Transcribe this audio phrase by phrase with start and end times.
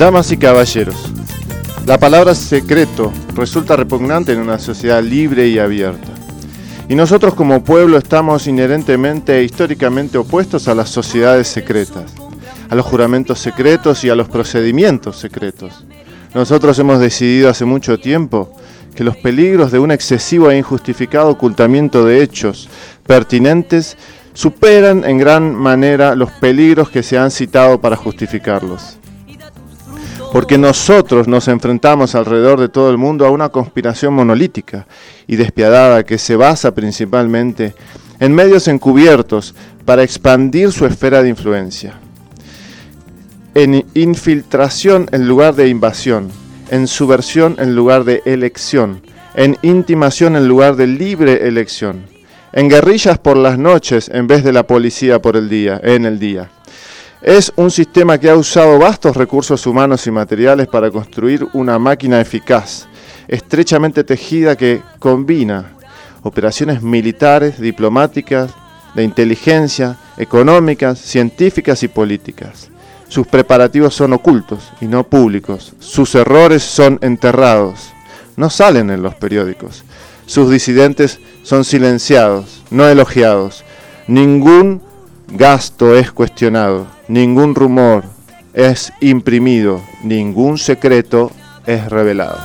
[0.00, 1.12] Damas y caballeros,
[1.84, 6.08] la palabra secreto resulta repugnante en una sociedad libre y abierta.
[6.88, 12.14] Y nosotros como pueblo estamos inherentemente e históricamente opuestos a las sociedades secretas,
[12.70, 15.84] a los juramentos secretos y a los procedimientos secretos.
[16.32, 18.56] Nosotros hemos decidido hace mucho tiempo
[18.94, 22.70] que los peligros de un excesivo e injustificado ocultamiento de hechos
[23.06, 23.98] pertinentes
[24.32, 28.96] superan en gran manera los peligros que se han citado para justificarlos
[30.32, 34.86] porque nosotros nos enfrentamos alrededor de todo el mundo a una conspiración monolítica
[35.26, 37.74] y despiadada que se basa principalmente
[38.20, 41.94] en medios encubiertos para expandir su esfera de influencia,
[43.54, 46.30] en infiltración en lugar de invasión,
[46.70, 49.02] en subversión en lugar de elección,
[49.34, 52.04] en intimación en lugar de libre elección,
[52.52, 56.18] en guerrillas por las noches en vez de la policía por el día, en el
[56.18, 56.50] día
[57.22, 62.20] es un sistema que ha usado vastos recursos humanos y materiales para construir una máquina
[62.20, 62.88] eficaz,
[63.28, 65.72] estrechamente tejida que combina
[66.22, 68.52] operaciones militares, diplomáticas,
[68.94, 72.70] de inteligencia, económicas, científicas y políticas.
[73.08, 75.74] Sus preparativos son ocultos y no públicos.
[75.78, 77.92] Sus errores son enterrados.
[78.36, 79.84] No salen en los periódicos.
[80.26, 83.64] Sus disidentes son silenciados, no elogiados.
[84.06, 84.80] Ningún
[85.28, 88.04] gasto es cuestionado, ningún rumor
[88.54, 91.32] es imprimido, ningún secreto
[91.66, 92.38] es revelado.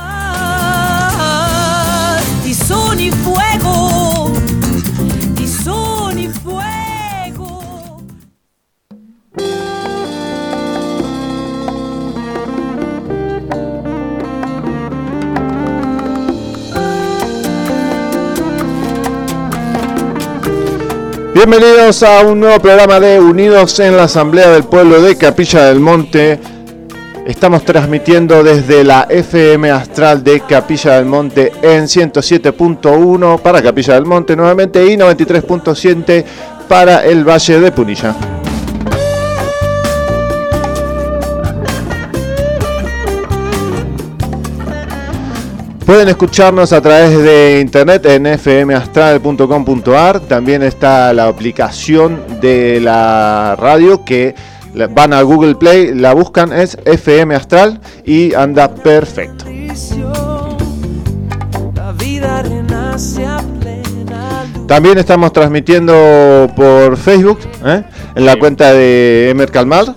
[21.36, 25.80] Bienvenidos a un nuevo programa de Unidos en la Asamblea del Pueblo de Capilla del
[25.80, 26.40] Monte.
[27.26, 34.06] Estamos transmitiendo desde la FM Astral de Capilla del Monte en 107.1 para Capilla del
[34.06, 36.24] Monte nuevamente y 93.7
[36.66, 38.35] para el Valle de Punilla.
[45.86, 50.18] Pueden escucharnos a través de internet en fmastral.com.ar.
[50.18, 54.34] También está la aplicación de la radio que
[54.90, 59.44] van a Google Play, la buscan, es FM Astral y anda perfecto.
[64.66, 67.84] También estamos transmitiendo por Facebook, ¿eh?
[68.16, 69.94] en la cuenta de Emer Calmar,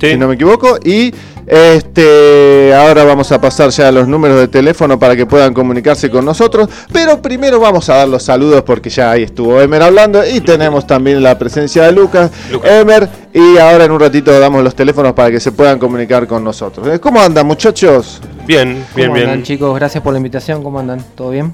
[0.00, 1.14] si no me equivoco, y
[1.50, 6.08] este, ahora vamos a pasar ya a los números de teléfono para que puedan comunicarse
[6.08, 10.24] con nosotros, pero primero vamos a dar los saludos porque ya ahí estuvo Emer hablando
[10.24, 12.30] y tenemos también la presencia de Lucas,
[12.62, 16.44] Emer, y ahora en un ratito damos los teléfonos para que se puedan comunicar con
[16.44, 17.00] nosotros.
[17.00, 18.20] ¿Cómo andan muchachos?
[18.46, 19.30] Bien, bien, ¿Cómo bien.
[19.30, 21.04] Andan, chicos, gracias por la invitación, ¿cómo andan?
[21.16, 21.52] ¿Todo bien?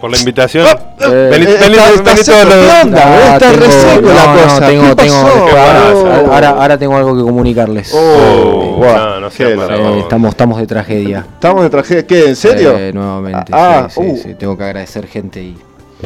[0.00, 0.66] Por la invitación.
[1.00, 3.34] Eh, está, seco, ¿qué onda?
[3.34, 4.60] está tengo- reseco la no, cosa.
[4.60, 5.58] No, tengo, ¿Qué tengo, pasó?
[5.58, 6.32] ahora, Oh.
[6.32, 7.92] ahora, ahora tengo algo que comunicarles.
[7.94, 9.48] Oh, guau, no, no sea.
[9.48, 11.26] Eh, estamos, estamos de tragedia.
[11.34, 12.06] ¿Estamos de tragedia?
[12.06, 12.28] ¿Qué?
[12.28, 12.76] ¿En serio?
[12.76, 13.52] Eh, nuevamente.
[13.54, 14.16] Ah, sí, sí, uh.
[14.22, 15.56] sí, tengo que agradecer gente y.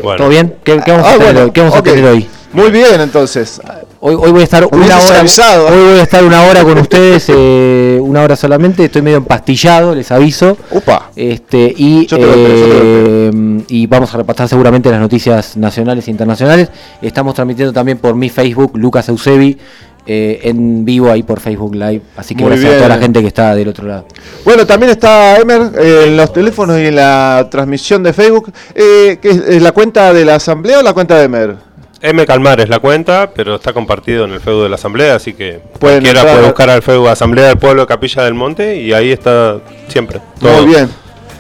[0.03, 0.19] Bueno.
[0.19, 0.55] ¿Todo bien?
[0.63, 1.51] ¿Qué, qué vamos Ah, a tener bueno, hoy?
[1.51, 1.81] ¿Qué vamos ok.
[1.81, 2.29] a tener hoy?
[2.53, 3.61] Muy bien, entonces.
[4.03, 5.21] Hoy, hoy voy a estar una hora.
[5.21, 5.67] avisado.
[5.67, 8.87] Hoy voy a estar una hora con ustedes, eh, una hora solamente.
[8.87, 10.57] Estoy medio empastillado, les aviso.
[10.71, 11.11] Upa.
[11.15, 14.91] Este, y, Yo te lo espero, yo te lo eh, y vamos a repasar seguramente
[14.91, 16.71] las noticias nacionales e internacionales.
[17.03, 19.59] Estamos transmitiendo también por mi Facebook, Lucas Eusebi,
[20.07, 22.03] eh, en vivo ahí por Facebook Live.
[22.17, 24.07] Así que Muy gracias a toda la gente que está del otro lado.
[24.45, 28.51] Bueno, también está Emer eh, en los teléfonos y en la transmisión de Facebook.
[28.75, 31.70] Eh, ¿qué es, ¿La cuenta de la asamblea o la cuenta de Emer?
[32.03, 35.35] M Calmar es la cuenta, pero está compartido en el Facebook de la Asamblea, así
[35.35, 38.77] que Pueden cualquiera entrar puede buscar al Facebook Asamblea del Pueblo de Capilla del Monte
[38.77, 40.21] y ahí está siempre.
[40.39, 40.63] todo.
[40.63, 40.89] Muy bien.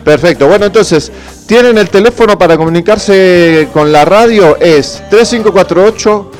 [0.05, 0.47] Perfecto.
[0.49, 1.13] Bueno, entonces,
[1.47, 6.31] tienen el teléfono para comunicarse con la radio, es 3548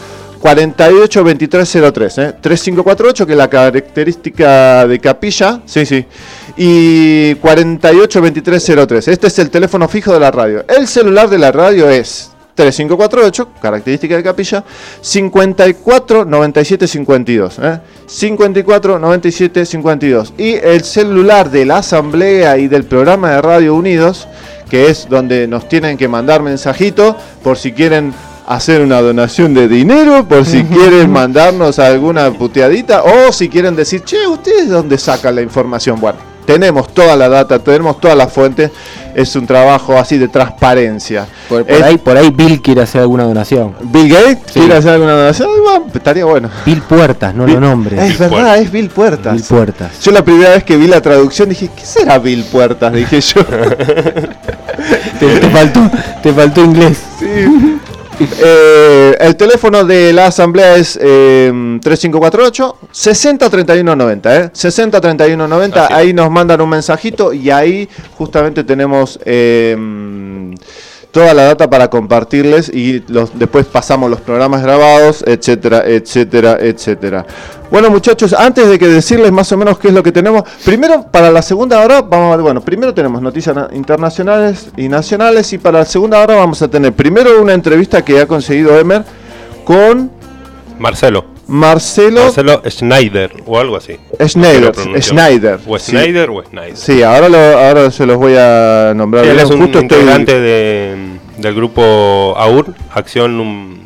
[0.41, 2.35] 482303, ¿eh?
[2.41, 6.07] 3548, que es la característica de capilla, sí, sí,
[6.57, 9.09] y 482303.
[9.09, 10.65] Este es el teléfono fijo de la radio.
[10.67, 12.31] El celular de la radio es
[12.61, 14.65] 3548, característica de capilla,
[15.01, 17.59] 54 97 52.
[17.63, 17.81] ¿eh?
[18.07, 20.35] 54 97 52.
[20.37, 24.29] Y el celular de la asamblea y del programa de Radio Unidos,
[24.69, 28.13] que es donde nos tienen que mandar mensajito por si quieren
[28.47, 34.03] hacer una donación de dinero, por si quieren mandarnos alguna puteadita o si quieren decir,
[34.03, 35.99] che, ¿ustedes de dónde sacan la información?
[35.99, 38.71] Bueno, tenemos toda la data, tenemos todas las fuentes,
[39.15, 41.27] es un trabajo así de transparencia.
[41.49, 43.75] Por, por Es- ahí, por ahí Bill quiere hacer alguna donación.
[43.83, 44.61] Bill Gates Sí.
[44.61, 46.51] quiere hacer alguna donación, Bueno, estaría bueno.
[46.67, 47.99] Bill Puertas, no Bill- lo nombres.
[48.01, 48.61] Es Bill verdad, Puertas.
[48.61, 49.33] es Bill Puertas.
[49.35, 50.01] Bill Puertas.
[50.03, 52.93] Yo la primera vez que vi la traducción dije, ¿qué será Bill Puertas?
[52.93, 53.41] Dije yo.
[55.21, 55.81] Te, te faltó,
[56.23, 56.99] te faltó inglés.
[57.21, 57.27] Sí.
[58.21, 61.51] Eh, el teléfono de la asamblea es eh,
[61.83, 64.51] 3548 603190, ¿eh?
[64.53, 65.99] 603190, Así es.
[65.99, 67.89] ahí nos mandan un mensajito y ahí
[68.19, 69.77] justamente tenemos eh,
[71.11, 77.27] toda la data para compartirles y los, después pasamos los programas grabados, etcétera, etcétera, etcétera.
[77.71, 81.07] Bueno muchachos, antes de que decirles más o menos qué es lo que tenemos, primero
[81.11, 85.53] para la segunda hora, vamos a ver, bueno, primero tenemos noticias na- internacionales y nacionales
[85.53, 89.05] y para la segunda hora vamos a tener primero una entrevista que ha conseguido Emer
[89.65, 90.11] con
[90.79, 91.25] Marcelo.
[91.51, 93.97] Marcelo, Marcelo Schneider o algo así.
[94.25, 94.73] Schneider.
[95.03, 95.91] Schneider, O sí.
[95.91, 96.77] Schneider o Schneider.
[96.77, 99.25] Sí, ahora, lo- ahora se los voy a nombrar.
[99.25, 100.97] Él es un Justo estoy- integrante de-
[101.39, 103.79] del grupo AUR, Acción um,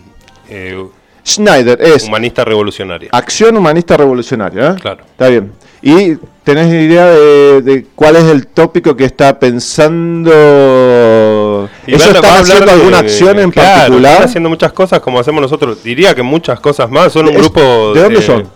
[0.49, 0.85] eh,
[1.27, 3.09] Schneider es Humanista Revolucionaria.
[3.13, 4.73] Acción Humanista Revolucionaria.
[4.73, 4.75] ¿eh?
[4.81, 5.05] Claro.
[5.11, 5.53] Está bien.
[5.81, 10.31] ¿Y tenés idea de, de cuál es el tópico que está pensando?
[11.87, 14.13] Y ¿Ellos van a- están van a hablar haciendo de- alguna acción en claro, particular?
[14.13, 15.83] Están haciendo muchas cosas como hacemos nosotros.
[15.83, 17.13] Diría que muchas cosas más.
[17.13, 17.93] Son un Es- grupo.
[17.95, 18.49] ¿de dónde son?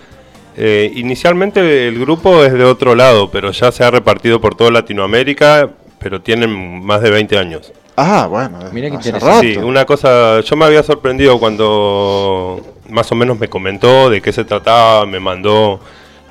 [0.60, 4.72] eh, inicialmente el grupo es de otro lado, pero ya se ha repartido por toda
[4.72, 5.70] Latinoamérica,
[6.00, 7.72] pero tienen más de 20 años.
[7.96, 8.58] Ah, bueno.
[8.72, 9.46] Mirá qué hace interesante.
[9.48, 9.60] rato.
[9.60, 14.32] Sí, una cosa, yo me había sorprendido cuando más o menos me comentó de qué
[14.32, 15.78] se trataba, me mandó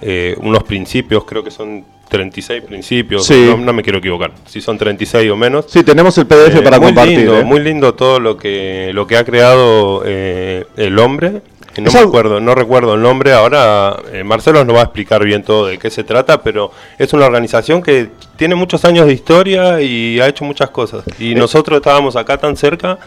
[0.02, 3.48] eh, unos principios, creo que son 36 principios, Sí.
[3.50, 5.66] no, no me quiero equivocar, si son 36 o menos.
[5.68, 7.18] Sí, tenemos el PDF Eh, para muy compartir.
[7.18, 7.44] Lindo, ¿eh?
[7.44, 11.42] Muy lindo todo lo que lo que ha creado eh, el hombre.
[11.74, 13.34] que No me acuerdo, no recuerdo el nombre.
[13.34, 17.12] Ahora eh, Marcelo nos va a explicar bien todo de qué se trata, pero es
[17.14, 21.04] una organización que tiene muchos años de historia y ha hecho muchas cosas.
[21.20, 21.36] Y Eh.
[21.36, 22.98] nosotros estábamos acá tan cerca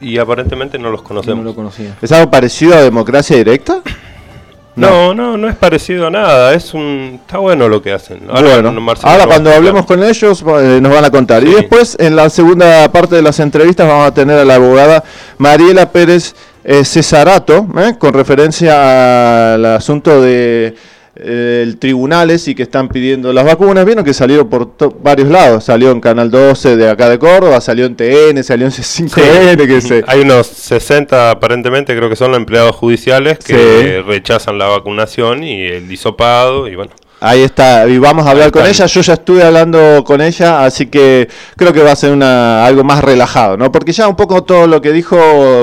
[0.00, 1.44] y aparentemente no los No conocemos.
[1.44, 1.96] lo conocía.
[2.00, 3.82] ¿Es algo parecido a democracia directa?
[4.78, 6.54] No, no, no es parecido a nada.
[6.54, 8.20] Es un está bueno lo que hacen.
[8.26, 11.44] bueno, Marcelo ahora cuando hablemos con ellos eh, nos van a contar.
[11.44, 15.04] Y después, en la segunda parte de las entrevistas, vamos a tener a la abogada
[15.38, 16.34] Mariela Pérez
[16.64, 17.96] eh, Cesarato, ¿eh?
[17.98, 20.76] con referencia al asunto de
[21.22, 23.84] el tribunales y que están pidiendo las vacunas.
[23.84, 24.70] Vieron que salieron por
[25.02, 25.64] varios lados.
[25.64, 29.80] Salió en Canal 12 de acá de Córdoba, salió en TN, salió en C5N, que
[29.80, 30.04] se...
[30.06, 34.02] Hay unos 60 aparentemente, creo que son los empleados judiciales que Sí.
[34.08, 36.92] rechazan la vacunación y el disopado y bueno.
[37.20, 38.86] Ahí está, y vamos a hablar con ella.
[38.86, 42.84] Yo ya estuve hablando con ella, así que creo que va a ser una, algo
[42.84, 43.72] más relajado, ¿no?
[43.72, 45.16] Porque ya un poco todo lo que dijo,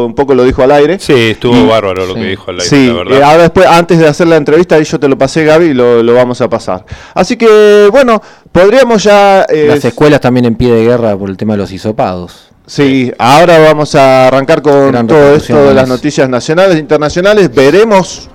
[0.05, 0.99] un poco lo dijo al aire.
[0.99, 2.19] Sí, estuvo Y- bárbaro lo sí.
[2.19, 3.23] que dijo el aire, Sí, la eh, verdad.
[3.23, 6.03] ahora después, antes de hacer la entrevista, ahí yo te lo pasé, Gaby, y lo,
[6.03, 6.85] lo vamos a pasar.
[7.13, 8.21] Así que, bueno,
[8.51, 9.43] podríamos ya...
[9.43, 12.49] eh, Las escuelas también en pie de guerra por el tema de los hisopados.
[12.67, 17.49] Sí, ahora vamos a arrancar con Gran todo esto de las noticias nacionales e internacionales.
[17.55, 18.27] Veremos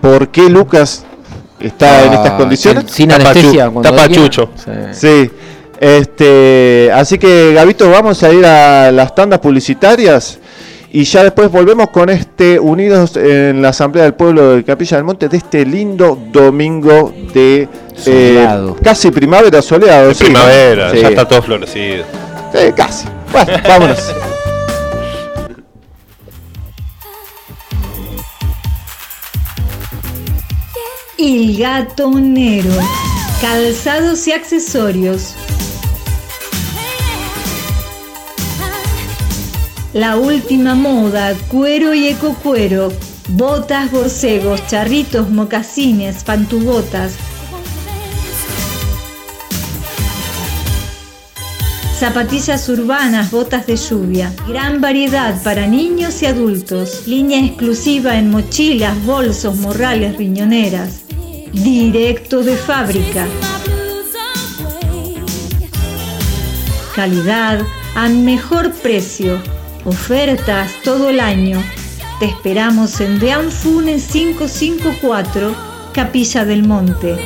[0.00, 1.04] por qué Lucas
[1.68, 2.84] está en estas Ah, condiciones.
[2.90, 3.66] Sin anestesia.
[3.66, 4.22] chu- cuando tapa quiera.
[4.24, 4.50] chucho.
[4.56, 4.70] Sí.
[4.92, 5.30] Sí,
[5.80, 10.38] este, así que Gabito, vamos a ir a las tandas publicitarias
[10.92, 15.04] y ya después volvemos con este Unidos en la Asamblea del Pueblo de Capilla del
[15.04, 18.76] Monte de este lindo domingo de eh, Soleado.
[18.82, 20.08] casi primavera soleado.
[20.08, 20.30] De sí, ¿no?
[20.30, 22.04] primavera, Sí, ya está todo florecido.
[22.52, 23.06] sí, casi.
[23.32, 23.98] Bueno, vámonos.
[31.26, 32.70] El gatonero.
[33.40, 35.34] Calzados y accesorios.
[39.94, 42.92] La última moda, cuero y ecocuero.
[43.30, 47.14] Botas, borcegos, charritos, mocasines, pantubotas.
[51.98, 54.30] Zapatillas urbanas, botas de lluvia.
[54.46, 57.06] Gran variedad para niños y adultos.
[57.06, 61.03] Línea exclusiva en mochilas, bolsos, morrales, riñoneras.
[61.54, 63.28] Directo de fábrica.
[66.96, 67.62] Calidad
[67.94, 69.40] a mejor precio.
[69.84, 71.62] Ofertas todo el año.
[72.18, 73.20] Te esperamos en
[73.52, 75.54] Funes 554,
[75.92, 77.16] Capilla del Monte.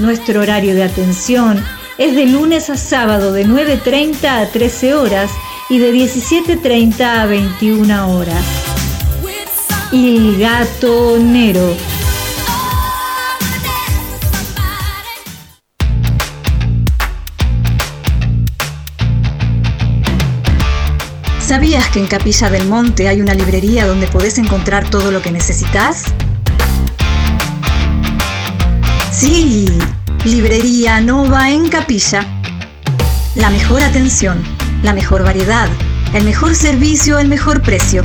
[0.00, 1.64] Nuestro horario de atención
[1.96, 5.30] es de lunes a sábado de 9.30 a 13 horas
[5.70, 8.75] y de 17.30 a 21 horas.
[9.92, 11.76] Il Gato Nero
[21.38, 25.30] ¿Sabías que en Capilla del Monte hay una librería donde podés encontrar todo lo que
[25.30, 26.02] necesitas?
[29.12, 29.68] Sí,
[30.24, 32.26] Librería Nova en Capilla.
[33.36, 34.42] La mejor atención,
[34.82, 35.68] la mejor variedad,
[36.14, 38.02] el mejor servicio, el mejor precio.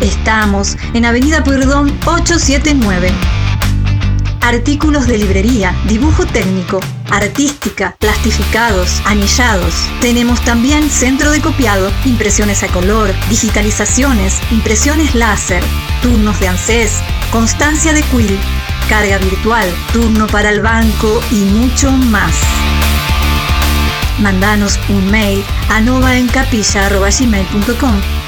[0.00, 3.10] Estamos en Avenida Perdón 879.
[4.40, 6.78] Artículos de librería, dibujo técnico,
[7.10, 9.74] artística, plastificados, anillados.
[10.00, 15.64] Tenemos también centro de copiado, impresiones a color, digitalizaciones, impresiones láser,
[16.00, 16.92] turnos de ANSES,
[17.32, 18.38] constancia de quill,
[18.88, 22.36] carga virtual, turno para el banco y mucho más.
[24.20, 28.27] Mandanos un mail a novaencapilla.gmail.com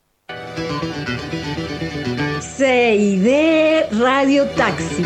[2.61, 5.03] CID Radio Taxi.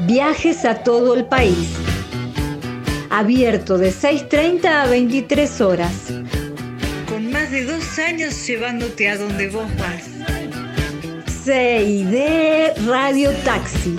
[0.00, 1.70] Viajes a todo el país.
[3.08, 6.12] Abierto de 6.30 a 23 horas.
[7.08, 10.10] Con más de dos años llevándote a donde vos vas.
[11.42, 13.98] CID Radio Taxi.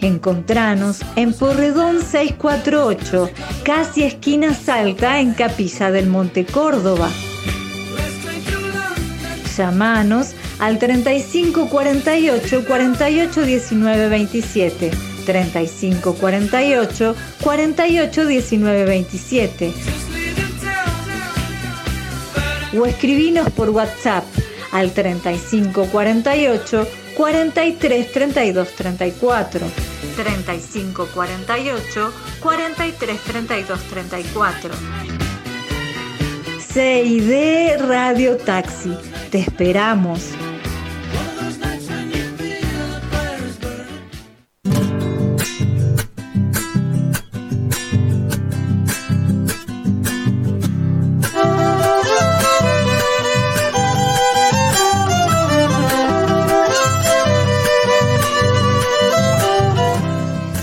[0.00, 3.28] Encontranos en Porredón 648,
[3.64, 7.10] casi esquina Salta, en Capilla del Monte Córdoba.
[9.56, 14.90] Llamanos al 35 48 48 19 27.
[15.26, 19.72] 35 48 48 19 27.
[22.78, 24.24] o escribinos por WhatsApp
[24.72, 29.66] al 3548 43 32 34.
[30.16, 35.21] 35 48 43 32 34.
[36.72, 38.96] CID Radio Taxi.
[39.30, 40.30] Te esperamos.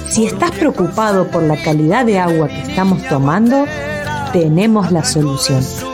[0.07, 3.65] Si estás preocupado por la calidad de agua que estamos tomando,
[4.33, 5.88] tenemos la solución.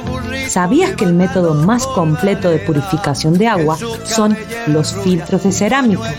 [0.48, 4.38] ¿Sabías que el método más completo de purificación de agua son
[4.68, 6.14] los filtros de cerámica?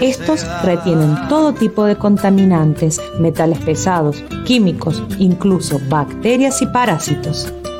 [0.00, 7.52] Estos retienen todo tipo de contaminantes, metales pesados, químicos, incluso bacterias y parásitos.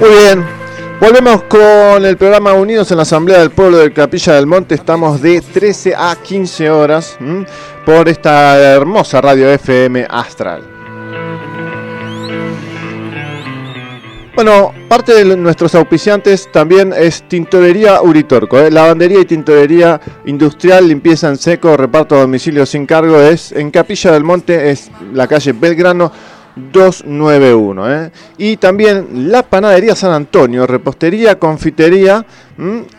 [0.00, 0.46] Muy bien,
[0.98, 4.74] volvemos con el programa Unidos en la Asamblea del Pueblo de Capilla del Monte.
[4.74, 7.18] Estamos de 13 a 15 horas
[7.84, 10.62] por esta hermosa radio FM Astral.
[14.34, 18.70] Bueno, parte de nuestros auspiciantes también es Tintorería Uritorco, ¿eh?
[18.70, 24.12] lavandería y tintorería industrial, limpieza en seco, reparto a domicilio sin cargo, es en Capilla
[24.12, 26.10] del Monte, es la calle Belgrano
[26.72, 27.92] 291.
[27.92, 28.10] ¿eh?
[28.38, 32.24] Y también la panadería San Antonio, repostería, confitería,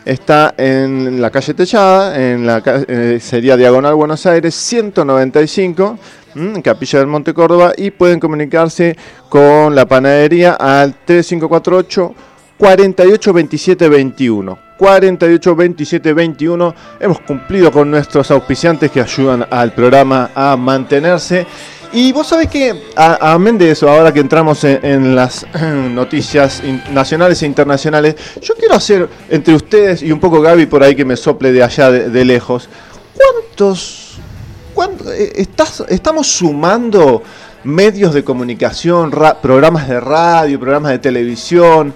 [0.05, 5.97] está en la calle Techada, en la eh, sería Diagonal Buenos Aires 195,
[6.35, 6.55] ¿m?
[6.55, 8.95] en Capilla del Monte Córdoba, y pueden comunicarse
[9.29, 12.15] con la panadería al 3548
[12.61, 14.59] 48 27 21.
[14.77, 16.75] 48 27 21.
[16.99, 21.45] Hemos cumplido con nuestros auspiciantes que ayudan al programa a mantenerse.
[21.93, 25.45] Y vos sabés que, amén de eso, ahora que entramos en, las
[25.89, 30.83] noticias in- nacionales e internacionales, yo quiero hacer entre ustedes y un poco Gaby por
[30.83, 32.69] ahí que me sople de allá de, de lejos,
[33.13, 34.19] ¿cuántos,
[34.73, 37.23] cuánto- eh, estás, estamos sumando
[37.65, 41.93] medios de comunicación, ra- programas de radio, programas de televisión,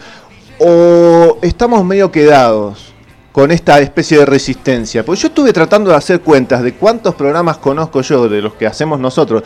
[0.59, 2.93] o estamos medio quedados
[3.35, 5.03] con esta especie de resistencia?
[5.03, 8.65] Pues yo estuve tratando de hacer cuentas de cuántos programas conozco yo de los que
[8.65, 9.43] hacemos nosotros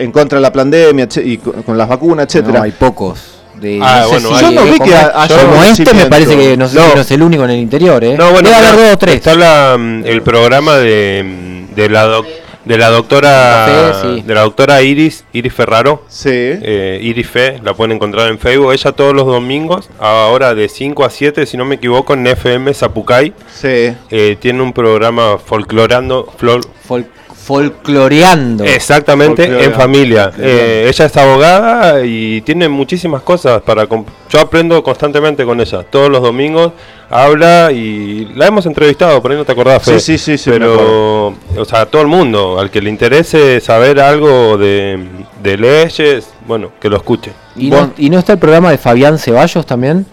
[0.00, 2.58] en contra de la pandemia y con, las vacunas, etcétera.
[2.58, 3.20] No, hay pocos.
[3.60, 6.06] De, Ah, no sé bueno, si- Yo no vi como, que haya como este me
[6.06, 6.88] parece que no sé No.
[6.88, 8.16] si no es el único en el interior, ¿eh?
[8.18, 9.14] No, bueno, Debe haber claro, dos o tres.
[9.14, 9.74] Está la,
[10.04, 12.26] el programa de, de la doc-
[12.68, 14.22] de la doctora Café, sí.
[14.22, 16.04] de la doctora Iris Iris Ferraro.
[16.08, 16.28] Sí.
[16.32, 18.72] Eh, Iris Fe, la pueden encontrar en Facebook.
[18.72, 22.72] Ella todos los domingos, ahora de 5 a 7, si no me equivoco, en FM
[22.74, 23.32] Zapucay.
[23.52, 23.92] Sí.
[24.10, 26.26] eh, tiene un programa folclorando.
[26.38, 27.06] flor- Fol-
[27.48, 28.62] folcloreando.
[28.64, 30.30] Exactamente, en familia.
[30.38, 33.88] Eh, ella es abogada y tiene muchísimas cosas para...
[34.28, 35.82] Yo aprendo constantemente con ella.
[35.82, 36.72] Todos los domingos
[37.08, 40.00] habla y la hemos entrevistado, por ahí no te acordás, Sí, Fede.
[40.00, 44.58] sí, sí, sí, Pero, o sea, todo el mundo, al que le interese saber algo
[44.58, 45.08] de,
[45.42, 47.32] de leyes, bueno, que lo escuche.
[47.56, 50.04] ¿Y, no, ¿Y no está el programa de Fabián Ceballos también?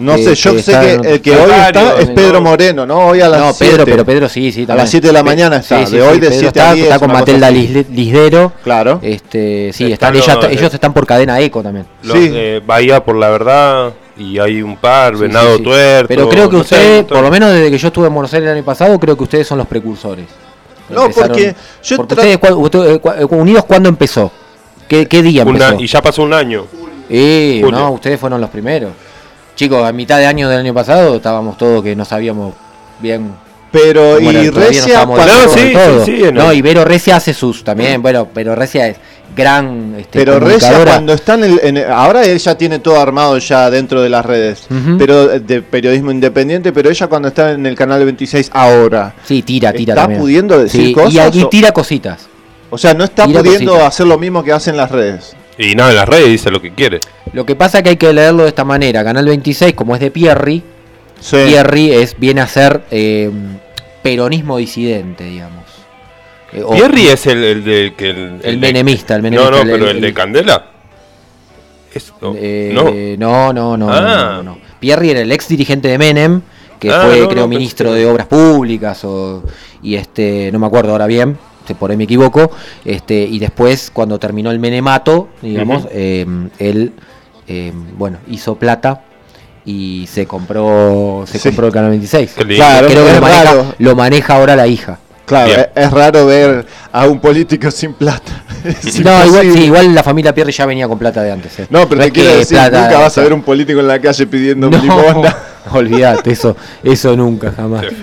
[0.00, 2.40] No Que- sé, yo que sé que en- el que hoy está es Pedro ¿no?
[2.42, 3.06] Moreno, ¿no?
[3.08, 3.90] Hoy a las No, Pedro, 7.
[3.90, 4.66] pero Pedro sí, sí.
[4.68, 6.60] A las 7 de la mañana está, sí, sí, de hoy sí, de Pedro 7
[6.60, 8.52] a está, 10, Está con Matilda Lisdero.
[8.64, 8.98] Claro.
[9.02, 11.86] Este, sí, Están ellos están por cadena eco también.
[12.02, 12.28] Los Sí.
[12.28, 15.58] de Bahía por la verdad y hay un par, Venado.
[15.58, 16.08] Tuerto.
[16.08, 18.48] Pero creo que no ustedes, por lo menos desde que yo estuve en Buenos Aires
[18.50, 20.26] el año pasado, creo que ustedes son los precursores.
[20.88, 24.32] No, porque yo porque ustedes, eh, cua- eh, Unidos, ¿cuándo empezó?
[24.88, 25.82] ¿Qué, qué día Una- empezó?
[25.84, 26.66] y ya pasó un año.
[27.08, 28.90] Eh, no, ustedes fueron los primeros.
[29.60, 32.54] Chicos, a mitad de año del año pasado estábamos todos que no sabíamos
[32.98, 33.30] bien
[33.70, 36.02] Pero Bueno, y Recia No, acuerdo sí, todo.
[36.06, 38.96] sí, sí, No, y Vero Recia hace sus también, bueno, pero Recia es
[39.36, 42.98] gran este, Pero Recia cuando está en el, en el- ahora él ya tiene todo
[42.98, 44.66] armado ya dentro de las redes,
[44.98, 49.42] pero eh, de periodismo independiente, pero ella cuando está en el canal 26 ahora, Sí,
[49.42, 50.22] tira, tira ¿Está también.
[50.22, 52.28] pudiendo decir Sí, y- cosas Y, o- tira cositas.
[52.70, 53.88] o sea, no está Tira pudiendo cositas.
[53.94, 55.36] hacer lo mismo que hace en las redes.
[55.62, 57.00] Y nada, en las redes dice lo que quiere.
[57.34, 59.04] Lo que pasa es que hay que leerlo de esta manera.
[59.04, 60.62] Canal 26, como es de Pierri,
[61.20, 61.36] Sí.
[61.48, 63.30] Pierri es, viene a ser eh,
[64.02, 65.64] peronismo disidente, digamos.
[66.54, 69.62] Eh, o- Pierri es el, el de que el, El menemista, el menemista, No, no,
[69.62, 70.64] el- pero el- el, de el- Candela.
[71.92, 73.52] Es- no, Eh, no.
[73.52, 74.32] no, no, no, Ah.
[74.36, 74.58] no, no.
[74.80, 76.40] Pierri era el ex dirigente de Menem,
[76.78, 79.42] que Ah, fue, no, creo, no, ministro de Obras Públicas, o,
[79.82, 81.36] y este, no me acuerdo ahora bien,
[81.70, 82.50] si por ahí me equivoco,
[82.84, 86.26] este, y después, cuando terminó el Menemato, digamos, eh,
[86.58, 86.92] él,
[87.46, 89.02] eh, bueno, hizo plata
[89.64, 91.48] y se compró, se Sí.
[91.50, 92.32] compró el Canal 26.
[92.36, 92.64] Qué lindo.
[92.64, 94.98] Claro, creo que lo maneja, lo maneja ahora la hija.
[95.26, 98.42] Claro, es, es raro ver a un político sin plata.
[98.64, 101.56] Es No, igual, sí, igual la familia Pierri ya venía con plata de antes.
[101.60, 101.66] eh.
[101.70, 104.26] No, pero te quiero decir, plata- nunca vas a ver un político en la calle
[104.26, 105.36] pidiendo No, limosna.
[105.72, 107.84] olvídate, eso, eso nunca, jamás.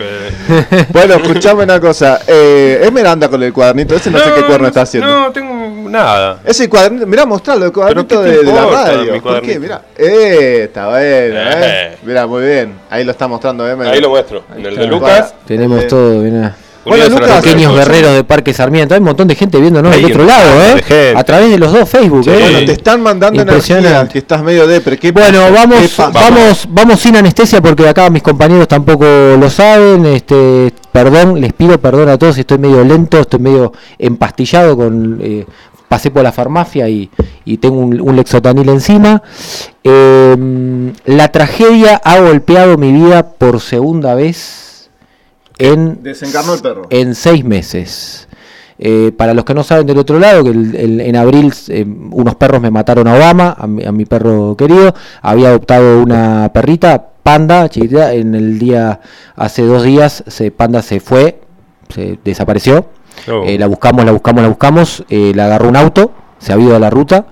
[0.89, 2.19] Bueno, escuchame una cosa.
[2.27, 5.07] Eh, Esmeralda con el cuadernito, ese no, sé qué cuerno está haciendo.
[5.09, 6.39] No, tengo nada.
[6.43, 9.21] Ese cuadernito, mirá, mostralo, el cuadernito ¿qué de, la radio.
[9.21, 9.59] ¿Por qué?
[9.59, 9.81] Mirá.
[9.97, 11.53] Eh, está bueno, eh.
[11.55, 11.97] Eh.
[12.03, 12.75] Mirá, muy bien.
[12.89, 13.87] Ahí lo está mostrando Emer.
[13.87, 14.43] Ahí lo muestro.
[14.55, 14.87] En el de.
[14.87, 15.33] Lucas.
[15.45, 16.55] Tenemos Eh, todo, mirá.
[16.87, 17.41] Bueno, Lucas.
[17.43, 18.93] Pequeños guerreros de Parque Sarmiento.
[18.93, 20.81] Hay un montón de gente viéndonos del otro lado, ¿eh?
[20.83, 21.13] gente.
[21.15, 22.29] A través de los dos Facebook, Sí.
[22.31, 22.37] ¿eh?
[22.39, 24.97] Bueno, te están mandando energía, que estás medio depre.
[24.97, 25.51] ¿Qué Bueno, pasa?
[25.51, 26.09] vamos, ¿Qué pasa?
[26.11, 29.05] vamos, vamos sin anestesia porque acá mis compañeros tampoco
[29.39, 30.05] lo saben.
[30.05, 32.37] Este, perdón, les pido perdón a todos.
[32.37, 35.19] Estoy medio lento, estoy medio empastillado con.
[35.21, 35.45] eh,
[35.87, 37.09] pasé por la farmacia y,
[37.45, 39.21] y tengo un, un lexotanil encima.
[39.83, 44.76] Eh, la tragedia ha golpeado mi vida por segunda vez
[45.59, 46.87] en Desencarnó el perro.
[46.89, 48.27] en seis meses.
[48.79, 51.83] Eh, para los que no saben del otro lado, que el- el- en abril eh,
[52.11, 54.93] unos perros me mataron a Obama, a mi, a mi perro querido.
[55.21, 58.13] Había adoptado una perrita, Panda, chiquitita.
[58.13, 58.99] En el día,
[59.35, 61.41] hace dos días, se, Panda se fue,
[61.89, 62.85] se desapareció.
[63.27, 63.43] Oh.
[63.45, 65.03] Eh, la buscamos, la buscamos, la buscamos.
[65.09, 67.25] eh, la agarró un auto, se ha ido a la ruta.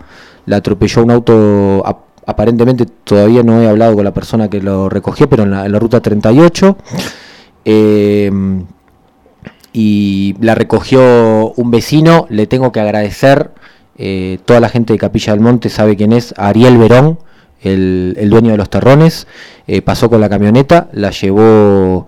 [0.48, 1.84] La atropelló un auto.
[1.86, 5.66] ap- aparentemente todavía no he hablado con la persona que lo recogió, pero en la,
[5.68, 6.76] en la ruta 38.
[7.66, 8.32] Eh,
[9.74, 12.28] y la recogió un vecino.
[12.30, 13.52] Le tengo que agradecer.
[13.98, 16.34] eh, toda la gente de Capilla del Monte sabe quién es.
[16.38, 17.20] Ariel Verón,
[17.62, 19.28] el, el dueño de los terrones.
[19.68, 22.06] eh, pasó con la camioneta, la llevó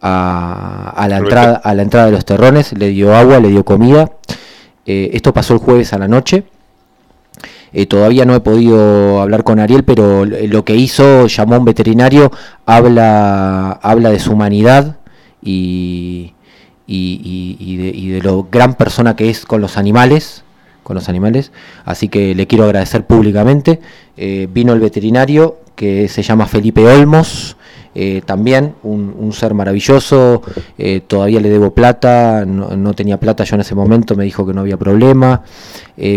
[0.00, 3.64] a, a la entrada, a la entrada de los terrones, le dio agua, le dio
[3.64, 4.12] comida.
[4.86, 6.44] Eh, esto pasó el jueves a la noche.
[7.72, 11.64] Eh, todavía no he podido hablar con Ariel, pero lo que hizo, llamó a un
[11.64, 12.30] veterinario,
[12.66, 14.96] habla, habla de su humanidad
[15.42, 16.34] y,
[16.86, 20.44] y- de, y de lo gran persona que es con los animales,
[20.82, 21.52] con los animales.
[21.84, 23.80] Así que le quiero agradecer públicamente.
[24.16, 27.56] Eh, vino el veterinario que se llama Felipe Olmos.
[27.94, 30.42] eh, también un, un ser maravilloso,
[30.78, 34.46] eh, todavía le debo plata, no, no tenía plata yo en ese momento, me dijo
[34.46, 35.42] que no había problema.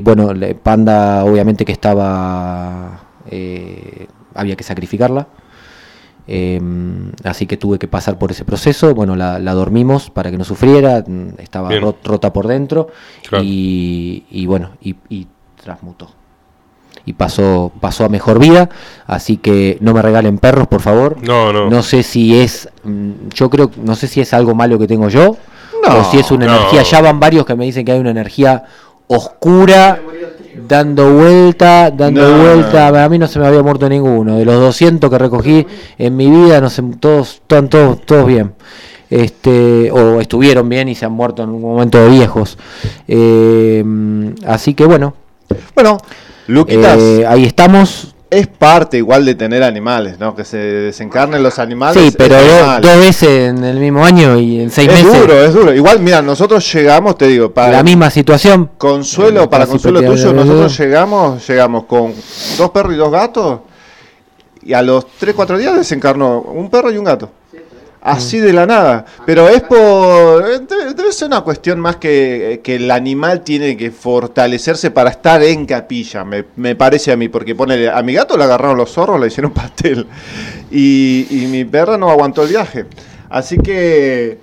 [0.04, 0.32] Bueno,
[0.62, 3.02] Panda obviamente que estaba,
[4.36, 5.28] había que sacrificarla,
[6.28, 6.60] eh,
[7.24, 8.94] así que tuve que pasar por ese proceso.
[8.96, 11.82] Bueno, la, la dormimos para que no sufriera, mm, estaba Bien.
[11.82, 12.88] ro- rota por dentro
[13.28, 13.44] Claro.
[13.46, 15.28] y, y bueno, y, y
[15.62, 16.10] transmutó.
[17.06, 18.70] Y pasó, pasó a mejor vida,
[19.08, 21.18] así que no me regalen perros, por favor.
[21.22, 21.70] No, no.
[21.70, 25.10] No sé si es, mm, yo creo, no sé si es algo malo que tengo
[25.10, 25.36] yo,
[25.86, 26.56] No, o si es una no.
[26.56, 28.64] energía, ya van varios que me dicen que hay una energía
[29.08, 30.00] oscura,
[30.56, 32.44] dando vuelta, dando No.
[32.44, 35.66] vuelta, a mí no se me había muerto ninguno, de los 200 que recogí
[35.98, 38.54] en mi vida, no sé, todos, están todos, todos bien.
[39.10, 42.58] Este, o estuvieron bien y se han muerto en un momento de viejos.
[43.08, 43.84] Eh,
[44.48, 45.14] así que bueno,
[45.76, 45.98] Bueno,
[46.48, 48.13] Luquitas, eh, ahí estamos.
[48.34, 50.36] Es parte igual de tener animales, ¿no?
[50.36, 52.02] Que se desencarnen los animales.
[52.02, 55.22] Sí, pero es dos veces en el mismo año y en seis es meses.
[55.22, 55.74] duro, es duro.
[55.74, 58.72] Igual, mira, nosotros llegamos, te digo, para la misma situación.
[58.78, 62.14] consuelo, para consuelo tuyo, nosotros llegamos, llegamos con
[62.58, 63.60] dos perros y dos gatos.
[64.64, 67.30] Y a los 3, 4 días desencarnó un perro y un gato.
[68.06, 69.06] Así de la nada.
[69.26, 70.44] Pero es por.
[70.46, 70.60] eh,
[70.94, 75.66] Debe, ser una cuestión más que, que el animal tiene que fortalecerse para estar en
[75.66, 77.30] capilla, me, me parece a mí.
[77.30, 80.06] Porque pone a mi gato le agarraron los zorros, le hicieron pastel.
[80.70, 82.86] Y, y mi perra no aguantó el viaje.
[83.30, 84.38] Así que.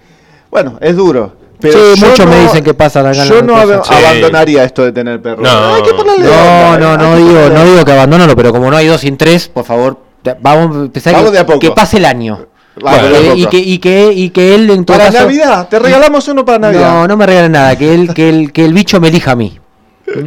[0.50, 1.36] Bueno, es duro.
[1.60, 3.80] Pero Sí, muchos me dicen que pasan acá en Yo la no cosa.
[3.80, 3.92] ab- Sí.
[4.06, 5.42] abandonaría esto de tener perros.
[5.46, 5.74] No.
[5.74, 6.30] Hay que ponerle No,
[6.72, 9.18] onda, no, no digo, ponerle no digo que abandónalo, pero como no hay dos sin
[9.18, 9.98] tres, por favor,
[10.40, 11.58] vamos a empezar Vamos que, de a poco.
[11.58, 12.46] que pase el año.
[12.86, 16.26] Eh, y, que, y, que, y que él en todo Para caso- Navidad, te regalamos
[16.28, 16.92] uno para Navidad.
[16.92, 19.36] No, no me regalen nada, que, él, que, el, que el bicho me elija a
[19.36, 19.58] mí.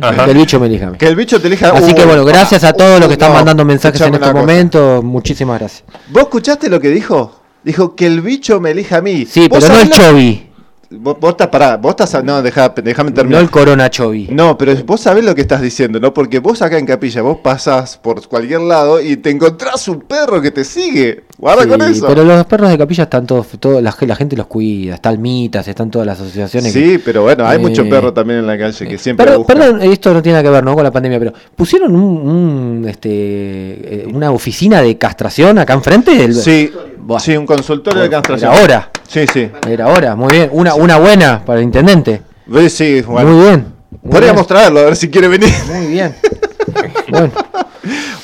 [0.01, 0.25] Ajá.
[0.25, 0.97] Que el bicho me elija a mí.
[0.97, 1.69] Que el bicho te elija.
[1.71, 4.31] Así Uh, que bueno, gracias a todos los que están no, mandando mensajes en este
[4.33, 5.01] momento.
[5.03, 5.83] Muchísimas gracias.
[6.09, 7.41] ¿Vos escuchaste lo que dijo?
[7.63, 9.25] Dijo que el bicho me elija a mí.
[9.25, 10.49] Sí, ¿Vos pero no lo- Chovi,
[10.99, 12.23] Vos, vos estás pará, vos estás.
[12.23, 13.41] No, deja, déjame no terminar.
[13.41, 14.27] el Corona Chovi.
[14.31, 16.13] No, pero vos sabés lo que estás diciendo, ¿no?
[16.13, 20.41] Porque vos acá en Capilla, vos pasás por cualquier lado y te encontrás un perro
[20.41, 21.23] que te sigue.
[21.37, 22.07] Guarda Sí, con eso.
[22.07, 25.67] pero los perros de capilla están todos, todo, la, la gente los cuida, está Almitas,
[25.67, 26.71] están todas las asociaciones.
[26.71, 29.39] que- Sí, pero bueno, hay Eh, mucho perro también en la calle que siempre Perdón,
[29.41, 29.57] buscan.
[29.57, 30.73] perdón, esto no tiene nada que ver ¿no?
[30.75, 32.03] con la pandemia, pero pusieron un,
[32.81, 36.15] un, este, eh, una oficina de castración acá enfrente.
[36.15, 36.71] del- Sí,
[37.19, 38.51] Sí, un consultorio de Era castración.
[38.63, 38.89] hora.
[39.07, 39.49] Sí, sí.
[39.67, 40.49] Era hora, muy bien.
[40.51, 42.21] Una, una buena para el intendente.
[42.69, 43.31] Sí, bueno.
[43.31, 43.65] Muy bien.
[44.01, 45.49] muy Podríamos bien, traerlo, a ver si quiere venir.
[45.71, 46.15] Muy bien.
[47.09, 47.31] bueno,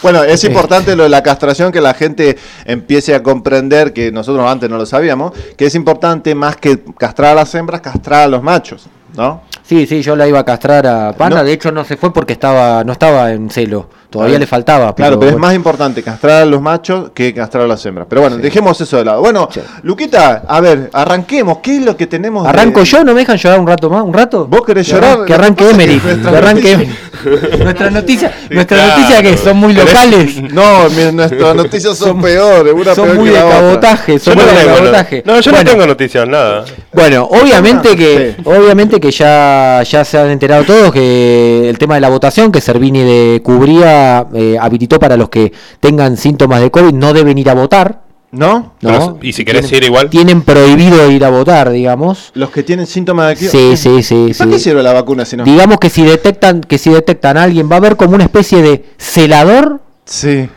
[0.01, 4.49] Bueno, es importante lo de la castración, que la gente empiece a comprender, que nosotros
[4.49, 8.27] antes no lo sabíamos, que es importante más que castrar a las hembras, castrar a
[8.27, 9.41] los machos, ¿no?
[9.63, 11.39] sí, sí, yo la iba a castrar a Panda.
[11.39, 11.43] No.
[11.43, 13.89] De hecho, no se fue porque estaba, no estaba en celo.
[14.09, 14.95] Todavía le faltaba.
[14.95, 18.07] Claro, pero es más importante castrar a los machos que castrar a las hembras.
[18.09, 19.21] Pero bueno, dejemos eso de lado.
[19.21, 19.61] Bueno, Sí.
[19.83, 21.59] Luquita, a ver, arranquemos.
[21.59, 22.43] ¿Qué es lo que tenemos?
[22.43, 23.03] de- ¿Arranco yo?
[23.03, 24.01] ¿No me dejan llorar un rato más?
[24.03, 24.47] ¿Un rato?
[24.47, 25.25] ¿Vos querés Que llorar?
[25.25, 26.01] Que arranque Emery.
[26.03, 27.63] nuestra Que arranque noticia- Emery.
[27.63, 28.99] Nuestras noticias, nuestras claro.
[29.01, 30.41] noticias que son muy locales.
[30.53, 32.73] No, mi- nuestras noticias son, peores.
[32.73, 34.19] Una son peor muy que de cabotaje.
[34.19, 35.23] Son no muy de cabotaje.
[35.25, 36.65] no, yo Bueno, no tengo noticias, nada.
[36.93, 38.41] Bueno, obviamente que, Sí.
[38.45, 42.61] obviamente que ya, ya se han enterado todos que el tema de la votación, que
[42.61, 43.98] Servini de Cubría
[44.33, 48.01] eh, habilitó para los que tengan síntomas de COVID, no deben ir a votar.
[48.31, 48.73] ¿No?
[48.81, 48.89] ¿no?
[48.91, 50.09] Pero, ¿y si querés Tienen- ir igual?
[50.11, 52.29] Tienen prohibido ir a votar, digamos.
[52.35, 53.45] Los que tienen síntomas de aquí.
[53.47, 54.31] Sí, sí, sí.
[54.37, 54.55] ¿Para sí.
[54.55, 55.43] qué sirve la vacuna si no?
[55.45, 58.61] Digamos que si detectan, que si detectan a alguien, va a haber como una especie
[58.61, 60.47] de celador Sí.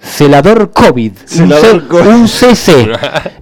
[0.00, 2.06] Celador COVID, Celador un, C- COVID.
[2.08, 2.88] un CC.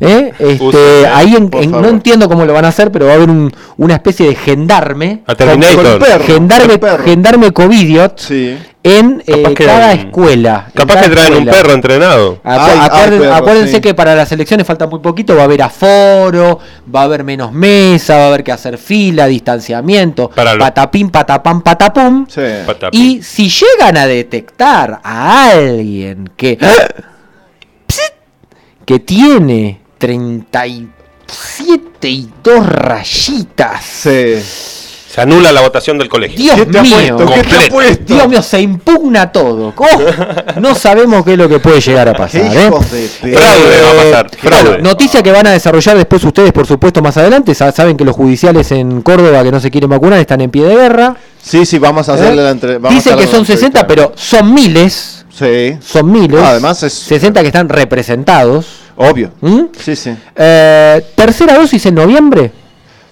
[0.00, 0.32] ¿eh?
[0.38, 3.52] Este, ahí en- no entiendo cómo lo van a hacer, pero va a haber un-
[3.76, 5.76] una especie de gendarme, A Terminator.
[5.76, 6.24] Con el perro.
[6.24, 7.04] gendarme, perro.
[7.04, 8.56] gendarme COVIDiot Sí.
[8.86, 10.68] En eh, que- cada escuela.
[10.74, 12.34] Capaz cada que traen un perro entrenado.
[12.42, 13.80] Acu- Ay, ay, acuerden- perro, acuérdense sí.
[13.80, 16.58] que para las elecciones falta muy poquito, va a haber aforo,
[16.94, 21.62] va a haber menos mesa, va a haber que hacer fila, distanciamiento, Para patapín, patapam,
[21.62, 22.26] patapum.
[22.28, 22.40] Sí.
[22.66, 23.00] Patapín.
[23.00, 26.58] Y si llegan a detectar a alguien que
[27.88, 28.12] Psit,
[28.86, 33.84] que tiene 37 y dos rayitas.
[33.84, 34.85] Sí.
[35.16, 36.36] Se anula la votación del colegio.
[36.36, 37.16] Dios ¿Qué te mío.
[37.16, 38.14] ¿Qué te?
[38.14, 39.72] Dios mío, se impugna todo.
[39.74, 39.86] Oh,
[40.60, 42.40] no sabemos qué es lo que puede llegar a Qué pasar.
[42.42, 42.70] ¿eh?
[43.22, 43.34] de.
[43.34, 44.26] Fraude va a pasar.
[44.26, 44.68] Eh, Fraude.
[44.68, 47.54] bueno, noticia que van a desarrollar después ustedes, por supuesto, más adelante.
[47.54, 50.64] Sa- Saben que los judiciales en Córdoba que no se quieren vacunar están en pie
[50.64, 51.16] de guerra.
[51.42, 52.44] Sí, sí, vamos a hacerle ¿eh?
[52.44, 52.74] la entre...
[52.78, 53.86] vamos a Dicen que son una 60, entrevista.
[53.86, 55.24] pero son miles.
[55.34, 56.40] Sí, Son miles.
[56.42, 58.66] Ah, además es- 60 que están representados.
[58.96, 59.30] obvio.
[59.40, 59.60] ¿Mm?
[59.82, 60.14] Sí, sí.
[60.36, 62.52] Eh, tercera dosis en noviembre.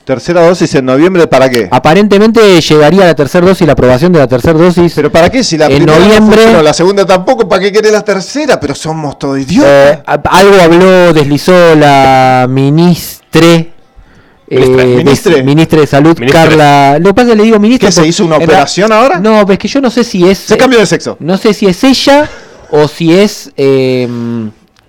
[0.04, 1.66] Tercera dosis en noviembre, ¿para qué?
[1.70, 4.92] Aparentemente llegaría la tercera dosis, la aprobación de la tercera dosis.
[4.94, 5.42] ¿Pero para qué?
[5.42, 8.60] Si la en primera no noviembre- funcionó, la segunda tampoco, ¿para qué querés la tercera?
[8.60, 10.00] Pero somos todos Eh, idiotas.
[10.06, 13.70] a- algo habló, deslizó la ministre.
[14.46, 15.42] eh, Ministre.
[15.42, 16.14] ministra de Salud.
[16.30, 16.98] Carla.
[17.00, 17.88] Lo que pasa es que le digo ministra.
[17.88, 19.18] ¿Qué, se hizo una operación ra- ahora?
[19.18, 20.36] No, pues que yo no sé si es.
[20.36, 21.16] Se cambió de sexo.
[21.18, 22.28] No sé si es ella
[22.70, 23.50] o si es.
[23.56, 24.06] eh,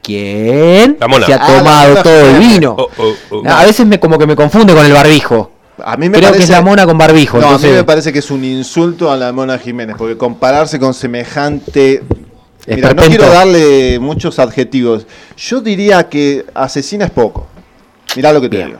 [0.06, 0.98] ¿Quién?
[1.00, 1.26] La mona.
[1.26, 2.76] Se ha Ah, tomado todo el vino.
[2.78, 3.44] Oh, oh, oh.
[3.50, 5.52] A veces me como que me confunde con el barbijo.
[5.84, 6.38] A mí me Creo parece...
[6.38, 7.38] que es la mona con barbijo.
[7.40, 10.16] No, entonces- a mí me parece que es un insulto a la Mona Jiménez, porque
[10.18, 12.04] compararse con semejante...
[12.68, 15.06] Mira, no quiero darle muchos adjetivos.
[15.38, 17.48] Yo diría que asesina es poco.
[18.16, 18.70] Mirá lo que te Bien.
[18.70, 18.80] digo.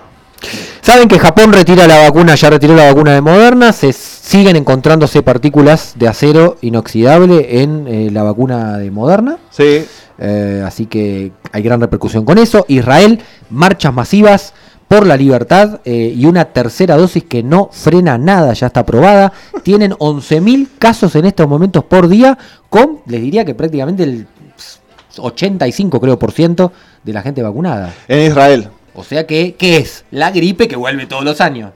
[0.82, 3.90] Saben que Japón retira la vacuna, ya retiró la vacuna de Moderna, se
[4.26, 9.86] siguen encontrándose partículas de acero inoxidable en eh, la vacuna de Moderna, Sí,
[10.18, 12.66] eh, así que hay gran repercusión con eso.
[12.68, 13.20] Israel,
[13.52, 14.54] marchas masivas
[14.88, 19.32] por la libertad eh, y una tercera dosis que no frena nada, ya está aprobada.
[19.64, 22.36] Tienen 11.000 casos en estos momentos por día,
[22.70, 24.26] con, les diría que prácticamente el
[25.18, 26.72] 85 creo por ciento
[27.04, 27.94] de la gente vacunada.
[28.08, 28.70] en Israel.
[28.96, 30.04] O sea que, ¿qué es?
[30.10, 31.72] La gripe que vuelve todos los años.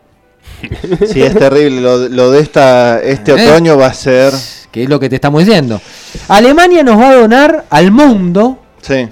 [1.12, 1.82] Sí, es terrible.
[1.82, 3.48] Lo, lo de esta, este ¿Eh?
[3.50, 4.34] otoño va a ser...
[4.72, 5.82] Que es lo que te estamos diciendo.
[6.28, 8.60] Alemania nos va a donar al mundo.
[8.82, 9.08] Sí.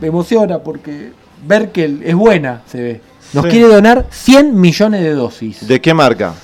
[0.00, 1.10] Me emociona porque
[1.48, 3.00] Merkel es buena, se ve.
[3.32, 3.50] Nos Sí.
[3.50, 5.66] quiere donar 100 millones de dosis.
[5.66, 6.34] ¿De qué marca?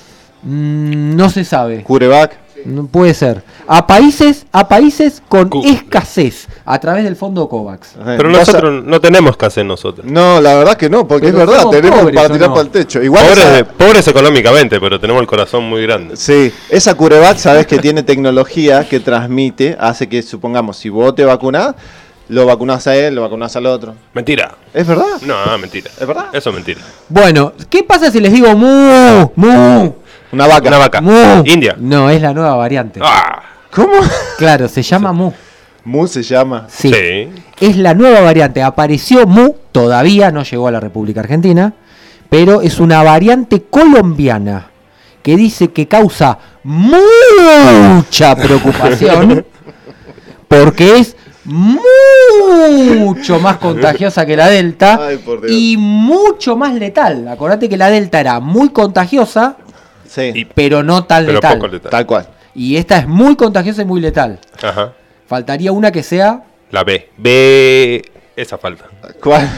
[0.43, 1.83] Mm, no se sabe.
[1.83, 2.37] Curevac.
[2.65, 3.43] No puede ser.
[3.67, 7.95] A países, a países con Cu- escasez a través del fondo COVAX.
[8.05, 10.05] Pero nosotros no tenemos que hacer nosotros.
[10.05, 12.55] No, la verdad que no, porque Pero es verdad, tenemos pobres, para ¿o tirar no?
[12.55, 13.01] para el techo.
[13.01, 16.17] Igual Pobres, esa- pobres económicamente, pero tenemos el corazón muy grande.
[16.17, 21.23] Sí, esa Curevac, sabes que tiene tecnología que transmite, hace que, supongamos, si vos te
[21.25, 21.75] vacunás,
[22.29, 23.93] lo vacunás a él, lo vacunás al otro.
[24.13, 24.55] Mentira.
[24.73, 25.05] ¿Es verdad?
[25.23, 25.89] No, mentira.
[25.99, 26.27] ¿Es verdad?
[26.31, 26.79] Eso es mentira.
[27.09, 29.31] Bueno, ¿qué pasa si les digo mu?
[29.35, 29.93] Mu.
[30.31, 30.67] Una vaca.
[30.67, 31.01] Una vaca.
[31.01, 31.43] Mu.
[31.45, 31.75] India.
[31.79, 32.99] No, es la nueva variante.
[33.03, 33.41] Ah,
[33.71, 33.93] ¿Cómo?
[34.37, 35.31] Claro, se llama mu.
[35.83, 36.67] Mu se llama.
[36.69, 36.91] Sí.
[36.93, 37.29] sí.
[37.59, 38.61] Es la nueva variante.
[38.61, 41.73] Apareció mu, todavía no llegó a la República Argentina,
[42.29, 44.67] pero es una variante colombiana
[45.23, 49.45] que dice que causa mucha preocupación
[50.47, 51.15] porque es
[51.45, 55.51] mucho más contagiosa que la Delta Ay, por Dios.
[55.51, 57.27] y mucho más letal.
[57.27, 59.57] Acordate que la Delta era muy contagiosa,
[60.13, 60.31] Sí.
[60.35, 61.53] Y- pero no tan Pero letal.
[61.55, 61.89] poco letal.
[61.91, 62.27] Tal cual.
[62.53, 64.39] Y esta es muy contagiosa y muy letal.
[64.61, 64.91] Ajá.
[65.25, 67.09] Faltaría una que sea La B.
[67.17, 68.03] B.
[68.35, 68.85] Esa falta.
[69.21, 69.49] ¿Cuál?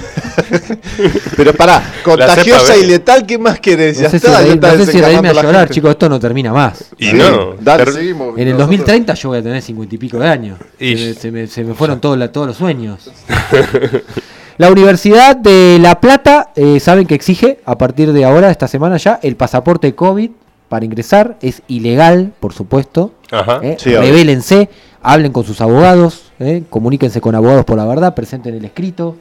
[1.38, 3.98] Pero pará, contagiosa y letal, ¿qué más querés?
[3.98, 5.74] No Ya sé si, ya no está sé si reírme a llorar, gente.
[5.76, 6.86] chicos, esto no termina más.
[6.98, 7.54] Y Sí, no.
[7.60, 8.34] Dale, seguimos.
[8.38, 10.60] En el Nosotros- 2030 yo voy a tener cincuenta y pico de años.
[10.80, 13.10] Y- Se me, se me- se me fueron todos, la- todos los sueños.
[14.58, 18.98] la Universidad de La Plata, eh, saben que exige a partir de ahora, esta semana
[18.98, 20.32] ya, el pasaporte COVID
[20.74, 21.38] para ingresar.
[21.40, 23.12] Es ilegal, por supuesto.
[23.30, 23.60] Ajá.
[23.62, 23.78] ¿eh?
[23.80, 24.02] Sí, obvio.
[24.02, 24.72] Revélense,
[25.04, 26.64] hablen con sus abogados, ¿eh?
[26.68, 29.16] comuníquense con abogados por la verdad, presenten el escrito.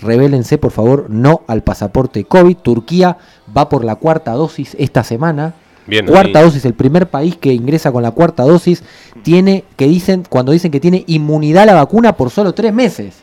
[0.00, 2.56] Revélense, por favor, no al pasaporte COVID.
[2.56, 3.18] Turquía
[3.54, 5.52] va por la cuarta dosis esta semana.
[5.86, 6.44] Bien, cuarta ahí.
[6.46, 8.82] dosis, el primer país que ingresa con la cuarta dosis
[9.22, 13.16] tiene, que dicen, cuando dicen que tiene inmunidad a la vacuna por solo tres meses.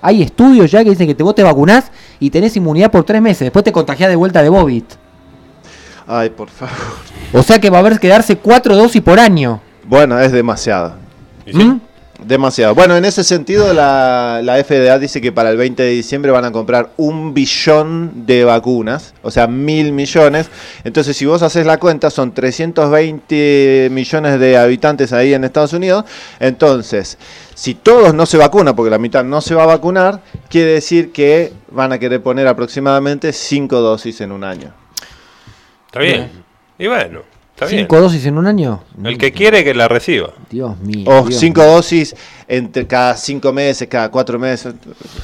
[0.00, 3.20] Hay estudios ya que dicen que te, vos te vacunás y tenés inmunidad por tres
[3.20, 3.40] meses.
[3.40, 4.84] Después te contagiás de vuelta de COVID.
[6.06, 6.74] Ay, por favor.
[7.32, 9.60] O sea que va a haber que darse cuatro dosis por año.
[9.84, 10.94] Bueno, es demasiado.
[11.46, 11.56] Sí.
[11.56, 11.80] ¿Mm?
[12.26, 12.74] Demasiado.
[12.74, 16.44] Bueno, en ese sentido, la, la FDA dice que para el 20 de diciembre van
[16.44, 20.48] a comprar un billón de vacunas, o sea, mil millones.
[20.84, 26.04] Entonces, si vos haces la cuenta, son 320 millones de habitantes ahí en Estados Unidos.
[26.38, 27.18] Entonces,
[27.54, 31.10] si todos no se vacunan, porque la mitad no se va a vacunar, quiere decir
[31.10, 34.81] que van a querer poner aproximadamente 5 dosis en un año.
[35.92, 36.30] Está bien.
[36.78, 37.20] Y bueno,
[37.52, 37.80] está bien.
[37.80, 38.82] ¿Cinco dosis en un año?
[39.04, 40.30] El que quiere que la reciba.
[40.48, 41.04] Dios mío.
[41.06, 41.70] O Dios 5 mío.
[41.70, 42.16] dosis
[42.48, 44.74] entre cada 5 meses, cada 4 meses.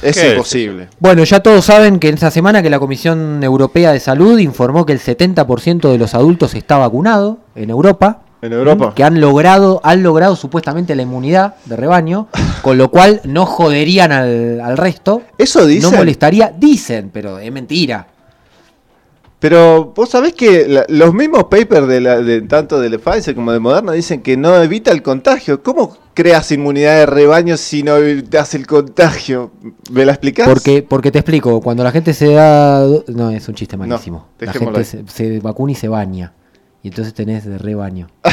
[0.03, 0.89] Es imposible.
[0.99, 4.85] Bueno, ya todos saben que en esta semana que la Comisión Europea de Salud informó
[4.85, 8.21] que el 70% de los adultos está vacunado en Europa.
[8.43, 8.93] ¿En Europa?
[8.93, 12.27] Que han logrado, han logrado supuestamente la inmunidad de rebaño,
[12.61, 15.23] con lo cual no joderían al, al resto.
[15.35, 15.89] Eso dicen.
[15.89, 18.05] No molestaría, dicen, pero es mentira.
[19.39, 23.53] Pero vos sabés que la- los mismos papers de, la- de tanto de Pfizer como
[23.53, 25.63] de Moderna dicen que no evita el contagio.
[25.63, 29.51] ¿Cómo creas inmunidad de rebaño si no evitas el contagio?
[29.91, 30.45] ¿Me la explicás?
[30.47, 32.85] Porque, porque te explico, cuando la gente se da...
[33.07, 34.27] No, es un chiste malísimo.
[34.39, 36.33] la gente se, se vacuna y se baña.
[36.83, 38.09] Y entonces tenés de rebaño.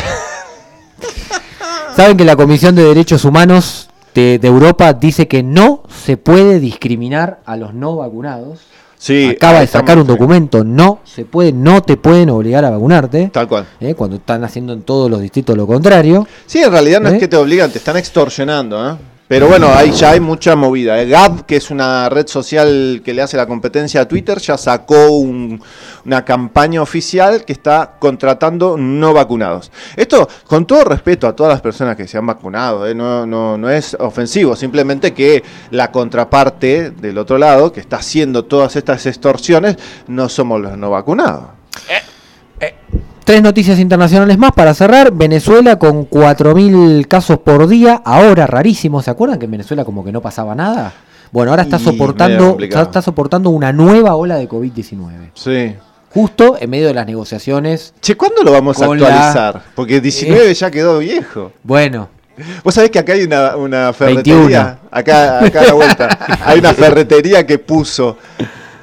[1.96, 6.60] Saben que la Comisión de Derechos Humanos de, de Europa dice que no se puede
[6.60, 8.60] discriminar a los no vacunados.
[8.98, 13.30] Sí, Acaba de sacar un documento, no se puede, no te pueden obligar a vacunarte.
[13.32, 13.66] Tal cual.
[13.80, 13.94] ¿eh?
[13.94, 16.26] Cuando están haciendo en todos los distritos lo contrario.
[16.46, 17.14] Sí, en realidad no ¿Eh?
[17.14, 18.96] es que te obligan, te están extorsionando, ¿eh?
[19.28, 21.00] Pero bueno, ahí ya hay mucha movida.
[21.02, 21.08] ¿eh?
[21.08, 25.08] Gab, que es una red social que le hace la competencia a Twitter, ya sacó
[25.18, 25.60] un-
[26.04, 29.72] una campaña oficial que está contratando no vacunados.
[29.96, 32.94] Esto, con todo respeto a todas las personas que se han vacunado, ¿eh?
[32.94, 38.44] no, no, no es ofensivo, simplemente que la contraparte del otro lado, que está haciendo
[38.44, 41.46] todas estas extorsiones, no somos los no vacunados.
[43.26, 45.10] Tres noticias internacionales más para cerrar.
[45.12, 48.00] Venezuela con 4.000 casos por día.
[48.04, 49.02] Ahora rarísimo.
[49.02, 50.92] ¿Se acuerdan que en Venezuela como que no pasaba nada?
[51.32, 52.82] Bueno, ahora está Y soportando, complicado.
[52.84, 55.30] está, está soportando una nueva ola de COVID-19.
[55.34, 55.74] Sí.
[56.14, 57.94] Justo en medio de las negociaciones.
[58.00, 59.62] Che, ¿cuándo lo vamos a Con la- actualizar?
[59.74, 61.50] Porque 19 ya quedó viejo.
[61.64, 62.08] Bueno,
[62.62, 63.94] Vos sabés que acá hay una, una 21.
[63.94, 68.18] ferretería, acá, acá a la vuelta, hay una ferretería que puso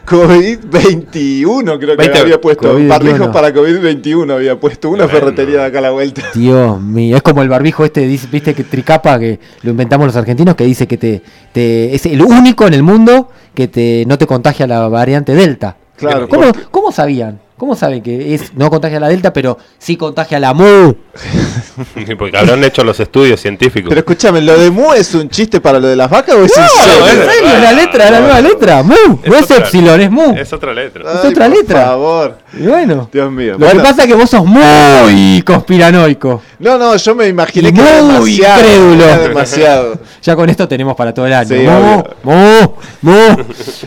[0.06, 2.20] COVID-21, creo que 20.
[2.20, 2.88] había puesto, COVID-21.
[2.88, 6.22] barbijos para COVID-21 había puesto, una ferretería de acá a la vuelta.
[6.36, 7.16] Dios mío.
[7.18, 10.63] Es como el barbijo este, dice- viste que tricapa, que lo inventamos los argentinos, que
[10.66, 14.68] dice que te, te es el único en el mundo que te no te contagia
[14.68, 15.78] la variante Delta.
[15.96, 17.39] Claro, ¿Cómo, cómo sabían?
[17.58, 20.93] ¿Cómo saben que es no contagia la Delta, pero sí contagia la Mu?
[22.18, 23.89] Porque habrán hecho los estudios científicos.
[23.89, 26.51] Pero escúchame, ¿lo de Mu es un chiste para lo de las vacas o es
[26.58, 27.08] No, serio?
[27.08, 27.62] en es serio, verdad.
[27.64, 28.93] la letra, la nueva letra, Mu.
[29.26, 30.34] No es otra- Epsilon, es Mu.
[30.36, 31.04] Es otra letra.
[31.08, 31.86] Ay, es otra por letra.
[31.86, 33.54] favor, Y bueno, Dios mío.
[33.54, 36.41] lo Bueno, que pasa es que vos sos muy conspiranoico.
[36.60, 39.04] no, no, yo me imaginé Y que era demasiado, incrédulo.
[39.06, 39.99] era demasiado.
[40.24, 41.49] Ya con esto tenemos para todo el año.
[41.49, 42.16] Sí, Mu, obvio.
[42.24, 43.43] mu, mu.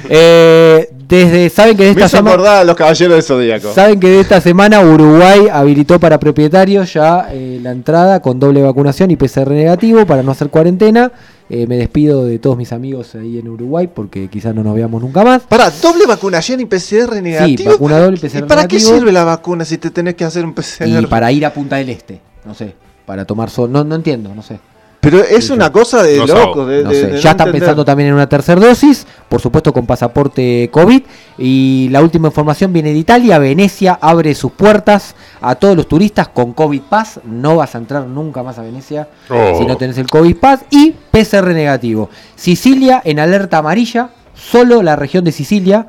[0.09, 2.65] Eh, desde, saben que de esta semana.
[2.65, 3.73] los caballeros del Zodíaco.
[3.73, 8.63] Saben que de esta semana Uruguay habilitó para propietarios ya eh, la entrada con doble
[8.63, 11.13] vacunación y PCR negativo para no hacer cuarentena.
[11.49, 15.01] Eh, me despido de todos mis amigos ahí en Uruguay porque quizás no nos veamos
[15.01, 15.43] nunca más.
[15.43, 17.59] Para, doble vacunación y PCR negativo.
[17.59, 18.99] Sí, vacuna doble y PCR ¿Y para qué negativo.
[18.99, 20.89] sirve la vacuna si te tenés que hacer un PCR?
[20.89, 24.35] Y para ir a Punta del Este, no sé, para tomar sol, no, no entiendo,
[24.35, 24.59] no sé.
[25.01, 26.41] Pero es una cosa de No loco.
[26.41, 26.67] sabo.
[26.67, 27.53] De, No de- sé, de ya no están entender.
[27.61, 31.03] pensando también en una tercera dosis, por supuesto con pasaporte COVID.
[31.39, 33.39] Y la última información viene de Italia.
[33.39, 37.21] Venecia abre sus puertas a todos los turistas con COVID Pass.
[37.25, 39.59] No vas a entrar nunca más a Venecia Oh.
[39.59, 40.61] si no tenés el COVID Pass.
[40.71, 42.11] Y PCR negativo.
[42.35, 45.87] Sicilia en alerta amarilla, solo la región de Sicilia,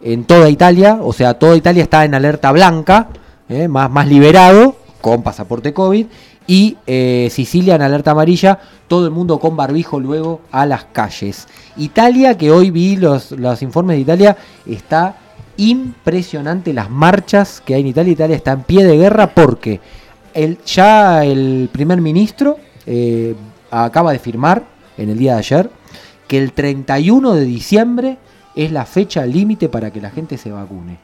[0.00, 3.08] en toda Italia, o sea, toda Italia está en alerta blanca,
[3.48, 6.06] eh, más, más liberado, con pasaporte COVID.
[6.46, 11.48] Y eh, Sicilia en alerta amarilla, todo el mundo con barbijo luego a las calles.
[11.76, 14.36] Italia, que hoy vi los, los informes de Italia,
[14.66, 15.16] está
[15.56, 18.12] impresionante las marchas que hay en Italia.
[18.12, 19.80] Italia está en pie de guerra porque
[20.34, 23.34] el, ya el primer ministro eh,
[23.70, 24.64] acaba de firmar
[24.98, 25.70] en el día de ayer
[26.28, 28.18] que el 31 de diciembre
[28.54, 30.98] es la fecha límite para que la gente se vacune.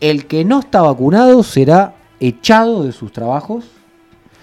[0.00, 3.64] El que no está vacunado será echado de sus trabajos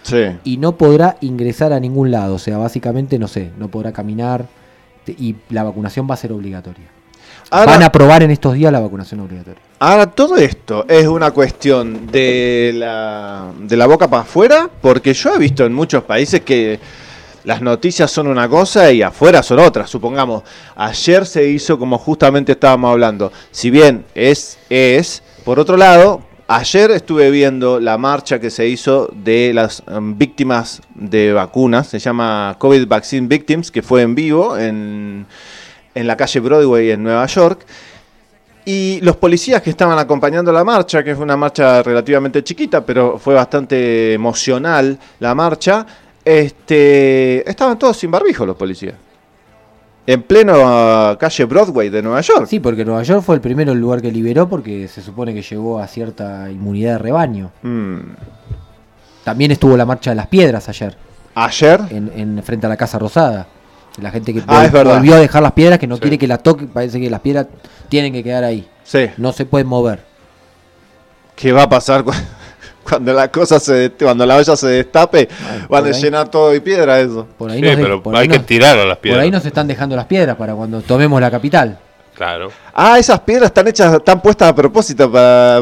[0.09, 0.37] Sí.
[0.43, 2.35] y no podrá ingresar a ningún lado.
[2.35, 4.45] O sea, básicamente, no sé, no podrá caminar
[5.07, 6.85] y la vacunación va a ser obligatoria.
[7.51, 9.59] Ahora, Van a aprobar en estos días la vacunación obligatoria.
[9.79, 15.33] ahora, todo esto es una cuestión de la, de la boca para afuera, porque yo
[15.33, 16.79] he visto en muchos países que
[17.45, 19.89] las noticias son una cosa y afuera son otras.
[19.89, 20.43] Supongamos,
[20.75, 23.31] ayer se hizo como justamente estábamos hablando.
[23.49, 29.07] Si bien es, es, por otro lado, ayer estuve viendo la marcha que se hizo
[29.13, 34.57] de las em, víctimas de vacunas, se llama COVID Vaccine Victims, que fue en vivo
[34.57, 35.27] en,
[35.93, 37.65] en la calle Broadway en Nueva York.
[38.65, 43.17] Y los policías que estaban acompañando la marcha, que fue una marcha relativamente chiquita, pero
[43.19, 45.85] fue bastante emocional la marcha,
[46.25, 48.95] este, estaban todos sin barbijo los policías.
[50.11, 52.47] En pleno ah, calle Broadway de Nueva York.
[52.47, 55.79] Sí, porque Nueva York fue el primero lugar que liberó porque se supone que llegó
[55.79, 57.51] a cierta inmunidad de rebaño.
[57.61, 57.97] Mm.
[59.23, 60.97] También estuvo la marcha de las piedras ayer,
[61.35, 63.45] Ayer, en, en- frente a la Casa Rosada.
[64.01, 66.01] La gente que Ah, vol- volvió a dejar las piedras, que no Sí.
[66.01, 67.45] quiere que las toque, parece que las piedras
[67.89, 68.67] tienen que quedar ahí.
[68.83, 69.09] sí.
[69.17, 70.03] No se pueden mover.
[71.35, 72.03] ¿Qué va a pasar
[72.89, 75.27] cuando la cosa se, cuando la olla se destape?
[75.31, 76.01] Ay, Van por a ahí.
[76.01, 77.27] llenar todo de piedra eso.
[77.37, 79.23] Por ahí, Sí, nos pero por hay ahí que nos- tirar a las por piedras.
[79.23, 81.77] ahí nos están dejando las piedras para cuando tomemos la capital.
[82.15, 82.51] Claro.
[82.73, 85.61] Ah, esas piedras están hechas, están puestas a propósito para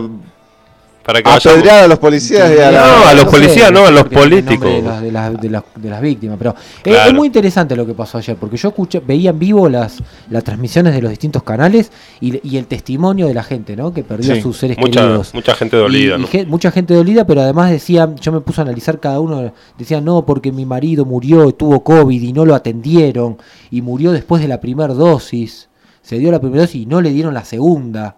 [1.08, 2.82] Para que vayamos- apedrear a los policías y a la...
[2.86, 4.70] No, a los policías, no, a los políticos.
[4.70, 6.38] De las, de las- de las- de las víctimas.
[6.38, 7.10] Pero es- Claro.
[7.10, 10.44] es muy interesante lo que pasó ayer, porque yo escuché, veía en vivo las, las
[10.44, 13.94] transmisiones de los distintos canales y, y el testimonio de la gente, ¿no?
[13.94, 15.34] Que perdió Sí, a sus seres Mucha, queridos.
[15.34, 16.28] mucha gente dolida, Y- y ¿no?
[16.28, 20.04] ge- mucha gente dolida, pero además decían, yo me puse a analizar cada uno, decían,
[20.04, 23.38] no, porque mi marido murió, tuvo COVID y no lo atendieron,
[23.72, 25.70] y murió después de la primera dosis,
[26.02, 28.18] se dio la primera dosis y no le dieron la segunda.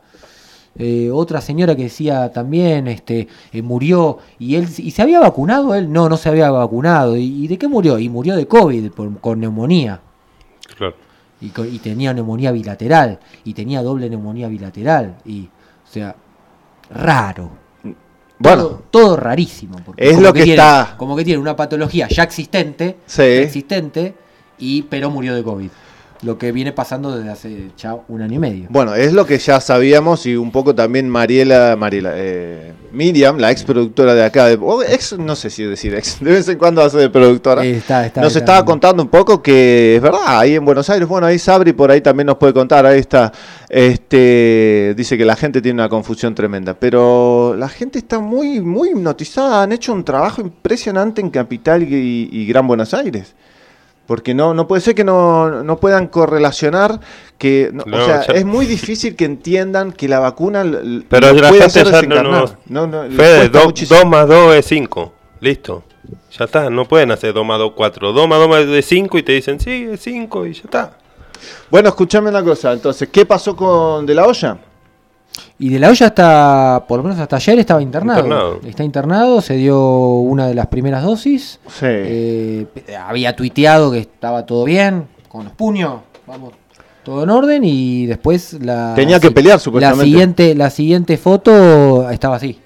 [0.78, 5.74] Eh, otra señora que decía también, este, eh, murió y él y se había vacunado
[5.76, 7.18] él, no, no se había vacunado.
[7.18, 8.00] ¿Y, y de qué murió?
[8.00, 10.00] Y murió de COVID, por- con neumonía.
[10.78, 10.96] Claro.
[11.42, 16.16] Y, con- y tenía neumonía bilateral, y tenía doble neumonía bilateral, y, o sea,
[16.90, 17.50] raro.
[18.42, 19.78] Bueno, todo, todo rarísimo.
[19.86, 23.22] porque Es como lo que tiene- está- Como que tiene una patología ya existente, Sí.
[23.24, 24.16] existente,
[24.58, 25.70] y pero murió de COVID.
[26.22, 28.68] Lo que viene pasando desde hace ya un año y medio.
[28.70, 33.52] Bueno, es lo que ya sabíamos y un poco también Mariela, Mariela, eh, Miriam, la
[33.52, 34.60] ex productora de acá, de,
[34.90, 38.06] ex, no sé si decir ex, de vez en cuando hace de productora, Eh, está-
[38.06, 41.26] está- nos está- estaba contando un poco que es verdad, ahí en Buenos Aires, bueno,
[41.26, 43.32] ahí Sabri por ahí también nos puede contar, ahí está,
[43.70, 48.90] este, dice que la gente tiene una confusión tremenda, pero la gente está muy, muy
[48.90, 53.36] hipnotizada, han hecho un trabajo impresionante en Capital y, y Gran Buenos Aires.
[54.10, 57.00] Porque no, no puede ser que no, no puedan correlacionar
[57.38, 57.70] que...
[57.72, 61.50] no, No, o sea, ya- es muy difícil que entiendan que la vacuna Pero la
[61.50, 62.24] puede gente hacer ya
[62.66, 64.06] no, no, Fede, cuesta 2 muchísimo.
[64.06, 65.14] más 2 es 5.
[65.42, 65.84] Listo.
[66.36, 66.72] Ya está.
[66.72, 68.12] No pueden hacer 2 más 2, 4.
[68.12, 70.98] 2 más 2 es 5 y te dicen, sí, es 5 y ya está.
[71.70, 72.74] Bueno, escúchame una cosa.
[72.74, 74.58] Entonces, ¿qué pasó con De La Hoya?
[75.58, 78.20] Y de la olla hasta, por lo menos hasta ayer estaba internado.
[78.22, 78.60] Internado.
[78.66, 79.80] Está internado, se dio
[80.20, 81.60] una de las primeras dosis.
[81.68, 81.86] Sí.
[81.86, 82.68] Eh,
[83.00, 86.54] había tuiteado que estaba todo bien, con los puños, vamos,
[87.04, 87.64] todo en orden.
[87.64, 88.94] Y después la.
[88.96, 90.06] Tenía que pelear, La supuestamente.
[90.06, 92.60] siguiente, la siguiente foto estaba así.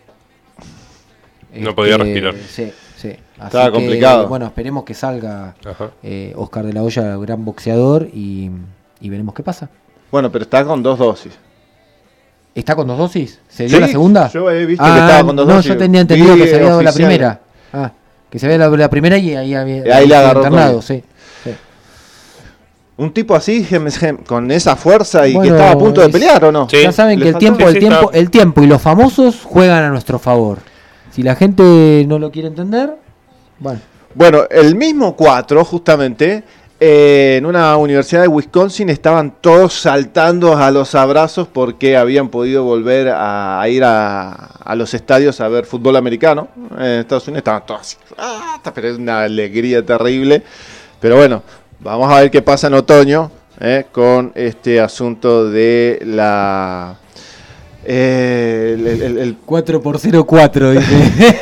[1.55, 2.33] No podía respirar.
[2.47, 3.09] Sí, sí.
[3.37, 4.27] Así Estaba que, complicado.
[4.27, 5.55] Bueno, esperemos que salga
[6.01, 8.49] eh, Oscar de la Hoya, gran boxeador, y,
[9.01, 9.69] y veremos qué pasa.
[10.11, 11.33] Bueno, pero está con dos dosis.
[12.55, 13.39] ¿Está con dos dosis?
[13.49, 14.29] ¿Se dio Sí, la segunda?
[14.31, 15.69] yo he visto Ah, que estaba con dos no, dosis.
[15.71, 17.39] yo tenía entendido que se había dado la primera.
[17.73, 17.91] Ah,
[18.29, 21.03] que se había dado la primera y ahí había Y ahí le agarró internado, sí.
[21.43, 21.51] sí.
[22.97, 26.07] Un tipo así, gem- gem- con esa fuerza y Bueno, que estaba a punto de
[26.07, 26.69] es- pelear, ¿o no?
[26.69, 26.77] Sí.
[26.83, 29.83] Ya saben que el faltó- tiempo, Sí, el tiempo, el tiempo y los famosos juegan
[29.83, 30.59] a nuestro favor.
[31.11, 32.95] Si la gente no lo quiere entender,
[33.59, 33.79] bueno.
[34.15, 36.43] Bueno, el mismo 4, justamente,
[36.85, 42.65] eh, en una universidad de Wisconsin estaban todos saltando a los abrazos porque habían podido
[42.65, 46.49] volver a, ir a, los estadios a ver fútbol americano.
[46.77, 47.95] En Estados Unidos estaban todos así,
[48.75, 50.43] pero es una alegría terrible.
[50.99, 51.41] Pero bueno,
[51.79, 53.31] vamos a ver qué pasa en otoño
[53.61, 56.97] eh, con este asunto de la...
[57.85, 61.39] Eh, el, el, el, 4x04, dice.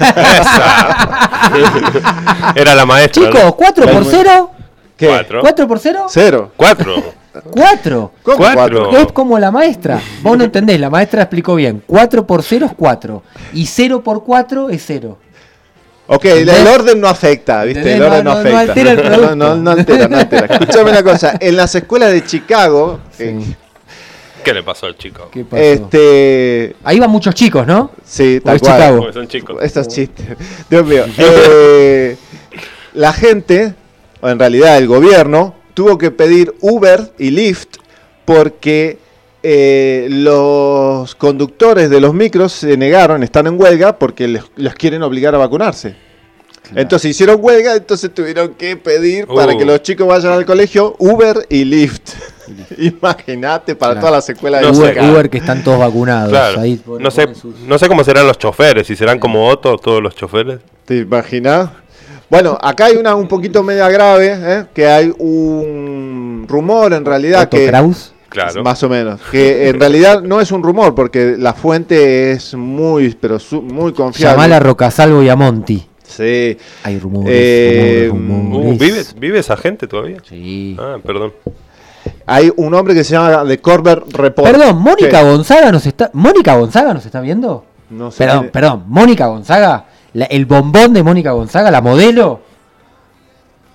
[2.61, 3.23] Era la maestra.
[3.23, 4.51] Chicos, 4 por 0
[5.01, 5.07] ¿Qué?
[5.07, 5.41] Cuatro.
[5.41, 6.51] 4 por 0, Cero.
[6.55, 6.95] Cuatro.
[7.51, 8.11] 4.
[8.21, 8.89] ¿Cómo Cuatro.
[8.89, 8.97] cuatro?
[8.99, 9.99] Es como la maestra.
[10.21, 11.81] Vos no entendés, la maestra explicó bien.
[11.87, 13.23] 4 por 0 es 4.
[13.53, 15.17] Y 0 por 4 es 0.
[16.07, 17.79] Ok, el, el orden no afecta, ¿viste?
[17.93, 18.01] ¿Entendés?
[18.01, 18.59] El orden No, no, no, no afecta.
[18.59, 19.35] altera el producto.
[19.35, 20.45] No, no, no altera, no altera.
[20.45, 23.39] Escúchame una cosa, en las escuelas de Chicago, eh,
[24.43, 25.29] ¿Qué le pasó al chico?
[25.31, 25.61] ¿Qué pasó?
[25.63, 27.91] este, Ahí van muchos chicos, ¿no?
[28.03, 28.73] sí, tal cual.
[28.73, 28.97] Chicago.
[28.97, 29.57] Porque son chicos.
[29.61, 30.25] Estos chistes.
[30.69, 31.05] Dios mío.
[31.17, 32.17] Eh,
[32.93, 33.73] la gente,
[34.21, 37.77] o en realidad el gobierno, tuvo que pedir Uber y Lyft
[38.25, 38.99] porque
[39.43, 45.01] eh, los conductores de los micros se negaron, están en huelga porque les- los quieren
[45.03, 45.95] obligar a vacunarse.
[46.75, 49.57] Entonces hicieron huelga, entonces tuvieron que pedir para Uh.
[49.57, 52.13] que los chicos vayan al colegio Uber y Lyft.
[52.77, 54.07] Imagínate para Claro.
[54.07, 54.77] todas las escuelas No de.
[54.79, 55.03] Uber.
[55.11, 56.29] Uber que están todos vacunados.
[56.29, 56.61] Claro.
[56.61, 59.75] Ahí ponen- No sé, sus- no sé cómo serán los choferes, si serán como Otto
[59.77, 60.59] todos los choferes.
[60.85, 61.69] ¿Te imaginas?
[62.31, 64.65] Bueno, acá hay una un poquito media grave, ¿eh?
[64.73, 68.13] que hay un rumor en realidad Otto que Kraus.
[68.29, 68.63] Claro.
[68.63, 73.13] más o menos, que en realidad no es un rumor porque la fuente es muy
[73.19, 74.31] pero su- muy confiable.
[74.35, 75.85] Llamala a Rocasalvo y a Monti.
[76.07, 76.57] Sí.
[76.83, 77.29] Hay rumores.
[77.37, 78.79] Eh, rumores, Uh, rumores.
[78.79, 80.19] ¿vive, ¿Vive esa gente todavía?
[80.29, 80.77] Sí.
[80.79, 81.33] Ah, perdón.
[82.25, 84.49] Hay un hombre que se llama The Corber Report.
[84.49, 85.25] Perdón, Mónica ¿Qué?
[85.29, 86.09] Gonzaga nos está.
[86.13, 87.65] ¿Mónica Gonzaga nos está viendo?
[87.89, 88.83] No sé Perdón, perdón.
[88.87, 89.87] ¿Mónica Gonzaga?
[90.13, 91.71] La- ¿El bombón de Mónica Gonzaga?
[91.71, 92.41] ¿La modelo?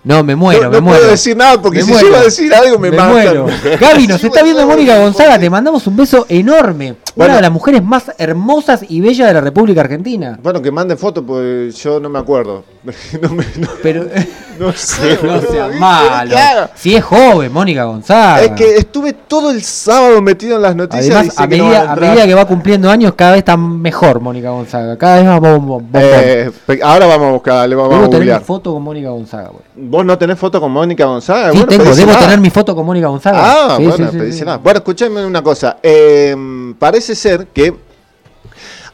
[0.07, 0.99] No, me muero, no, me no muero.
[1.01, 2.07] puedo decir nada porque Me si muero.
[2.07, 3.11] llego a decir algo me, matan.
[3.13, 3.47] muero.
[3.81, 5.39] Gaby, nos está a viendo Mónica Gonzaga.
[5.39, 6.95] Te mandamos un beso enorme.
[7.17, 7.31] Bueno.
[7.33, 10.39] Una de las mujeres más hermosas y bellas de la República Argentina.
[10.43, 12.63] Bueno, que manden fotos porque yo no me acuerdo.
[13.21, 14.05] no, me, no, Pero.
[14.61, 15.19] no sé.
[15.23, 16.37] no malo.
[16.77, 18.43] Si es joven, Mónica Gonzaga.
[18.43, 21.15] Es que estuve todo el sábado metido en las noticias.
[21.17, 22.11] Además, a que no medida, a entrar.
[22.11, 24.97] medida que va cumpliendo años, cada vez está mejor Mónica Gonzaga.
[24.97, 26.03] Cada vez más bom- bom- bombón.
[26.05, 26.51] Eh,
[26.83, 28.41] ahora vamos a buscar, le vamos a googlear.
[28.43, 29.49] foto con Mónica Gonzaga.
[29.49, 29.63] güey.
[29.97, 31.53] ¿Vos no tenés foto con Mónica Gonzaga?
[31.53, 33.39] Sí, Bueno, tengo, debo tener mi foto con Mónica Gonzaga.
[33.41, 34.55] Ah, Sí, bueno, sí, sí, pedísela.
[34.57, 34.61] sí.
[34.63, 35.79] Bueno, escúchame una cosa.
[35.83, 36.37] Eh,
[36.79, 37.75] parece ser que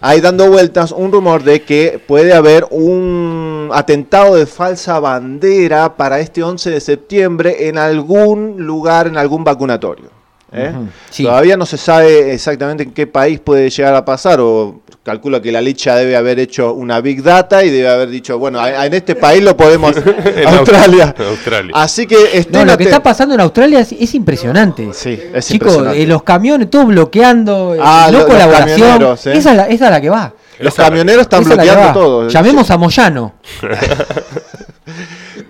[0.01, 6.21] hay dando vueltas un rumor de que puede haber un atentado de falsa bandera para
[6.21, 10.11] este 11 de septiembre en algún lugar, en algún vacunatorio.
[10.53, 10.73] ¿Eh?
[11.11, 11.25] Sí.
[11.25, 15.51] Todavía no se sabe exactamente en qué país puede llegar a pasar o calculo que
[15.51, 19.17] la licha debe haber hecho una big data y debe haber dicho, bueno, en este
[19.17, 21.13] país lo podemos En Australia.
[21.19, 21.73] Australia.
[21.75, 24.91] Así que No, lo que está pasando en Australia es, es impresionante.
[24.93, 26.03] Sí, es Chicos, impresionante.
[26.03, 29.03] eh, los camiones todos bloqueando, eh, Ah, no lo- colaboración.
[29.03, 29.13] eh.
[29.15, 30.33] esa, es la, esa es la que va.
[30.61, 32.29] Los Esa- camioneros están Esa bloqueando todo.
[32.29, 33.35] Llamemos a Moyano.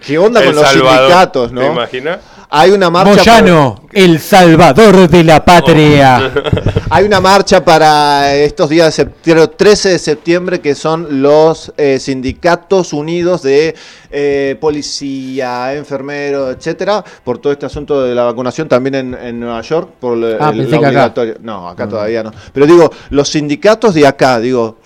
[0.05, 1.67] ¿Qué onda El con los Salvador, sindicatos, ¿Te no?
[1.73, 2.19] imaginas?
[2.55, 6.31] Hay una marcha Moyano, el salvador de la patria.
[6.91, 11.99] hay una marcha para estos días de septiembre, 13 de septiembre, que son los eh,
[11.99, 13.75] sindicatos unidos de
[14.11, 19.63] eh, policía, enfermeros, etcétera, por todo este asunto de la vacunación también en, en Nueva
[19.63, 21.39] York, por Ah, el- pensé la que acá.
[21.41, 22.33] No, acá todavía no.
[22.53, 24.77] Pero digo, los sindicatos de acá, digo.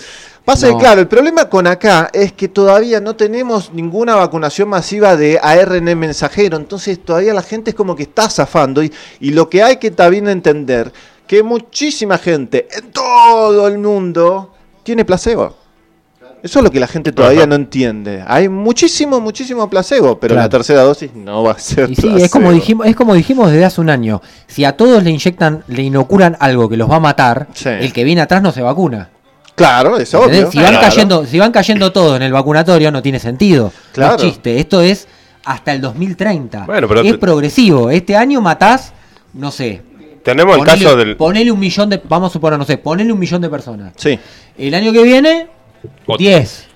[0.46, 0.78] Pasa No.
[0.78, 5.38] que, claro, el problema con acá es que todavía no tenemos ninguna vacunación masiva de
[5.42, 8.90] ARN mensajero, entonces todavía la gente es como que está zafando y,
[9.20, 10.92] y lo que hay que también entender
[11.26, 15.54] que muchísima gente en todo el mundo tiene placebo.
[16.42, 17.48] Eso es lo que la gente todavía Ajá.
[17.48, 18.22] no entiende.
[18.24, 20.46] Hay muchísimo, muchísimo placebo, pero Claro.
[20.46, 23.50] la tercera dosis no va a ser Y sí, es como dijimos, es como dijimos
[23.50, 24.22] desde hace un año.
[24.46, 27.68] Si a todos le inyectan, le inoculan algo que los va a matar, Sí.
[27.70, 29.10] el que viene atrás no se vacuna.
[29.56, 30.50] Claro, es obvio.
[30.52, 30.80] Si van Claro.
[30.86, 33.72] cayendo, si van cayendo todos en el vacunatorio, no tiene sentido.
[33.92, 34.12] Claro.
[34.12, 34.58] No es chiste.
[34.60, 35.08] Esto es
[35.44, 36.64] hasta el 2030.
[36.66, 37.90] Bueno, pero es progresivo.
[37.90, 38.92] Este año matás,
[39.32, 39.82] no sé.
[40.22, 41.16] Tenemos el ponele- caso del.
[41.16, 42.00] Ponele un millón de.
[42.08, 43.92] Vamos a suponer, no sé, ponele un millón de personas.
[43.96, 44.18] Sí.
[44.58, 45.48] El año que viene,
[46.04, 46.18] Otro.
[46.18, 46.66] 10.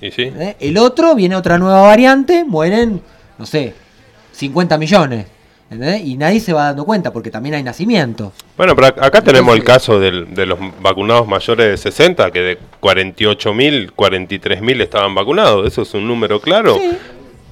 [0.00, 0.22] Y sí.
[0.22, 0.56] ¿eh?
[0.60, 3.00] El otro viene otra nueva variante, mueren,
[3.38, 3.74] no sé,
[4.32, 5.26] 50 millones.
[5.70, 6.02] ¿Entendés?
[6.04, 8.32] Y nadie se va dando cuenta porque también hay nacimientos.
[8.56, 12.40] Bueno, pero ac- acá tenemos el caso del- de los vacunados mayores de 60, que
[12.40, 15.66] de 48.000, 43.000 estaban vacunados.
[15.66, 16.76] Eso es un número claro.
[16.80, 16.90] Sí.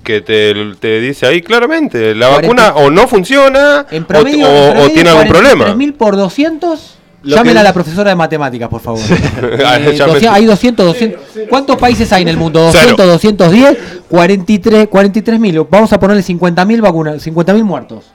[0.05, 2.41] que te, te dice ahí claramente, la 40.
[2.65, 5.65] vacuna o no funciona En o- promedio, o, en o promedio tiene algún problema.
[5.77, 6.99] 43.000 por 200.
[7.25, 9.01] Lo Llámenla que- a la profesora de matemáticas, por favor.
[9.65, 11.21] Ah, Eh, ya me- 200, hay 200, 200.
[11.49, 12.69] ¿Cuántos países hay en el mundo?
[12.73, 12.95] Cero.
[12.97, 13.07] 200,
[13.49, 15.67] 210, 43 43.000.
[15.71, 18.07] Vamos a ponerle 50.000 vacunas, 50.000 muertos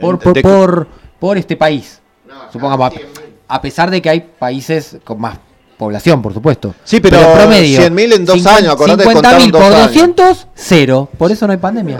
[0.00, 0.86] por, por, por,
[1.20, 2.00] por este país.
[2.52, 2.92] Supongamos,
[3.48, 5.38] a pesar de que hay países con más
[5.76, 6.74] población, por supuesto.
[6.84, 7.80] Sí, pero en promedio.
[7.80, 9.86] 100.000 en dos 50 años, acordate, 50.000 contaron dos por años.
[9.88, 11.08] 200, cero.
[11.18, 11.98] Por eso no hay pandemia.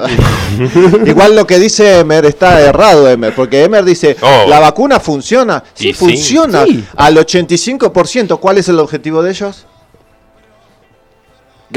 [1.06, 4.44] Igual lo que dice Emer está errado, Emer, porque Emer dice, Oh.
[4.48, 5.62] la vacuna funciona.
[5.74, 6.64] Sí, Y funciona.
[6.64, 6.84] Sí.
[6.96, 9.66] Al 85%, ¿cuál es el objetivo de ellos?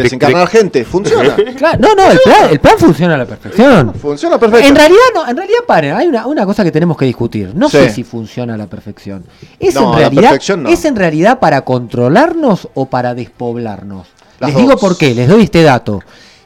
[0.03, 0.85] Desencarnar gente.
[0.85, 1.35] Funciona.
[1.57, 3.93] Claro, no, no, el plan, el plan funciona a la perfección.
[3.95, 4.67] funciona perfecto.
[4.67, 7.51] En realidad no, en realidad paren, hay una, una cosa que tenemos que discutir.
[7.55, 9.25] No sé si funciona a la perfección.
[9.59, 10.69] ¿Es No, en a la realidad perfección no.
[10.69, 14.07] es en realidad para controlarnos o para despoblarnos?
[14.39, 16.01] Las Les digo por qué, les doy este dato.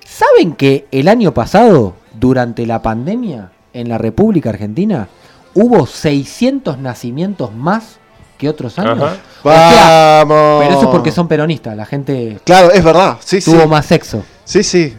[0.05, 5.07] ¿Saben que el año pasado, durante la pandemia en la República Argentina,
[5.53, 7.97] hubo 600 nacimientos más
[8.41, 8.97] que otros años?
[9.01, 9.13] Ajá.
[9.43, 10.63] O sea, Vamos.
[10.65, 13.17] pero eso es porque son peronistas, la gente Claro, es verdad.
[13.23, 13.51] Sí, sí.
[13.51, 14.23] tuvo más sexo.
[14.43, 14.95] Sí, sí.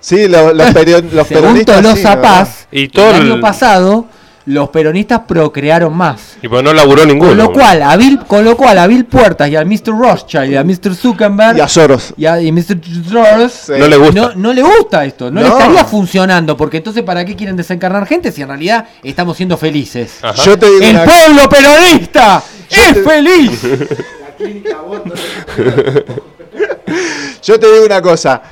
[0.00, 1.76] Sí, lo- los, perio- los Según peronistas.
[1.82, 4.06] Tolosa sí, Paz, Y todo el el- año pasado
[4.46, 6.38] los peronistas procrearon más.
[6.42, 7.28] Y pues no laburó ninguno.
[7.28, 9.88] Con lo cual, a Bill, con lo cual a Bill Puertas y al Mr.
[9.96, 10.94] Rothschild y a Mr.
[10.96, 12.14] Zuckerberg Y a Soros.
[12.16, 12.78] y a y Mr.
[13.08, 13.72] Soros Sí.
[13.78, 14.14] No le gusta.
[14.20, 18.06] no, no le gusta esto, no, le estaría funcionando, porque entonces ¿para qué quieren desencarnar
[18.06, 20.14] gente si en realidad estamos siendo felices?
[20.44, 23.60] Yo te digo ¡El una- pueblo peronista es feliz!
[27.42, 28.42] Yo te digo una cosa.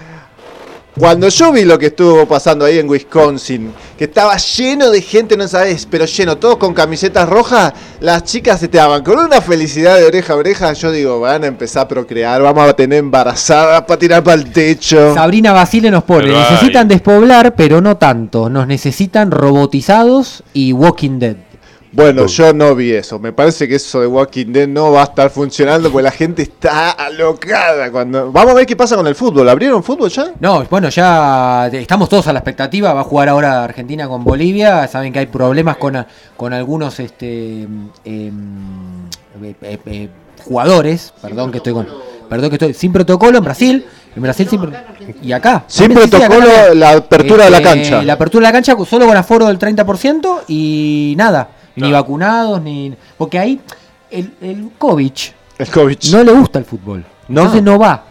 [0.99, 5.37] Cuando yo vi lo que estuvo pasando ahí en Wisconsin, que estaba lleno de gente,
[5.37, 10.07] no sabes, pero lleno, todos con camisetas rojas, las chicas estaban con una felicidad de
[10.07, 10.73] oreja a oreja.
[10.73, 14.51] Yo digo, van a empezar a procrear, vamos a tener embarazadas para tirar para el
[14.51, 15.15] techo.
[15.15, 21.37] Sabrina Basile nos pone, necesitan despoblar, pero no tanto, nos necesitan robotizados y Walking Dead.
[21.91, 23.19] Bueno, yo no vi eso.
[23.19, 26.43] Me parece que eso de Walking Dead no va a estar funcionando porque la gente
[26.43, 27.91] está alocada.
[27.91, 28.31] Cuando...
[28.31, 29.49] Vamos a ver qué pasa con el fútbol.
[29.49, 30.33] ¿Abrieron fútbol ya?
[30.39, 32.93] No, bueno, ya estamos todos a la expectativa.
[32.93, 34.87] Va a jugar ahora Argentina con Bolivia.
[34.87, 40.09] Saben que hay problemas con, con algunos este, em, eh, eh, eh,
[40.45, 41.15] jugadores.
[41.23, 41.89] Perdón que estoy con.
[42.29, 42.75] Perdón que estoy.
[42.75, 43.87] Sin protocolo en Brasil.
[44.15, 44.73] En Brasil sin pro-
[45.23, 45.65] Y acá.
[45.67, 48.03] Sin sí, acá protocolo, la apertura de la Este, cancha.
[48.03, 51.49] La apertura de la cancha solo con aforo del 30% y nada.
[51.87, 52.95] Ni vacunados, ni.
[53.17, 53.61] Porque ahí
[54.11, 55.13] el, el COVID
[55.59, 55.99] El COVID.
[56.13, 57.05] no le gusta el fútbol.
[57.29, 57.43] No.
[57.43, 58.05] Entonces no va.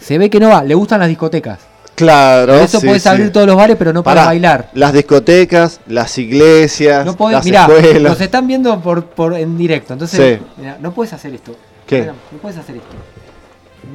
[0.00, 0.62] Se ve que no va.
[0.64, 1.58] Le gustan las discotecas.
[1.94, 2.54] Claro.
[2.54, 3.08] Por eso sí, puedes sí.
[3.08, 4.70] abrir todos los bares, pero no puedes Pará, bailar.
[4.74, 8.12] Las discotecas, las iglesias, No podés, las mirá, escuelas.
[8.12, 9.92] nos están viendo por, por en directo.
[9.92, 10.46] Entonces, Sí.
[10.56, 11.54] mirá, no puedes hacer esto.
[11.86, 12.00] ¿Qué?
[12.00, 12.88] Mirá, no puedes hacer esto.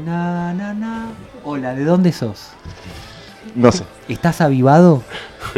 [0.06, 1.08] Na, na, na.
[1.44, 2.50] Hola, ¿de dónde sos?
[3.56, 3.84] No sé.
[4.08, 5.04] ¿Estás avivado?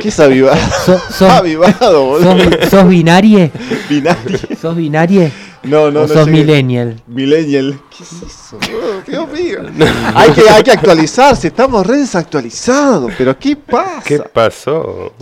[0.02, 0.58] ¿Qué es avivado?
[0.86, 2.38] So- sos- avivado, boludo.
[2.62, 3.52] ¿Sos, sos binarie?
[3.90, 4.40] Binario.
[4.62, 5.32] ¿Sos binarie?
[5.64, 6.08] No, no, ¿O no.
[6.08, 6.40] sos llegué.
[6.40, 7.02] millennial?
[7.08, 7.80] Millennial.
[7.96, 8.58] ¿Qué es eso?
[8.60, 9.02] boludo?
[9.08, 9.60] Dios mío.
[10.16, 11.48] hay, que, hay que actualizarse.
[11.48, 13.12] Estamos re desactualizados.
[13.18, 14.02] ¿Pero qué pasa?
[14.04, 15.14] ¿Qué pasó?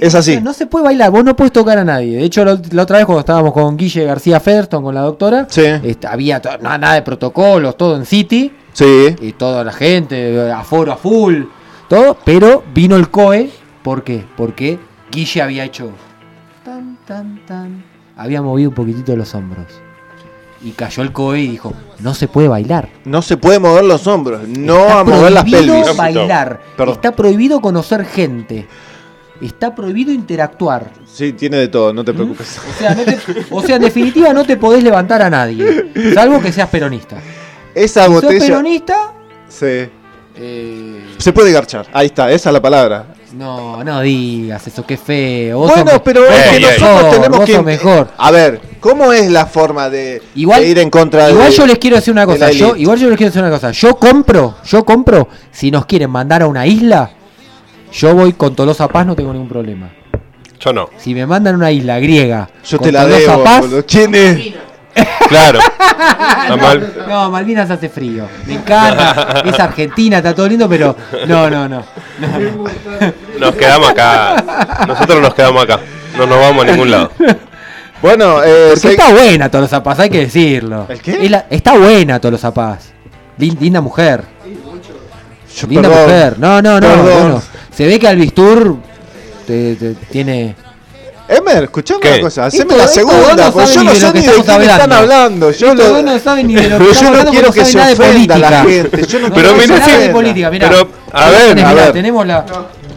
[0.00, 0.32] Es así.
[0.32, 2.16] O sea, no se puede bailar, vos no puedes tocar a nadie.
[2.18, 5.46] De hecho, la, la otra vez cuando estábamos con Guille García Ferston, con la doctora,
[5.48, 5.62] Sí.
[5.84, 8.52] este, había nada, nada de protocolos, todo en City.
[8.74, 9.14] Sí.
[9.20, 11.42] y toda la gente, aforo a full,
[11.92, 13.50] todo, pero vino el COE,
[13.82, 14.24] ¿por qué?
[14.36, 14.78] Porque
[15.10, 15.90] Guille había hecho
[16.64, 17.84] tan, tan, tan,
[18.16, 19.66] había movido un poquitito los hombros.
[20.64, 22.88] Y cayó el COE y dijo, no se puede bailar.
[23.04, 24.46] No se puede mover los hombros.
[24.48, 25.96] No Está a mover las pelvis.
[25.96, 26.94] bailar, Perdón.
[26.94, 28.66] está prohibido conocer gente,
[29.42, 30.92] está prohibido interactuar.
[31.04, 32.58] Sí, tiene de todo, no te preocupes.
[32.70, 33.18] O sea, no te-
[33.50, 37.16] o sea, en definitiva no te podés levantar a nadie, salvo que seas peronista.
[37.74, 39.12] Esa Si sos peronista,
[39.48, 39.88] Sí.
[40.36, 41.86] Eh, Se puede garchar.
[41.92, 43.06] Ahí está, esa es la palabra.
[43.34, 45.58] No, no digas eso, qué feo.
[45.60, 47.62] Vos Bueno, sos pero vos es que nosotros mejor, tenemos vos que.
[47.62, 48.08] mejor.
[48.18, 51.32] A ver, ¿cómo es la forma de, Igual, de ir en contra de.
[51.32, 53.50] igual yo les quiero decir una de cosa, yo, igual yo les quiero decir una
[53.50, 53.70] cosa.
[53.70, 57.10] Yo compro, yo compro, si nos quieren mandar a una isla,
[57.92, 59.90] yo voy con Tolosa Paz, no tengo ningún problema.
[60.60, 60.90] Yo no.
[60.98, 63.44] Si me mandan a una isla griega, Yo con te la Tolosa debo.
[63.44, 63.64] Paz.
[63.88, 64.52] ¿Quién es?
[65.28, 65.60] Claro.
[66.60, 66.92] Mal.
[67.08, 68.26] no, Malvinas hace frío.
[68.46, 70.94] Me encanta, es Argentina, está todo lindo, pero
[71.26, 71.82] no, no, no.
[73.38, 74.84] Nos quedamos acá.
[74.86, 75.80] Nosotros nos quedamos acá.
[76.18, 77.10] No nos vamos a ningún lado.
[78.02, 80.86] Bueno, eh, se- está buena Tolosa Paz, hay que decirlo.
[80.88, 81.24] ¿El qué?
[81.24, 82.92] Es la- está buena Tolosa Paz.
[83.38, 84.24] Lin- Linda mujer.
[85.56, 86.04] Yo- Linda perdón.
[86.04, 86.38] mujer.
[86.38, 86.96] No, no, no.
[87.02, 87.42] Bueno,
[87.74, 88.76] se ve que Albistur
[89.46, 90.56] te, te- tiene.
[91.36, 92.08] Emer, escuchame ¿Qué?
[92.14, 94.26] una cosa, haceme la segunda, no porque yo no ni de sé lo que ni
[94.26, 95.50] de quién están hablando.
[95.50, 97.64] Yo lo- dos no saben ni de lo que Pero yo no hablando quiero que
[97.64, 98.64] se ofenda la política.
[98.64, 99.06] gente.
[99.06, 100.12] Yo no No quiero Pero que mira, se sí, nada de ofenda.
[100.12, 100.68] política, mirá.
[100.68, 101.92] Pero, a ver, Mirá, a ver.
[101.92, 102.44] tenemos la...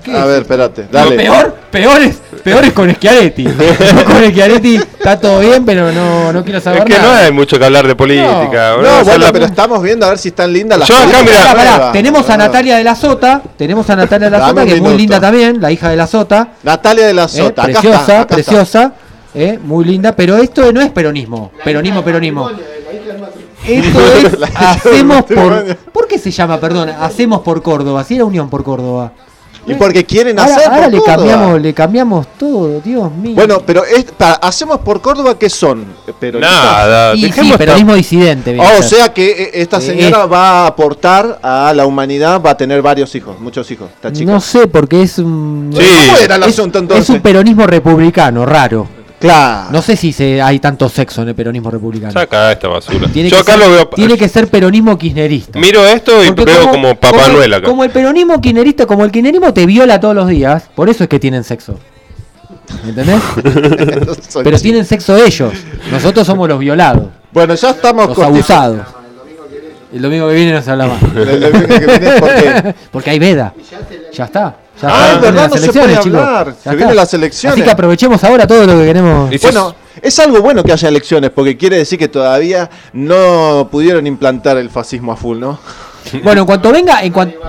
[0.05, 0.27] ¿Qué A es?
[0.27, 1.15] ver, espérate, Lo dale.
[1.17, 3.43] peor, peor es, peor es con Schiaretti.
[4.05, 7.25] Con Schiaretti está todo bien, pero no, no quiero saber es que no nada.
[7.25, 8.75] hay mucho que hablar de política.
[8.81, 11.25] No, bueno, la- pero estamos viendo a ver si están lindas las Yo acá, películas.
[11.27, 11.93] mirá, Pará, pará, nuevas.
[11.93, 12.37] tenemos a.
[12.37, 15.59] Natalia de la Sota, tenemos a Natalia de la Sota, que es muy linda también,
[15.59, 16.49] la hija de la Sota.
[16.63, 18.35] Natalia de la eh, Sota, acá preciosa, está, acá está.
[18.35, 18.93] preciosa,
[19.33, 22.49] eh, muy linda, pero esto no es peronismo, peronismo, peronismo.
[23.67, 25.75] Esto es hacemos por.
[25.91, 28.03] ¿Por qué se llama, perdón, hacemos por Córdoba?
[28.03, 29.11] Si era Unión por Córdoba.
[29.67, 31.15] Y porque quieren Ahora, hacer ahora por le Córdoba.
[31.17, 33.33] cambiamos, le cambiamos todo, Dios mío.
[33.35, 35.85] Bueno, pero es, para- hacemos por Córdoba qué son?
[36.19, 36.55] Peronistas.
[36.63, 38.53] Nada, sí, esta- peronismo disidente.
[38.53, 41.85] viene Ah, a o sea que eh, esta Eh, señora va a aportar a la
[41.85, 44.31] humanidad, va a tener varios hijos, muchos hijos, esta chica.
[44.31, 45.71] No sé, porque es un.
[45.75, 45.83] Sí.
[46.05, 47.09] ¿Cómo era el es, asunto es entonces?
[47.09, 48.87] un peronismo republicano, raro.
[49.19, 49.71] Claro.
[49.71, 52.11] No sé si se, hay tanto sexo en el peronismo republicano.
[52.11, 53.07] Saca esta basura.
[53.07, 53.87] Tiene Yo que acá ser, lo veo.
[53.89, 55.57] Tiene que ser peronismo kirchnerista.
[55.59, 57.65] Miro esto y Porque veo como, Papá como- Noel acá.
[57.67, 61.09] Como el peronismo kirchnerista, como el kirchnerismo te viola todos los días, por eso es
[61.09, 61.79] que tienen sexo.
[62.85, 63.21] ¿Entendés?
[64.29, 64.63] Soy Pero chico.
[64.63, 65.53] tienen sexo ellos.
[65.91, 68.81] Nosotros somos los violados, Bueno, ya estamos los abusados.
[69.93, 71.01] El domingo que viene no se habla más.
[71.15, 72.75] El domingo que viene, ¿por qué?
[72.91, 73.53] Porque hay veda.
[74.13, 74.55] Ya está.
[74.81, 76.55] Ya Ah, es verdad, Vienen las no se elecciones, puede hablar.
[76.63, 77.53] Se vienen las elecciones.
[77.57, 79.31] Así que aprovechemos ahora todo lo que queremos.
[79.33, 84.05] Y Bueno, es algo bueno que haya elecciones, porque quiere decir que todavía no pudieron
[84.07, 85.59] implantar el fascismo a full, ¿no?
[86.23, 87.39] Bueno, en cuanto venga, en cuanto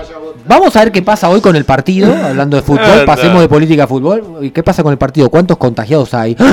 [0.47, 3.05] vamos a ver qué pasa hoy con el partido, hablando de fútbol, Anda.
[3.05, 4.39] pasemos de política a fútbol.
[4.41, 5.29] ¿Y qué pasa con el partido?
[5.29, 6.35] ¿Cuántos contagiados hay?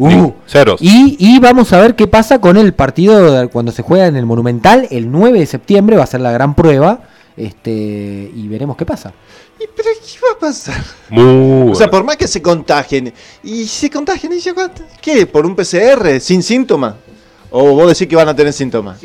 [0.00, 0.32] Uh.
[0.46, 0.80] Ceros.
[0.80, 4.26] Y, y vamos a ver qué pasa con el partido cuando se juega en el
[4.26, 7.00] Monumental el 9 de septiembre, va a ser la gran prueba.
[7.38, 7.70] Este,
[8.34, 9.12] y veremos qué pasa.
[9.60, 10.82] ¿Y pero qué va a pasar?
[11.10, 13.12] Muy O sea, por más que se contagien,
[13.44, 14.82] y se contagien, ¿y ya cuánto?
[15.00, 15.24] ¿Qué?
[15.26, 16.94] ¿Por un PCR sin síntomas?
[17.50, 18.98] ¿O vos decís que van a tener síntomas?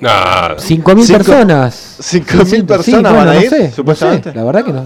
[0.00, 0.56] Nada.
[0.58, 1.96] 5.000 Cinco- personas.
[2.00, 4.30] 5.000 Sí, sí, personas bueno, van a no ir, sé, no supuestamente.
[4.30, 4.84] sé, la verdad que no.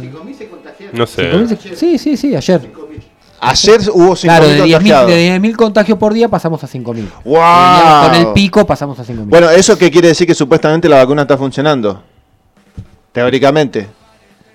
[0.92, 1.22] No sé.
[1.32, 2.70] 5.000 se- Sí, sí, sí, ayer.
[3.40, 5.10] Ayer hubo 5.000 Claro, de 10.000 contagiados.
[5.10, 7.08] de 10.000 contagios por día pasamos a 5.000.
[7.24, 8.06] ¡Wow!
[8.06, 9.26] Con el pico pasamos a 5.000.
[9.28, 10.26] Bueno, ¿eso qué quiere decir?
[10.26, 12.02] Que supuestamente la vacuna está funcionando.
[13.18, 13.86] Teóricamente.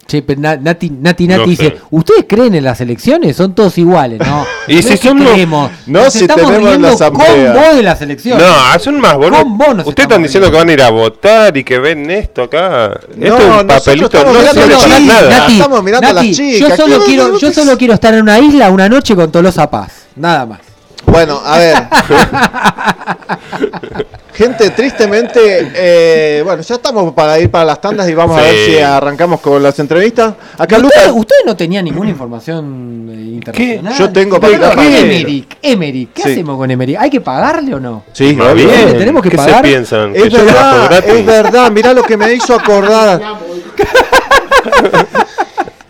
[0.06, 1.78] Che, pero Na- Nati, Nati, No dice, sé.
[1.92, 3.38] ¿ustedes creen en las elecciones?
[3.38, 4.46] Son todos iguales, ¿no?
[4.68, 7.54] Y No si que son creemos, No, nos si estamos tenemos riendo la asamblea.
[7.54, 8.46] con vos de las elecciones.
[8.46, 9.40] No, son más boludo.
[9.44, 10.52] Con vos nos Ustedes están diciendo riendo.
[10.52, 13.00] que van a ir a votar y que ven esto acá.
[13.16, 15.48] No, esto es un papelito, no sirve a para las nada.
[15.48, 16.70] Estamos mirando a las chicas.
[16.70, 19.70] Yo solo, ¿Qué- quiero, yo solo quiero estar en una isla una noche con Tolosa
[19.72, 20.04] Paz.
[20.18, 20.60] Nada más.
[21.06, 21.78] Bueno, a ver.
[24.36, 28.56] Gente, tristemente, eh, bueno, ya estamos para ir para las tandas y vamos a ver
[28.66, 30.34] si arrancamos con las entrevistas.
[30.58, 33.94] Acá ¿Ustedes, Lucas, ustedes no tenían ninguna información eh, internacional?
[33.96, 35.58] Yo tengo ¿Qué, para- ¿Qué, Emerick?
[35.62, 36.32] Emerick, ¿qué Sí.
[36.32, 36.98] hacemos con Emerick?
[37.00, 38.04] ¿Hay que pagarle o no?
[38.12, 38.70] sí, Más bien.
[38.70, 39.58] ¿Le tenemos que ¿Qué pagar?
[39.58, 40.16] se piensan?
[40.16, 41.14] Es ¿Que yo trabajo verdad, gratis?
[41.14, 43.22] es verdad, mirá lo que me hizo acordar.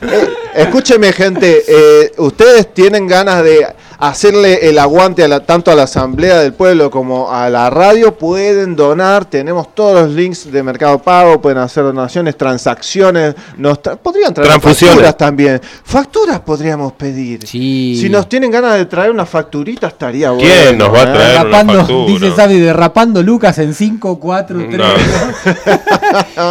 [0.06, 3.66] Eh, escúcheme gente, eh, ustedes tienen ganas de
[4.00, 8.18] hacerle el aguante a la- tanto a la Asamblea del Pueblo como a la radio,
[8.18, 13.98] pueden donar, tenemos todos los links de Mercado Pago, pueden hacer donaciones, transacciones, nos tra-
[13.98, 15.62] podrían traer facturas también.
[15.84, 17.46] Facturas podríamos pedir.
[17.48, 17.98] Sí.
[18.00, 20.48] Si nos tienen ganas de traer una facturita estaría bueno.
[20.48, 21.06] ¿Quién nos va a ¿eh?
[21.06, 21.18] traer?
[21.18, 22.06] una Derrapando, factura.
[22.08, 24.82] dice Sabi, derrapando Lucas en 5, 4, 3.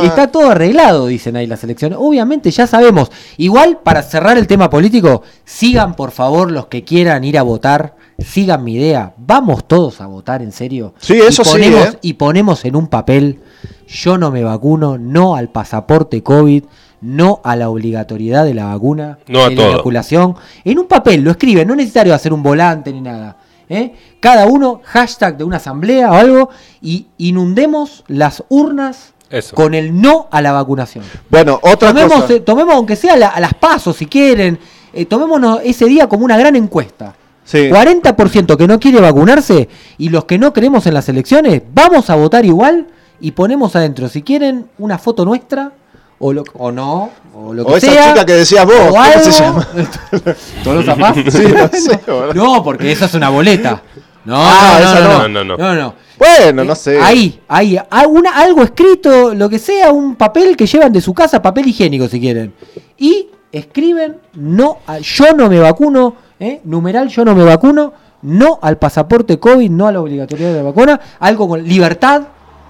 [0.04, 1.98] Está todo arreglado, dicen ahí las elecciones.
[2.00, 3.10] Obviamente, ya sabemos.
[3.36, 7.96] Igual, para cerrar el tema político, sigan por favor los que quieran ir a votar.
[8.18, 9.14] Sigan mi idea.
[9.16, 10.94] Vamos todos a votar, en serio.
[10.98, 11.98] Sí, eso y sí, ponemos, ¿eh?
[12.02, 13.40] Y ponemos en un papel:
[13.88, 16.64] yo no me vacuno, no al pasaporte COVID,
[17.00, 19.72] no a la obligatoriedad de la vacuna, No a de la todo.
[19.72, 20.36] inoculación.
[20.64, 23.36] En un papel, lo escriben, no es necesario hacer un volante ni nada.
[23.68, 23.92] ¿eh?
[24.20, 29.56] Cada uno, hashtag de una asamblea o algo, y inundemos las urnas Eso.
[29.56, 31.04] con el no a la vacunación.
[31.28, 32.34] Bueno, otra Tomemos, cosa.
[32.34, 34.58] eh, tomemos aunque sea la- a las pasos si quieren,
[34.92, 37.14] eh, tomémonos ese día como una gran encuesta.
[37.44, 37.68] Sí.
[37.70, 39.68] 40% que no quiere vacunarse
[39.98, 42.86] y los que no creemos en las elecciones, vamos a votar igual
[43.20, 45.72] y ponemos adentro, si quieren, una foto nuestra
[46.18, 49.30] o, lo, o no, o lo que O esa chica que decías vos, ¿cómo se
[49.32, 49.68] llama?
[50.64, 51.16] ¿Tolosa Paz?
[51.30, 52.00] Sí, no sé.
[52.34, 53.82] No, porque esa es una boleta.
[54.24, 55.28] No, Ah, no, esa no, no.
[55.28, 55.94] no, No, no, no, no.
[56.18, 57.00] Bueno, no Eh, sé.
[57.00, 61.42] Ahí, ahí, alguna- algo escrito, lo que sea, un papel que llevan de su casa,
[61.42, 62.54] papel higiénico si quieren.
[62.98, 66.60] Y escriben, no, a- yo no me vacuno, ¿eh?
[66.64, 70.62] numeral, yo no me vacuno, no al pasaporte COVID, no a la obligatoriedad de la
[70.64, 72.22] vacuna, algo con libertad,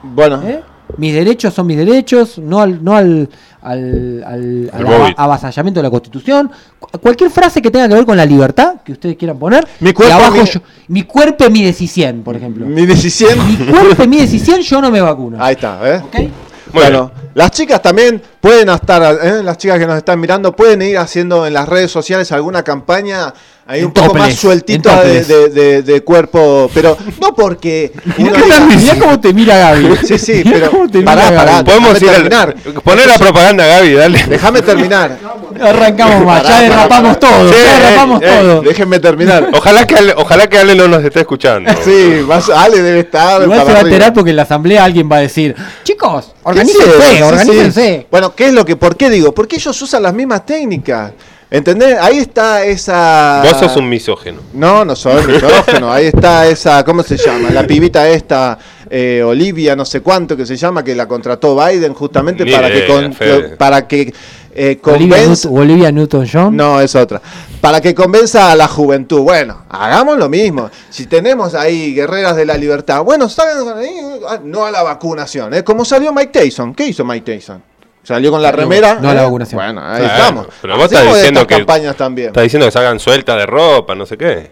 [0.03, 0.63] Bueno, ¿eh?
[0.99, 3.29] mis derechos son mis derechos, no al, no al,
[3.63, 6.51] al, al- avasallamiento de la Constitución.
[6.79, 9.67] Cu- Cualquier frase que tenga que ver con la libertad que ustedes quieran poner.
[9.81, 12.67] Mi cuerpo, y abajo mi- yo- mi cuerpo mide 100, por ejemplo.
[12.67, 13.39] Mi decisión.
[13.47, 15.39] Mi cuerpo mide 100, yo no me vacuno.
[15.43, 16.31] Ahí está, ¿eh?
[16.73, 19.43] Bueno, las chicas también pueden estar, ¿eh?
[19.43, 23.33] las chicas que nos están mirando, pueden ir haciendo en las redes sociales alguna campaña
[23.69, 25.29] En un poco más sueltito de, topless.
[25.29, 28.33] de- de- de cuerpo, pero no porque Mirá,
[28.69, 29.97] diga- cómo te mira Gaby.
[30.07, 31.53] Sí, sí, Mirá pero cómo te pará, mira pará.
[31.53, 31.65] Gaby.
[31.65, 32.55] Podemos ir terminar.
[32.67, 34.25] al, poner la propaganda, Gaby, dale.
[34.29, 35.17] Déjame terminar.
[35.61, 37.21] Arrancamos más, ya derrapamos pará.
[37.35, 38.63] todo, Sí, ya eh, derrapamos eh, todo.
[38.63, 39.49] Déjenme terminar.
[39.55, 41.73] Ojalá que Ale, ojalá que Ale no nos esté escuchando.
[41.85, 43.43] Sí, más, Ale debe estar.
[43.43, 45.55] Igual para se va a enterar porque en la asamblea alguien va a decir,
[45.85, 47.23] chicos, organícense, sí, sí.
[47.23, 48.07] organícense.
[48.11, 49.33] Bueno, ¿qué es lo que, por qué digo?
[49.33, 51.13] Porque ellos usan las mismas técnicas.
[51.53, 51.99] ¿Entendés?
[52.01, 53.43] Ahí está esa.
[53.45, 54.41] Vos sos un misógeno.
[54.55, 55.93] No, no soy misógeno.
[55.93, 57.51] Ahí está esa, ¿cómo se llama?
[57.51, 61.93] La pibita esta, eh, Olivia, no sé cuánto que se llama, que la contrató Biden
[61.93, 63.15] justamente Ni para que, con-
[63.59, 64.15] para que
[64.55, 65.49] eh, Olivia, convenza.
[65.51, 66.57] Olivia Newton-John.
[66.57, 67.21] No, es otra.
[67.61, 69.21] Para que convenza a la juventud.
[69.21, 70.71] Bueno, hagamos lo mismo.
[70.89, 73.91] Si tenemos ahí guerreras de la libertad, bueno, salgan ahí,
[74.27, 75.53] ah, no a la vacunación.
[75.53, 75.63] ¿eh?
[75.63, 76.75] Como salió Mike Tyson.
[76.75, 77.63] ¿Qué hizo Mike Tyson?
[78.03, 78.99] Salió con la remera.
[79.01, 79.25] no a la ¿eh?
[79.25, 79.63] vacunación.
[79.63, 80.47] Bueno, ahí Claro, estamos.
[80.61, 82.29] pero vos estás diciendo que- campañas también.
[82.29, 84.51] Está diciendo que salgan sueltas de ropa, no sé qué.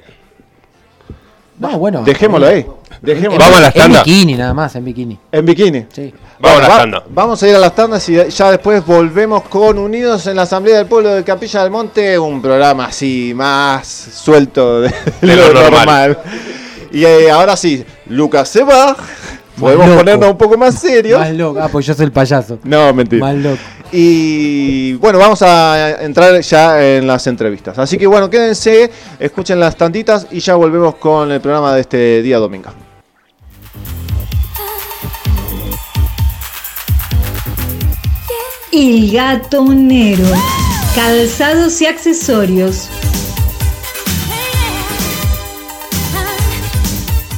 [1.59, 2.03] No, bueno.
[2.05, 2.61] Dejémoslo ahí.
[2.61, 2.71] En,
[3.03, 4.05] Dejémoslo Vamos a las en tandas.
[4.05, 5.19] bikini nada más, en bikini.
[5.33, 5.87] En bikini.
[5.93, 6.15] Sí.
[6.39, 7.03] Vamos a las va- tandas.
[7.11, 10.79] Vamos a ir a las tandas y ya después volvemos con Unidos en la Asamblea
[10.79, 15.61] del Pueblo de Capilla del Monte, un programa así más suelto de, De lo, lo
[15.63, 15.73] normal.
[15.87, 16.19] normal.
[16.93, 18.97] Y eh, ahora sí, Lucas se va.
[19.59, 19.99] Podemos loco.
[19.99, 21.19] ponernos un poco más serios.
[21.19, 21.61] Más loco.
[21.61, 22.59] Ah, pues yo soy el payaso.
[22.65, 23.27] No, mentira.
[23.27, 23.59] Más loco.
[23.93, 27.79] Y bueno, vamos a entrar ya en las entrevistas.
[27.79, 32.23] Así que bueno, quédense, escuchen las tantitas y ya volvemos con el programa de este
[32.23, 32.71] día domingo.
[38.73, 40.25] El gatonero.
[40.95, 42.89] Calzados y accesorios.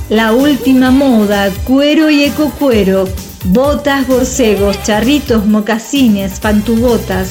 [0.09, 3.09] La última moda, cuero y ecocuero.
[3.45, 7.31] Botas, borcegos, charritos, mocasines, pantubotas.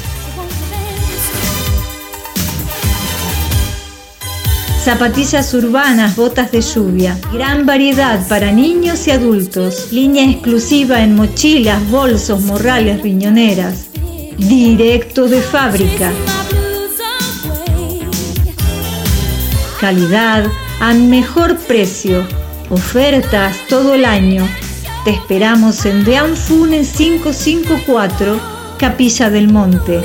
[4.84, 7.16] Zapatillas urbanas, botas de lluvia.
[7.32, 9.92] Gran variedad para niños y adultos.
[9.92, 13.86] Línea exclusiva en mochilas, bolsos, morrales, riñoneras.
[14.38, 16.12] Directo de fábrica.
[19.80, 20.46] Calidad
[20.80, 22.41] a mejor precio.
[22.72, 24.48] Ofertas todo el año.
[25.04, 28.40] Te esperamos en Deanfune 554,
[28.80, 30.02] Capilla del Monte.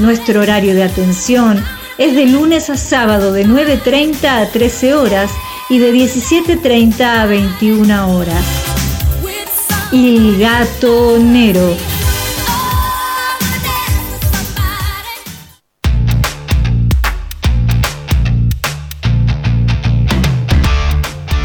[0.00, 1.64] Nuestro horario de atención
[1.96, 5.30] es de lunes a sábado de 9.30 a 13 horas
[5.70, 8.44] y de 17.30 a 21 horas.
[9.92, 11.97] Il Gatonero.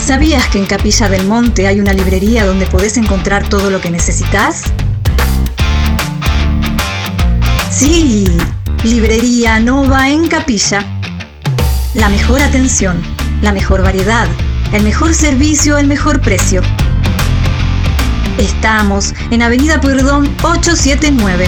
[0.05, 3.89] ¿Sabías que en Capilla del Monte hay una librería donde podés encontrar todo lo que
[3.89, 4.63] necesitas?
[7.71, 8.27] Sí,
[8.83, 10.83] Librería Nova en Capilla.
[11.93, 13.01] La mejor atención,
[13.41, 14.27] la mejor variedad,
[14.73, 16.61] el mejor servicio, el mejor precio.
[18.37, 21.47] Estamos en Avenida Pueyrredón 879.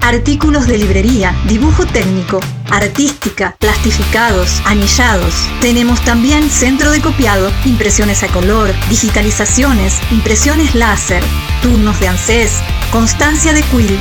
[0.00, 2.38] Artículos de librería, dibujo técnico,
[2.70, 5.34] artística, plastificados, anillados.
[5.60, 11.22] Tenemos también centro de copiado, impresiones a color, digitalizaciones, impresiones láser,
[11.62, 12.60] turnos de ANSES,
[12.90, 13.98] constancia de quill,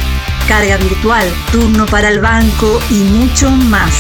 [0.48, 3.94] carga virtual, turno para el banco y mucho más.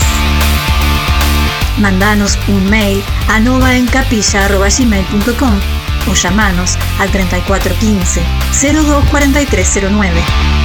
[1.77, 5.59] Mandanos un mail a novaencapilla.gmail.com
[6.07, 10.64] o llamanos al 3415 024309.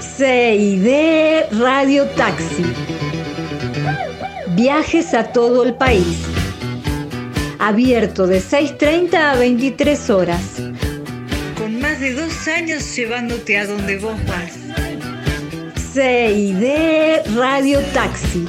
[0.00, 2.64] CID Radio Taxi.
[4.56, 6.18] Viajes a todo el país.
[7.58, 10.40] Abierto de 6.30 a 23 horas.
[11.56, 14.52] Con más de dos años llevándote a donde vos vas.
[15.92, 18.46] CID Radio Taxi.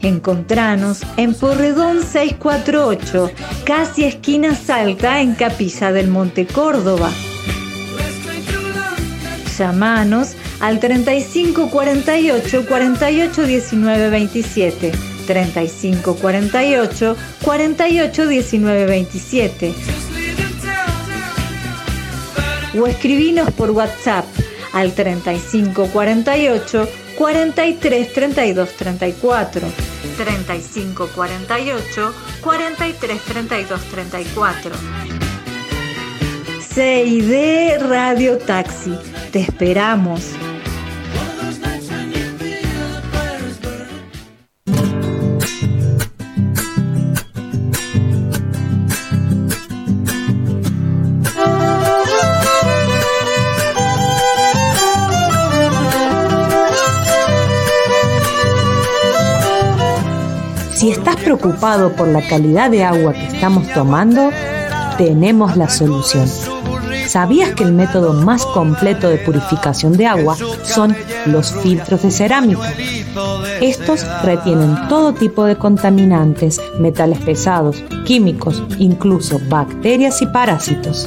[0.00, 3.30] Encontranos en Porredón 648,
[3.64, 7.10] casi esquina Salta, en Capilla del Monte Córdoba.
[9.58, 14.92] Llamanos al 35 48 48 19 27.
[15.26, 19.74] 35 48 48 19 27.
[22.80, 24.24] O escribinos por WhatsApp
[24.72, 29.68] al 35 48 43 32 34.
[30.16, 35.13] 35 48 43 32 34.
[36.74, 38.98] CID Radio Taxi.
[39.30, 40.32] Te esperamos.
[60.72, 64.30] Si estás preocupado por la calidad de agua que estamos tomando,
[64.98, 66.28] tenemos la solución.
[67.14, 70.96] ¿Sabías que el método más completo de purificación de agua son
[71.26, 72.72] los filtros de cerámica?
[73.60, 81.06] Estos retienen todo tipo de contaminantes, metales pesados, químicos, incluso bacterias y parásitos.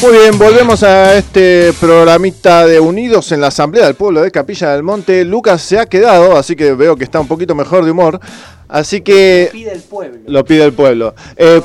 [0.00, 4.70] Muy bien, volvemos a este programita de Unidos en la Asamblea del Pueblo de Capilla
[4.72, 5.24] del Monte.
[5.24, 8.20] Lucas se ha quedado, así que veo que está un poquito mejor de humor.
[8.68, 9.46] Así que...
[9.46, 10.20] Lo pide el pueblo.
[10.26, 11.14] Lo pide el pueblo.
[11.36, 11.60] Eh,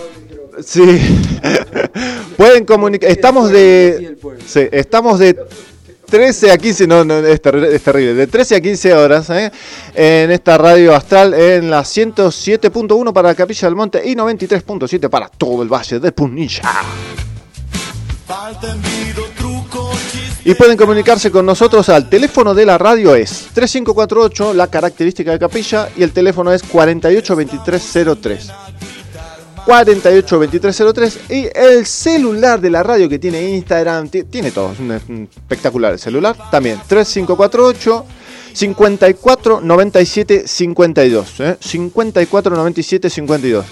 [0.65, 0.83] sí.
[2.37, 3.11] Pueden comunicar...
[3.11, 4.17] Estamos de...
[4.47, 5.37] Sí, estamos de
[6.07, 9.51] 13 a 15, no, no es, ter es, terrible, de 13 a 15 horas ¿eh?
[9.93, 15.61] en esta radio astral en la 107.1 para Capilla del Monte y 93.7 para todo
[15.61, 16.63] el Valle de Punilla.
[20.45, 25.39] Y pueden comunicarse con nosotros al teléfono de la radio es 3548, la característica de
[25.39, 28.51] capilla, y el teléfono es 482303.
[29.65, 34.79] 482303 y el celular de la radio que tiene Instagram, tiene todo, es
[35.37, 38.05] espectacular el celular, también 3548
[38.53, 41.57] 54 97 52, ¿eh?
[41.59, 43.65] 54 97 52.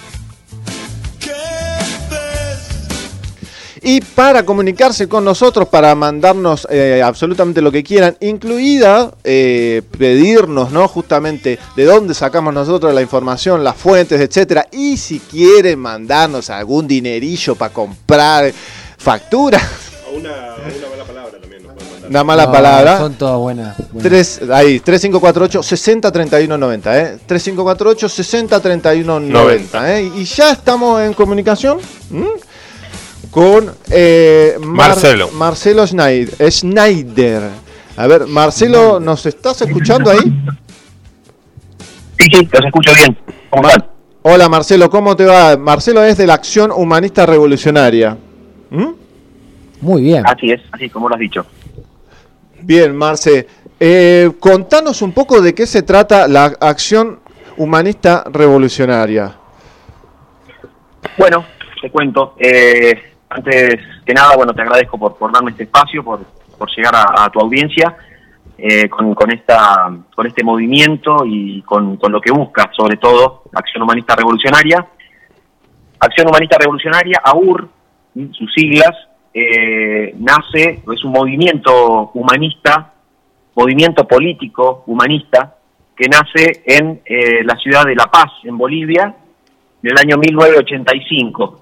[3.84, 10.72] Y para comunicarse con nosotros, para mandarnos eh, absolutamente lo que quieran, incluida eh, pedirnos,
[10.72, 10.88] ¿no?
[10.88, 14.68] Justamente de dónde sacamos nosotros la información, las fuentes, etcétera.
[14.72, 18.54] Y si quieren mandarnos algún dinerillo para comprar
[19.00, 19.64] facturas.
[20.14, 22.10] Una, una mala palabra también nos pueden mandar.
[22.12, 22.98] Una mala No, palabra.
[23.00, 23.78] Son todas buenas.
[23.92, 24.04] buenas.
[24.04, 27.18] Tres, ahí, 3548 603190, ¿eh?
[27.26, 30.12] 3548 603190, ¿eh?
[30.18, 31.80] Y ya estamos en comunicación
[32.12, 32.28] ¿m?
[33.32, 35.30] Con eh, Mar- Marcelo.
[35.32, 37.42] Marcelo Schneider, Schneider.
[37.98, 40.20] A ver, Marcelo, ¿nos estás escuchando ahí?
[42.20, 43.18] Sí, sí, los escucho bien.
[43.50, 43.88] ¿Cómo están?
[44.24, 45.58] Hola Marcelo, ¿cómo te va?
[45.58, 48.16] Marcelo es de la Acción Humanista Revolucionaria.
[48.70, 48.90] ¿Mm?
[49.82, 50.24] Muy bien.
[50.28, 51.44] Así es, así como lo has dicho.
[52.62, 53.48] Bien, Marce,
[53.80, 57.20] eh, contanos un poco de qué se trata la Acción
[57.58, 59.36] Humanista Revolucionaria.
[61.18, 61.44] Bueno,
[61.82, 62.36] te cuento.
[62.38, 66.20] eh, antes que nada, bueno, te agradezco por, por darme este espacio, por,
[66.58, 67.96] por llegar a, tu audiencia
[68.58, 73.44] eh, con, con, esta, con este movimiento y con, con lo que busca, sobre todo,
[73.54, 74.86] Acción Humanista Revolucionaria.
[76.00, 77.70] Acción Humanista Revolucionaria, AUR,
[78.32, 78.92] sus siglas,
[79.34, 82.94] eh, nace, es un movimiento humanista,
[83.56, 85.56] movimiento político humanista,
[85.96, 89.16] que nace en eh, la ciudad de La Paz, en Bolivia,
[89.84, 91.62] en el año 1985.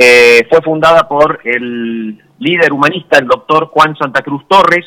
[0.00, 4.86] Eh, fue fundada por el líder humanista, el doctor Juan Santa Cruz Torres.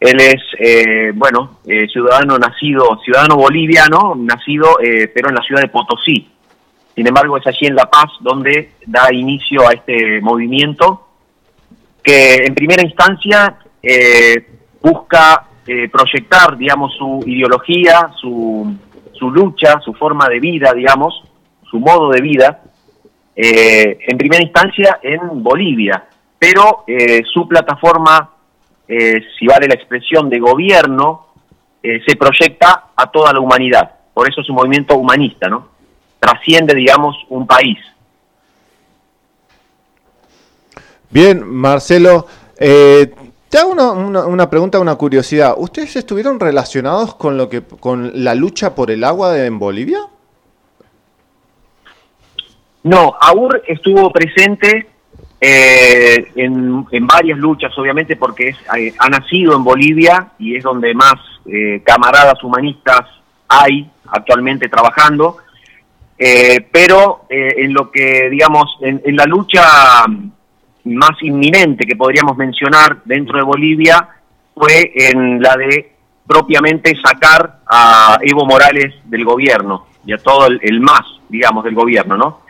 [0.00, 5.62] Él es, eh, bueno, eh, ciudadano nacido, ciudadano boliviano, nacido, eh, pero en la ciudad
[5.62, 6.28] de Potosí.
[6.92, 11.06] Sin embargo, es allí en La Paz donde da inicio a este movimiento
[12.02, 14.44] que en primera instancia eh,
[14.82, 15.46] busca
[15.90, 18.76] proyectar, digamos, su ideología, su,
[19.12, 21.22] su lucha, su forma de vida, digamos,
[21.70, 22.63] su modo de vida,
[23.36, 26.04] eh, en primera instancia en Bolivia,
[26.38, 28.30] pero eh, su plataforma,
[28.86, 31.28] eh, si vale la expresión de gobierno,
[31.82, 33.90] eh, se proyecta a toda la humanidad.
[34.12, 35.68] Por eso es un movimiento humanista, ¿no?
[36.20, 37.78] Trasciende, digamos, un país.
[41.10, 42.26] Bien, Marcelo,
[42.58, 43.12] eh,
[43.48, 45.54] te hago una, una- una pregunta, una curiosidad.
[45.56, 50.00] ¿Ustedes estuvieron relacionados con lo que con la lucha por el agua en Bolivia?
[52.84, 54.86] No, AUR estuvo presente
[55.40, 60.94] eh, en, varias luchas, obviamente, porque es, eh, ha nacido en Bolivia y es donde
[60.94, 61.14] más
[61.46, 63.08] eh, camaradas humanistas
[63.48, 65.38] hay actualmente trabajando.
[66.16, 69.62] Eh, pero en lo que, digamos, en, en la lucha
[70.84, 74.08] más inminente que podríamos mencionar dentro de Bolivia
[74.54, 75.92] fue en la de
[76.26, 81.74] propiamente sacar a Evo Morales del gobierno y a todo el, el más, digamos, del
[81.74, 82.43] gobierno, ¿no?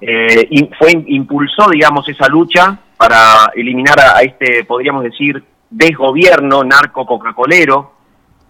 [0.00, 7.92] Eh, fue impulsó, digamos, esa lucha para eliminar a, este, podríamos decir, desgobierno narco coca-colero,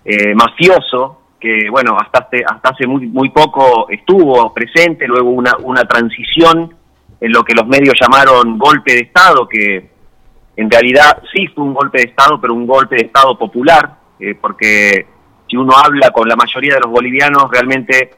[0.04, 5.56] eh, mafioso, que, bueno, hasta hace, hasta hace muy, muy poco estuvo presente, luego una,
[5.58, 6.74] una transición
[7.20, 9.90] en lo que los medios llamaron golpe de Estado, que
[10.56, 14.34] en realidad sí fue un golpe de Estado, pero un golpe de Estado popular, eh,
[14.40, 15.06] porque
[15.48, 18.10] si uno habla con la mayoría de los bolivianos, realmente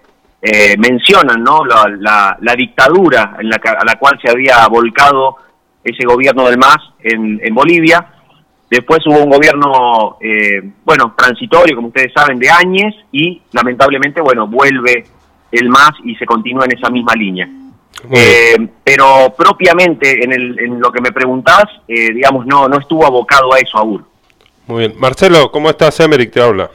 [0.42, 1.64] eh, mencionan ¿no?
[1.64, 5.36] la, la- la dictadura en la, a la cual se había volcado
[5.84, 8.06] ese gobierno del MAS en, en Bolivia.
[8.70, 14.46] Después hubo un gobierno, eh, bueno, transitorio, como ustedes saben, de Áñez y lamentablemente, bueno,
[14.46, 15.04] vuelve
[15.50, 17.48] el MAS y se continúa en esa misma línea.
[18.12, 23.04] Eh, pero propiamente en, el, en lo que me preguntás, eh, digamos, no, no estuvo
[23.04, 24.06] abocado a eso aún.
[24.68, 24.94] Muy bien.
[24.98, 25.98] Marcelo, ¿cómo estás?
[26.00, 26.70] Emerick te habla.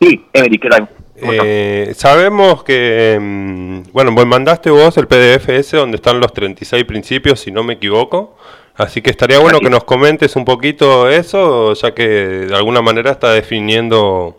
[0.00, 0.88] Sí, Emerick, ¿qué tal?
[1.22, 6.84] Eh, sabemos que, mm, bueno, pues mandaste vos el PDF ese donde están los 36
[6.84, 8.36] principios, si no me equivoco.
[8.76, 13.10] Así que estaría bueno que nos comentes un poquito eso, ya que de alguna manera
[13.10, 14.38] está definiendo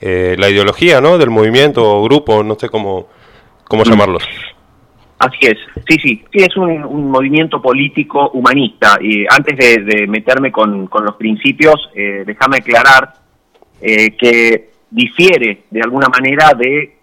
[0.00, 1.18] eh, la ideología, ¿no?
[1.18, 3.08] Del movimiento o grupo, no sé cómo,
[3.64, 3.86] cómo Mm.
[3.90, 4.22] llamarlos.
[5.18, 5.56] Así es,
[5.88, 8.98] sí, sí, sí, es un, un movimiento político humanista.
[9.00, 13.14] Y antes de, de meterme con, con los principios, eh, déjame aclarar
[13.80, 16.96] eh, que difiere de alguna manera de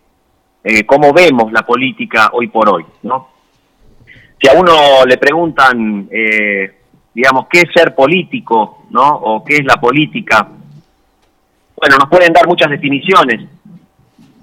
[0.64, 3.30] eh, cómo vemos la política hoy por hoy, ¿no?
[4.42, 6.72] Si a uno le preguntan, eh,
[7.14, 9.08] digamos, qué es ser político, ¿no?
[9.08, 10.48] O qué es la política,
[11.76, 13.42] bueno, nos pueden dar muchas definiciones.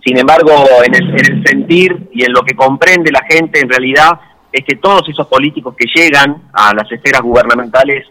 [0.05, 0.53] Sin embargo,
[0.85, 4.21] en el, en el sentir y en lo que comprende la gente en realidad
[4.53, 8.07] es que todos esos políticos que llegan a las esferas gubernamentales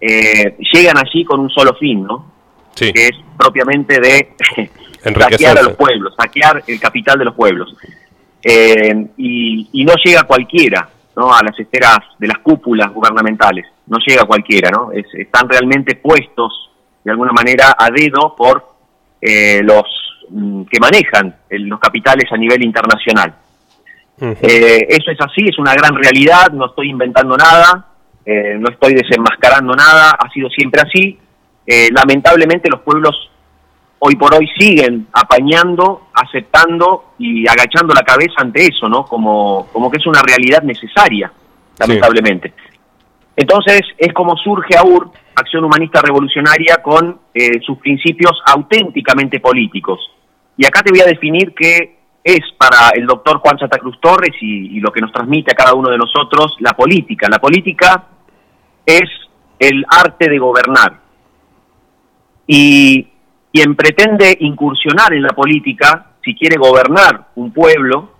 [0.00, 2.39] eh, llegan allí con un solo fin, ¿no?
[2.74, 4.32] Sí, Que es propiamente de
[5.02, 7.74] saquear a los pueblos, saquear el capital de los pueblos.
[8.42, 11.34] Eh, y, y no llega cualquiera, ¿no?
[11.34, 13.66] a las esferas de las cúpulas gubernamentales.
[13.86, 14.90] No llega cualquiera, ¿no?
[14.92, 16.70] están realmente puestos
[17.04, 18.64] de alguna manera a dedo por
[19.20, 19.84] eh, los
[20.28, 23.34] mm, que manejan los capitales a nivel internacional.
[24.20, 27.86] Eh, eso es así, es una gran realidad, no estoy inventando nada,
[28.24, 31.18] eh, no estoy desenmascarando nada, ha sido siempre así.
[31.92, 33.30] Lamentablemente los pueblos
[34.00, 39.04] hoy por hoy siguen apañando, aceptando y agachando la cabeza ante eso, ¿no?
[39.04, 41.30] Como, como que es una realidad necesaria,
[41.78, 42.52] lamentablemente.
[43.36, 50.00] Entonces es como surge AUR, Acción Humanista Revolucionaria, con eh, sus principios auténticamente políticos.
[50.56, 54.34] Y acá te voy a definir qué es para el doctor Juan Santa Cruz Torres
[54.40, 57.28] y, y lo que nos transmite a cada uno de nosotros la política.
[57.30, 58.04] La política
[58.84, 59.08] es
[59.58, 60.99] el arte de gobernar.
[62.52, 63.06] Y
[63.52, 68.10] quien pretende incursionar en la política, si quiere gobernar un pueblo,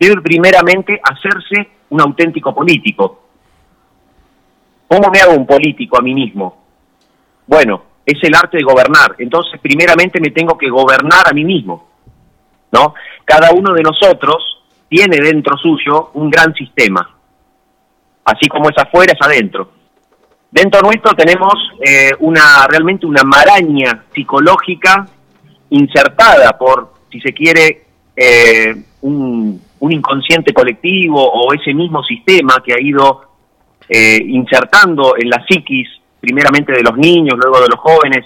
[0.00, 3.24] debe primeramente hacerse un auténtico político.
[4.88, 6.64] ¿Cómo me hago un político a mí mismo?
[7.46, 9.14] Bueno, es el arte de gobernar.
[9.18, 11.86] Entonces, primeramente me tengo que gobernar a mí mismo.
[12.72, 12.94] ¿No?
[13.26, 17.14] Cada uno de nosotros tiene dentro suyo un gran sistema.
[18.24, 19.70] Así como es afuera, es adentro.
[20.56, 21.52] Dentro nuestro tenemos
[21.86, 25.06] eh, una realmente una maraña psicológica
[25.68, 27.84] insertada por, si se quiere,
[28.16, 33.32] eh, un, inconsciente colectivo o ese mismo sistema que ha ido
[33.86, 35.88] eh, insertando en la psiquis,
[36.18, 38.24] primeramente de los niños, luego de los jóvenes,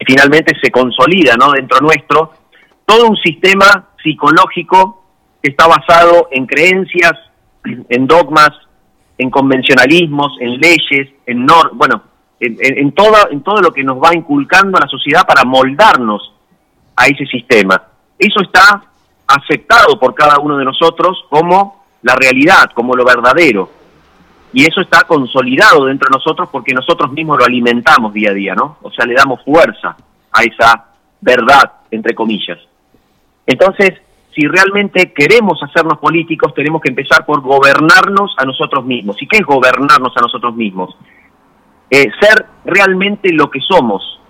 [0.00, 1.52] y finalmente se consolida ¿no?
[1.52, 2.32] dentro nuestro,
[2.86, 5.04] todo un sistema psicológico
[5.42, 7.12] que está basado en creencias,
[7.90, 8.52] en dogmas,
[9.16, 12.02] en convencionalismos, en leyes, en nor bueno,
[12.40, 16.32] en, en, todo, en todo lo que nos va inculcando la sociedad para moldarnos
[16.96, 17.82] a ese sistema.
[18.18, 18.82] Eso está
[19.26, 23.70] aceptado por cada uno de nosotros como la realidad, como lo verdadero.
[24.52, 28.54] Y eso está consolidado dentro de nosotros porque nosotros mismos lo alimentamos día a día,
[28.54, 28.76] ¿no?
[28.82, 29.96] O sea, le damos fuerza
[30.30, 30.84] a esa
[31.20, 32.58] verdad, entre comillas.
[33.46, 33.94] Entonces,
[34.34, 39.20] si realmente queremos hacernos políticos, tenemos que empezar por gobernarnos a nosotros mismos.
[39.22, 40.96] ¿Y qué es gobernarnos a nosotros mismos?
[41.90, 44.20] Eh, ser realmente lo que somos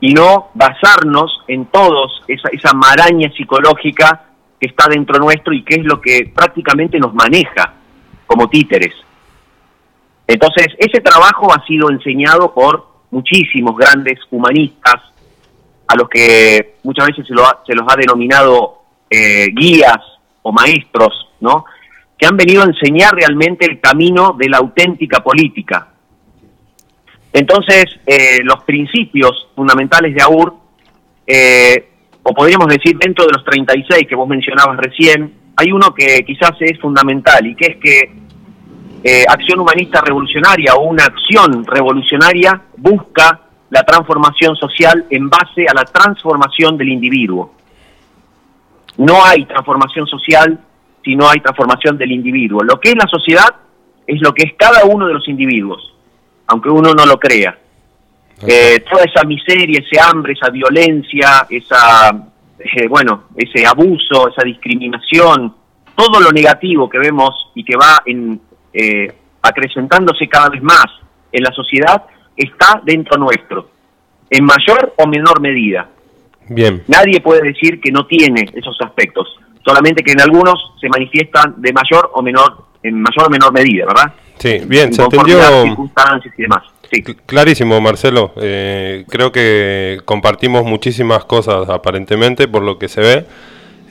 [0.00, 4.26] y no basarnos en todos esa, esa maraña psicológica
[4.60, 7.74] que está dentro nuestro y que es lo que prácticamente nos maneja
[8.26, 8.94] como títeres.
[10.26, 14.94] Entonces, ese trabajo ha sido enseñado por muchísimos grandes humanistas,
[15.88, 18.81] a los que muchas veces se, lo se los ha denominado
[19.14, 19.98] eh, guías
[20.40, 21.66] o maestros, ¿no?
[22.16, 25.88] Que han venido a enseñar realmente el camino de la auténtica política.
[27.30, 30.54] Entonces, eh, los principios fundamentales de AUR,
[31.26, 31.88] eh,
[32.22, 36.52] o podríamos decir dentro de los 36 que vos mencionabas recién, hay uno que quizás
[36.60, 38.22] es fundamental y que es que
[39.28, 45.84] acción humanista revolucionaria o una acción revolucionaria busca la transformación social en base a la
[45.84, 47.52] transformación del individuo.
[48.98, 50.58] No hay transformación social
[51.04, 52.62] si no hay transformación del individuo.
[52.62, 53.48] Lo que es la sociedad
[54.06, 55.94] es lo que es cada uno de los individuos,
[56.46, 57.58] aunque uno no lo crea.
[58.46, 62.10] Eh, toda esa miseria, ese hambre, esa violencia, esa,
[62.58, 65.54] eh, bueno, ese abuso, esa discriminación,
[65.94, 68.40] todo lo negativo que vemos y que va en,
[68.72, 69.12] eh,
[69.42, 70.86] acrecentándose cada vez más
[71.30, 72.04] en la sociedad
[72.36, 73.68] está dentro nuestro,
[74.30, 75.88] en mayor o menor medida.
[76.48, 76.82] Bien.
[76.88, 79.28] Nadie puede decir que no tiene esos aspectos,
[79.64, 83.86] solamente que en algunos se manifiestan de mayor o menor, en mayor o menor medida,
[83.86, 84.12] ¿verdad?
[84.38, 85.38] Sí, bien, se entendió.
[85.62, 86.64] circunstancias y demás.
[86.90, 87.02] Sí.
[87.26, 88.32] Clarísimo, Marcelo.
[88.36, 93.26] Eh, creo que compartimos muchísimas cosas aparentemente por lo que se ve.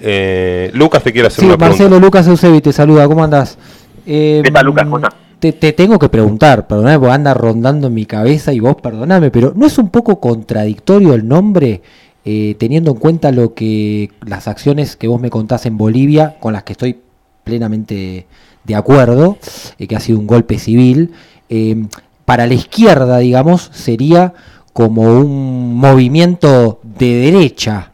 [0.01, 2.05] Eh, Lucas te quiere hacer una Marcelo, pregunta.
[2.05, 3.07] Lucas Eusebi, te saluda.
[3.07, 3.57] ¿Cómo andás?
[4.05, 4.83] Eh, ¿Qué tal, Lucas?
[4.83, 5.15] ¿Cómo estás?
[5.39, 9.31] Te, te, tengo que preguntar, perdóname, porque anda rondando en mi cabeza y vos perdoname,
[9.31, 11.81] pero ¿no es un poco contradictorio el nombre
[12.23, 16.53] eh, teniendo en cuenta lo que las acciones que vos me contás en Bolivia, con
[16.53, 16.99] las que estoy
[17.43, 18.27] plenamente
[18.63, 19.37] de acuerdo,
[19.79, 21.13] eh, que ha sido un golpe civil,
[21.49, 21.83] eh,
[22.25, 24.33] para la izquierda, digamos, sería
[24.71, 27.91] como un movimiento de derecha,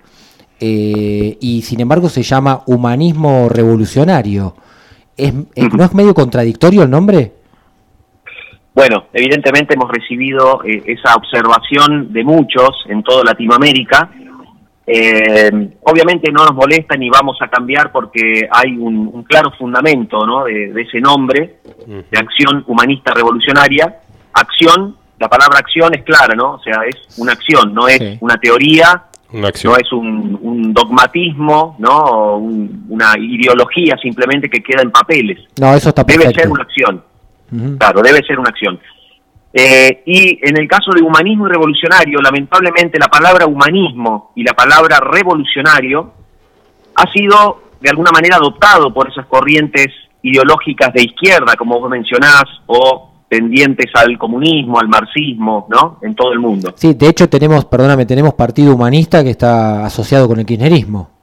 [0.60, 4.56] y sin embargo se llama humanismo revolucionario.
[5.16, 7.34] ¿Es, ¿No es medio contradictorio el nombre?
[8.78, 14.12] Bueno, evidentemente hemos recibido eh, esa observación de muchos en toda Latinoamérica.
[14.86, 15.50] Eh,
[15.82, 20.44] obviamente no nos molesta ni vamos a cambiar porque hay un, claro fundamento ¿no?
[20.44, 21.56] de, ese nombre,
[21.88, 23.98] de acción humanista revolucionaria.
[24.34, 26.54] Acción, la palabra acción es clara, ¿no?
[26.54, 32.38] O sea, es una acción, no es una teoría no es un, dogmatismo, ¿no?
[32.38, 35.40] una ideología simplemente que queda en papeles.
[35.60, 37.04] No, eso está Debe ser una acción.
[37.78, 38.80] Claro, debe ser una acción.
[39.54, 44.54] Eh, y en el caso de humanismo y revolucionario, lamentablemente la palabra humanismo y la
[44.54, 46.14] palabra revolucionario
[46.96, 49.88] ha sido de alguna manera adoptado por esas corrientes
[50.22, 56.00] ideológicas de izquierda, como vos mencionás, o tendientes al comunismo, al marxismo, ¿no?
[56.02, 56.74] En todo el mundo.
[56.76, 61.17] Sí, de hecho tenemos, perdóname, tenemos partido humanista que está asociado con el kirchnerismo.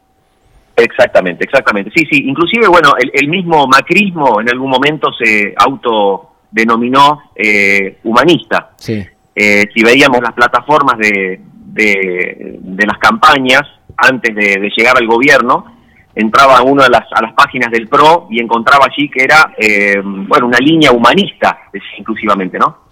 [0.77, 1.91] Exactamente, exactamente.
[1.95, 8.73] Sí, sí, inclusive, bueno, el, mismo macrismo en algún momento se autodenominó eh, humanista.
[8.77, 9.05] Sí.
[9.35, 13.63] Eh, si veíamos las plataformas de, de, las campañas
[13.97, 15.75] antes de llegar al gobierno,
[16.15, 20.01] entraba uno a las, a las páginas del PRO y encontraba allí que era, eh,
[20.05, 21.59] bueno, una línea humanista,
[21.99, 22.85] inclusivamente, ¿no?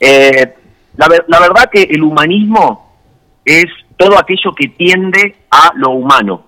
[0.00, 0.54] Eh,
[0.96, 2.94] la, la verdad que el humanismo
[3.44, 3.66] es
[3.96, 6.47] todo aquello que tiende a lo humano,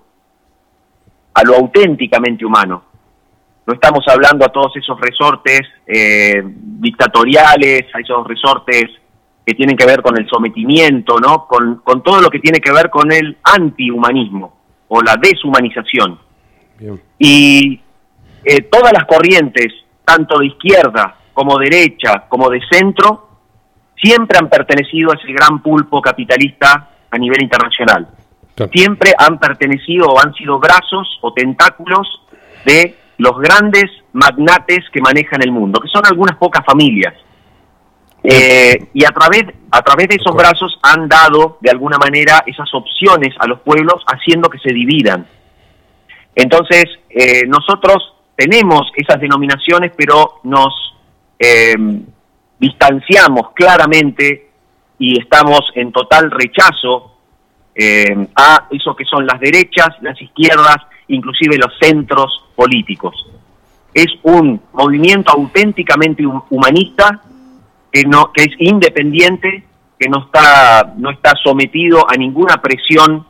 [1.33, 2.83] a lo auténticamente humano.
[3.65, 8.85] No estamos hablando a todos esos resortes eh, dictatoriales, a esos resortes
[9.45, 11.47] que tienen que ver con el sometimiento, ¿no?
[11.47, 14.53] Con, con todo lo que tiene que ver con el antihumanismo
[14.87, 16.19] o la deshumanización.
[17.19, 17.79] Y
[18.43, 19.67] eh, todas las corrientes,
[20.03, 23.29] tanto de izquierda como derecha, como de centro,
[23.95, 28.07] siempre han pertenecido a ese gran pulpo capitalista a nivel internacional.
[28.71, 32.21] Siempre han pertenecido o han sido brazos o tentáculos
[32.65, 37.13] de los grandes magnates que manejan el mundo, que son algunas pocas familias.
[38.23, 42.71] Eh, y a través, a través de esos brazos han dado de alguna manera esas
[42.73, 45.25] opciones a los pueblos haciendo que se dividan.
[46.35, 50.73] Entonces, eh, nosotros tenemos esas denominaciones, pero nos
[51.39, 51.75] eh,
[52.59, 54.49] distanciamos claramente
[54.99, 57.10] y estamos en total rechazo
[58.35, 60.77] a eso que son las derechas, las izquierdas,
[61.07, 63.15] inclusive los centros políticos.
[63.93, 67.21] Es un movimiento auténticamente humanista
[67.91, 69.63] que, no, que es independiente,
[69.99, 73.25] que no está, no está sometido a ninguna presión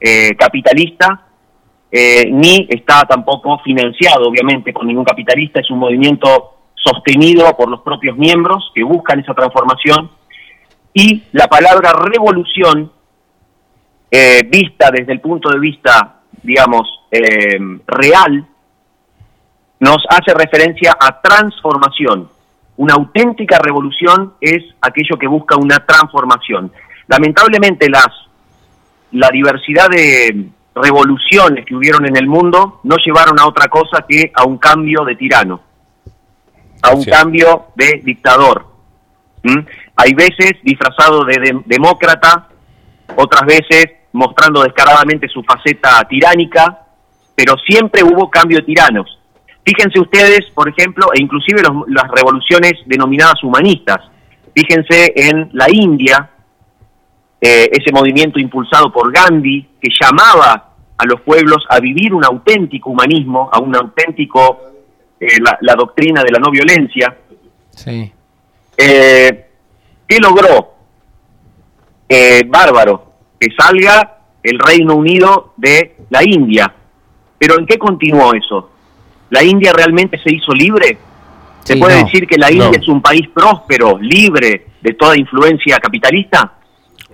[0.00, 1.26] eh, capitalista,
[1.90, 5.60] eh, ni está tampoco financiado, obviamente, por ningún capitalista.
[5.60, 10.10] Es un movimiento sostenido por los propios miembros que buscan esa transformación.
[10.94, 12.90] Y la palabra revolución,
[14.10, 16.88] eh, vista desde el punto de vista, digamos,
[17.86, 18.46] real,
[19.80, 22.28] nos hace referencia a transformación
[22.78, 26.72] una auténtica revolución es aquello que busca una transformación.
[27.08, 28.08] Lamentablemente las,
[29.12, 34.30] la diversidad de revoluciones que hubieron en el mundo no llevaron a otra cosa que
[34.32, 35.60] a un cambio de tirano,
[36.82, 38.66] a un cambio de dictador.
[39.42, 39.58] ¿Mm?
[39.96, 42.46] Hay veces disfrazado de demócrata,
[43.16, 43.86] otras veces
[44.18, 46.86] mostrando descaradamente su faceta tiránica,
[47.36, 49.18] pero siempre hubo cambio de tiranos.
[49.64, 53.98] Fíjense ustedes, por ejemplo, e inclusive las revoluciones denominadas humanistas.
[54.52, 56.30] Fíjense en la India,
[57.40, 62.90] eh, ese movimiento impulsado por Gandhi, que llamaba a los pueblos a vivir un auténtico
[62.90, 64.62] humanismo, a un auténtico,
[65.20, 65.26] eh,
[65.60, 67.16] la, doctrina de la no violencia.
[67.70, 68.12] Sí.
[68.76, 69.46] Eh,
[70.08, 70.74] ¿Qué logró?
[72.46, 73.07] bárbaro,
[73.38, 76.72] que salga el Reino Unido de la India.
[77.38, 78.70] Pero ¿en qué continuó eso?
[79.30, 80.98] ¿La India realmente se hizo libre?
[81.64, 86.52] ¿Se puede decir que la India es un país próspero, libre de toda influencia capitalista?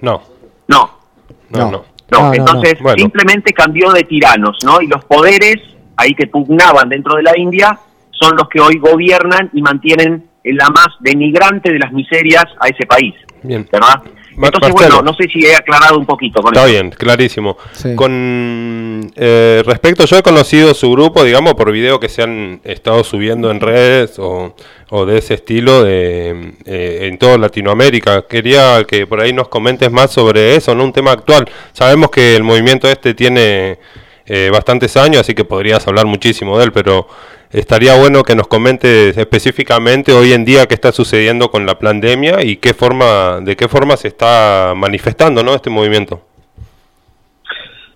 [0.01, 0.23] No.
[0.69, 0.91] No.
[1.51, 1.85] No, no.
[2.11, 2.33] no.
[2.33, 4.81] Entonces, simplemente cambió de tiranos, ¿no?
[4.81, 5.57] Y los poderes
[5.97, 7.79] ahí que pugnaban dentro de la India
[8.11, 12.87] son los que hoy gobiernan y mantienen la más denigrante de las miserias a ese
[12.87, 13.15] país.
[13.43, 13.67] Bien.
[13.71, 14.03] ¿Verdad?
[14.37, 17.57] Entonces, bueno, no sé si he aclarado un poquito con Está bien, clarísimo.
[17.97, 23.05] Con eh, respecto, yo he conocido su grupo, digamos, por video que se han estado
[23.05, 24.55] subiendo en redes o,
[25.07, 28.23] de ese estilo de, eh, en toda Latinoamérica.
[28.29, 30.85] Quería que por ahí nos comentes más sobre eso, ¿no?
[30.85, 31.49] Un tema actual.
[31.73, 33.79] Sabemos que el movimiento este tiene
[34.27, 37.07] eh, bastantes años, así que podrías hablar muchísimo de él, pero
[37.55, 42.45] estaría bueno que nos comentes específicamente hoy en día qué está sucediendo con la pandemia
[42.45, 45.55] y qué forma, de qué forma se está manifestando ¿no?
[45.55, 46.21] este movimiento.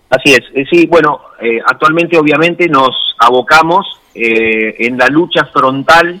[0.09, 6.19] Así es, eh, sí, bueno, eh, actualmente obviamente nos abocamos en la lucha frontal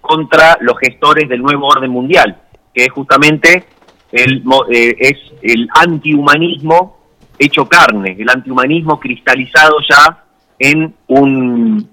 [0.00, 2.36] contra los gestores del nuevo orden mundial,
[2.72, 3.64] que es justamente
[4.12, 6.98] el, es el antihumanismo
[7.38, 10.22] hecho carne, el antihumanismo cristalizado ya
[10.60, 11.88] en un,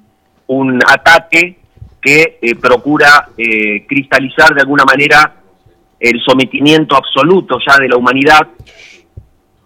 [0.47, 1.57] un ataque
[2.01, 5.35] que eh, procura eh, cristalizar de alguna manera
[5.99, 8.47] el sometimiento absoluto ya de la humanidad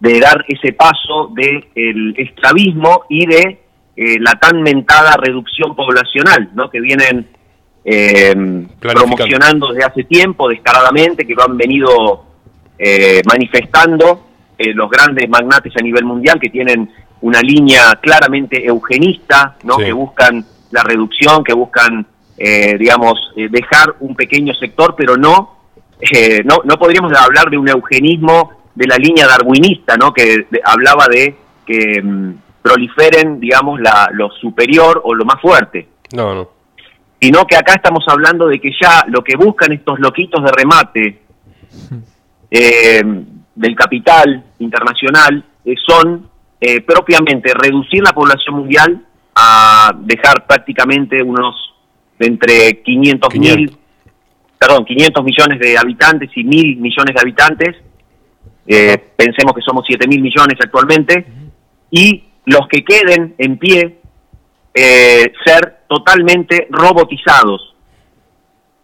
[0.00, 3.60] de dar ese paso del el esclavismo y de
[3.94, 6.70] eh, la tan mentada reducción poblacional, ¿no?
[6.70, 7.28] que vienen
[7.84, 8.34] eh,
[8.80, 12.26] promocionando desde hace tiempo descaradamente, que lo han venido
[13.28, 14.26] manifestando
[14.58, 16.90] los grandes magnates a nivel mundial que tienen
[17.20, 19.76] una línea claramente eugenista, ¿no?
[19.76, 25.58] que buscan la reducción, que buscan, digamos, dejar un pequeño sector, pero no,
[26.44, 30.12] no, no podríamos hablar de un eugenismo de la línea darwinista, ¿no?
[30.12, 31.36] que hablaba de
[31.66, 35.88] que mm, proliferen, digamos, la, lo superior o lo más fuerte.
[36.14, 36.48] No, no.
[37.20, 41.22] Sino que acá estamos hablando de que ya lo que buscan estos loquitos de remate
[42.50, 43.02] eh,
[43.54, 46.28] del capital internacional eh, son
[46.60, 49.06] eh, propiamente reducir la población mundial
[49.42, 51.54] a dejar prácticamente unos
[52.18, 53.76] entre 500 mil,
[54.58, 57.76] perdón, 500 millones de habitantes y mil millones de habitantes.
[59.16, 61.26] pensemos que somos 7 mil millones actualmente.
[61.90, 63.98] Y los que queden en pie
[64.74, 67.74] eh, ser totalmente robotizados.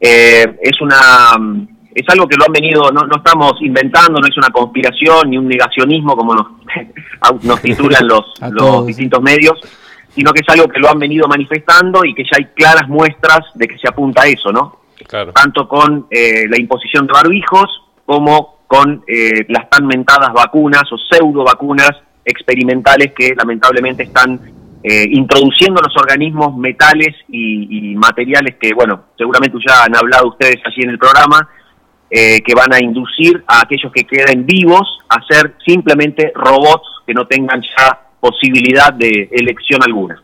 [0.00, 0.96] Eh, es una
[1.94, 5.38] es algo que lo han venido, no, no estamos inventando, no es una conspiración ni
[5.38, 6.46] un negacionismo como nos,
[7.42, 9.58] nos titulan los, los distintos medios,
[10.18, 13.40] sino que es algo que lo han venido manifestando y que ya hay claras muestras
[13.54, 14.80] de que se apunta a eso, ¿no?
[15.32, 17.66] Tanto con eh, la imposición de barbijos
[18.04, 19.04] como con
[19.48, 21.92] las tan mentadas vacunas o pseudo vacunas
[22.24, 24.40] experimentales que lamentablemente están
[24.82, 30.82] eh, introduciendo los organismos metales y, materiales que, bueno, seguramente ya han hablado ustedes allí
[30.82, 31.48] en el programa,
[32.08, 37.12] eh, que van a inducir a aquellos que queden vivos a ser simplemente robots que
[37.12, 40.22] no tengan ya posibilidad de elección alguna.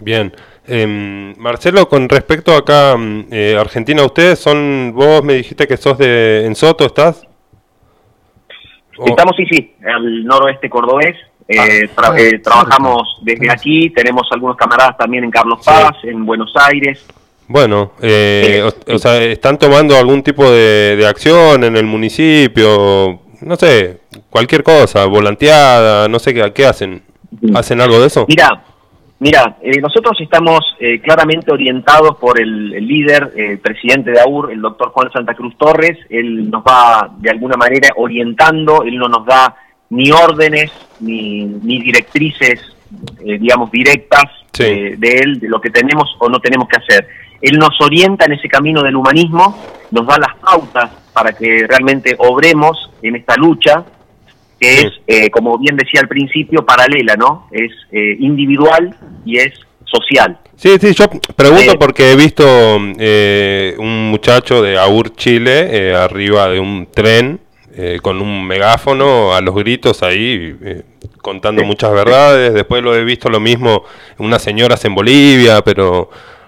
[0.00, 0.32] Bien.
[0.66, 5.98] Em, Marcelo, con respecto acá, mm, eh, Argentina, ustedes son, vos me dijiste que sos
[5.98, 7.26] de, en Soto, ¿estás?
[9.04, 11.16] Estamos, sí, sí, al noroeste cordobés,
[11.46, 16.52] eh, ah, eh, trabajamos desde aquí, tenemos algunos camaradas también en Carlos Paz, en Buenos
[16.54, 17.04] Aires.
[17.46, 23.20] Bueno, eh, o, sea, ¿están tomando algún tipo de, acción en el municipio?
[23.42, 23.98] No sé,
[24.30, 27.02] cualquier cosa, volanteada, no sé qué, qué hacen.
[27.54, 28.26] ¿Hacen algo de eso?
[28.28, 28.62] Mira,
[29.18, 30.60] mira nosotros estamos
[31.02, 35.56] claramente orientados por el, el líder, el presidente de AUR, el doctor Juan Santa Cruz
[35.56, 35.98] Torres.
[36.10, 39.56] Él nos va de alguna manera orientando, él no nos da
[39.90, 42.60] ni órdenes ni, ni directrices,
[43.24, 44.24] eh, digamos, directas
[44.58, 47.08] de, él, de lo que tenemos o no tenemos que hacer.
[47.40, 49.56] Él nos orienta en ese camino del humanismo,
[49.90, 53.84] nos da las pautas para que realmente obremos en esta lucha,
[54.64, 57.48] que es, eh, como bien decía al principio, paralela, ¿no?
[57.50, 59.52] Es eh, individual y es
[59.84, 60.38] social.
[60.56, 62.44] Sí, sí, yo pregunto porque he visto
[62.76, 67.40] un muchacho de Aur, Chile, arriba de un tren
[67.76, 70.82] eh, con un megáfono a los gritos ahí, eh,
[71.20, 72.54] contando muchas verdades.
[72.54, 73.82] Después lo he visto lo mismo
[74.18, 76.02] unas señoras en Bolivia, pero,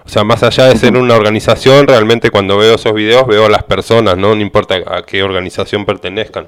[0.04, 3.48] o sea, más allá de ser una organización, realmente cuando veo esos videos veo a
[3.48, 4.36] las personas, ¿no?
[4.36, 6.46] No importa a qué organización pertenezcan.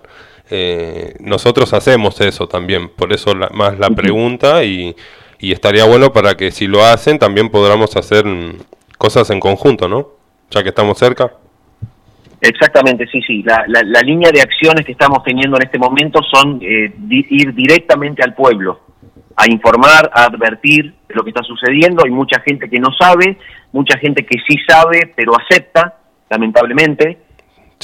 [0.51, 4.97] Eh, nosotros hacemos eso también, por eso más la pregunta y,
[5.39, 8.25] y estaría bueno para que si lo hacen también podamos hacer
[8.97, 10.09] cosas en conjunto, ¿no?
[10.51, 11.31] Ya que estamos cerca.
[12.41, 13.43] Exactamente, sí, sí.
[13.43, 18.23] La, la, línea de acciones que estamos teniendo en este momento son eh, ir directamente
[18.23, 18.81] al pueblo,
[19.37, 22.05] a informar, a advertir de lo que está sucediendo.
[22.05, 23.39] Hay mucha gente que no sabe,
[23.73, 25.97] mucha gente que sí sabe, pero acepta,
[26.31, 27.19] lamentablemente.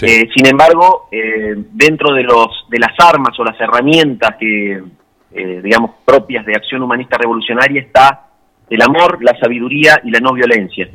[0.02, 4.82] Eh, sin embargo, eh, dentro de, los, de las armas o las herramientas que,
[5.30, 8.26] digamos, propias de acción humanista revolucionaria está
[8.70, 10.88] el amor, la sabiduría y la no violencia.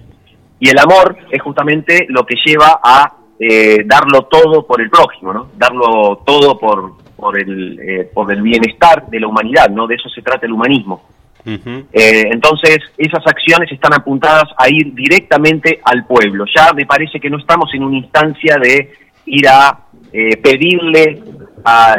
[0.59, 5.34] Y el amor es justamente lo que lleva a eh, darlo todo por el prójimo,
[5.34, 5.49] ¿no?
[5.55, 9.88] Darlo todo por, por, el, eh, por el bienestar de la humanidad, ¿no?
[9.88, 11.03] De eso se trata el humanismo.
[11.45, 16.45] Eh, entonces, esas acciones están apuntadas a ir directamente al pueblo.
[16.56, 18.91] Ya me parece que no estamos en una instancia de
[19.26, 21.22] ir a pedirle
[21.64, 21.98] a,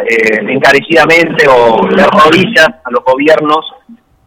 [0.48, 3.64] encarecidamente o de rodillas a los gobiernos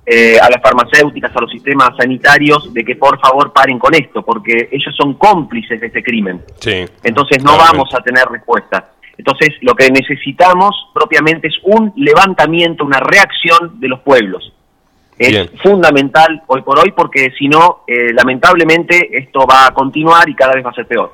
[0.06, 4.22] eh, a las farmacéuticas, a los sistemas sanitarios, de que por favor paren con esto,
[4.22, 6.42] porque ellos son cómplices de este crimen.
[7.04, 8.92] Entonces no vamos a tener respuesta.
[9.18, 14.52] Entonces lo que necesitamos propiamente es un levantamiento, una reacción de los pueblos.
[15.18, 20.36] Es fundamental hoy por hoy porque si no, eh, lamentablemente esto va a continuar y
[20.36, 21.14] cada vez va a ser peor.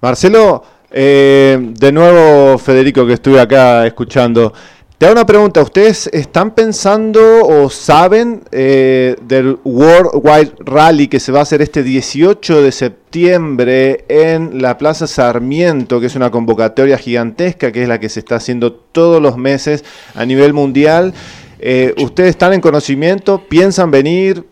[0.00, 4.52] Marcelo, eh, de nuevo Federico que estuve acá escuchando.
[4.98, 11.20] Te hago una pregunta, ¿ustedes están pensando o saben eh, del World Wide Rally que
[11.20, 16.32] se va a hacer este 18 de septiembre en la Plaza Sarmiento, que es una
[16.32, 19.84] convocatoria gigantesca, que es la que se está haciendo todos los meses
[20.16, 21.14] a nivel mundial?
[21.60, 23.42] Eh, ¿Ustedes están en conocimiento?
[23.48, 24.44] ¿Piensan venir?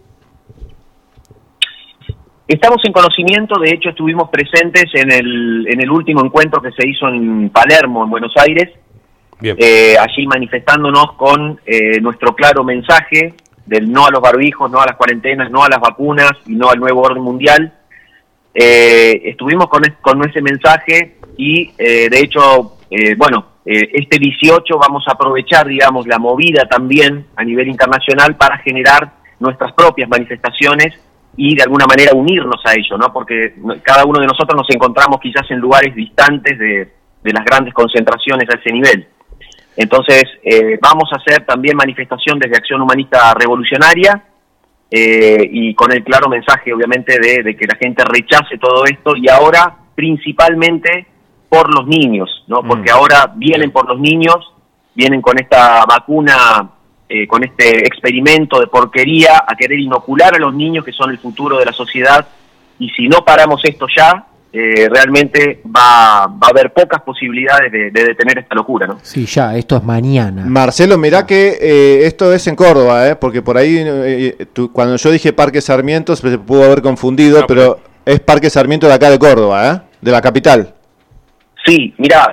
[2.49, 6.89] Estamos en conocimiento, de hecho estuvimos presentes en el, en el último encuentro que se
[6.89, 8.73] hizo en Palermo, en Buenos Aires,
[9.43, 13.35] eh, allí manifestándonos con eh, nuestro claro mensaje
[13.66, 16.70] del no a los barbijos, no a las cuarentenas, no a las vacunas y no
[16.70, 17.73] al nuevo orden mundial.
[18.55, 22.77] Eh, estuvimos con, con ese mensaje y de hecho,
[23.19, 29.12] bueno, este 18 vamos a aprovechar, digamos, la movida también a nivel internacional para generar
[29.40, 30.94] nuestras propias manifestaciones
[31.36, 33.12] y de alguna manera unirnos a ello, ¿no?
[33.12, 37.74] Porque cada uno de nosotros nos encontramos quizás en lugares distantes de, de las grandes
[37.74, 39.06] concentraciones a ese nivel.
[39.76, 44.22] Entonces, eh, vamos a hacer también manifestación desde Acción Humanista Revolucionaria
[44.90, 49.28] eh, y con el claro mensaje, obviamente, de, que la gente rechace todo esto y
[49.28, 51.06] ahora principalmente
[51.57, 52.62] por los niños, ¿no?
[52.62, 52.69] Mm.
[52.69, 54.37] Porque ahora vienen por los niños,
[54.95, 56.69] vienen con esta vacuna,
[57.09, 61.19] eh, con este experimento de porquería a querer inocular a los niños que son el
[61.19, 62.27] futuro de la sociedad
[62.78, 67.91] y si no paramos esto ya, eh, realmente va, va, a haber pocas posibilidades de,
[67.91, 68.99] detener esta locura, ¿no?
[69.03, 70.45] Sí, ya, esto es mañana.
[70.47, 73.16] Marcelo, mirá que eh, esto es en Córdoba, ¿eh?
[73.16, 78.20] porque por ahí, eh, cuando yo dije Parque Sarmiento, se pudo haber confundido, pero es
[78.20, 79.81] Parque Sarmiento de acá de Córdoba, ¿eh?
[80.01, 80.76] de la capital.
[81.66, 82.32] Sí, mirá,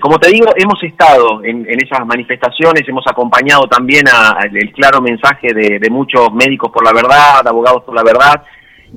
[0.00, 5.54] como te digo, hemos estado en, esas manifestaciones, hemos acompañado también al el claro mensaje
[5.54, 8.42] de, de muchos médicos por la verdad, abogados por la verdad,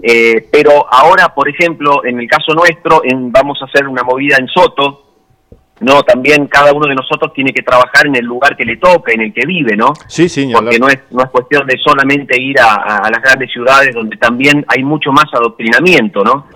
[0.02, 4.38] eh, pero ahora, por ejemplo, en el caso nuestro, en, vamos a hacer una movida
[4.40, 5.04] en Soto,
[5.80, 6.04] ¿no?
[6.04, 9.22] También cada uno de nosotros tiene que trabajar en el lugar que le toca, en
[9.22, 9.94] el que vive, ¿no?
[10.08, 13.94] Sí, sí, Porque no es, no es cuestión de solamente ir a, las grandes ciudades
[13.94, 16.48] donde también hay mucho más adoctrinamiento, ¿no?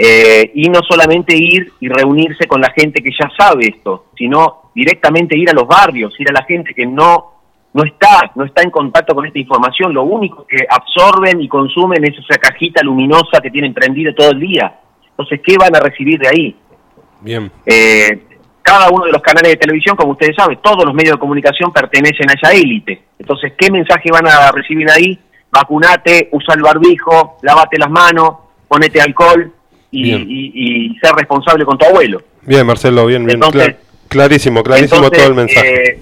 [0.00, 4.70] Eh, y no solamente ir y reunirse con la gente que ya sabe esto, sino
[4.72, 7.34] directamente ir a los barrios, ir a la gente que no
[7.74, 12.02] no está, no está en contacto con esta información, lo único que absorben y consumen
[12.04, 14.78] es esa cajita luminosa que tienen prendida todo el día.
[15.10, 16.56] Entonces, ¿qué van a recibir de ahí?
[17.20, 17.50] Bien.
[17.66, 18.22] Eh,
[18.62, 21.72] cada uno de los canales de televisión, como ustedes saben, todos los medios de comunicación
[21.72, 23.02] pertenecen a esa élite.
[23.18, 25.18] Entonces, ¿qué mensaje van a recibir ahí?
[25.50, 28.30] Vacunate, usa el barbijo, lávate las manos,
[28.68, 29.52] ponete alcohol
[29.90, 32.22] y, ser responsable con tu abuelo.
[32.42, 33.40] Bien, Marcelo, bien, bien.
[34.08, 35.90] clarísimo, clarísimo todo el mensaje.
[35.90, 35.98] Eh,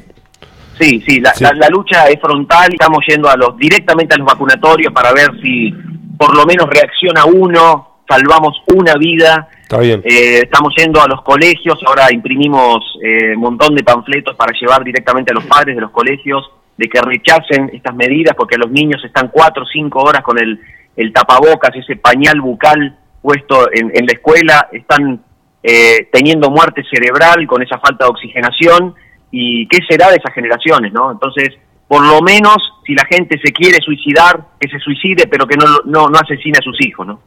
[0.78, 4.92] Sí, sí, la, La, lucha es frontal, estamos yendo a los directamente a los vacunatorios
[4.92, 5.72] para ver si
[6.18, 9.48] por lo menos reacciona uno, salvamos una vida.
[9.62, 10.02] Está bien.
[10.04, 14.84] Eh, estamos yendo a los colegios, ahora imprimimos eh, un montón de panfletos para llevar
[14.84, 16.44] directamente a los padres de los colegios
[16.76, 20.60] de que rechacen estas medidas porque los niños están cuatro o cinco horas con el,
[20.94, 25.20] el tapabocas, ese pañal bucal puesto en, en la escuela, están
[25.64, 28.94] eh, teniendo muerte cerebral con esa falta de oxigenación
[29.32, 31.10] y qué será de esas generaciones, ¿no?
[31.10, 31.54] Entonces,
[31.88, 35.64] por lo menos, si la gente se quiere suicidar, que se suicide, pero que no,
[35.86, 37.20] no, no asesine a sus hijos, ¿no?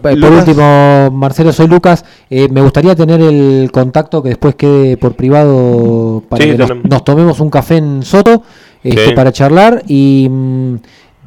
[0.00, 2.02] por último, Marcelo, soy Lucas.
[2.30, 7.40] Eh, me gustaría tener el contacto que después quede por privado para que nos, tomemos
[7.40, 8.42] un café en Soto
[8.82, 10.76] este, para charlar y mm,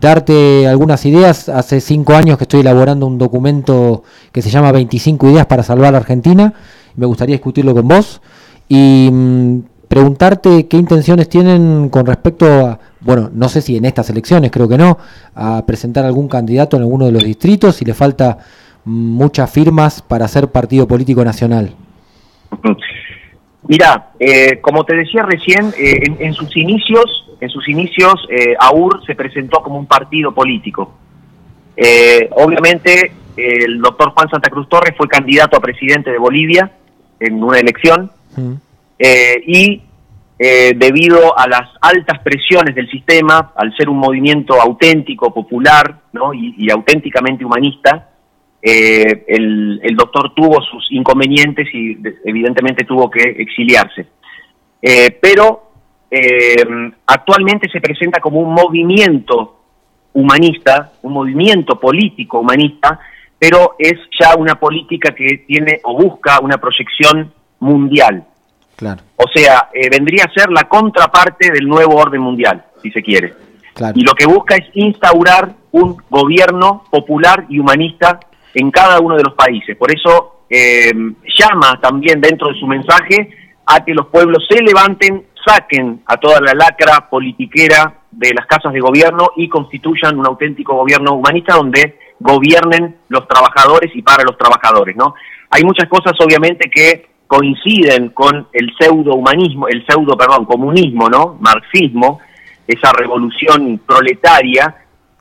[0.02, 1.48] darte algunas ideas.
[1.48, 4.04] Hace cinco años que estoy elaborando un documento
[4.34, 6.54] que se llama 25 ideas para salvar a Argentina.
[6.96, 8.22] Me gustaría discutirlo con vos
[8.68, 14.10] y mm, preguntarte qué intenciones tienen con respecto a, bueno, no sé si en estas
[14.10, 14.98] elecciones, creo que no,
[15.36, 18.40] a presentar algún candidato en alguno de los distritos, si le falta
[18.84, 21.76] muchas firmas para ser partido político nacional.
[23.68, 29.06] Mira, eh, como te decía recién, eh, en, sus inicios, en sus inicios, eh, AUR
[29.06, 30.96] se presentó como un partido político.
[32.32, 36.72] obviamente, el doctor Juan Santa Cruz Torres fue candidato a presidente de Bolivia
[37.20, 38.12] en una elección
[39.00, 39.82] eh, y
[40.38, 46.34] eh, debido a las altas presiones del sistema, al ser un movimiento auténtico, popular ¿no?
[46.34, 48.10] y, auténticamente humanista,
[48.62, 54.06] eh, el, el, doctor tuvo sus inconvenientes y evidentemente tuvo que exiliarse.
[55.22, 55.70] pero
[57.06, 59.62] actualmente se presenta como un movimiento
[60.14, 63.00] humanista, un movimiento político humanista,
[63.40, 68.24] pero es ya una política que tiene o busca una proyección mundial.
[68.76, 69.02] Claro.
[69.16, 73.34] O sea, eh, vendría a ser la contraparte del nuevo orden mundial, si se quiere.
[73.96, 78.20] Y lo que busca es instaurar un gobierno popular y humanista
[78.54, 79.78] en cada uno de los países.
[79.78, 80.92] Por eso eh,
[81.38, 83.30] llama también dentro de su mensaje
[83.66, 88.74] a que los pueblos se levanten, saquen a toda la lacra politiquera de las casas
[88.74, 94.38] de gobierno y constituyan un auténtico gobierno humanista donde gobiernen los trabajadores y para los
[94.38, 95.16] trabajadores, ¿no?
[95.50, 101.38] Hay muchas cosas obviamente que coinciden con el pseudo humanismo, el pseudo, perdón, comunismo, ¿no?
[101.40, 102.20] Marxismo,
[102.68, 104.76] esa revolución proletaria,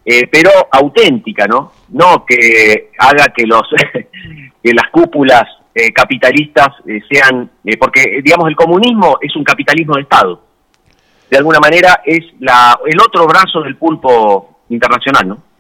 [0.05, 1.73] eh, pero auténtica, ¿no?
[1.91, 3.63] No que haga que los
[4.63, 5.45] que las cúpulas
[5.75, 10.43] eh, capitalistas eh, sean, porque digamos el comunismo es un capitalismo de Estado,
[11.31, 15.51] de alguna manera es la, el otro brazo del pulpo internacional, ¿no?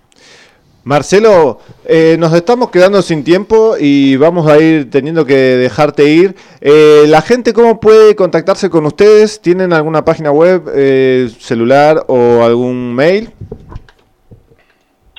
[0.82, 6.34] Marcelo, eh, nos estamos quedando sin tiempo y vamos a ir teniendo que dejarte ir.
[6.62, 9.42] Eh, ¿La gente cómo puede contactarse con ustedes?
[9.42, 13.30] ¿Tienen alguna página web, eh, celular o algún mail?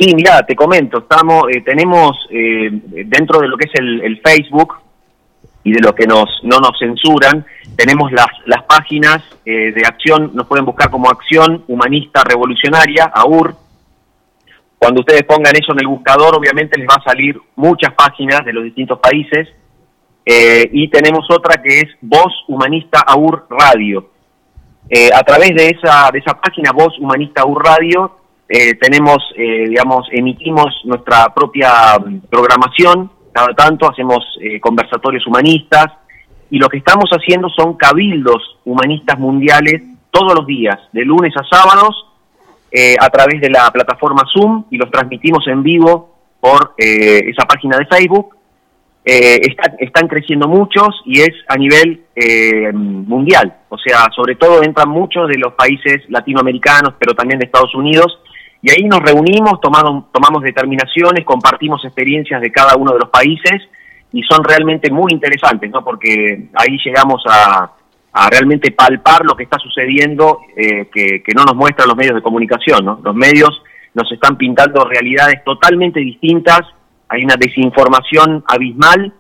[0.02, 4.80] Sí, mira, te comento, estamos, tenemos dentro de lo que es el, Facebook
[5.64, 7.46] y de lo que nos no nos censuran,
[7.76, 13.56] tenemos las, las páginas de acción, nos pueden buscar como Acción Humanista Revolucionaria, AUR,
[14.82, 18.52] cuando ustedes pongan eso en el buscador, obviamente les va a salir muchas páginas de
[18.52, 19.48] los distintos países.
[20.26, 24.10] Eh, y tenemos otra que es Voz Humanista AUR Radio.
[24.90, 28.21] Eh, a través de esa, de esa página Voz Humanista AUR Radio,
[28.52, 33.10] eh, tenemos, digamos, emitimos nuestra propia mm, programación.
[33.32, 34.20] Cada tanto hacemos
[34.62, 35.88] conversatorios humanistas.
[36.50, 41.44] Y lo que estamos haciendo son cabildos humanistas mundiales todos los días, de lunes a
[41.44, 41.96] sábados,
[42.74, 47.46] eh, a través de la plataforma Zoom y los transmitimos en vivo por eh, esa
[47.46, 48.36] página de Facebook.
[49.04, 49.42] Eh,
[49.80, 52.04] están creciendo muchos y es a nivel
[52.74, 57.74] mundial, o sea, sobre todo entran muchos de los países latinoamericanos, pero también de Estados
[57.74, 58.20] Unidos,
[58.62, 63.64] y ahí nos reunimos, tomamos, tomamos determinaciones, compartimos experiencias de cada uno de los países
[64.14, 65.84] y son realmente muy interesantes, ¿no?
[65.84, 67.72] Porque ahí llegamos a,
[68.30, 72.84] realmente palpar lo que está sucediendo eh, que, no nos muestran los medios de comunicación.
[72.84, 73.00] ¿no?
[73.02, 73.64] Los medios
[73.94, 76.60] nos están pintando realidades totalmente distintas,
[77.08, 79.14] hay una desinformación abismal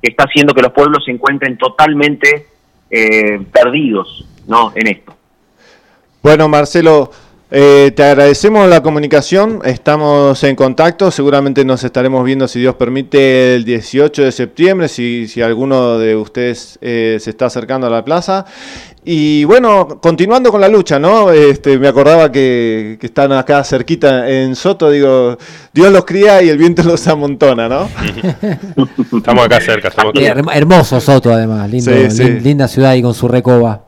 [0.00, 2.46] que está haciendo que los pueblos se encuentren totalmente
[2.90, 4.70] eh, perdidos ¿no?
[4.76, 5.16] en esto.
[6.22, 7.10] Bueno, Marcelo,
[7.50, 13.54] eh, te agradecemos la comunicación, estamos en contacto, seguramente nos estaremos viendo, si Dios permite,
[13.54, 18.04] el 18 de septiembre, si, si alguno de ustedes eh, se está acercando a la
[18.04, 18.44] plaza.
[19.02, 21.32] Y bueno, continuando con la lucha, ¿no?
[21.32, 25.38] Este, me acordaba que, están acá cerquita en Soto, digo,
[25.72, 27.88] Dios los cría y el viento los amontona, ¿no?
[29.16, 30.42] estamos acá cerca, estamos acá.
[30.52, 33.87] Hermoso Soto además, linda ciudad y con su recoba.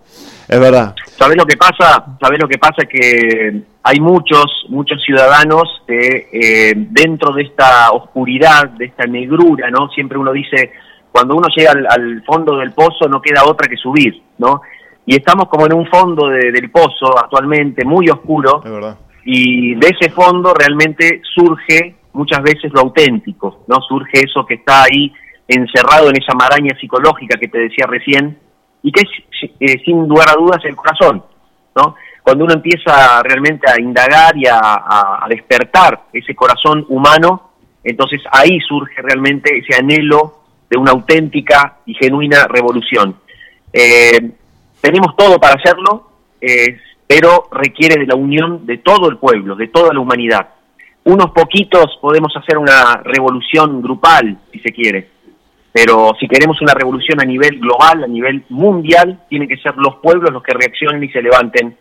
[0.50, 0.96] Es verdad.
[1.16, 2.04] ¿Sabés lo que pasa?
[2.20, 2.84] ¿Sabés lo que pasa?
[2.84, 9.88] Que hay muchos, muchos ciudadanos que eh, dentro de esta oscuridad, de esta negrura, ¿no?
[9.90, 10.72] Siempre uno dice,
[11.12, 14.62] cuando uno llega al, fondo del pozo no queda otra que subir, ¿no?
[15.06, 18.60] Y estamos como en un fondo del pozo actualmente muy oscuro.
[18.64, 18.98] Es verdad.
[19.24, 23.80] Y de ese fondo realmente surge muchas veces lo auténtico, ¿no?
[23.82, 25.12] Surge eso que está ahí
[25.46, 28.36] encerrado en esa maraña psicológica que te decía recién,
[28.82, 31.22] y que es eh, sin lugar a dudas el corazón,
[31.76, 31.94] ¿no?
[32.22, 37.50] Cuando uno empieza realmente a indagar y a, despertar ese corazón humano,
[37.82, 43.16] entonces ahí surge realmente ese anhelo de una auténtica y genuina revolución.
[43.72, 44.32] Eh,
[44.80, 46.10] tenemos todo para hacerlo,
[47.06, 50.50] pero requiere de la unión de todo el pueblo, de toda la humanidad.
[51.04, 55.08] Unos poquitos podemos hacer una revolución grupal, si se quiere,
[55.72, 59.96] pero si queremos una revolución a nivel global, a nivel mundial, tienen que ser los
[59.96, 61.76] pueblos los que reaccionen y se levanten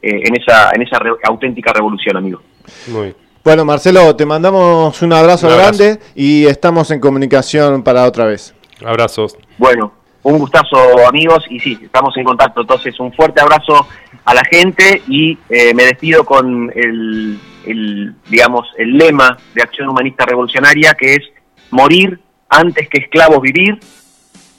[0.00, 2.40] eh, en esa, en esa auténtica revolución, amigo.
[2.88, 8.54] Muy Bueno, Marcelo, te mandamos un abrazo, grande y estamos en comunicación para otra vez.
[8.84, 9.36] Abrazos.
[9.58, 9.92] Bueno,
[10.22, 12.62] un gustazo, amigos, y sí, estamos en contacto.
[12.62, 13.86] Entonces, un fuerte abrazo
[14.24, 19.90] a la gente y eh, me despido con el, el, digamos, el lema de Acción
[19.90, 21.22] Humanista Revolucionaria, que es
[21.70, 22.20] morir
[22.54, 23.78] antes que esclavos vivir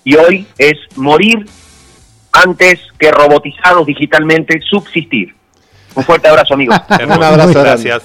[0.04, 1.46] y hoy es morir
[2.32, 5.34] antes que robotizados digitalmente subsistir.
[5.96, 6.78] Un fuerte abrazo, amigos.
[7.04, 8.04] Un abrazo, gracias.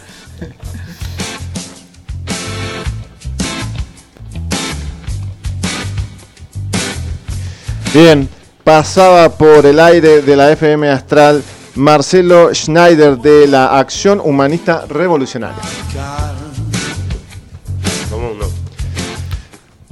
[7.93, 8.29] Bien,
[8.63, 11.43] pasaba por el aire de la FM Astral
[11.75, 15.61] Marcelo Schneider de la Acción Humanista Revolucionaria.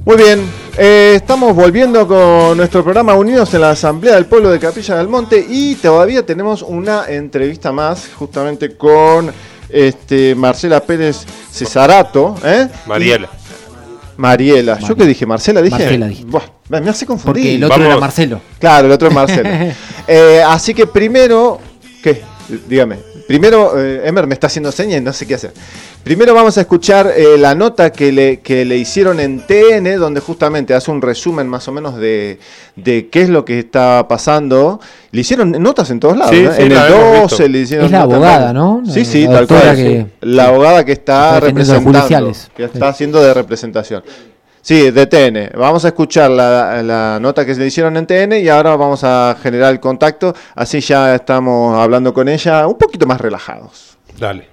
[0.09, 0.43] Muy bien,
[0.75, 5.07] eh, estamos volviendo con nuestro programa Unidos en la Asamblea del Pueblo de Capilla del
[5.07, 9.31] Monte y todavía tenemos una entrevista más justamente con
[9.69, 12.35] este, Marcela Pérez Cesarato.
[12.43, 12.67] ¿eh?
[12.87, 13.29] Mariela.
[14.17, 14.79] Mariela.
[14.79, 15.27] ¿Yo qué dije?
[15.27, 15.77] ¿Marcela dije?
[15.77, 16.25] Marcela dije.
[16.69, 17.43] me hace confundir.
[17.43, 18.41] Porque el otro era Marcelo.
[18.57, 19.47] Claro, el otro es Marcelo.
[20.07, 21.59] eh, así que primero.
[22.01, 22.23] ¿Qué?
[22.67, 22.97] Dígame.
[23.29, 25.51] Primero, eh, Emer me está haciendo señas y no sé qué hacer.
[26.03, 30.19] Primero vamos a escuchar eh, la nota que le, que le hicieron en TN, donde
[30.19, 32.39] justamente hace un resumen más o menos de,
[32.75, 34.79] de qué es lo que está pasando.
[35.11, 36.33] Le hicieron notas en todos lados.
[36.35, 36.53] Sí, ¿no?
[36.53, 38.81] sí, en la el hemos 12 le hicieron Es la abogada, ¿no?
[38.91, 39.75] Sí, sí, La tal cual.
[39.75, 42.49] que- la abogada que está Está representando, judiciales.
[42.57, 44.03] que está haciendo de representación.
[44.61, 45.57] Sí, de TN.
[45.57, 49.03] Vamos a escuchar la, la nota que se le hicieron en TN y ahora vamos
[49.03, 50.35] a generar el contacto.
[50.55, 53.97] Así ya estamos hablando con ella un poquito más relajados.
[54.17, 54.47] Dale.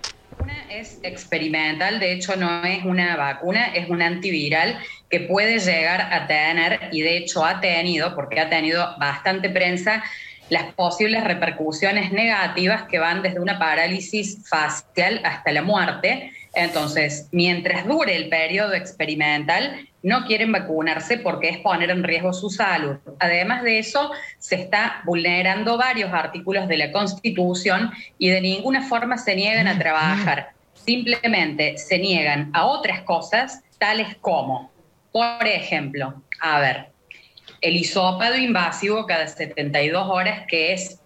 [0.70, 4.78] es experimental, de hecho no es una vacuna, es un antiviral
[5.10, 10.02] que puede llegar a tener, y de hecho ha tenido, porque ha tenido bastante prensa,
[10.48, 16.32] las posibles repercusiones negativas que van desde una parálisis facial hasta la muerte.
[16.56, 22.48] Entonces, mientras dure el periodo experimental, no quieren vacunarse porque es poner en riesgo su
[22.48, 22.96] salud.
[23.18, 29.18] Además de eso, se está vulnerando varios artículos de la Constitución y de ninguna forma
[29.18, 30.52] se niegan a trabajar.
[30.72, 34.70] Simplemente se niegan a otras cosas, tales como,
[35.12, 36.86] por ejemplo, a ver,
[37.60, 41.00] el hisopado invasivo cada 72 horas, que es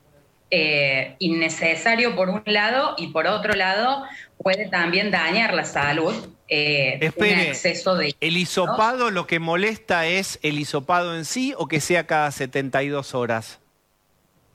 [0.52, 4.05] eh, innecesario por un lado y por otro lado
[4.43, 6.15] puede también dañar la salud.
[6.49, 11.69] eh, un exceso de ¿el hisopado lo que molesta es el hisopado en sí o
[11.69, 13.61] que sea cada 72 horas?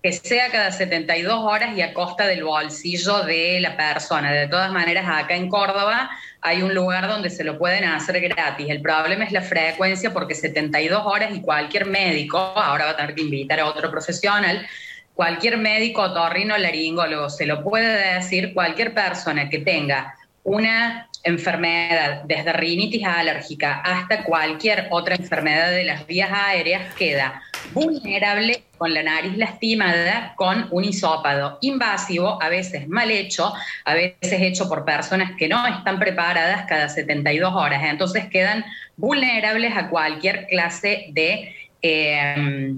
[0.06, 4.32] que sea cada 72 horas y a costa del bolsillo de la persona.
[4.32, 8.68] De todas maneras, acá en Córdoba hay un lugar donde se lo pueden hacer gratis.
[8.70, 13.16] El problema es la frecuencia porque 72 horas y cualquier médico, ahora va a tener
[13.16, 14.68] que invitar a otro profesional,
[15.16, 20.14] cualquier médico, otorrino, laringólogo, se lo puede decir, cualquier persona que tenga
[20.44, 27.42] una enfermedad, desde rinitis alérgica hasta cualquier otra enfermedad de las vías aéreas, queda
[27.74, 33.52] vulnerable con la nariz lastimada con un hisópado invasivo, a veces mal hecho,
[33.86, 37.84] a veces hecho por personas que no están preparadas cada 72 horas.
[37.84, 38.64] Entonces quedan
[38.98, 42.76] vulnerables a cualquier clase de, eh,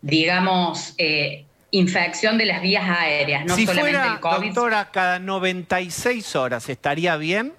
[0.00, 4.46] digamos, eh, infección de las vías aéreas, no si solamente fuera, el COVID.
[4.48, 7.52] doctora, cada 96 horas, ¿estaría bien?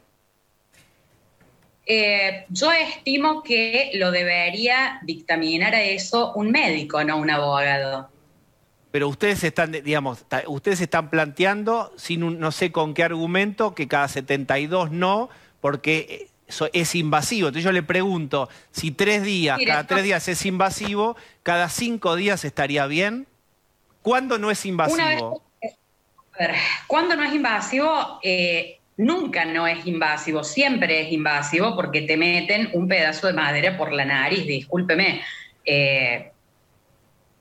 [1.86, 8.10] Eh, yo estimo que lo debería dictaminar a eso un médico, no un abogado.
[8.92, 13.88] Pero ustedes están, digamos, ustedes están planteando, sin un- no sé con qué argumento, que
[13.88, 15.30] cada 72 no,
[15.62, 17.48] porque eso es invasivo.
[17.48, 22.44] Entonces yo le pregunto, si tres días, cada tres días es invasivo, cada cinco días
[22.46, 23.28] estaría bien.
[24.02, 25.44] ¿Cuándo no es invasivo?
[26.34, 26.56] A ver,
[26.88, 32.70] cuando no es invasivo, Eh, nunca no es invasivo, siempre es invasivo porque te meten
[32.74, 35.22] un pedazo de madera por la nariz, discúlpeme.
[35.66, 36.32] Eh,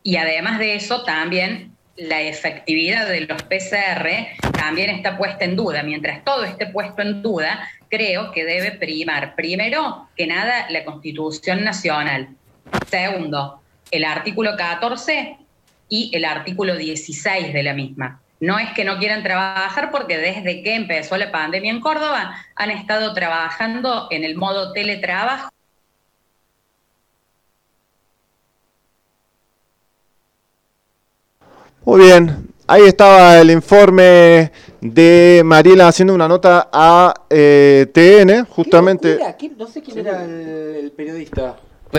[0.02, 4.08] y además de eso, también la efectividad de los PCR
[4.52, 5.82] también está puesta en duda.
[5.82, 11.62] Mientras todo esté puesto en duda, creo que debe primar, primero que nada, la Constitución
[11.62, 12.28] Nacional.
[12.88, 13.60] Segundo,
[13.90, 15.36] el artículo 14
[15.90, 18.22] y el artículo 16 de la misma.
[18.40, 22.70] No es que no quieran trabajar porque desde que empezó la pandemia en Córdoba han
[22.70, 25.50] estado trabajando en el modo teletrabajo.
[31.84, 39.18] Muy bien, ahí estaba el informe de Mariela haciendo una nota a eh, TN, justamente.
[39.58, 41.56] No sé quién era el, periodista.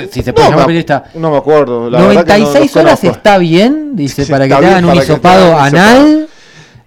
[0.09, 1.03] Si No se puede llamar me- periodista.
[1.15, 1.89] No me acuerdo.
[1.89, 3.17] la verdad que no 96 los horas conozco.
[3.17, 6.27] está bien, dice, Sí, para que te hagan un hisopado anal.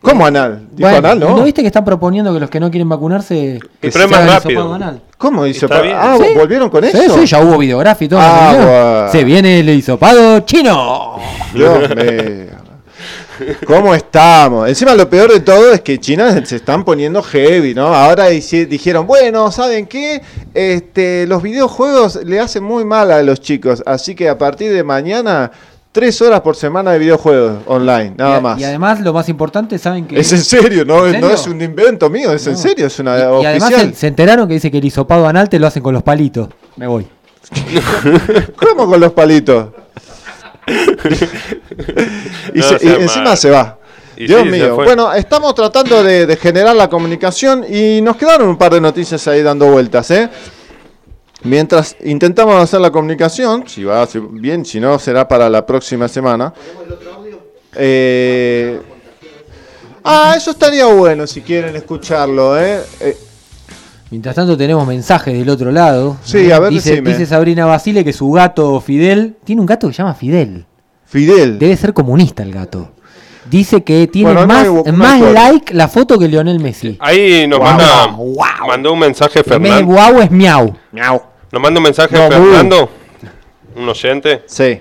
[0.01, 0.67] ¿Cómo anal?
[0.73, 1.43] Dijo Bueno, anal, ¿no?
[1.45, 4.51] viste que están proponiendo que los que no quieren vacunarse que se más hagan rápido.
[4.61, 5.01] hisopado anal?
[5.17, 5.45] ¿Cómo
[5.81, 5.97] bien.
[5.99, 6.27] Ah, Sí.
[6.37, 7.15] ¿volvieron con Sí, eso?
[7.19, 8.21] sí, ya hubo videografía y todo.
[8.23, 8.67] Ah, ¿no?
[8.67, 9.13] bueno.
[9.13, 11.17] Se viene el hisopado chino.
[11.55, 12.64] Dios mío.
[13.67, 14.69] ¿Cómo estamos?
[14.69, 17.87] Encima lo peor de todo es que China se están poniendo heavy, ¿no?
[17.95, 20.23] Ahora dijeron, bueno, ¿saben qué?
[20.53, 24.85] Este, los videojuegos le hacen muy mal a los chicos, así que a partir de
[24.85, 25.51] mañana,
[25.93, 28.61] tres horas por semana de videojuegos online, nada y, más.
[28.61, 31.61] y además, lo más importante, ¿saben que Es en serio, no, ¿En no es un
[31.61, 33.91] invento mío, es en serio, es una Y además oficial.
[33.95, 36.49] se, se enteraron que dice que el hisopado anal te lo hacen con los palitos.
[36.77, 37.07] Me voy.
[38.57, 39.69] ¿Cómo con los palitos?
[42.55, 43.37] Y, No se- y sea encima mal.
[43.37, 43.79] se va.
[44.17, 44.77] Y Dios sí, mío.
[44.77, 49.27] Bueno, estamos tratando de, de generar la comunicación y nos quedaron un par de noticias
[49.27, 50.29] ahí dando vueltas, ¿eh?
[51.43, 56.07] Mientras intentamos hacer la comunicación, si va si- bien, si no, será para la próxima
[56.09, 56.55] semana.
[57.77, 58.81] Eh,
[60.05, 62.81] ah, eso estaría bueno si quieren escucharlo, ¿eh?
[63.01, 63.17] Eh,
[64.15, 66.17] Mientras tanto tenemos mensajes del otro lado.
[66.23, 69.93] Sí, a ver, dice, dice Sabrina Basile que su gato Fidel, tiene un gato que
[69.93, 70.67] se llama Fidel.
[71.05, 71.59] Fidel.
[71.59, 72.93] Debe ser comunista el gato.
[73.51, 76.97] Dice que tiene más, más like la foto que Lionel Messi.
[77.01, 78.17] Ahí nos manda,
[78.65, 79.93] mandó un mensaje Fernando.
[79.93, 80.77] Guau es miau.
[80.93, 81.21] Miau.
[81.51, 82.89] Nos manda un mensaje Fernando,
[83.75, 84.45] un oyente.
[84.47, 84.81] Sí.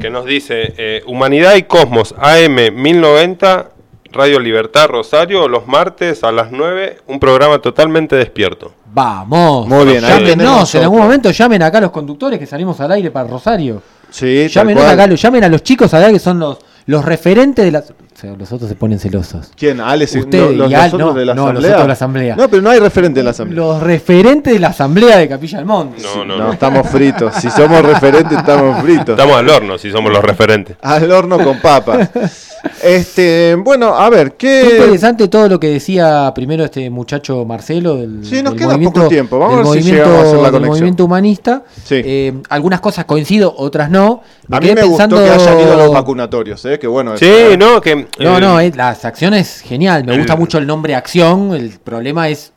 [0.00, 3.70] Que nos dice, eh, Humanidad y Cosmos, AM 1090,
[4.14, 8.72] Radio Libertad Rosario, los martes a las 9, un programa totalmente despierto.
[8.86, 9.66] Vamos.
[9.66, 10.02] Muy bien,
[10.38, 13.82] No, en algún momento llamen acá a los conductores que salimos al aire para Rosario.
[14.10, 17.84] Sí, llamen acá, llamen a los chicos allá que son los los referentes de la.
[18.24, 19.50] Sea, los otros se ponen celosos.
[19.54, 19.80] ¿Quién?
[19.80, 21.72] Alex, Usted los, y Al, no, de la no, asamblea.
[21.72, 22.36] Los de la asamblea.
[22.36, 23.62] No, pero no hay referente en la asamblea.
[23.62, 26.02] Los referentes de la asamblea de Capilla del Monte.
[26.02, 27.34] No, no, no, estamos fritos.
[27.34, 29.10] Si somos referentes, estamos fritos.
[29.10, 30.76] Estamos al horno si somos los referentes.
[30.80, 32.08] Al horno con papas.
[32.82, 34.64] Este, bueno, a ver, ¿qué...
[34.66, 38.68] qué interesante todo lo que decía primero este muchacho Marcelo del, sí, nos del queda
[38.68, 39.38] movimiento, poco tiempo.
[39.38, 40.70] Vamos a ver movimiento, si llegamos a hacer la conexión.
[40.70, 41.62] movimiento humanista.
[41.84, 42.00] Sí.
[42.02, 44.22] Eh, algunas cosas coincido, otras no.
[44.48, 45.16] Me a mí me pensando...
[45.16, 46.78] gustó que hayan ido los vacunatorios, ¿eh?
[46.78, 47.18] que bueno.
[47.18, 48.06] Sí, eso, no, que...
[48.18, 50.04] No, no, eh, las acciones, genial.
[50.04, 51.54] Me gusta mucho el nombre acción.
[51.54, 52.52] El problema es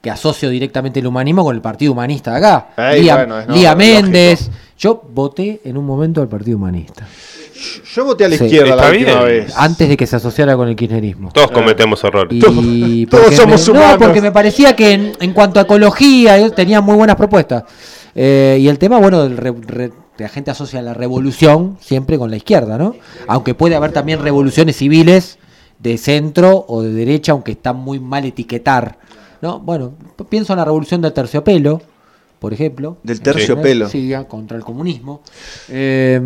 [0.00, 2.68] que asocio directamente el humanismo con el Partido Humanista de acá.
[2.76, 4.50] Ey, Lía, bueno, es, no, Lía Méndez.
[4.78, 7.06] Yo voté en un momento al Partido Humanista.
[7.94, 9.54] Yo voté a la sí, izquierda la última vez.
[9.56, 11.30] Antes de que se asociara con el kirchnerismo.
[11.32, 12.38] Todos cometemos errores.
[12.38, 14.00] Y Todos somos me, humanos.
[14.00, 17.64] No, porque me parecía que en, en cuanto a ecología ellos tenían muy buenas propuestas.
[18.14, 22.30] Eh, y el tema, bueno, del re, re, la gente asocia la revolución siempre con
[22.30, 22.94] la izquierda, ¿no?
[23.28, 25.38] Aunque puede haber también revoluciones civiles
[25.78, 28.98] de centro o de derecha, aunque está muy mal etiquetar.
[29.40, 29.60] ¿no?
[29.60, 29.94] Bueno,
[30.28, 31.80] pienso en la revolución del terciopelo,
[32.38, 32.98] por ejemplo.
[33.02, 33.88] Del terciopelo.
[33.88, 35.22] Sí, contra el comunismo.
[35.68, 36.20] Eh,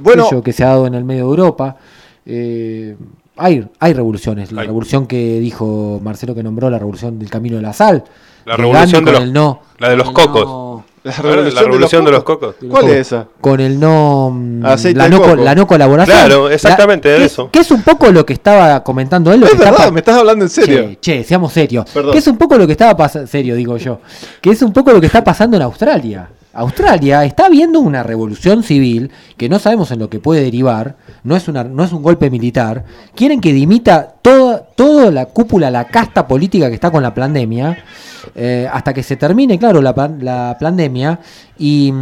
[0.00, 1.76] bueno, que se ha dado en el medio de Europa.
[2.24, 2.96] Eh,
[3.36, 4.52] hay, hay revoluciones.
[4.52, 4.66] La hay.
[4.66, 8.04] revolución que dijo Marcelo que nombró, la revolución del camino de la sal.
[8.44, 10.46] La revolución de los, no, la de los cocos.
[10.46, 10.65] No,
[11.06, 12.54] la revolución, la revolución de, los de, los cocos.
[12.68, 13.28] ¿Cuál es esa?
[13.40, 14.36] Con el no.
[14.64, 16.16] Aceite la, no la no colaboración.
[16.16, 17.50] Claro, exactamente, la, de que, eso.
[17.50, 19.40] Que es un poco lo que estaba comentando él.
[19.40, 20.88] Lo es que verdad, está me estás hablando en serio.
[20.88, 21.88] Che, che seamos serios.
[21.90, 22.12] Perdón.
[22.12, 23.28] Que es un poco lo que estaba pasando.
[23.28, 24.00] Serio, digo yo.
[24.40, 26.28] Que es un poco lo que está pasando en Australia.
[26.56, 31.36] Australia está viendo una revolución civil que no sabemos en lo que puede derivar, no
[31.36, 32.84] es, una, no es un golpe militar,
[33.14, 37.84] quieren que dimita toda, toda la cúpula, la casta política que está con la pandemia,
[38.34, 41.18] eh, hasta que se termine, claro, la, la pandemia,
[41.58, 41.92] y,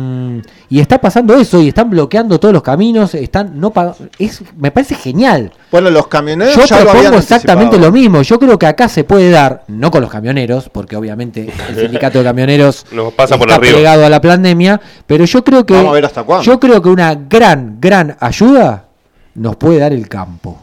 [0.68, 3.72] y, está pasando eso, y están bloqueando todos los caminos, están no
[4.18, 5.52] es Me parece genial.
[5.70, 9.04] Bueno, los camioneros Yo ya propongo lo exactamente lo mismo, yo creo que acá se
[9.04, 13.46] puede dar, no con los camioneros, porque obviamente el sindicato de camioneros Nos pasa está
[13.46, 16.44] por pegado a la pandemia, pero yo creo que Vamos a ver hasta cuándo.
[16.44, 18.86] yo creo que una gran, gran ayuda
[19.34, 20.58] nos puede dar el campo.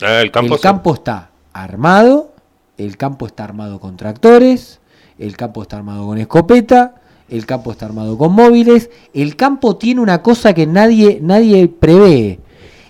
[0.00, 2.32] Eh, el campo, el campo está armado,
[2.78, 4.80] el campo está armado con tractores,
[5.22, 6.96] el campo está armado con escopeta,
[7.28, 12.40] el campo está armado con móviles, el campo tiene una cosa que nadie, nadie prevé.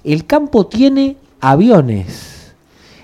[0.02, 2.54] El campo tiene aviones.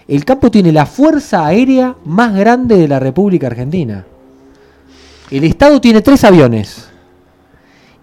[0.08, 4.06] El campo tiene la fuerza aérea más grande de la República Argentina.
[5.30, 6.88] El Estado tiene tres aviones.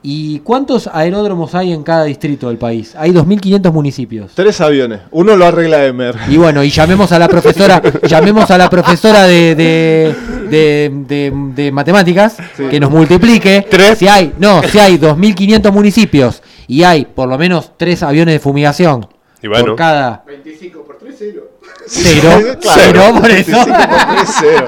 [0.08, 2.94] ¿Y cuántos aeródromos hay en cada distrito del país?
[2.96, 4.34] Hay 2.500 municipios.
[4.36, 5.00] Tres aviones.
[5.10, 6.16] Uno lo arregla Emer.
[6.30, 10.16] Y bueno, y llamemos a la profesora, llamemos a la profesora de, de,
[10.50, 11.32] de, de,
[11.64, 12.64] de matemáticas Sí.
[12.70, 13.66] que nos multiplique.
[13.70, 13.98] Tres.
[14.00, 18.40] Si hay, no, si hay 2.500 municipios y hay por lo menos tres aviones de
[18.40, 19.08] fumigación
[19.42, 19.66] Y bueno.
[19.68, 21.42] por cada 25 por 3, 0.
[21.88, 23.52] cero, Claro, cero por eso.
[23.52, 24.68] 25 por tres, cero.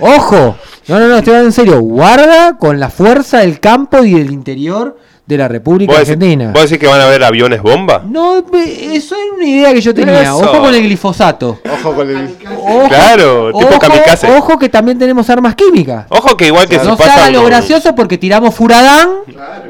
[0.00, 0.56] Ojo,
[0.88, 1.80] no, no, no, estoy hablando en serio.
[1.80, 6.52] Guarda con la fuerza del campo y del interior de la República ¿Vos decís, Argentina.
[6.52, 8.02] vos decís que van a haber aviones bomba?
[8.08, 10.22] No, eso es una idea que yo tenía.
[10.22, 10.38] Eso.
[10.38, 11.58] Ojo con el glifosato.
[11.68, 12.36] Ojo con el.
[12.56, 14.30] Ojo, Claro, tipo ojo, kamikaze.
[14.36, 16.06] Ojo que también tenemos armas químicas.
[16.10, 19.08] Ojo que igual que No se se pasa haga lo con- gracioso porque tiramos furadán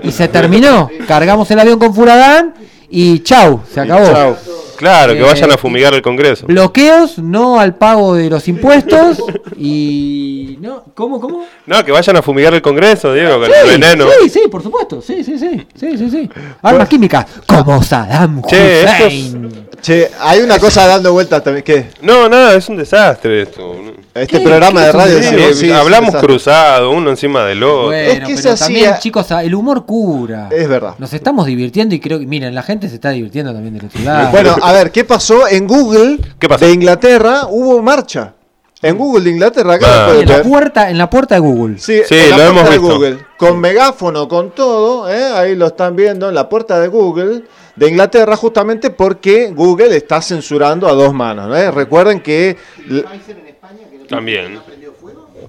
[0.02, 0.90] y se terminó.
[1.08, 2.52] Cargamos el avión con furadán
[2.90, 4.06] y chau, se acabó.
[4.12, 4.36] Chau.
[4.76, 6.46] Claro, que Eh, vayan a fumigar el Congreso.
[6.46, 9.18] Bloqueos, no al pago de los impuestos
[9.56, 11.44] y no, ¿cómo, cómo?
[11.66, 14.06] No, que vayan a fumigar el Congreso, Diego, con el veneno.
[14.22, 15.00] sí, sí, por supuesto.
[15.02, 15.66] Sí, sí, sí.
[15.74, 16.30] Sí, sí, sí.
[16.62, 19.65] Armas químicas como Saddam Che, estos- Hussein.
[19.80, 21.64] Che, hay una cosa dando vueltas también.
[21.64, 21.86] ¿Qué?
[22.02, 23.74] No, nada, es un desastre esto.
[24.14, 24.40] Este ¿Qué?
[24.44, 25.18] programa ¿Qué de es un radio.
[25.18, 25.54] Sí, sí, desastre?
[25.54, 27.86] sí, sí, hablamos cruzado, uno encima del otro.
[27.86, 30.48] Bueno, Es que pero se hacía- también, chicos, el humor cura.
[30.50, 30.94] Es verdad.
[30.98, 34.00] Nos estamos divirtiendo y creo que, miren, la gente se está divirtiendo también del otro
[34.02, 34.30] lado.
[34.30, 36.64] Bueno, a ver, ¿qué pasó en Google ¿Qué pasó?
[36.64, 37.42] de Inglaterra?
[37.48, 38.32] Hubo marcha.
[38.82, 40.46] En Google de Inglaterra, acá lo pueden en la ver.
[40.46, 41.78] puerta, en la puerta de Google.
[41.78, 42.94] Sí, Sí, en la lo hemos de visto.
[42.94, 43.18] Google.
[43.38, 45.24] Con megáfono, con todo, ¿eh?
[45.34, 47.42] ahí lo están viendo en la puerta de Google
[47.74, 51.56] de Inglaterra, justamente porque Google está censurando a dos manos.
[51.56, 51.70] ¿eh?
[51.70, 52.56] Recuerden que
[54.08, 54.60] También.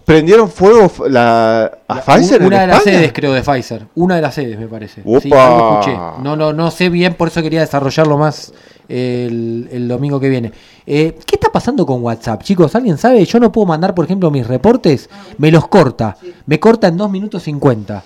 [0.05, 2.41] prendieron fuego la, a Pfizer.
[2.41, 2.97] Una en de las España?
[2.97, 3.87] sedes, creo, de Pfizer.
[3.95, 5.01] Una de las sedes, me parece.
[5.05, 5.19] Opa.
[5.19, 5.97] Sí, algo escuché.
[6.23, 8.53] No, no, no sé bien, por eso quería desarrollarlo más
[8.89, 10.51] el, el domingo que viene.
[10.85, 12.73] Eh, ¿Qué está pasando con WhatsApp, chicos?
[12.75, 13.23] ¿Alguien sabe?
[13.25, 15.09] Yo no puedo mandar, por ejemplo, mis reportes.
[15.37, 16.15] Me los corta.
[16.45, 18.03] Me corta en 2 minutos 50.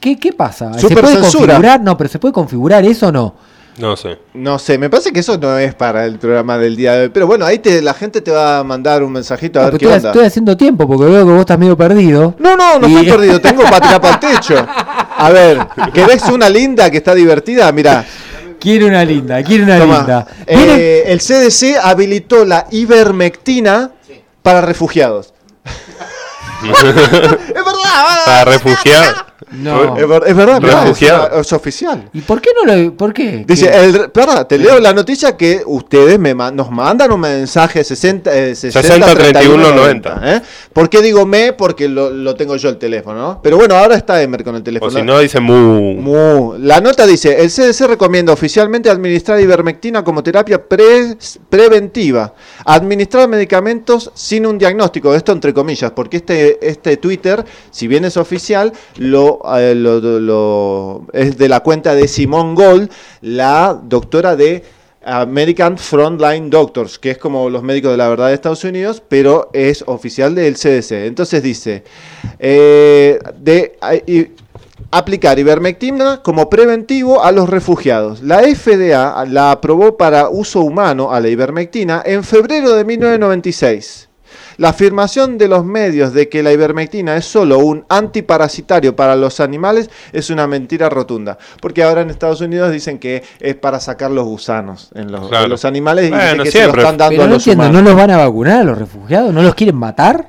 [0.00, 0.72] ¿Qué, qué pasa?
[0.74, 1.54] ¿Se Super puede censura.
[1.54, 1.80] configurar?
[1.82, 3.34] No, pero ¿se puede configurar eso o no?
[3.78, 4.18] No sé.
[4.34, 7.08] No sé, me parece que eso no es para el programa del día de hoy.
[7.08, 9.78] Pero bueno, ahí te, la gente te va a mandar un mensajito a No, ver
[9.78, 10.10] qué estoy, onda.
[10.10, 12.34] estoy haciendo tiempo porque veo que vos estás medio perdido.
[12.38, 14.54] No, no, no Y- estoy perdido, tengo para tirar para el techo.
[15.16, 15.58] A ver,
[15.94, 17.72] ¿querés una linda que está divertida?
[17.72, 18.04] Mira,
[18.62, 19.96] Quiere una linda, quiere una toma.
[19.96, 20.26] linda.
[20.46, 23.90] Eh, el CDC habilitó la ivermectina
[24.40, 25.34] para refugiados.
[26.62, 29.31] es verdad, Para refugiar.
[29.50, 29.96] No.
[29.96, 30.84] es, ver- es verdad, mirá,
[31.40, 32.08] es, oficial.
[32.12, 32.94] ¿Y por qué no lo.?
[32.94, 33.44] ¿Por qué?
[33.46, 33.84] Dice, ¿Qué?
[33.84, 38.54] el, perdón, te leo la noticia que ustedes me nos mandan un mensaje 60, eh,
[38.54, 40.20] 60, 60, 31, 90.
[40.24, 40.42] ¿eh?
[40.72, 41.52] ¿Por qué digo me?
[41.52, 43.40] Porque lo, lo tengo yo el teléfono, ¿no?
[43.42, 44.90] Pero bueno, ahora está Emer con el O teléfono.
[44.90, 45.94] si no, dice mu.
[45.94, 46.54] Mu.
[46.58, 51.16] La nota dice, el CDC recomienda oficialmente administrar ivermectina como terapia pre-
[51.48, 52.34] preventiva.
[52.64, 58.16] Administrar medicamentos sin un diagnóstico, esto entre comillas, porque este, este Twitter, si bien es
[58.16, 59.31] oficial, lo,
[61.12, 62.90] es de la cuenta de Simone Gold,
[63.20, 64.62] la doctora de
[65.04, 69.50] American Frontline Doctors, que es como los médicos de la verdad de Estados Unidos, pero
[69.52, 71.06] es oficial del CDC.
[71.06, 71.82] Entonces dice,
[72.38, 73.76] eh, de,
[74.90, 78.22] aplicar ivermectina como preventivo a los refugiados.
[78.22, 84.08] La FDA la aprobó para uso humano a la ivermectina en febrero de 1996.
[84.62, 89.40] La afirmación de los medios de que la ivermectina es solo un antiparasitario para los
[89.40, 91.36] animales es una mentira rotunda.
[91.60, 95.46] Porque ahora en Estados Unidos dicen que es para sacar los gusanos en los, Claro.
[95.46, 96.70] en los animales y Bueno, dicen que siempre.
[96.70, 97.82] se lo están dando Pero a no los entiendo, humanos.
[97.82, 99.34] ¿no los van a vacunar a los refugiados?
[99.34, 100.28] ¿No los quieren matar?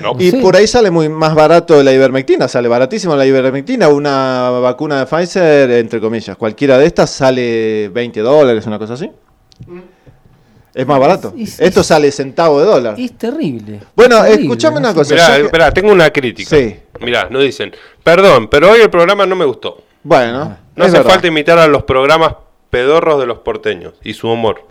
[0.00, 0.12] No.
[0.18, 0.38] Y Sí.
[0.38, 5.04] por ahí sale muy más barato la ivermectina, sale baratísimo la ivermectina, una vacuna de
[5.04, 9.10] Pfizer, entre comillas, cualquiera de estas sale 20 dólares, una cosa así.
[10.74, 11.32] Es más barato.
[11.38, 12.94] Es- es- Esto sale centavo de dólar.
[12.98, 13.80] Es terrible.
[13.94, 14.94] Bueno, Es terrible, escuchame una ¿no?
[14.94, 15.14] cosa.
[15.14, 16.56] Mirá, yo que- esperá, tengo una crítica.
[16.56, 16.76] Sí.
[17.00, 17.72] Mirá, nos dicen,
[18.02, 19.82] perdón, pero hoy el programa no me gustó.
[20.02, 21.12] Bueno, No es hace verdad.
[21.12, 22.34] falta imitar a los programas
[22.70, 24.66] pedorros de los porteños y su humor.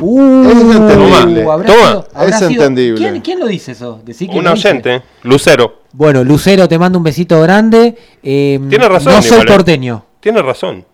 [0.00, 1.42] Uh, Es entendible.
[1.42, 2.98] Toma, sido- es sido- entendible.
[2.98, 4.00] ¿Quién, quién lo dice eso?
[4.04, 7.96] Decí Un oyente, Lucero, Bueno, Lucero, te mando un besito grande.
[8.22, 9.52] Eh, Tiene razón, No soy igual, ¿eh?
[9.52, 10.04] porteño.
[10.20, 10.84] tiene razón,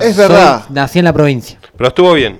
[0.00, 0.64] Es verdad.
[0.66, 1.58] Soy- nací en la provincia.
[1.76, 2.38] pero estuvo bien.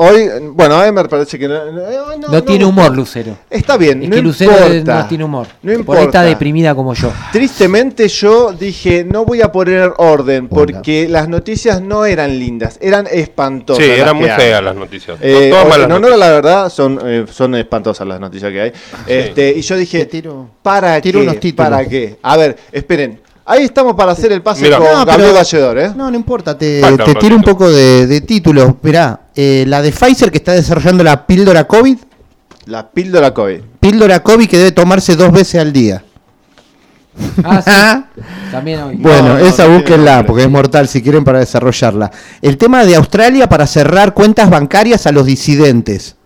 [0.00, 3.36] Hoy, bueno, Emer parece que no, no- no- No, tiene no- humor, Lucero.
[3.50, 5.02] Está bien, Es no que Lucero importa.
[5.02, 5.46] no tiene humor.
[5.62, 6.02] No Por importa.
[6.04, 7.12] está deprimida como yo.
[7.32, 13.08] Tristemente yo dije, no voy a poner orden porque las noticias no eran lindas, eran
[13.10, 13.84] espantosas.
[13.84, 15.18] Sí, eran muy feas las noticias.
[15.20, 16.18] Eh, Todas o- malas en honor a noticias.
[16.20, 18.72] la verdad, son, eh, son espantosas las noticias que hay.
[19.06, 21.26] Este, y yo dije, tiro- ¿para tiro qué?
[21.26, 21.70] unos títulos.
[21.70, 22.18] ¿Para qué?
[22.22, 23.20] A ver, esperen.
[23.50, 25.92] Ahí estamos para hacer el pase con No, Gabriel pero- Valledor, ¿eh?
[25.96, 27.58] No, no importa, te, Falta te un tiro un ratito.
[27.58, 28.74] poco de, de títulos.
[28.82, 31.96] Mirá, eh, la de Pfizer que está desarrollando la píldora COVID,
[32.66, 33.60] La píldora COVID.
[33.80, 36.04] píldora COVID que debe tomarse dos veces al día.
[37.42, 38.20] Ah, sí.
[38.52, 38.96] También hoy.
[38.96, 40.26] Bueno, No, no, esa no tiene búsquenla nombre.
[40.26, 42.10] porque es mortal si quieren para desarrollarla.
[42.42, 46.16] El tema de Australia para cerrar cuentas bancarias a los disidentes.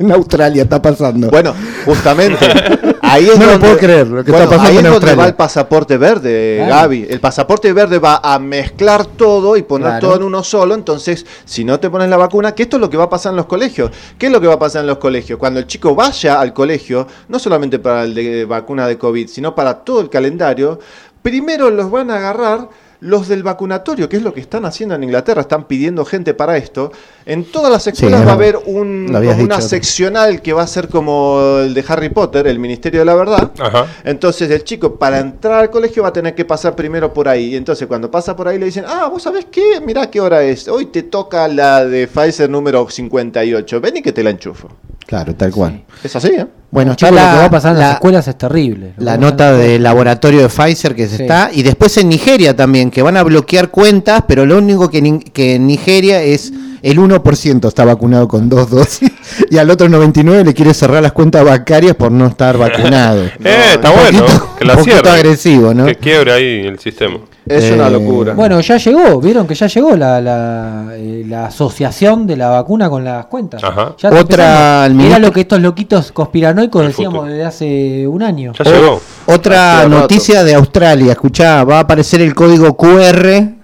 [0.00, 1.28] En Australia está pasando.
[1.30, 1.54] Bueno,
[1.84, 2.44] justamente.
[3.02, 5.14] Ahí es No lo donde, puedo creer, lo que está pasando ahí en es donde
[5.16, 6.82] va el pasaporte verde, Claro.
[6.82, 7.06] Gaby.
[7.10, 10.00] El pasaporte verde va a mezclar todo y poner Claro.
[10.00, 10.74] todo en uno solo.
[10.74, 13.32] Entonces, si no te pones la vacuna, que esto es lo que va a pasar
[13.32, 13.90] en los colegios.
[14.16, 15.38] ¿Qué es lo que va a pasar en los colegios?
[15.40, 19.54] Cuando el chico vaya al colegio, no solamente para el de vacuna de COVID, sino
[19.56, 20.78] para todo el calendario,
[21.20, 22.68] primero los van a agarrar
[23.00, 26.56] los del vacunatorio, que es lo que están haciendo en Inglaterra, están pidiendo gente para
[26.56, 26.92] esto.
[27.24, 29.60] En todas las escuelas es va a haber un, una dicho.
[29.60, 33.52] seccional que va a ser como el de Harry Potter, el Ministerio de la Verdad.
[33.58, 33.86] Ajá.
[34.04, 37.54] Entonces el chico para entrar al colegio va a tener que pasar primero por ahí.
[37.54, 40.42] Y entonces cuando pasa por ahí le dicen, ah, vos sabés qué, mirá qué hora
[40.42, 40.68] es.
[40.68, 43.80] Hoy te toca la de Pfizer número 58.
[43.80, 44.68] Ven y que te la enchufo.
[45.06, 45.82] Claro, tal cual.
[46.04, 46.46] Es así, ¿eh?
[46.72, 48.92] Bueno, Chicos, está lo que va a pasar en la- las escuelas es terrible.
[48.98, 51.22] La nota del laboratorio de Pfizer que se Sí.
[51.24, 54.98] está y después en Nigeria también que van a bloquear cuentas pero lo único que,
[54.98, 56.52] en- que en Nigeria es
[56.82, 59.10] el 1% está vacunado con dos dosis
[59.50, 63.24] y al otro 99 le quiere cerrar las cuentas bancarias por no estar vacunado.
[63.44, 65.86] eh, está un bueno, poquito- que la un poquito agresivo, ¿no?
[65.86, 67.18] Que quiebre ahí el sistema.
[67.50, 68.34] Es Eh, una locura.
[68.34, 72.88] Bueno, ya llegó, vieron que ya llegó la, la, eh, la asociación de la vacuna
[72.88, 73.62] con las cuentas.
[73.64, 73.94] Ajá.
[73.98, 78.52] Ya Otra, ministro- lo que estos loquitos conspiranoicos decíamos desde hace un año.
[78.56, 79.00] Ya llegó.
[79.26, 80.00] Otra Hace rato.
[80.00, 83.54] noticia de Australia, escuchá, va a aparecer el código QR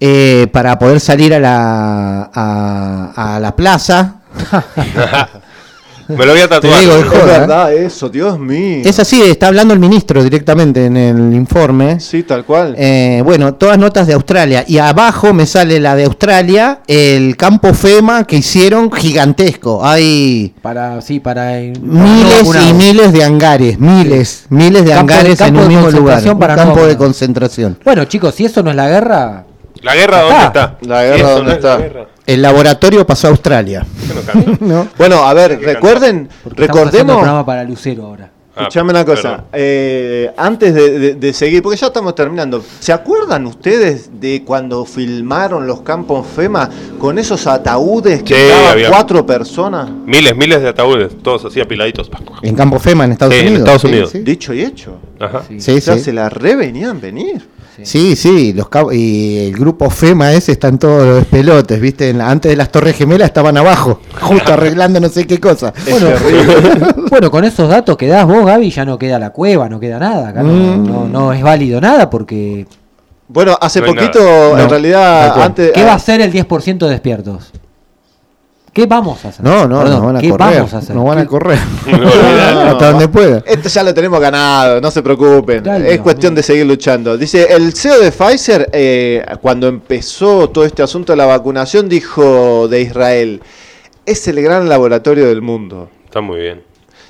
[0.00, 4.16] eh, para poder salir a la, a, a la plaza.
[6.08, 6.74] Me lo voy a tatuar.
[6.74, 7.40] Te digo, de Es joda, ¿eh?
[7.40, 8.82] verdad eso, Dios mío.
[8.84, 12.00] Es así, está hablando el ministro directamente en el informe.
[12.00, 12.74] Sí, tal cual.
[12.78, 14.64] Eh, bueno, todas notas de Australia.
[14.66, 19.84] Y abajo me sale la de Australia, el campo FEMA que hicieron gigantesco.
[19.84, 21.52] Hay Para, sí, para.
[21.52, 25.90] miles no y miles de hangares, miles, miles de Campo hangares en un de mismo
[25.90, 26.22] lugar.
[26.22, 27.78] Un no campo de concentración.
[27.84, 29.44] Bueno, chicos, si eso no es la guerra.
[29.82, 30.78] ¿La guerra dónde está?
[30.82, 31.76] La guerra Eso dónde no es la está.
[31.82, 32.06] guerra.
[32.26, 33.86] El laboratorio pasó a Australia.
[34.98, 37.16] Bueno, a ver, recuerden, Porque recordemos.
[37.16, 38.30] programa para Lucero ahora.
[38.56, 42.92] Ah, Escuchame una cosa, eh, antes de, de- de seguir, porque ya estamos terminando, ¿se
[42.92, 46.68] acuerdan ustedes de cuando filmaron los campos FEMA
[46.98, 49.88] con esos ataúdes que Sí, cuatro personas?
[50.04, 52.10] Miles, miles de ataúdes, todos así apiladitos.
[52.42, 53.60] En campo FEMA en Estados Sí, en Unidos.
[53.60, 54.10] Estados Unidos.
[54.10, 54.18] sí.
[54.20, 54.96] Dicho y hecho.
[55.20, 55.42] Ajá.
[55.56, 56.00] Sí, o sea, sí.
[56.00, 57.46] se la revenían venir.
[57.84, 62.10] Sí, sí, los cab- y el grupo FEMA ese están todos los pelotes, ¿viste?
[62.10, 65.72] En la- antes de las Torres Gemelas estaban abajo, justo arreglando no sé qué cosa.
[65.90, 66.08] Bueno,
[67.10, 69.98] bueno, con esos datos que das vos, Gaby, ya no queda la cueva, no queda
[69.98, 70.28] nada.
[70.30, 70.86] Acá Mm.
[70.86, 72.66] no, no es válido nada porque.
[73.28, 74.50] Bueno, hace No poquito, nada.
[74.52, 75.72] en No, realidad, antes...
[75.72, 77.52] ¿Qué va a hacer el 10% de despiertos?
[78.78, 79.44] ¿Qué vamos a hacer?
[79.44, 80.54] No, no, Perdón, no van a ¿qué correr.
[80.54, 80.94] vamos a hacer?
[80.94, 81.58] No van a ¿Qué- correr.
[82.68, 83.42] Hasta donde pueda.
[83.44, 85.64] Esto ya lo tenemos ganado, no se preocupen.
[85.64, 87.18] Dale, es cuestión de seguir luchando.
[87.18, 92.68] Dice, el CEO de Pfizer, eh, cuando empezó todo este asunto de la vacunación, dijo
[92.68, 93.42] de Israel,
[94.06, 95.90] es el gran laboratorio del mundo.
[96.04, 96.62] Está muy bien.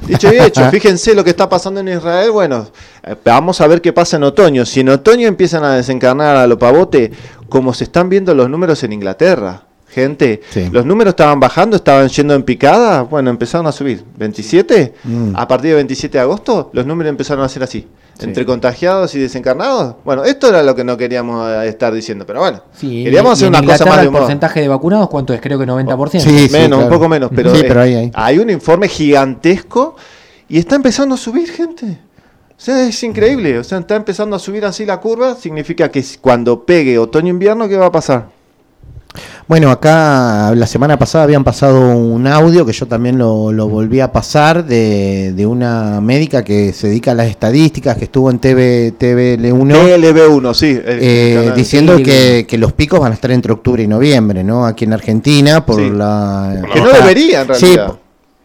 [0.06, 2.30] Dicho y hecho, fíjense lo que está pasando en Israel.
[2.30, 2.66] Bueno,
[3.02, 4.64] eh, vamos a ver qué pasa en otoño.
[4.64, 7.12] Si en otoño empiezan a desencarnar a lo pavote,
[7.50, 9.64] como se están viendo los números en Inglaterra.
[9.90, 10.68] Gente, Sí.
[10.70, 14.04] los números estaban bajando, estaban yendo en picada, bueno, empezaron a subir.
[14.16, 15.32] 27, Mm.
[15.34, 17.86] a partir de 27 de agosto, los números empezaron a ser así.
[18.20, 19.94] Entre contagiados y desencarnados.
[20.04, 22.60] Bueno, esto era lo que no queríamos eh, estar diciendo, pero bueno.
[22.74, 24.22] Sí, queríamos hacer una cosa más de el humor.
[24.22, 25.40] porcentaje de vacunados cuánto es?
[25.40, 26.28] Creo que 90%.
[26.28, 28.38] Sí, sí, menos, un poco menos, pero, Sí, pero ahí, ahí.
[28.40, 29.94] un informe gigantesco
[30.48, 31.98] y está empezando a subir gente.
[32.50, 33.56] O sea, es increíble.
[33.58, 35.36] O sea, está empezando a subir así la curva.
[35.36, 38.26] Significa que cuando pegue otoño-invierno, ¿qué va a pasar?
[39.46, 44.00] Bueno, acá la semana pasada habían pasado un audio que yo también lo, lo volví
[44.00, 48.38] a pasar de, de una médica que se dedica a las estadísticas, que estuvo en
[48.38, 49.72] TV, TVL1.
[49.72, 50.66] TLB1, sí.
[50.70, 54.44] el- eh, diciendo Sí, que, que los picos van a estar entre octubre y noviembre,
[54.44, 54.66] ¿no?
[54.66, 55.90] Aquí en Argentina, por Sí.
[55.90, 56.62] la...
[56.72, 57.92] Que no debería, en Sí, realidad.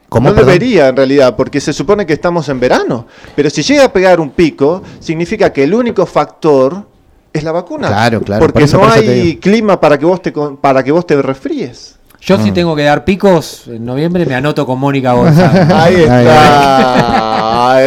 [0.09, 0.53] ¿cómo, no perdón?
[0.53, 3.07] debería en realidad, porque se supone que estamos en verano.
[3.35, 6.85] Pero si llega a pegar un pico, significa que el único factor
[7.33, 7.87] es la vacuna.
[7.87, 10.31] Claro, claro, Porque por eso- no por hay clima para que vos te
[10.61, 11.95] para que vos te resfríes.
[12.21, 12.39] Yo Ah.
[12.41, 15.69] si tengo que dar picos en noviembre me anoto con Mónica González.
[15.73, 16.25] Ahí Ahí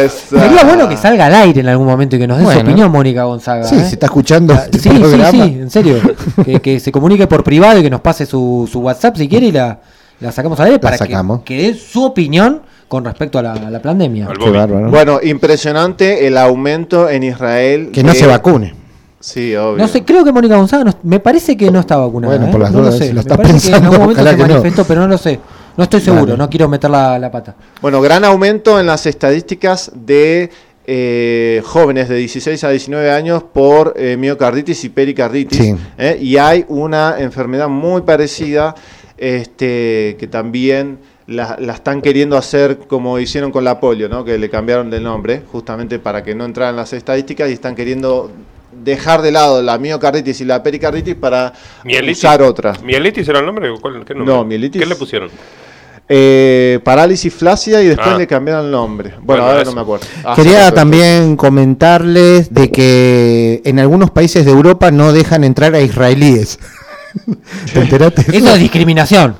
[0.05, 0.39] está.
[0.39, 2.91] Sería bueno que salga al aire en algún momento y que nos dé su opinión
[2.91, 3.63] Mónica Gonzaga.
[3.63, 3.79] Sí, ¿eh?
[3.85, 5.31] se está escuchando Ah, este Sí, sí, programa.
[5.31, 5.95] sí, en serio.
[6.45, 9.47] Que, que se comunique por privado y que nos pase su, su WhatsApp si quiere
[9.47, 9.79] y la,
[10.19, 11.41] la sacamos al aire para que, sacamos.
[11.41, 14.27] que dé su opinión con respecto a la, a la pandemia.
[14.39, 14.89] Qué bárbaro.
[14.91, 17.89] Bueno, impresionante el aumento en Israel.
[17.91, 18.75] que no de- se vacune.
[19.19, 19.77] Sí, obvio.
[19.77, 22.35] No sé, creo que Mónica Gonzaga no- me parece que no está vacunada.
[22.35, 22.51] Bueno, ¿eh?
[22.51, 23.07] por las no dudas, lo sé.
[23.07, 24.47] si lo me parece que en algún momento se que no.
[24.47, 25.39] manifestó, pero no lo sé.
[25.75, 26.37] No estoy seguro, Vale.
[26.37, 27.55] no quiero meter la, la pata.
[27.81, 30.49] Bueno, gran aumento en las estadísticas de
[30.85, 35.57] eh, jóvenes de 16 a 19 años por eh, miocarditis y pericarditis.
[35.59, 35.75] Sí.
[35.97, 36.17] ¿eh?
[36.21, 38.73] Y hay una enfermedad muy parecida
[39.17, 44.23] este, que también la, la están queriendo hacer como hicieron con la polio, ¿no?
[44.23, 48.31] que le cambiaron de nombre justamente para que no entraran las estadísticas y están queriendo
[48.71, 51.53] dejar de lado la miocarditis y la pericarditis para
[51.83, 52.19] Mielitis.
[52.19, 52.81] usar otras.
[52.83, 53.69] ¿Mielitis era el nombre?
[53.81, 54.33] ¿Cuál- qué nombre?
[54.35, 54.81] No, mielitis.
[54.81, 55.29] ¿Qué le pusieron?
[56.09, 58.17] Eh, parálisis flácida y después Ah.
[58.17, 59.09] le cambiaron el nombre.
[59.09, 59.71] Bueno, Bueno, ahora eso.
[59.71, 60.05] no me acuerdo.
[60.23, 60.75] Hace Quería poco.
[60.75, 66.59] también comentarles de que en algunos países de Europa no dejan entrar a israelíes.
[67.73, 68.21] ¿Te enteraste?
[68.37, 69.35] Eso es discriminación.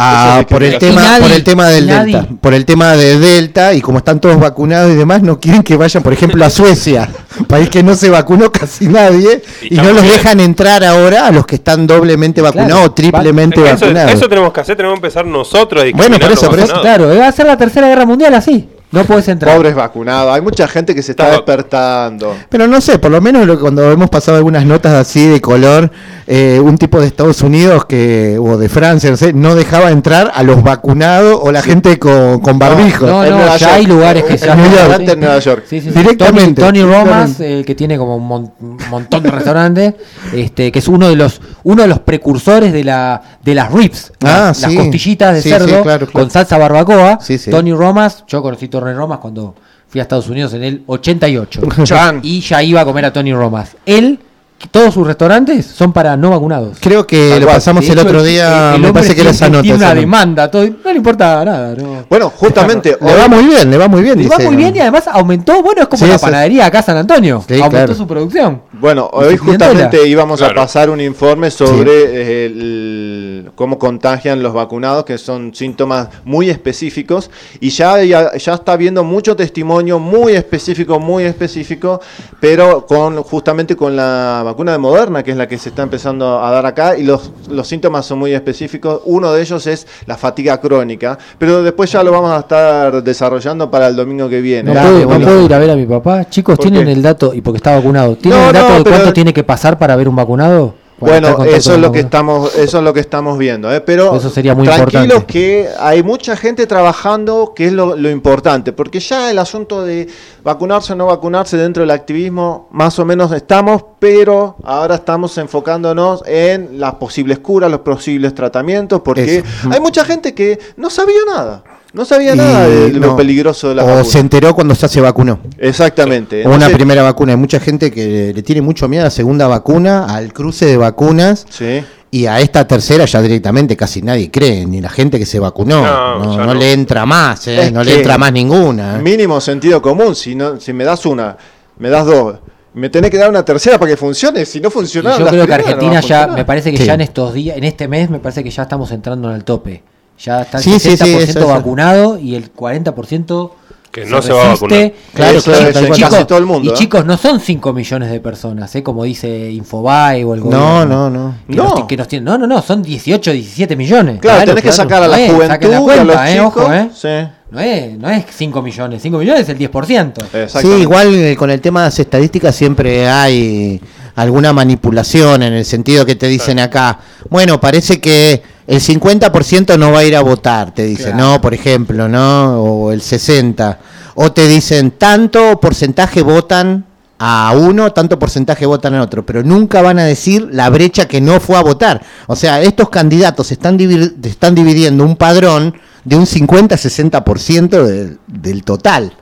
[0.00, 3.18] Ah, por el tema, nadie- por el tema del nadie- Delta, por el tema de
[3.18, 6.50] Delta y como están todos vacunados y demás, no quieren que vayan, por ejemplo, a
[6.50, 7.08] Suecia,
[7.48, 10.14] país que no se vacunó casi nadie Y y no los bien.
[10.14, 12.86] dejan entrar ahora a los que están doblemente vacunados Claro.
[12.86, 14.12] o triplemente Eso, vacunados.
[14.12, 16.80] eso tenemos que hacer, tenemos que empezar nosotros a Bueno, por eso, por eso.
[16.80, 18.68] Claro, va a ser la tercera guerra mundial así.
[18.90, 19.54] No puedes entrar.
[19.56, 20.34] Pobres vacunados.
[20.34, 22.34] Hay mucha gente que se está Está- despertando.
[22.48, 25.90] Pero no sé, por lo menos lo- cuando hemos pasado algunas notas así de color,
[26.26, 30.32] eh, un tipo de Estados Unidos que o de Francia, no sé, no dejaba entrar
[30.34, 33.06] a los vacunados o la gente con, con barbijo.
[33.06, 33.72] No, no, Nueva ya York.
[33.74, 35.64] hay lugares que se hacen York, en Nueva York.
[35.68, 35.98] Sí, sí, sí.
[35.98, 39.94] Directamente, Tony, Tony Romas, eh, que tiene como un, mon- un montón de restaurantes,
[40.32, 44.12] este, que es uno de los uno de los precursores de la de las ribs,
[44.22, 46.12] Ah, las, las costillitas de Sí, cerdo sí, claro, claro.
[46.12, 47.18] con salsa barbacoa.
[47.20, 47.50] Sí, sí.
[47.50, 49.54] Tony Romas, yo conocí Tony Romas cuando
[49.88, 52.20] fui a Estados Unidos en el 88 Chan.
[52.22, 53.76] y ya iba a comer a Tony Romas.
[53.86, 54.18] Él
[54.66, 56.78] todos sus restaurantes son para no vacunados.
[56.80, 59.62] Creo que lo pasamos el otro día, me parece que era esa nota.
[59.62, 61.76] Tiene una demanda, todo, no le importa nada.
[62.10, 62.96] Bueno, justamente.
[63.00, 64.18] le va muy bien, le va muy bien.
[64.18, 67.44] Le va muy bien y además aumentó, bueno, es como la panadería acá San Antonio.
[67.62, 68.62] aumentó su producción.
[68.72, 75.18] Bueno, hoy justamente íbamos a pasar un informe sobre el, cómo contagian los vacunados, que
[75.18, 77.30] son síntomas muy específicos,
[77.60, 82.00] y ya, ya, ya está viendo mucho testimonio muy específico, muy específico,
[82.40, 86.42] pero con justamente con la vacuna de Moderna, que es la que se está empezando
[86.42, 89.02] a dar acá, y los, los síntomas son muy específicos.
[89.04, 93.70] Uno de ellos es la fatiga crónica, pero después ya lo vamos a estar desarrollando
[93.70, 94.74] para el domingo que viene.
[94.74, 96.28] No, puedo, ir a ver a mi papá.
[96.28, 99.44] Chicos, ¿tienen el dato, y porque está vacunado, ¿tienen el dato de cuánto tiene que
[99.44, 100.74] pasar para ver un vacunado?
[101.00, 103.80] Bueno, eso es lo que estamos, eso es lo que estamos viendo, ¿eh?
[103.80, 108.98] pero eso sería muy tranquilos que hay mucha gente trabajando, que es lo, importante, porque
[108.98, 110.08] ya el asunto de
[110.42, 116.22] vacunarse o no vacunarse dentro del activismo, más o menos estamos, pero ahora estamos enfocándonos
[116.26, 121.62] en las posibles curas, los posibles tratamientos, porque hay mucha gente que no sabía nada.
[121.92, 125.40] No sabía nada de lo peligroso de la O se enteró cuando ya se vacunó.
[125.58, 126.46] Exactamente.
[126.46, 127.32] una primera vacuna.
[127.32, 130.76] Hay mucha gente que le tiene mucho miedo a la segunda vacuna, al cruce de
[130.76, 131.46] vacunas.
[131.48, 131.82] Sí.
[132.10, 135.82] Y a esta tercera ya directamente casi nadie cree, ni la gente que se vacunó.
[135.82, 137.70] No, le entra más, ¿eh?
[137.70, 138.98] no le entra más ninguna.
[138.98, 140.14] Mínimo sentido común.
[140.14, 141.36] Si, no, si me das una,
[141.78, 142.36] me das dos
[142.74, 144.44] me tenés que dar una tercera para que funcione.
[144.46, 147.56] Si no funciona, yo creo que Argentina ya, me parece que ya en estos días,
[147.56, 149.82] en este mes, me parece que ya estamos entrando en el tope.
[150.18, 153.52] Ya está el 60% vacunado y el 40%
[153.90, 154.92] que no se, va a vacunar.
[155.14, 156.68] Claro, claro, chicos, todo el mundo.
[156.68, 156.76] Y ¿eh?
[156.76, 158.82] chicos, no son 5 millones de personas, ¿eh?
[158.82, 160.84] como dice Infobae o el gobierno.
[160.84, 161.34] No, no, no.
[161.48, 161.86] Que no.
[161.86, 164.20] que nos tienen, no, no, no, son 18, 17 millones.
[164.20, 166.90] Claro, tenés que sacar a la juventud, la cuenta, a los eh, Ojo, ¿eh?
[166.94, 167.08] Sí.
[167.50, 170.48] No es, no es 5 millones, 5 millones es el 10%.
[170.48, 173.80] Sí, igual eh, con el tema de las estadísticas siempre hay
[174.16, 176.98] alguna manipulación en el sentido que te dicen acá,
[177.30, 181.40] bueno, parece que el 50% no va a ir a votar, te dicen, ¿no?
[181.40, 182.62] Por ejemplo, ¿no?
[182.62, 183.78] O el 60%.
[184.14, 186.84] O te dicen, tanto porcentaje votan
[187.18, 191.22] a uno, tanto porcentaje votan a otro, pero nunca van a decir la brecha que
[191.22, 192.02] no fue a votar.
[192.26, 193.78] O sea, estos candidatos están,
[194.22, 195.74] están dividiendo un padrón
[196.04, 199.14] de un 50-60% del total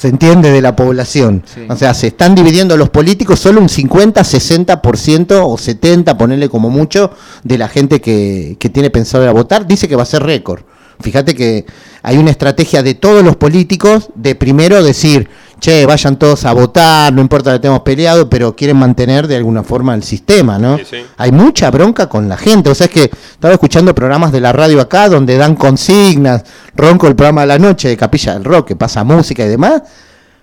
[0.00, 1.44] se entiende de la población.
[1.68, 6.70] O sea, se están dividiendo los políticos solo un 50, 60% o 70, ponerle como
[6.70, 7.10] mucho,
[7.44, 9.66] de la gente que, que tiene pensado ir a votar.
[9.66, 10.62] Dice que va a ser récord.
[11.00, 11.66] Fíjate que
[12.02, 15.28] hay una estrategia de todos los políticos de primero decir,
[15.60, 19.62] che, vayan todos a votar, no importa que estemos peleados, pero quieren mantener de alguna
[19.62, 20.78] forma el sistema, ¿no?
[21.16, 22.70] Hay mucha bronca con la gente.
[22.70, 26.42] O sea, es que estaba escuchando programas de la radio acá donde dan consignas,
[26.74, 29.82] ronco el programa de la noche de Capilla del Rock, que pasa música y demás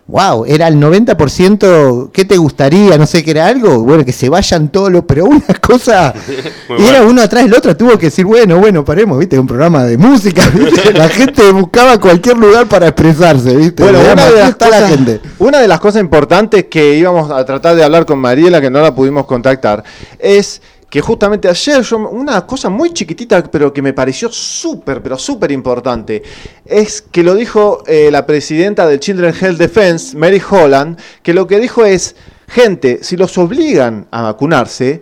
[0.08, 2.98] wow, era el 90%, ¿qué te gustaría?
[2.98, 6.14] No sé qué era algo, bueno, que se vayan todos los, pero una cosa,
[6.78, 9.84] y era uno atrás del otro, tuvo que decir, bueno, bueno, paremos, viste, un programa
[9.84, 10.44] de música,
[10.94, 13.84] la gente buscaba cualquier lugar para expresarse, viste.
[13.84, 14.92] Bueno, una de, las cosas,
[15.40, 18.82] una de las cosas importantes que íbamos a tratar de hablar con Mariela, que no
[18.82, 19.84] la pudimos contactar,
[20.20, 25.18] es que justamente ayer yo, una cosa muy chiquitita, pero que me pareció súper, pero
[25.18, 26.24] súper importante,
[26.66, 31.46] es que lo dijo eh, la presidenta del Children Health Defense, Mary Holland, que lo
[31.46, 32.16] que dijo es,
[32.48, 35.02] gente, si los obligan a vacunarse,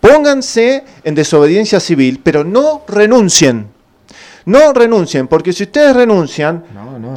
[0.00, 3.75] pónganse en desobediencia civil, pero no renuncien.
[4.46, 6.62] No renuncien, porque si ustedes renuncian,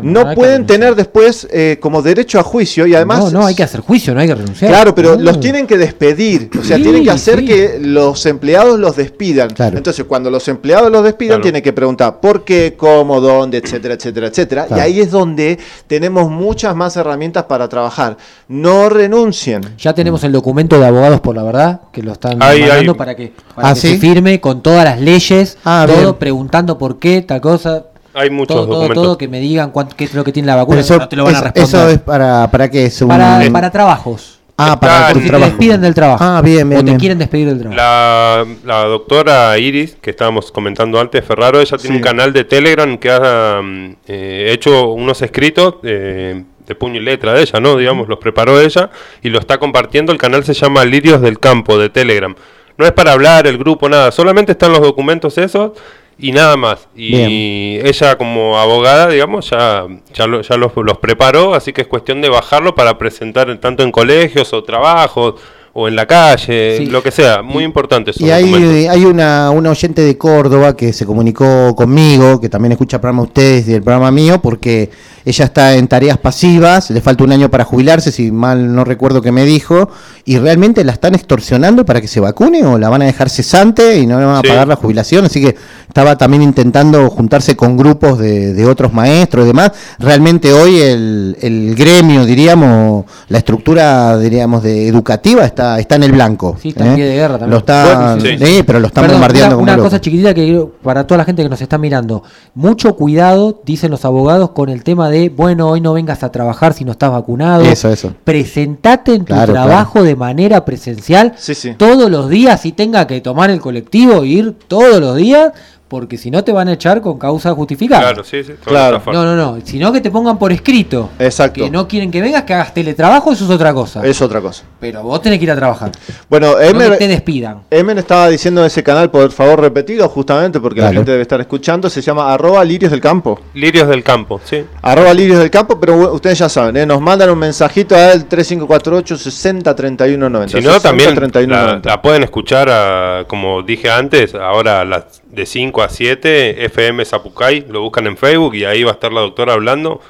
[0.01, 3.25] no, pueden tener después eh, como derecho a juicio y además...
[3.25, 4.71] No, no, hay que hacer juicio, no hay que renunciar.
[4.71, 8.95] Claro, pero los tienen que despedir, o sea, tienen que hacer que los empleados los
[8.95, 9.49] despidan.
[9.59, 14.27] Entonces, cuando los empleados los despidan, tienen que preguntar por qué, cómo, dónde, etcétera, etcétera,
[14.27, 14.67] etcétera.
[14.75, 18.17] Y ahí es donde tenemos muchas más herramientas para trabajar.
[18.47, 19.61] No renuncien.
[19.77, 23.33] Ya tenemos el documento de abogados por la verdad, que lo están mandando para que,
[23.53, 27.41] para ¿Ah, que se firme con todas las leyes, ah, todo preguntando por qué tal
[27.41, 27.85] cosa.
[28.13, 29.03] Hay muchos todo, documentos.
[29.03, 31.25] Todo, que me digan cuánto, qué es lo que tiene la vacuna, eso, te lo
[31.25, 31.63] van a responder.
[31.63, 32.85] Eso es para, para qué?
[32.85, 34.39] Es para, para trabajos.
[34.61, 36.21] Ah, para si te despiden del trabajo.
[36.21, 36.81] Ah, bien, bien.
[36.81, 37.77] O te quieren despedir del trabajo.
[37.77, 42.97] La, la, doctora Iris, que estábamos comentando antes, Ferraro, ella tiene un canal de Telegram
[42.97, 47.77] que ha mm, eh, hecho unos escritos de puño y letra de ella, ¿no?
[47.77, 48.89] Digamos, los preparó ella
[49.23, 50.11] y lo está compartiendo.
[50.11, 52.35] El canal se llama Lirios del Campo de Telegram.
[52.77, 55.71] No es para hablar el grupo, nada, solamente están los documentos esos
[56.19, 56.87] y nada más.
[56.95, 62.21] Y ella como abogada, digamos, ya, ya, ya los, los, preparó, así que es cuestión
[62.21, 65.35] de bajarlo para presentar tanto en colegios o trabajos
[65.71, 68.11] o en la calle, lo que sea, muy importante.
[68.17, 72.97] Y hay, hay una, una oyente de Córdoba que se comunicó conmigo, que también escucha
[72.97, 74.89] el programa ustedes y el programa mío, porque
[75.25, 79.21] ella está en tareas pasivas, le falta un año para jubilarse, si mal no recuerdo
[79.21, 79.89] que me dijo,
[80.25, 83.97] y realmente la están extorsionando para que se vacune o la van a dejar cesante
[83.97, 85.55] y no le van a pagar la jubilación, así que
[85.87, 89.71] estaba también intentando juntarse con grupos de, de otros maestros y demás.
[89.97, 96.11] Realmente hoy el, el, gremio, diríamos, la estructura, diríamos, de educativa está, está en el
[96.11, 96.57] blanco.
[96.61, 96.95] Sí, está en ¿eh?
[96.95, 97.51] pie de guerra también.
[97.51, 98.63] Lo está, sí.
[98.65, 99.57] pero lo están bombardeando.
[99.57, 102.23] Una, una cosa chiquitita que para toda la gente que nos está mirando,
[102.53, 106.73] mucho cuidado, dicen los abogados, con el tema de, bueno, hoy no vengas a trabajar
[106.73, 107.63] si no estás vacunado.
[107.63, 108.13] Eso, eso.
[108.23, 111.33] Presentate en tu trabajo de manera presencial
[111.77, 115.53] todos los días, si tenga que tomar el colectivo, ir todos los días,
[115.89, 118.01] porque si no te van a echar con causa justificada.
[118.01, 118.53] Claro, sí, sí.
[118.63, 119.01] Claro.
[119.07, 119.57] No, no, no.
[119.63, 121.09] Sino que te pongan por escrito.
[121.17, 121.63] Exacto.
[121.63, 124.05] Que no quieren que vengas, que hagas teletrabajo, eso es otra cosa.
[124.05, 124.63] Es otra cosa.
[124.79, 125.91] Pero vos tenés que ir a trabajar.
[126.29, 127.63] Bueno, no te despidan.
[127.71, 131.89] Emen estaba diciendo ese canal, por favor, repetido, justamente porque la gente debe estar escuchando.
[131.89, 133.39] Se llama arroba lirios del campo.
[133.55, 134.63] Lirios del campo, sí.
[134.83, 136.85] Arroba lirios del campo, pero ustedes ya saben, ¿eh?
[136.85, 140.57] nos mandan un mensajito a él 3548 60 31 90.
[140.59, 141.15] Si no, también
[141.49, 147.81] la, pueden escuchar, como dije antes, ahora las de 5 a 7, FM Zapucay, lo
[147.81, 150.01] buscan en Facebook y ahí va a estar la doctora hablando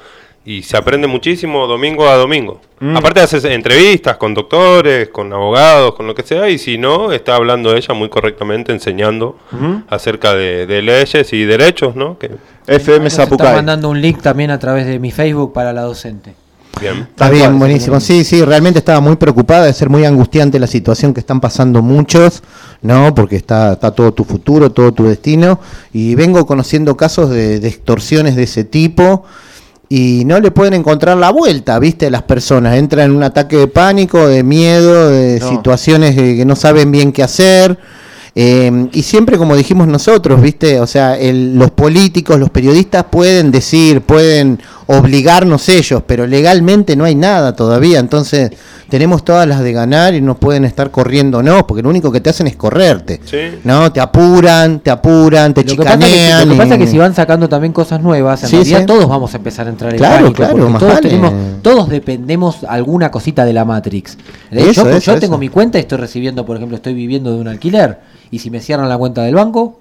[0.44, 2.60] y se aprende muchísimo domingo a domingo.
[2.80, 2.96] Mm.
[2.96, 7.36] Aparte haces entrevistas con doctores, con abogados, con lo que sea, y si no, está
[7.36, 9.36] hablando ella muy correctamente, enseñando
[9.88, 12.18] acerca de, leyes y derechos, ¿no?
[12.18, 12.30] Que...
[12.66, 13.46] FM Zapucay.
[13.46, 16.34] Está mandando un link también a través de mi Facebook para la docente.
[16.80, 17.06] Bien.
[17.10, 18.00] Está bien, buenísimo.
[18.00, 21.82] Sí, sí, realmente estaba muy preocupada de ser muy angustiante la situación que están pasando
[21.82, 22.42] muchos,
[22.82, 23.14] ¿no?
[23.14, 25.60] Porque está, está todo tu futuro, todo tu destino.
[25.92, 29.24] Y vengo conociendo casos de, extorsiones de ese tipo
[29.88, 32.10] y no le pueden encontrar la vuelta, ¿viste?
[32.10, 36.90] Las personas entran en un ataque de pánico, de miedo, de situaciones que no saben
[36.90, 37.78] bien qué hacer.
[38.34, 40.80] Eh, y siempre como dijimos nosotros, ¿viste?
[40.80, 47.14] O sea, los políticos, los periodistas pueden decir, pueden obligarnos ellos, pero legalmente no hay
[47.14, 47.98] nada todavía.
[48.00, 48.50] Entonces
[48.88, 52.20] tenemos todas las de ganar y no pueden estar corriendo, no, porque lo único que
[52.20, 53.20] te hacen es correrte.
[53.64, 53.92] ¿No?
[53.92, 56.48] Te apuran, te apuran, te chicanean.
[56.48, 59.32] lo que pasa es que si van sacando también cosas nuevas, en realidad todos vamos
[59.34, 61.32] a empezar a entrar en claro, Claro, todos, tenemos,
[61.62, 64.16] todos dependemos alguna cosita de la Matrix.
[64.50, 67.98] yo, yo tengo mi cuenta y estoy recibiendo, por ejemplo, estoy viviendo de un alquiler
[68.30, 69.78] y si me cierran la cuenta del banco,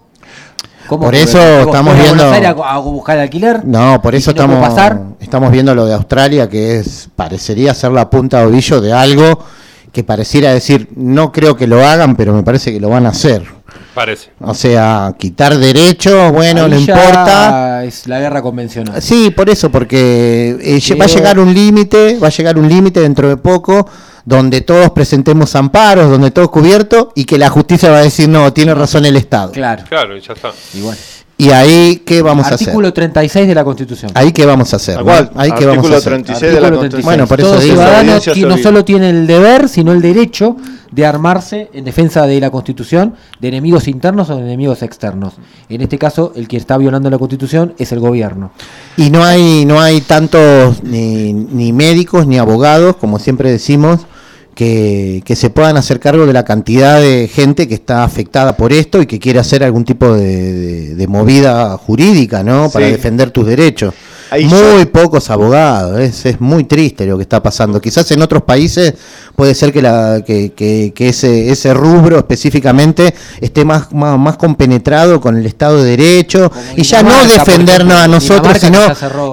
[0.88, 2.24] ¿cómo por eso estamos viendo
[2.64, 3.66] a, buscar alquiler.
[3.66, 5.02] No, por eso estamos pasar?
[5.20, 9.40] estamos viendo lo de Australia que es parecería ser la punta de ovillo de algo
[9.92, 13.10] que pareciera decir, no creo que lo hagan, pero me parece que lo van a
[13.10, 13.59] hacer.
[14.00, 14.30] Parece.
[14.40, 17.84] O sea, quitar derechos, bueno, no importa.
[17.84, 19.02] Es la guerra convencional.
[19.02, 23.02] Sí, por eso, porque eh, va a llegar un límite, va a llegar un límite
[23.02, 23.90] dentro de poco
[24.24, 28.30] donde todos presentemos amparos, donde todo es cubierto y que la justicia va a decir,
[28.30, 29.52] no, tiene razón el Estado.
[29.52, 29.84] Claro.
[29.90, 30.54] Claro, ya está.
[31.42, 32.68] Y ahí, ¿qué vamos a hacer?
[32.68, 34.12] Artículo 36 de la Constitución.
[34.14, 35.02] Ahí, ¿qué vamos a hacer?
[35.02, 35.32] ¿Cuál?
[35.36, 36.12] Ahí, ¿qué vamos a hacer?
[36.12, 37.06] 36 de la Constitución.
[37.06, 40.58] Bueno, por Todo ciudadano no solo tiene el deber, sino el derecho
[40.92, 45.36] de armarse en defensa de la Constitución de enemigos internos o de enemigos externos.
[45.70, 48.52] En este caso, el que está violando la Constitución es el gobierno.
[48.98, 54.02] Y no hay, no hay tantos ni, ni médicos ni abogados, como siempre decimos,
[54.56, 59.02] que, se puedan hacer cargo de la cantidad de gente que está afectada por esto
[59.02, 62.70] y que quiere hacer algún tipo de, movida jurídica, ¿no?
[62.70, 63.94] Para defender tus derechos
[64.32, 67.82] muy pocos abogados, es, es, muy triste lo que está pasando.
[67.82, 68.94] Quizás en otros países
[69.36, 75.38] puede ser que, la, que, que, ese, ese rubro específicamente esté más, más, compenetrado con
[75.38, 78.80] el Estado de Derecho y ya no defendernos a nosotros, sino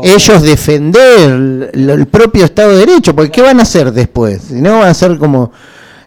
[0.03, 4.43] ellos defender el, propio Estado de Derecho, porque ¿qué van a hacer después?
[4.49, 5.53] Si no van a ser como...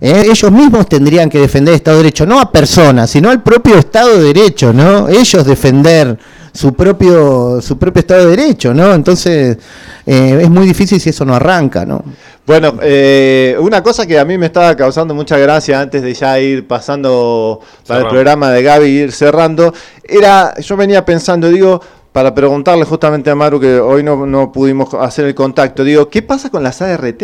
[0.01, 3.43] Eh, ellos mismos tendrían que defender el Estado de Derecho, no a personas, sino al
[3.43, 5.09] propio Estado de Derecho, ¿no?
[5.09, 6.17] Ellos defender
[6.59, 8.93] su propio su propio Estado de Derecho, ¿no?
[8.93, 9.57] Entonces
[10.05, 12.03] eh, es muy difícil si eso no arranca, ¿no?
[12.45, 16.37] Bueno, eh, una cosa que a mí me estaba causando mucha gracia antes de ya
[16.37, 19.73] ir pasando para el programa de Gaby ir cerrando,
[20.03, 21.79] era, yo venía pensando, digo,
[22.11, 26.21] para preguntarle justamente a Maru que hoy no, no pudimos hacer el contacto, digo, ¿qué
[26.21, 27.23] pasa con las ART?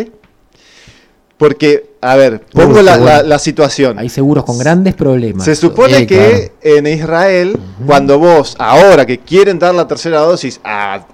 [1.38, 3.98] Porque, a ver, pongo la, situación.
[3.98, 5.44] Hay seguros con grandes problemas.
[5.44, 11.06] Se supone que en Israel, cuando vos, ahora que quieren dar la tercera dosis a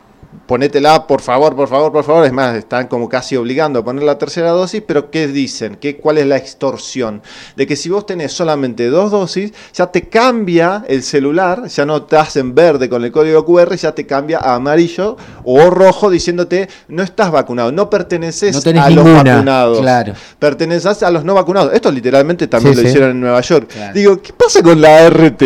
[0.47, 2.27] ponétela, por favor, por favor, por favor.
[2.27, 5.77] Es más, están como casi obligando a poner la tercera dosis, pero ¿qué dicen?
[5.77, 7.23] ¿Qué, ¿Cuál es la extorsión?
[7.57, 12.03] De que si vos tenés solamente dos dosis, ya te cambia el celular, ya no
[12.03, 16.69] te hacen verde con el código QR, ya te cambia a amarillo o rojo diciéndote
[16.89, 19.81] no estás vacunado, no perteneces a los vacunados.
[19.81, 20.15] Claro.
[20.39, 21.73] Perteneces a los no vacunados.
[21.73, 23.71] Esto literalmente también lo hicieron en Nueva York.
[23.95, 25.43] Digo, ¿qué pasa con la ART?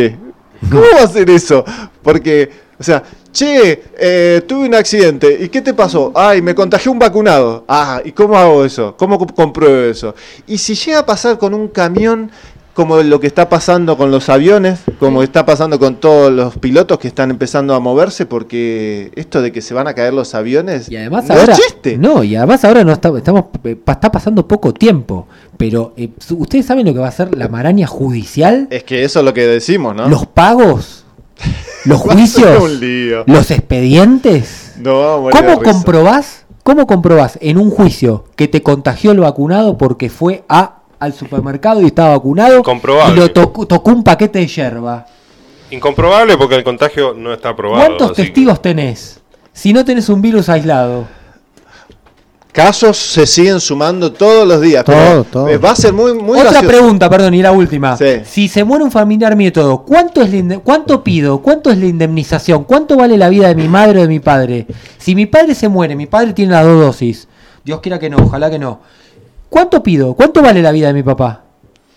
[0.70, 1.64] ¿Cómo va a ser eso?
[2.02, 3.02] Porque, o sea,
[3.36, 6.10] che, eh, tuve un accidente, ¿y qué te pasó?
[6.14, 7.64] Ay, me contagió un vacunado.
[7.68, 8.96] Ah, ¿y cómo hago eso?
[8.96, 10.14] ¿Cómo compruebo eso?
[10.46, 12.30] Y si llega a pasar con un camión
[12.72, 16.98] como lo que está pasando con los aviones, como está pasando con todos los pilotos
[16.98, 20.90] que están empezando a moverse, porque esto de que se van a caer los aviones
[20.90, 21.96] y además no ahora, es chiste.
[21.96, 25.26] No, y además ahora no está, estamos, eh, está pasando poco tiempo,
[25.56, 28.68] pero eh, ustedes saben lo que va a ser la maraña judicial.
[28.70, 30.06] Es que eso es lo que decimos, ¿no?
[30.08, 31.05] Los pagos,
[31.84, 32.80] los juicios,
[33.26, 34.74] los expedientes.
[34.78, 36.44] No, ¿Cómo comprobás?
[36.62, 41.82] ¿Cómo comprobás en un juicio que te contagió el vacunado porque fue a al supermercado
[41.82, 42.62] y estaba vacunado
[43.08, 45.06] y lo tocó, tocó un paquete de yerba.
[45.70, 47.84] Incomprobable porque el contagio no está probado.
[47.84, 49.20] ¿Cuántos testigos tenés?
[49.52, 51.06] Si no tenés un virus aislado.
[52.56, 54.82] Casos se siguen sumando todos los días.
[54.82, 55.26] Todo,
[55.62, 57.98] Va a ser muy, muy Otra pregunta, perdón, y la última.
[58.24, 60.30] Si se muere un familiar mío todo, ¿cuánto, es
[60.64, 61.42] ¿cuánto pido?
[61.42, 62.64] ¿Cuánto es la indemnización?
[62.64, 64.66] ¿Cuánto vale la vida de mi madre o de mi padre?
[64.96, 67.28] Si mi padre se muere, mi padre tiene las dos dosis.
[67.62, 68.80] Dios quiera que no, ojalá que no.
[69.50, 70.14] ¿Cuánto pido?
[70.14, 71.42] ¿Cuánto vale la vida de mi papá?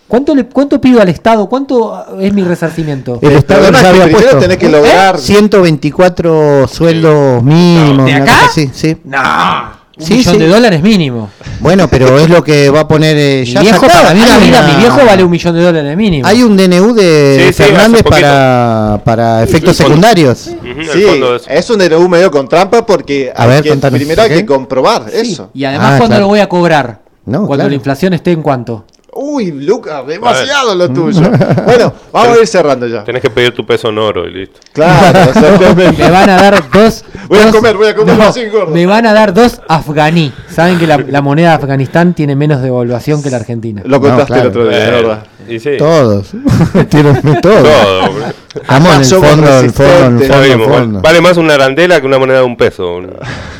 [0.10, 1.48] ¿Cuánto, le, ¿Cuánto pido al Estado?
[1.48, 3.18] ¿Cuánto es mi resarcimiento?
[3.22, 8.08] El Estado ya había puesto tenés que lograr 124 sueldos mínimos.
[8.08, 8.50] ¿De acá?
[8.54, 8.98] Sí, sí.
[9.06, 9.79] No.
[10.00, 11.30] Un millón de dólares mínimo.
[11.60, 14.76] Bueno, pero es lo que va a poner eh, ya mi viejo, para mí, mi
[14.80, 16.28] viejo vale un millón de dólares mínimo.
[16.28, 20.50] Hay un DNU de Fernández para, para efectos secundarios.
[20.94, 21.06] Sí,
[21.48, 25.50] es un DNU medio con trampa porque a ver, primero hay que comprobar eso.
[25.54, 27.02] Y además, ah, ¿cuándo lo voy a cobrar?
[27.26, 28.86] Cuando la inflación esté en cuánto.
[29.22, 31.30] Uy, Lucas, demasiado lo tuyo.
[31.66, 33.04] bueno, vamos a ir cerrando ya.
[33.04, 34.62] Tenés que pedir tu peso en oro y listo.
[34.72, 36.02] Claro, exactamente.
[36.02, 37.04] Me van a dar dos.
[37.28, 38.74] Voy a comer, voy a comer no, sin gordo.
[38.74, 40.32] Me van a dar dos afganí.
[40.50, 43.82] Saben que la, moneda de Afganistán tiene menos devaluación que la Argentina.
[43.84, 45.24] Lo contaste el otro día, eh, verdad.
[45.50, 45.72] Y sí.
[45.78, 46.28] Todos.
[46.90, 47.64] Tienen todo.
[47.64, 48.10] Todo.
[48.56, 52.40] Estamos en el fondo, el fondo, el fondo, Vale más una arandela que una moneda
[52.40, 53.00] de un peso.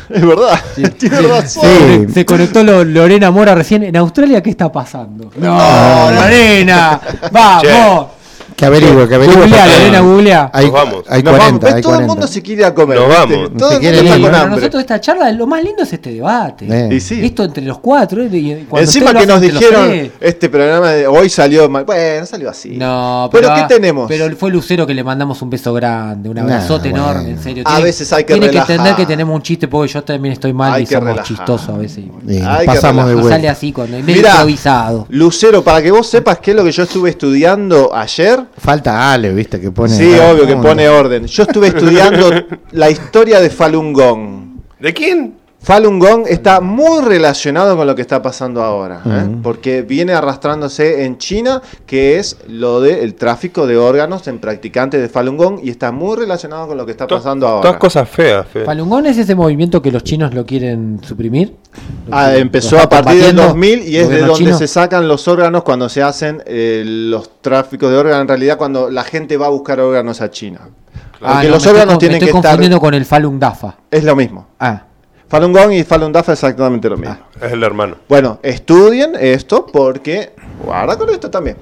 [0.08, 0.60] es verdad.
[0.74, 0.82] Sí.
[0.82, 1.64] Tiene razón.
[1.64, 2.12] Sí.
[2.12, 3.84] Se conectó Lorena Mora recién.
[3.84, 5.30] ¿En Australia qué está pasando?
[5.36, 5.49] No,
[6.14, 7.00] Lorena.
[7.30, 8.19] Vamos.
[8.56, 9.42] Que averigüe, que averigüe.
[9.42, 10.50] Googlea, Elena, googlea.
[10.52, 11.04] Nos vamos.
[11.08, 11.64] Hay Nos 40, vamos.
[11.64, 12.00] Hay todo 40.
[12.00, 12.98] el mundo se quiere a comer.
[12.98, 13.50] Nos vamos.
[13.56, 14.56] Todo el mundo está con hambre.
[14.56, 16.66] Nosotros esta charla, lo más lindo es este debate.
[16.68, 16.94] Eh.
[16.94, 17.24] Y sí.
[17.24, 18.24] Esto entre los cuatro.
[18.24, 21.84] Y Encima que nos dijeron, este programa de hoy salió mal.
[21.84, 22.76] Bueno, salió así.
[22.76, 24.08] No, pero, ¿Pero ¿qué tenemos?
[24.08, 27.64] Pero fue Lucero que le mandamos un beso grande, un abrazote nah, enorme, en serio.
[27.66, 30.52] A veces hay que Tiene que entender que tenemos un chiste, porque yo también estoy
[30.52, 32.04] mal hay y somos chistosos a veces.
[32.66, 33.36] pasamos de vuelta.
[33.36, 35.06] sale así, el improvisado.
[35.08, 38.39] Lucero, para que vos sepas qué es lo que yo estuve estudiando ayer.
[38.56, 39.94] Falta Ale, viste, que pone.
[39.94, 41.26] Sí, obvio, que pone orden.
[41.26, 42.30] Yo estuve estudiando
[42.72, 44.40] la historia de Falun Gong.
[44.78, 45.39] ¿De quién?
[45.62, 49.28] Falun Gong está muy relacionado con lo que está pasando ahora, ¿eh?
[49.42, 55.10] porque viene arrastrándose en China, que es lo del tráfico de órganos en practicantes de
[55.10, 57.62] Falun Gong, y está muy relacionado con lo que está pasando ahora.
[57.62, 58.46] Todas cosas feas.
[58.64, 61.54] ¿Falun Gong es ese movimiento que los chinos lo quieren suprimir?
[62.10, 65.90] Ah, empezó a partir del 2000 y es de donde se sacan los órganos cuando
[65.90, 69.78] se hacen eh, los tráficos de órganos, en realidad cuando la gente va a buscar
[69.78, 70.60] órganos a China.
[71.18, 72.40] Porque ah, los órganos tienen que estar...
[72.40, 73.76] confundiendo con el Falun Dafa.
[73.90, 74.46] Es lo mismo.
[74.58, 74.84] Ah.
[75.30, 77.16] Falun Gong y Falun Dafa es exactamente lo mismo.
[77.16, 77.98] Ah, es el hermano.
[78.08, 80.32] Bueno, estudien esto porque.
[80.64, 81.56] Guarda con esto también.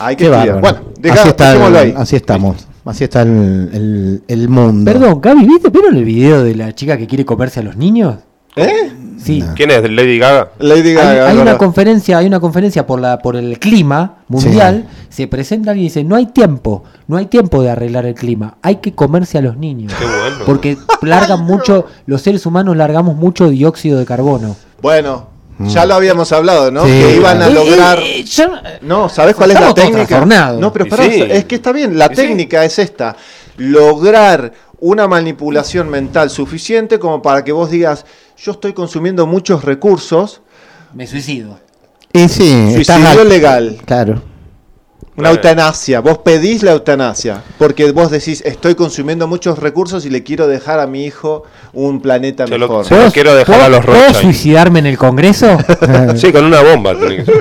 [0.00, 0.60] Hay que estudiar.
[0.60, 1.94] Bueno, así, está ahí.
[1.96, 2.66] así estamos.
[2.84, 4.90] Así está el, el, mundo.
[4.90, 8.16] Perdón, Gaby, ¿viste pero el video de la chica que quiere comerse a los niños?
[8.56, 8.92] ¿Eh?
[9.18, 9.42] Sí.
[9.54, 9.88] ¿Quién es?
[9.90, 10.50] ¿Lady Gaga?
[10.58, 11.28] Lady Gaga.
[11.28, 14.88] Hay, una conferencia, hay una conferencia por la por el clima mundial.
[15.08, 18.56] Se presenta y dice no hay tiempo, no hay tiempo de arreglar el clima.
[18.62, 19.92] Hay que comerse a los niños.
[19.98, 20.44] Qué bueno.
[20.44, 24.56] Porque largan mucho, los seres humanos largamos mucho dióxido de carbono.
[24.80, 25.28] Bueno,
[25.60, 26.84] ya lo habíamos hablado, ¿no?
[26.84, 28.00] que iban a lograr.
[28.82, 30.24] no, ¿sabes cuál es la técnica?
[30.58, 31.96] No, pero es que está bien.
[31.96, 33.16] La técnica es esta:
[33.56, 34.52] lograr
[34.82, 38.04] una manipulación mental suficiente como para que vos digas,
[38.36, 40.42] yo estoy consumiendo muchos recursos.
[40.92, 41.60] Me suicido.
[42.12, 43.78] Y sí, suicidio legal.
[43.86, 44.31] Claro.
[45.14, 50.22] Una eutanasia, vos pedís la eutanasia, porque vos decís, estoy consumiendo muchos recursos y le
[50.22, 51.42] quiero dejar a mi hijo
[51.74, 52.90] un planeta mejor.
[52.90, 55.58] Lo, quiero dejar a los ¿Puedo suicidarme en el Congreso?
[56.16, 56.94] sí, con una bomba.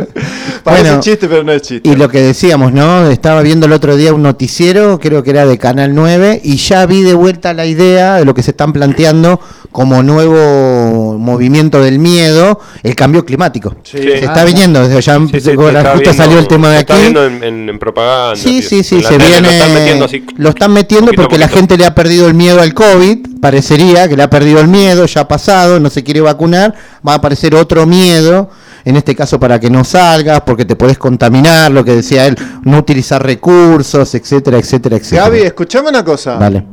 [0.66, 1.88] Parece chiste, pero no es chiste.
[1.88, 3.10] Y lo que decíamos, ¿no?
[3.10, 6.86] Estaba viendo el otro día un noticiero, creo que era de Canal 9, y ya
[6.86, 9.40] vi de vuelta la idea de lo que se están planteando
[9.72, 13.76] como nuevo movimiento del miedo, el cambio climático.
[13.84, 18.36] Se está viniendo, ya justo salió el tema de aquí en, propaganda.
[18.36, 20.00] Sí, sí, sí, se viene.
[20.38, 24.18] Lo están metiendo, porque la gente le ha perdido el miedo al COVID, parecería que
[24.18, 26.74] le ha perdido el miedo, ya ha pasado, no se quiere vacunar,
[27.08, 28.50] va a aparecer otro miedo
[28.84, 32.36] en este caso para que no salgas, porque te puedes contaminar, lo que decía él,
[32.64, 35.26] no utilizar recursos, etcétera, etcétera, etcétera.
[35.26, 36.36] Gaby, escuchame una cosa.
[36.38, 36.66] Vale.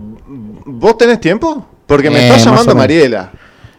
[0.69, 1.67] ¿vos tenés tiempo?
[1.89, 2.75] Porque me está Eh, más llamando.
[2.77, 3.31] Mariela.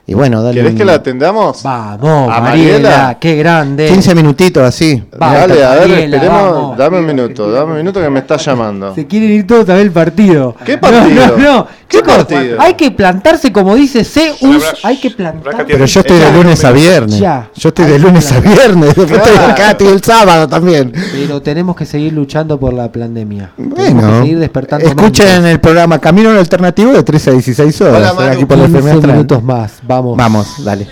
[0.08, 0.56] Y bueno, dale.
[0.56, 1.62] ¿Querés un- que la atendamos?
[1.62, 3.18] Vamos, ¿A Mariela, Mariela?
[3.20, 3.88] qué grande.
[3.88, 5.04] 15 minutitos así.
[5.16, 6.52] Dale, a ver, Mariela, esperemos.
[6.52, 6.78] vamos.
[6.80, 8.96] Dame un minuto, dame un minuto que me está llamando.
[8.96, 10.56] Se quieren ir todos a ver el partido.
[10.66, 11.28] ¿Qué partido?
[11.38, 11.68] No, no, no.
[11.90, 12.62] ¿Qué Chicos, partido?
[12.62, 14.64] Hay que plantarse como dice Zeus.
[14.84, 15.66] Hay que plantar.
[15.66, 17.18] Pero yo estoy de lunes a viernes.
[17.20, 17.50] Ya.
[17.56, 18.96] Yo estoy de lunes a viernes.
[18.96, 20.94] Después estoy acá, estoy el sábado también.
[21.12, 23.52] Pero tenemos que seguir luchando por la pandemia.
[23.58, 24.86] tenemos Bueno, que seguir despertando.
[24.88, 25.52] escuchen mentes.
[25.52, 28.14] el programa Camino al Alternativo de 13 a 16 horas.
[28.16, 29.12] Hola, aquí por la 15 FM Astral.
[29.16, 29.80] minutos más.
[29.88, 30.16] Vamos.
[30.16, 30.88] Vamos, dale.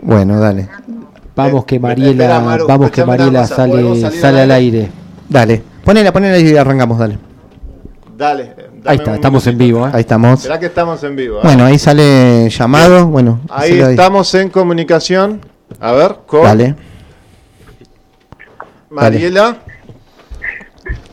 [0.00, 0.68] Bueno, dale.
[1.36, 4.50] Vamos que Eh, Mariela, espera, Maru, vamos que Mariela cosa, ¿podemos sale, sale al al
[4.52, 4.78] aire?
[4.78, 4.92] aire.
[5.28, 5.62] Dale.
[5.84, 7.18] Ponela, ponela y arrancamos, dale.
[8.16, 8.71] Dale.
[8.82, 9.86] Dame Ahí está, estamos en vivo.
[9.86, 9.90] ¿eh?
[9.92, 10.40] Ahí estamos.
[10.40, 11.38] Esperá que estamos en vivo.
[11.38, 11.42] ¿eh?
[11.44, 13.06] Bueno, ahí sale llamado.
[13.06, 15.40] Bueno, ahí estamos en comunicación.
[15.80, 16.74] A ver, con Dale.
[18.90, 19.56] Mariela.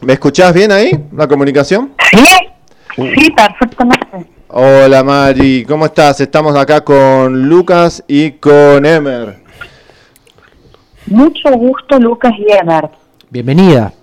[0.02, 1.92] ¿Me escuchás bien ahí, la comunicación?
[2.12, 2.26] Sí,
[2.96, 4.30] sí, perfectamente.
[4.48, 6.20] Hola Mari, ¿cómo estás?
[6.22, 9.44] Estamos acá con Lucas y con Emer.
[11.06, 12.90] Mucho gusto, Lucas y Emer.
[13.30, 13.94] Bienvenida.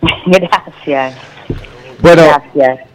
[0.26, 1.31] Gracias.
[2.02, 2.22] Bueno,
[2.54, 2.88] Gracias.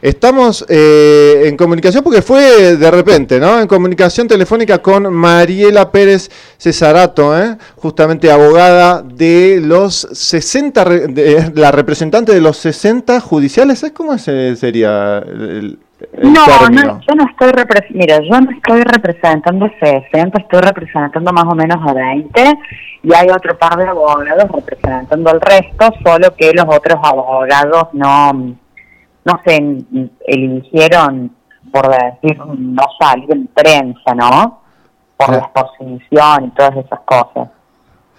[0.00, 3.60] estamos eh, en comunicación porque fue de repente, ¿no?
[3.60, 7.56] En comunicación telefónica con Mariela Pérez Cesarato, ¿eh?
[7.76, 14.14] justamente abogada de los 60, re- de- la representante de los 60 judiciales, ¿sabes cómo
[14.14, 15.78] ese sería el
[16.22, 16.82] No, término?
[16.82, 17.52] no, yo no estoy
[17.90, 22.58] mira, yo no estoy representando 60, estoy representando más o menos a 20
[23.02, 28.32] y hay otro par de abogados representando el resto, solo que los otros abogados no,
[28.32, 29.56] no se
[30.26, 31.30] eligieron
[31.70, 34.60] por decir, no salir en prensa, ¿no?
[35.16, 37.48] Por la exposición y todas esas cosas.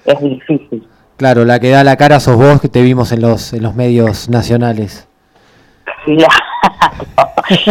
[0.05, 0.88] Es difícil.
[1.18, 3.76] Claro, la que da la cara sos vos que te vimos en los, en los
[3.76, 5.07] medios nacionales.
[6.05, 6.53] Claro.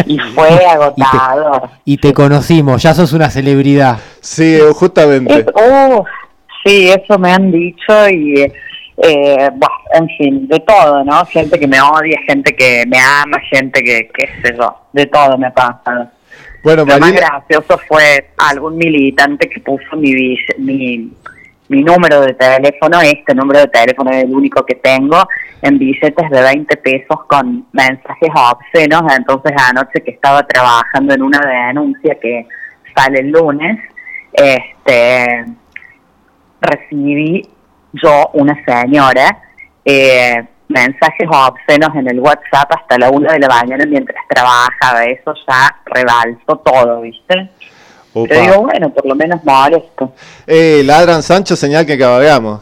[0.06, 1.68] Y fue agotador.
[1.84, 3.98] Y te conocimos, ya sos una celebridad.
[4.20, 5.40] Sí, justamente.
[5.40, 6.04] Es- oh,
[6.64, 11.24] sí, eso me han dicho y, eh, bueno, en fin, de todo, ¿no?
[11.26, 15.36] Gente que me odia, gente que me ama, gente que, qué sé yo, de todo
[15.38, 16.10] me pasa.
[16.62, 21.10] Bueno, Lo más gracioso fue algún militante que puso mi, mi,
[21.72, 25.26] mi número de teléfono, este número de teléfono es el único que tengo,
[25.62, 29.02] en billetes de 20 pesos con mensajes obscenos.
[29.16, 32.46] Entonces anoche que estaba trabajando en una denuncia que
[32.94, 33.78] sale el lunes,
[34.34, 35.46] este
[36.60, 37.48] recibí
[37.94, 39.38] yo, una señora,
[39.82, 45.04] eh, mensajes obscenos en el WhatsApp hasta la una de la mañana mientras trabajaba.
[45.04, 47.50] Eso ya rebalsó todo, ¿viste?
[48.14, 48.28] Opa.
[48.28, 50.12] Pero digo, bueno, por lo menos molesto.
[50.46, 52.60] eh, ladran Sancho, señal que cabalgamos.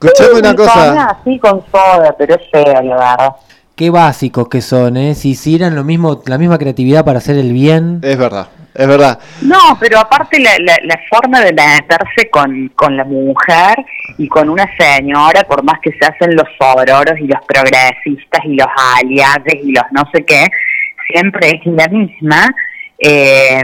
[0.00, 1.04] Escuchame una cosa.
[1.10, 3.32] así con soda, pero es feo, la verdad.
[3.74, 5.14] Qué básicos que son, ¿eh?
[5.14, 8.00] Si hicieran lo mismo, la misma creatividad para hacer el bien.
[8.02, 9.18] Es verdad, es verdad.
[9.42, 13.76] No, pero aparte la, la, la forma de meterse con, con la mujer
[14.18, 18.54] y con una señora, por más que se hacen los sororos y los progresistas y
[18.56, 18.66] los
[18.96, 20.44] aliados y los no sé qué,
[21.12, 22.48] siempre es la misma
[22.98, 23.62] eh,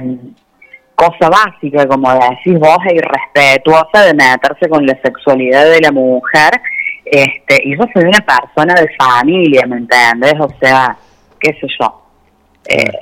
[0.95, 6.53] cosa básica, como decís vos, e irrespetuosa de meterse con la sexualidad de la mujer.
[7.05, 10.35] Este, y yo soy una persona de familia, ¿me entiendes?
[10.41, 10.97] O sea,
[11.39, 12.03] qué sé yo.
[12.67, 12.93] Eh,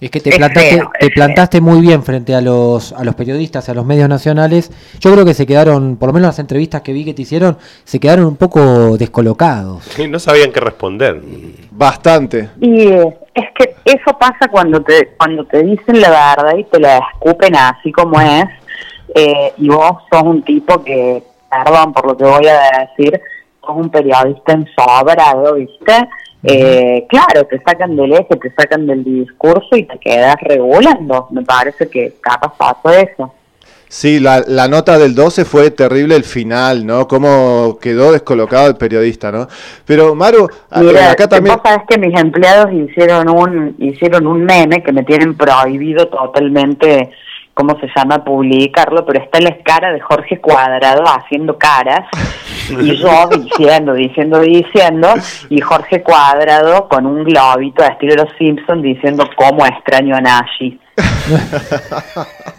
[0.00, 3.14] Es que te Es plantaste, feo, te plantaste muy bien frente a los, a los
[3.14, 4.70] periodistas, a los medios nacionales.
[5.00, 7.56] Yo creo que se quedaron, por lo menos las entrevistas que vi que te hicieron,
[7.84, 9.84] se quedaron un poco descolocados.
[9.84, 11.22] Sí, no sabían qué responder.
[11.70, 12.50] Bastante.
[12.60, 13.43] Y eh, es que
[13.84, 18.20] eso pasa cuando te cuando te dicen la verdad y te la escupen así como
[18.20, 18.46] es,
[19.14, 23.20] eh, y vos sos un tipo que, perdón por lo que voy a decir,
[23.60, 26.08] sos un periodista ensobrado, ¿viste?
[26.46, 31.28] Eh, claro, te sacan del eje, te sacan del discurso y te quedas regulando.
[31.30, 33.32] Me parece que capaz pasó eso.
[33.88, 37.06] Sí, la, la nota del 12 fue terrible el final, ¿no?
[37.06, 39.46] Cómo quedó descolocado el periodista, ¿no?
[39.84, 41.54] Pero Maru, a- Mira, acá también...
[41.54, 47.10] vos sabés que mis empleados hicieron un hicieron un meme que me tienen prohibido totalmente,
[47.54, 48.24] ¿cómo se llama?
[48.24, 52.00] Publicarlo, pero está la cara de Jorge Cuadrado haciendo caras
[52.70, 55.14] y yo diciendo, diciendo, diciendo,
[55.50, 60.20] y Jorge Cuadrado con un globito de estilo de los Simpsons diciendo cómo extraño a
[60.20, 60.80] Nashi.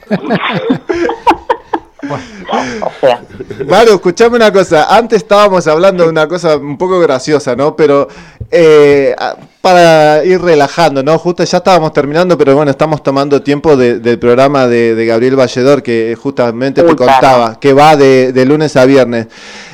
[2.07, 3.21] o sea,
[3.67, 4.95] Maru, escuchame una cosa.
[4.95, 7.75] Antes estábamos hablando de una cosa un poco graciosa, ¿no?
[7.75, 8.07] Pero
[8.51, 9.15] eh,
[9.61, 11.17] para ir relajando, ¿no?
[11.17, 15.35] Justo ya estábamos terminando, pero bueno, estamos tomando tiempo de- del programa de, de Gabriel
[15.35, 17.11] Valledor, que justamente te Uy, claro.
[17.13, 19.27] contaba, que va de, de lunes a viernes.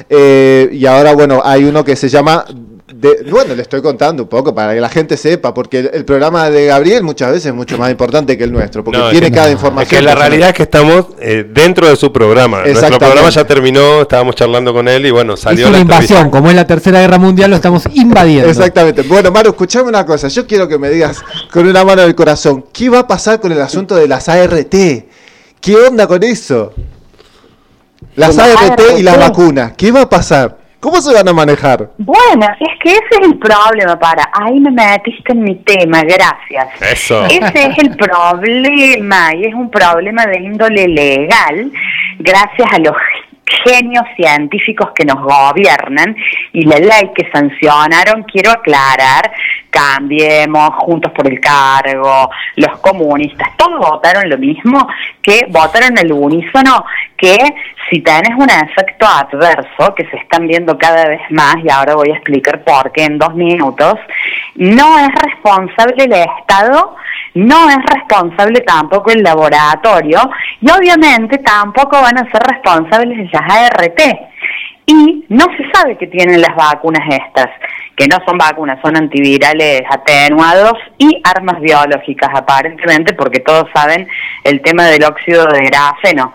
[0.09, 2.45] Eh, y ahora, bueno, hay uno que se llama
[3.29, 6.67] bueno, le estoy contando un poco para que la gente sepa, porque el, programa de
[6.67, 9.91] Gabriel muchas veces es mucho más importante que el nuestro, porque tiene cada información.
[9.91, 12.63] Es que la realidad es que estamos eh, dentro de su programa.
[12.63, 16.55] Nuestro programa ya terminó, estábamos charlando con él y bueno, salió la invasión, como es
[16.55, 18.49] la Tercera Guerra Mundial, lo estamos invadiendo.
[18.49, 19.01] Exactamente.
[19.03, 20.27] Bueno, Maru, escuchame una cosa.
[20.27, 21.21] Yo quiero que me digas
[21.51, 24.75] con una mano del corazón, ¿qué va a pasar con el asunto de las ART?
[25.59, 26.73] ¿Qué onda con eso?
[28.15, 30.60] Las ART, y las vacunas, ¿qué va a pasar?
[30.81, 31.91] ¿Cómo se van a manejar?
[31.99, 34.27] Bueno, es que ese es el problema, para.
[34.33, 36.81] Ahí me metiste en mi tema, gracias.
[36.81, 37.23] Eso.
[37.27, 41.71] Ese es el problema, y es un problema de índole legal,
[42.17, 42.95] gracias a los
[43.65, 46.15] genios científicos que nos gobiernan
[46.53, 49.31] y la ley que sancionaron, quiero aclarar,
[49.69, 54.87] cambiemos, juntos por el cargo, los comunistas, todos votaron lo mismo,
[55.21, 56.85] que votaron el unísono,
[57.17, 57.37] que
[57.89, 62.11] si tenés un efecto adverso, que se están viendo cada vez más, y ahora voy
[62.11, 63.95] a explicar por qué en dos minutos,
[64.55, 66.95] no es responsable el Estado
[67.35, 70.19] no es responsable tampoco el laboratorio
[70.59, 74.01] y obviamente tampoco van a ser responsables las ART.
[74.85, 77.49] Y no se sabe que tienen las vacunas estas,
[77.95, 84.07] que no son vacunas, son antivirales atenuados y armas biológicas aparentemente, porque todos saben
[84.43, 86.33] el tema del óxido de grafeno.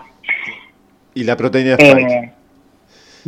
[1.13, 2.33] Y la proteína de eh,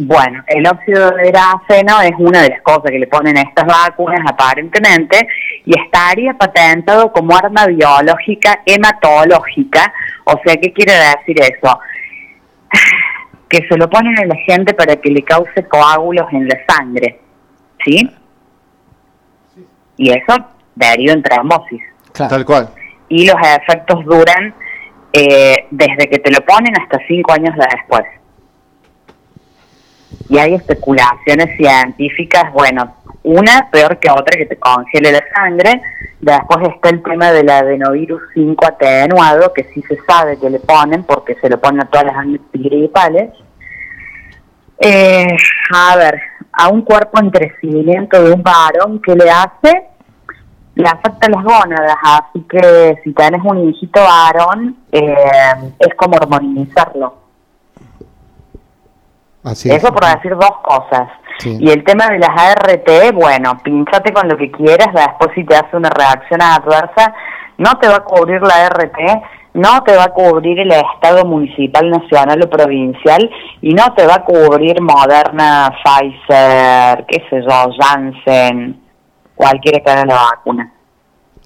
[0.02, 3.66] bueno, el óxido de grafeno es una de las cosas que le ponen a estas
[3.66, 5.28] vacunas aparentemente
[5.66, 9.94] y estaría patentado como arma biológica hematológica.
[10.24, 11.80] O sea, ¿qué quiere decir eso?
[13.50, 17.20] Que se lo ponen a la gente para que le cause coágulos en la sangre.
[17.84, 18.08] ¿Sí?
[19.98, 20.46] Y eso
[20.76, 21.82] deriva en trombosis.
[22.14, 22.70] Tal cual.
[23.08, 24.54] Y los efectos duran
[25.14, 28.04] eh, desde que te lo ponen hasta cinco años después
[30.30, 35.82] y hay especulaciones científicas, bueno, una peor que otra que te congele la sangre.
[36.22, 41.04] Después está el tema del adenovirus 5 atenuado, que sí se sabe que le ponen,
[41.04, 43.32] porque se lo ponen a todas las antigripales.
[44.80, 45.28] Eh,
[45.74, 46.22] a ver,
[46.54, 49.88] a un cuerpo en crecimiento de un varón, ¿qué le hace?
[50.76, 55.16] Le afecta las gónadas, así que si tienes un hijito varón, eh,
[55.80, 57.29] es como hormonizarlo
[59.44, 61.10] eso por decir dos cosas.
[61.46, 65.56] Y el tema de las ART, bueno, pinchate con lo que quieras, después si te
[65.56, 67.14] hace una reacción adversa,
[67.58, 68.98] no te va a cubrir la ART,
[69.54, 73.30] no te va a cubrir el Estado municipal, nacional o provincial,
[73.62, 78.82] y no te va a cubrir Moderna, Pfizer, qué sé yo, Janssen,
[79.36, 80.74] cualquiera que haga la vacuna.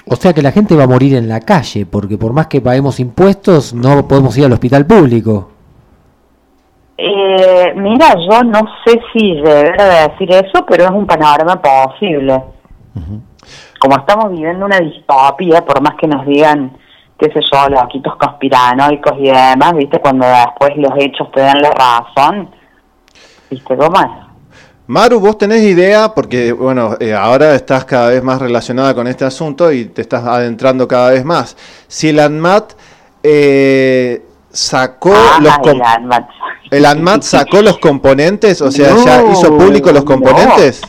[0.05, 2.61] O sea que la gente va a morir en la calle, porque por más que
[2.61, 5.52] paguemos impuestos, no podemos ir al hospital público.
[6.97, 12.43] Eh, mira, yo no sé si deber decir eso, pero es un panorama posible.
[13.79, 16.77] Como estamos viviendo una distopía, por más que nos digan,
[17.17, 19.99] qué sé yo, los loquitos conspiranoicos y demás, ¿viste?
[19.99, 22.49] Cuando después los hechos te dan la razón,
[23.49, 24.23] ¿viste cómo es?
[24.85, 29.25] Maru, vos tenés idea, porque bueno, eh, ahora estás cada vez más relacionada con este
[29.25, 31.57] asunto y te estás adentrando cada vez más.
[31.87, 32.73] Si el ANMAT
[33.23, 34.21] eh,
[34.53, 36.29] sacó ah, los el ANMAT.
[36.71, 38.61] ¿El ANMAT sacó los componentes?
[38.61, 40.81] O sea, ¿ya hizo público los componentes?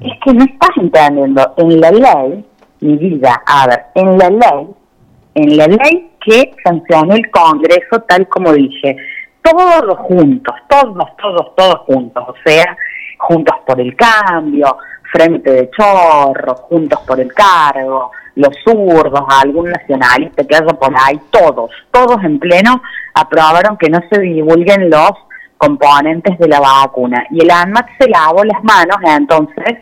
[0.00, 1.54] Es que no estás entendiendo.
[1.56, 2.44] En la ley,
[2.80, 4.68] mi vida, a ver, en la ley,
[5.34, 8.96] en la ley que sancionó el Congreso, tal como dije,
[9.42, 12.76] todos juntos, todos, todos, todos juntos, o sea,
[13.18, 14.76] juntos por el cambio,
[15.12, 21.20] frente de chorro, juntos por el cargo, los zurdos, algún nacionalista que haya por ahí,
[21.30, 22.82] todos, todos en pleno
[23.14, 25.12] aprobaron que no se divulguen los
[25.56, 27.26] componentes de la vacuna.
[27.30, 29.78] Y el ANMAT se lavó las manos, entonces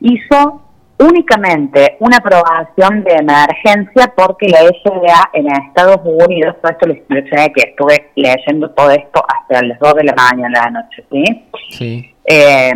[0.00, 0.62] hizo
[0.98, 7.52] únicamente una aprobación de emergencia porque la FDA en Estados Unidos, todo esto les mencioné
[7.52, 11.44] que estuve leyendo todo esto hasta las 2 de la mañana de la noche, ¿sí?
[11.70, 12.14] Sí.
[12.24, 12.72] Eh,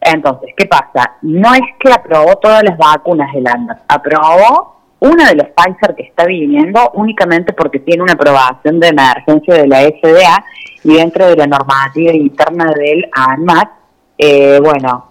[0.00, 1.16] entonces, ¿qué pasa?
[1.22, 6.04] No es que aprobó todas las vacunas del ANMAT, aprobó una de los Pfizer que
[6.04, 10.44] está viniendo únicamente porque tiene una aprobación de emergencia de la FDA
[10.84, 13.70] y dentro de la normativa interna del ANMAT,
[14.18, 15.06] eh, bueno,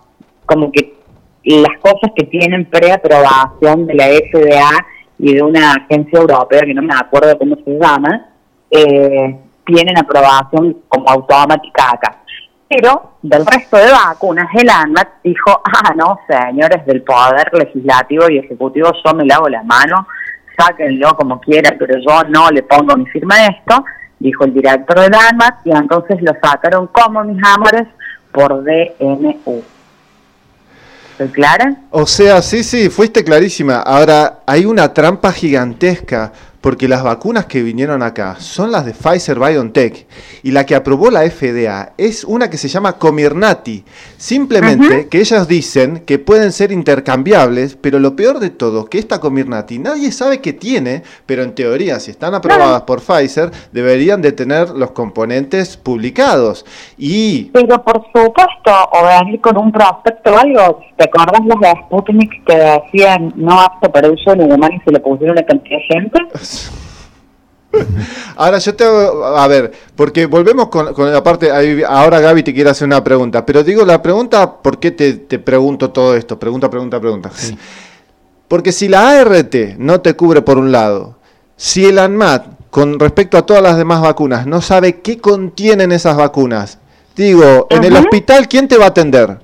[0.46, 0.98] como que
[1.44, 4.86] las cosas que tienen preaprobación de la FDA
[5.20, 8.30] y de una agencia europea que no me acuerdo cómo se llama,
[8.70, 12.22] eh, tienen aprobación como automática acá.
[12.70, 18.40] Pero del resto de vacunas, el ANMAT dijo, ah, no, señores del Poder Legislativo y
[18.40, 20.06] Ejecutivo, yo me lavo las manos,
[20.58, 23.86] sáquenlo como quieran, pero yo no le pongo mi firma a esto,
[24.20, 27.88] dijo el director del ANMAT, y entonces lo sacaron como mis amores
[28.34, 29.64] por DNU.
[31.12, 31.76] ¿Estoy clara?
[31.90, 33.78] O sea, sí, sí, fuiste clarísima.
[33.78, 39.40] Ahora, hay una trampa gigantesca porque las vacunas que vinieron acá son las de Pfizer
[39.40, 40.08] BioNTech
[40.44, 43.84] y la que aprobó la FDA es una que se llama Comirnaty.
[44.18, 49.20] Simplemente que ellas dicen que pueden ser intercambiables, pero lo peor de todo, que esta
[49.20, 54.32] Comirnaty nadie sabe qué tiene, pero en teoría si están aprobadas por Pfizer deberían de
[54.32, 56.66] tener los componentes publicados.
[56.98, 61.72] Y Pero por supuesto, o venir con un prospecto o algo, ¿te acuerdas los de
[61.84, 65.78] Sputnik que decían no apto para uso en humano y se le pusieron una cantidad
[65.78, 66.20] de gente?
[68.38, 72.44] Ahora yo te hago, a ver, porque volvemos con, con la parte, ahí- ahora Gaby
[72.44, 76.16] te quiere hacer una pregunta, pero digo la pregunta, ¿por qué te, te pregunto todo
[76.16, 76.40] esto?
[76.40, 77.30] Pregunta, pregunta, pregunta.
[78.48, 81.18] Porque si la ART no te cubre por un lado,
[81.56, 86.16] si el ANMAT, con respecto a todas las demás vacunas, no sabe qué contienen esas
[86.16, 86.80] vacunas,
[87.16, 89.40] digo, en el hospital, ¿quién te va a atender?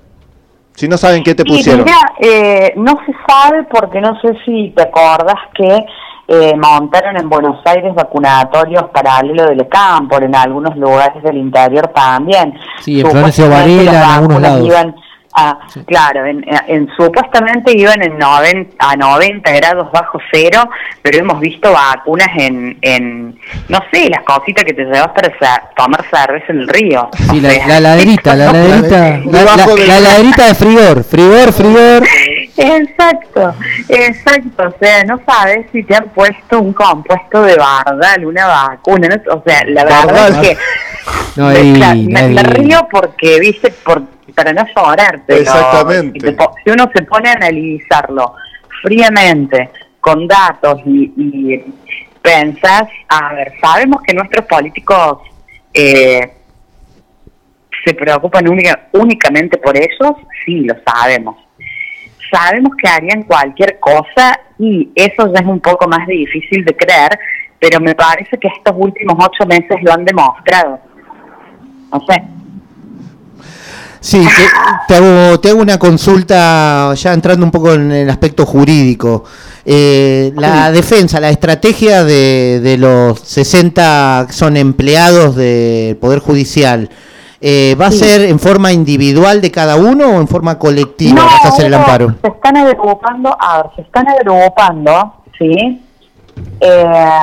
[0.76, 1.84] Si no saben qué te Y pusieron.
[1.84, 5.86] mira, eh, no se sabe porque no sé si te acordás que
[6.28, 12.54] eh, montaron en Buenos Aires vacunatorios paralelos del campo, en algunos lugares del interior también.
[12.82, 14.68] Sí, en Florencio Supuestamente Varela, en algunos vacunas lados.
[14.68, 14.96] iban
[15.36, 20.70] a- Claro, en, en- supuestamente iban en noven- a 90 grados bajo cero,
[21.02, 25.70] pero hemos visto vacunas en, en no sé, las cositas que te llevas para sa-
[25.76, 27.10] tomar cerveza en el río.
[27.32, 29.00] Sí, la, sea, la laderita, la laderita,
[29.88, 32.04] la laderita de frigor, frigor, frigor.
[32.56, 33.54] Exacto,
[33.90, 34.68] exacto.
[34.68, 39.08] O sea, no sabes si te han puesto un compuesto de bardal, una vacuna.
[39.08, 39.34] ¿no?
[39.36, 40.46] O sea, la verdad Bardal.
[40.46, 40.58] es que
[41.36, 42.34] No, me, ahí, la- me- ahí.
[42.34, 44.04] me río porque, viste, por,
[44.36, 45.22] para no llorar.
[45.26, 46.20] pero Exactamente.
[46.20, 48.36] Si, te po- si uno se pone a analizarlo
[48.84, 51.64] fríamente, con datos y, y
[52.22, 55.20] pensás, a ver, sabemos que nuestros políticos
[55.74, 56.34] eh,
[57.86, 60.14] se preocupan única- únicamente por ellos,
[60.46, 61.38] sí, lo sabemos.
[62.34, 67.12] Sabemos que harían cualquier cosa y eso ya es un poco más difícil de creer,
[67.60, 70.80] pero me parece que estos últimos ocho meses lo han demostrado.
[71.92, 72.24] No sé.
[74.00, 74.44] Sí, te,
[74.88, 79.24] te hago, te hago una consulta ya entrando un poco en el aspecto jurídico.
[79.64, 86.90] Eh, la defensa, la estrategia de, de los 60 que son empleados del Poder Judicial,
[87.46, 91.44] eh, ¿va a ser en forma individual de cada uno o en forma colectiva vas
[91.44, 92.16] a hacer el amparo?
[92.22, 95.82] Se están agrupando, a ver, se están agrupando, ¿sí?
[96.62, 97.20] Eh,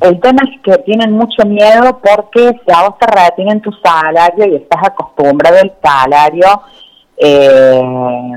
[0.00, 4.44] el tema es que tienen mucho miedo porque si a vos te retienen tu salario
[4.44, 6.62] y estás acostumbrado al salario,
[7.16, 7.80] eh,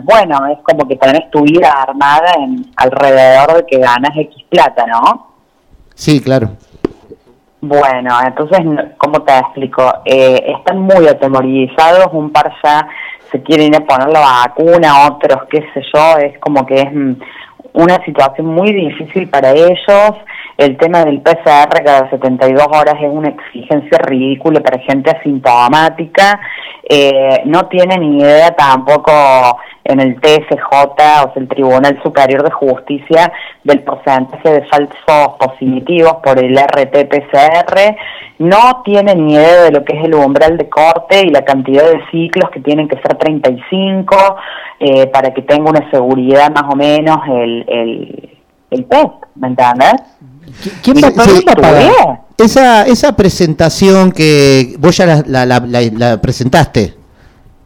[0.04, 4.86] bueno, es como que tenés tu vida armada en alrededor de que ganas X plata,
[4.86, 5.32] ¿no?
[5.96, 6.52] Sí, claro.
[7.60, 8.60] Bueno, entonces,
[8.98, 9.82] ¿cómo te explico?
[10.06, 12.88] Eh, están muy atemorizados, un par ya
[13.32, 16.94] se quieren ir a poner la vacuna, otros, qué sé yo, es como que es
[16.94, 17.14] mm,
[17.78, 20.16] una situación muy difícil para ellos.
[20.58, 26.40] El tema del PCR cada 72 horas es una exigencia ridícula para gente asintomática.
[26.90, 29.12] Eh, no tienen idea tampoco
[29.84, 33.32] en el TSJ, o sea, el Tribunal Superior de Justicia,
[33.64, 37.96] del porcentaje de falsos positivos por el RT-PCR.
[38.40, 41.84] No tienen ni idea de lo que es el umbral de corte y la cantidad
[41.84, 44.16] de ciclos que tienen que ser 35
[44.80, 48.38] eh, para que tenga una seguridad más o menos el, el,
[48.72, 49.94] el test, ¿me entiendes?
[50.84, 52.20] ¿Quién va, a pagar?
[52.38, 56.94] Esa, esa presentación que vos ya la, la- la- la- presentaste,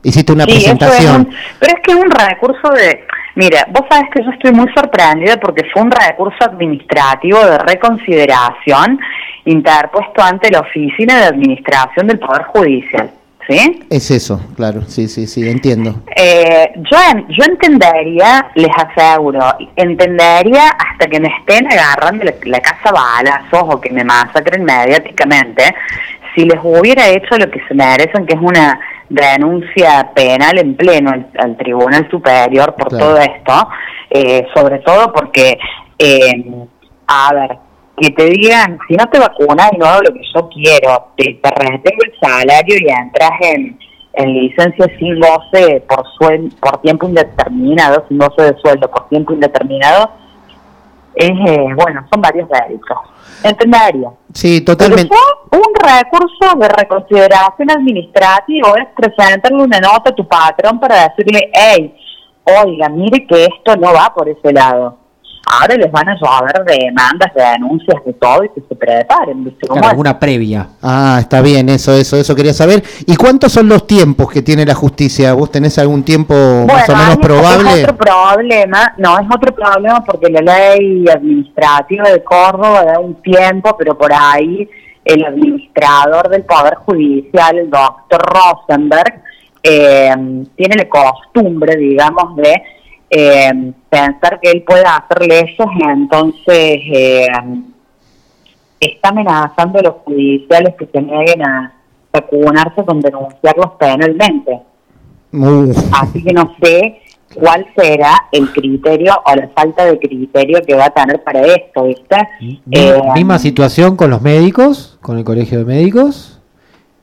[0.03, 1.15] hiciste una Sí, es presentación.
[1.21, 3.03] un- pero es que es un recurso de...
[3.35, 8.99] Mira, vos sabés que yo estoy muy sorprendida porque fue un recurso administrativo de reconsideración
[9.45, 13.11] interpuesto ante la Oficina de Administración del Poder Judicial.
[13.49, 13.83] ¿Sí?
[13.89, 15.95] Es eso, claro, sí, sí, sí, entiendo.
[16.15, 16.97] Eh, yo,
[17.29, 19.39] yo entendería, les aseguro,
[19.75, 25.63] entendería hasta que me estén agarrando la, la casa balazos o que me masacren mediáticamente,
[26.35, 28.79] si les hubiera hecho lo que se merecen, que es una
[29.11, 33.05] denuncia penal en pleno al, al Tribunal Superior por Claro.
[33.05, 33.67] todo esto,
[34.09, 35.57] eh, sobre todo porque,
[35.99, 36.43] eh,
[37.07, 37.57] a ver,
[37.97, 41.33] que te digan, si no te vacunas y no hago lo que yo quiero, te,
[41.43, 43.77] te retengo el salario y entras en,
[44.13, 49.33] en licencia sin goce por, suel- por tiempo indeterminado, sin goce de sueldo por tiempo
[49.33, 50.09] indeterminado,
[51.15, 52.97] es, eh, bueno, son varios delitos.
[53.43, 54.09] Entendería.
[54.33, 55.15] Sí, Pero totalmente.
[55.51, 61.95] un recurso de reconsideración administrativa es presentarle una nota a tu patrón para decirle, hey,
[62.43, 64.97] oiga, mire que esto no va por ese lado.
[65.45, 69.43] Ahora les van a llover demandas, de denuncias, de todo y que se preparen.
[69.43, 70.67] ¿viste Claro, alguna previa.
[70.81, 72.83] Ah, está bien, eso, eso, eso quería saber.
[73.05, 75.33] ¿Y cuántos son los tiempos que tiene la justicia?
[75.33, 76.33] ¿Vos tenés algún tiempo
[76.67, 77.69] más o menos probable?
[77.69, 83.15] Es otro problema, no, es otro problema porque la ley administrativa de Córdoba da un
[83.21, 84.69] tiempo, pero por ahí
[85.03, 89.21] el administrador del Poder Judicial, el doctor Rosenberg,
[89.63, 90.13] eh,
[90.55, 92.61] tiene la costumbre, digamos, de
[93.11, 95.55] eh, pensar que él puede hacer leyes,
[95.89, 97.27] entonces eh,
[98.79, 101.73] está amenazando a los judiciales que se nieguen a
[102.13, 104.59] vacunarse con denunciarlos penalmente.
[105.33, 106.99] Uh, Así que no sé
[107.35, 111.83] cuál será el criterio o la falta de criterio que va a tener para esto,
[111.83, 112.17] ¿viste?
[112.71, 116.41] Eh, misma situación con los médicos, con el colegio de médicos.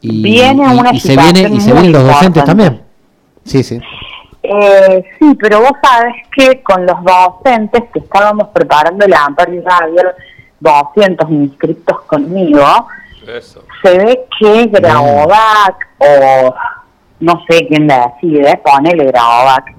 [0.01, 2.65] Y, Viene y- una y se viene y se situación vienen los muy docentes importante.
[2.65, 2.83] también.
[3.45, 3.81] Sí, sí.
[4.43, 9.63] Eh, sí, pero vos sabes que con los docentes que estábamos preparando el amparo y
[9.69, 10.15] había
[10.61, 12.89] 200 inscritos conmigo,
[13.27, 13.65] Eso.
[13.83, 16.55] se ve que Graovac o
[17.21, 19.75] no sé quién decide, ponele Graovac,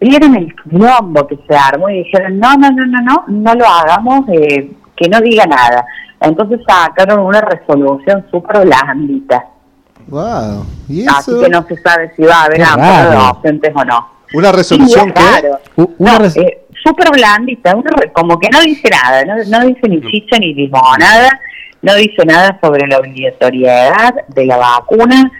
[0.00, 3.66] vieron el quilombo que se armó y dijeron, no, no, no, no, no, no lo
[3.66, 5.84] hagamos, eh, que no diga nada.
[6.20, 9.46] Entonces sacaron una resolución súper blandita.
[10.08, 10.64] Wow.
[10.88, 13.32] ¿Y Así que no se sabe si va a haber amparo de raro.
[13.34, 14.08] docentes o no.
[14.34, 15.82] Una resolución Sí, que...
[15.98, 17.76] una No, res- eh, súper blandita,
[18.12, 21.28] como que no dice nada, no, no dice ni chicha ni limonada,
[21.82, 25.30] no dice nada sobre la obligatoriedad de la vacuna,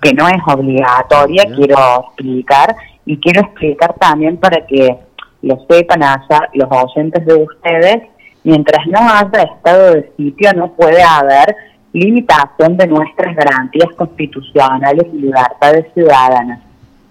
[0.00, 4.96] que no es obligatoria, quiero explicar, y quiero explicar también para que
[5.42, 7.98] lo sepan allá los oyentes de ustedes,
[8.44, 11.54] mientras no haya estado de sitio no puede haber
[11.96, 16.60] limitación de nuestras garantías constitucionales y libertades ciudadanas.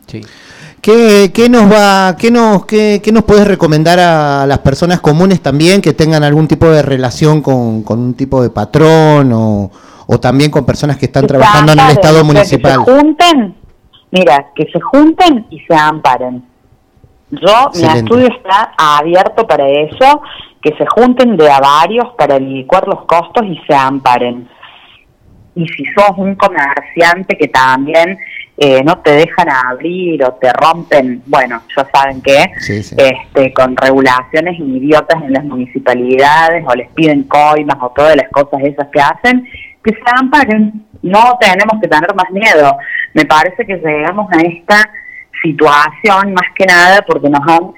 [0.07, 0.21] Sí.
[0.81, 5.41] ¿Qué, qué nos va, qué nos, qué, qué nos puedes recomendar a las personas comunes
[5.41, 9.71] también que tengan algún tipo de relación con, con un tipo de patrón o,
[10.05, 12.85] o también con personas que están trabajando en el Estado municipal?
[12.85, 13.55] Que se junten,
[14.11, 16.43] mira, que se junten y se amparen.
[17.31, 20.21] Yo, mi estudio está abierto para eso,
[20.61, 24.47] que se junten de a varios para licuar los costos y se amparen.
[25.55, 28.17] Y si sos un comerciante que también
[28.57, 32.21] eh, no te dejan abrir o te rompen, bueno, ya saben
[32.59, 32.95] Sí, sí.
[32.97, 38.61] este, con regulaciones idiotas en las municipalidades o les piden coimas o todas las cosas
[38.63, 39.47] esas que hacen,
[39.83, 40.85] que se amparen.
[41.01, 42.77] No tenemos que tener más miedo.
[43.13, 44.89] Me parece que llegamos a esta
[45.41, 47.71] situación más que nada porque nos han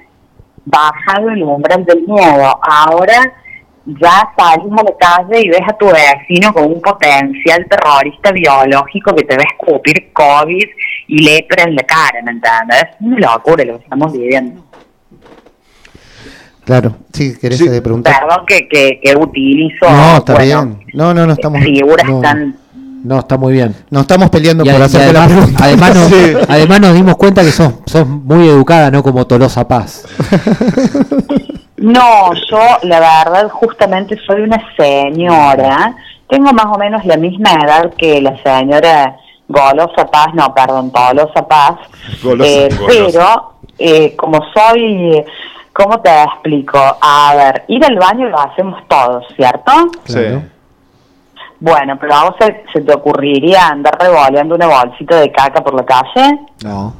[0.64, 2.60] bajado el umbral del miedo.
[2.62, 3.32] Ahora
[4.00, 9.14] ya salís a la calle y ves a tu vecino con un potencial terrorista biológico
[9.14, 10.64] que te va a escupir COVID
[11.08, 12.82] y lepra en la cara, ¿me entiendes?
[12.82, 14.62] Es una locura lo que estamos viviendo.
[16.64, 17.80] Claro, sí, querés Sí.
[17.80, 18.20] preguntar.
[18.20, 20.86] Perdón que, que, que utilizo No, está bueno, bien.
[20.92, 21.62] No, no, no estamos.
[21.62, 22.56] figuras no, tan...
[23.04, 23.74] No, está muy bien.
[23.90, 25.64] no estamos peleando Y por la además, pregunta.
[25.64, 26.32] además, nos, Sí.
[26.48, 30.04] además nos dimos cuenta que sos, sos muy educada, no como Tolosa Paz.
[31.76, 35.94] No, yo la verdad justamente soy una señora,
[36.28, 41.46] tengo más o menos la misma edad que la señora Golosa Paz, no, perdón, Tolosa
[41.46, 41.76] Paz,
[42.22, 42.50] Golosa.
[42.50, 42.88] eh, Golosa.
[43.12, 45.24] pero eh, como soy,
[45.72, 46.78] ¿cómo te explico?
[47.00, 49.72] A ver, ir al baño lo hacemos todos, ¿cierto?
[50.04, 50.20] Sí.
[51.60, 55.74] Bueno, pero a vos se, se te ocurriría andar revoleando una bolsita de caca por
[55.74, 56.38] la calle.
[56.64, 56.94] No,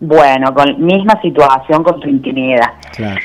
[0.00, 2.72] Bueno, con misma situación con tu intimidad.
[2.94, 3.20] claro.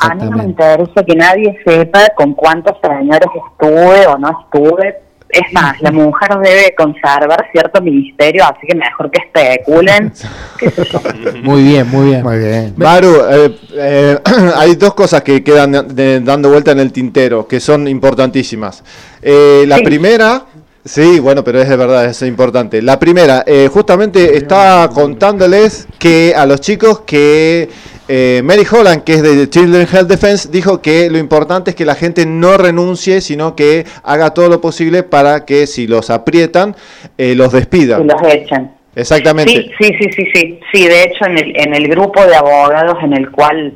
[0.00, 5.02] A mí no me interesa que nadie sepa con cuántos señores estuve o no estuve.
[5.32, 10.12] Es más, la mujer debe conservar cierto ministerio, así que mejor que especulen.
[11.42, 12.22] Muy bien, muy bien.
[12.22, 12.74] Muy bien.
[12.76, 14.18] Maru, eh, eh,
[14.56, 18.84] hay dos cosas que quedan de- dando vuelta en el tintero, que son importantísimas.
[19.22, 19.84] Eh, la Sí.
[19.84, 20.44] primera,
[20.84, 22.82] sí, bueno, pero es de verdad, es importante.
[22.82, 27.70] La primera, eh, justamente estaba contándoles que a los chicos que
[28.14, 31.86] eh, Mary Holland, que es de Children Health Defense, dijo que lo importante es que
[31.86, 36.76] la gente no renuncie, sino que haga todo lo posible para que si los aprietan,
[37.16, 38.06] eh, los Y despidan.
[38.06, 38.70] los echan.
[38.94, 39.52] Exactamente.
[39.52, 40.60] Sí, sí, sí, sí, sí.
[40.70, 43.72] Sí, de hecho, en el, en el grupo de abogados en el cual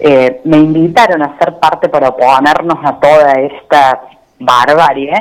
[0.00, 4.00] eh, me invitaron a ser parte para oponernos a toda esta
[4.38, 5.12] barbarie,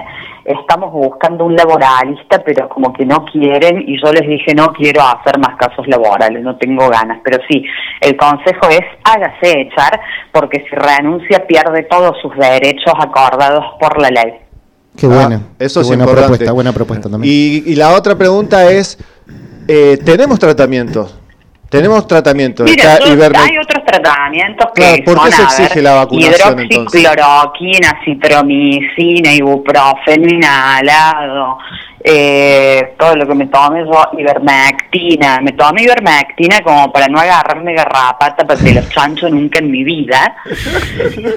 [0.47, 5.01] estamos buscando un laboralista, pero como que no quieren, y yo les dije, no quiero
[5.01, 7.19] hacer más casos laborales, no tengo ganas.
[7.23, 7.63] Pero sí,
[8.01, 9.99] el consejo es, hágase echar,
[10.31, 14.33] porque si renuncia pierde todos sus derechos acordados por la ley.
[14.97, 15.41] Qué Ah, buena.
[15.59, 16.27] eso Qué es buena importante.
[16.29, 17.31] propuesta, buena propuesta también.
[17.33, 18.97] Y, y la otra pregunta es,
[19.67, 21.19] eh, ¿tenemos tratamientos?
[21.69, 22.69] Tenemos tratamientos.
[22.69, 27.99] Mira, Está hay otros tratamientos que ¿por qué son, se exige ver, la vacunación, hidroxicloroquina,
[28.05, 31.57] citromicina, ibuprofeno inhalado,
[32.03, 37.73] eh, todo lo que me tome yo, ivermectina, me tomé ivermectina como para no agarrarme
[37.73, 40.35] garrapata porque los chancho nunca en mi vida.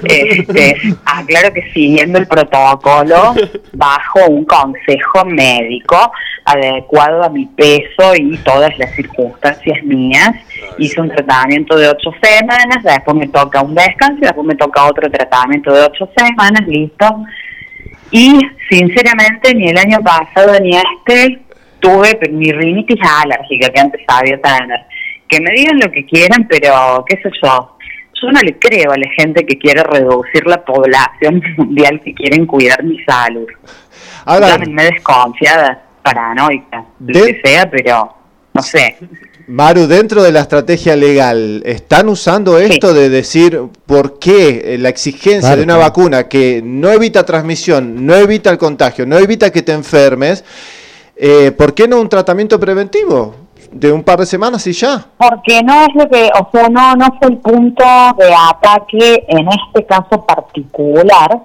[0.03, 0.75] Este,
[1.05, 3.33] aclaro que siguiendo el protocolo,
[3.73, 6.11] bajo un consejo médico
[6.45, 10.31] adecuado a mi peso y todas las circunstancias mías.
[10.77, 14.85] Hice un tratamiento de ocho semanas, después me toca un descanso y después me toca
[14.85, 17.05] otro tratamiento de ocho semanas, listo.
[18.11, 21.39] Y sinceramente ni el año pasado ni este
[21.79, 24.79] tuve mi rinitis alérgica que antes sabía tener.
[25.27, 27.77] Que me digan lo que quieran, pero qué sé yo.
[28.21, 32.45] Yo no le creo a la gente que quiere reducir la población mundial que quieren
[32.45, 33.47] cuidar mi salud.
[34.25, 38.15] Ahora, me desconfiada, paranoica, lo que sea, pero
[38.53, 38.97] no sé.
[39.51, 45.41] Maru, dentro de la estrategia legal, ¿están usando esto de decir por qué la exigencia
[45.41, 45.89] Claro, de una claro.
[45.89, 50.45] vacuna que no evita transmisión, no evita el contagio, no evita que te enfermes,
[51.17, 53.35] eh, ¿por qué no un tratamiento preventivo
[53.73, 55.05] de un par de semanas y ya?
[55.17, 57.83] Porque no es lo que, o sea, no, no fue el punto
[58.19, 61.39] de ataque en este caso particular,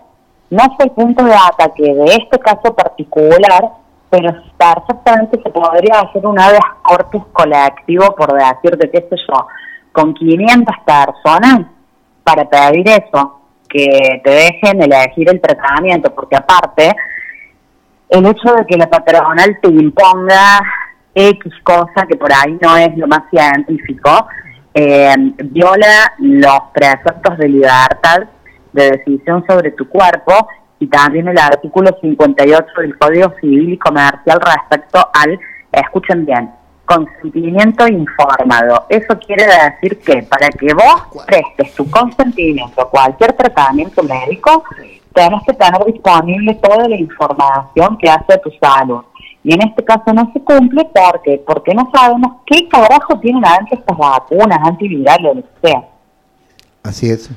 [0.50, 3.68] no fue el punto de ataque de este caso particular,
[4.10, 9.46] pero perfectamente se podría hacer un habeas corpus colectivo, por decirte, qué sé yo,
[9.92, 11.66] con 500 personas
[12.22, 16.94] para pedir eso, que te dejen elegir el tratamiento, porque aparte,
[18.08, 20.60] el hecho de que la patronal te imponga
[21.14, 24.28] X cosa que por ahí no es lo más científico,
[24.74, 28.28] eh, viola los preceptos de libertad
[28.72, 30.46] de decisión sobre tu cuerpo
[30.78, 35.38] y también el artículo 58 del Código Civil y Comercial respecto al,
[35.72, 36.50] escuchen bien,
[36.84, 38.86] consentimiento informado.
[38.88, 44.64] Eso quiere decir que para que vos prestes tu consentimiento a cualquier tratamiento médico,
[45.12, 49.02] tenés que tener disponible toda la información que hace a tu salud.
[49.42, 53.78] Y en este caso no se cumple porque porque no sabemos qué carajo tienen adentro
[53.78, 55.84] estas vacunas antivirales o lo que sea.
[56.82, 57.30] Así es.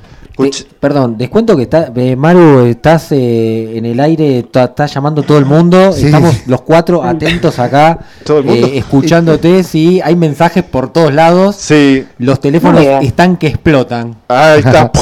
[0.80, 5.46] Perdón, descuento que está, eh, Maru, estás eh, en el aire, estás llamando todo el
[5.46, 6.06] mundo, Sí.
[6.06, 8.68] estamos los cuatro atentos acá, Todo el mundo.
[8.68, 12.06] eh, escuchándote, sí, hay mensajes por todos lados, sí.
[12.20, 14.16] los teléfonos están que explotan.
[14.28, 14.92] Ahí está.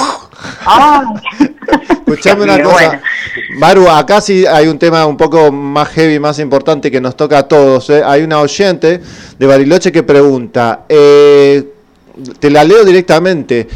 [0.67, 1.15] Ah,
[1.89, 2.75] Escuchame una cosa.
[2.75, 2.99] bueno.
[3.57, 7.39] Maru, acá sí hay un tema un poco más heavy, más importante que nos toca
[7.39, 7.89] a todos.
[7.89, 8.03] ¿eh?
[8.05, 9.01] Hay una oyente
[9.39, 11.67] de Bariloche que pregunta, eh,
[12.39, 13.67] te la leo directamente.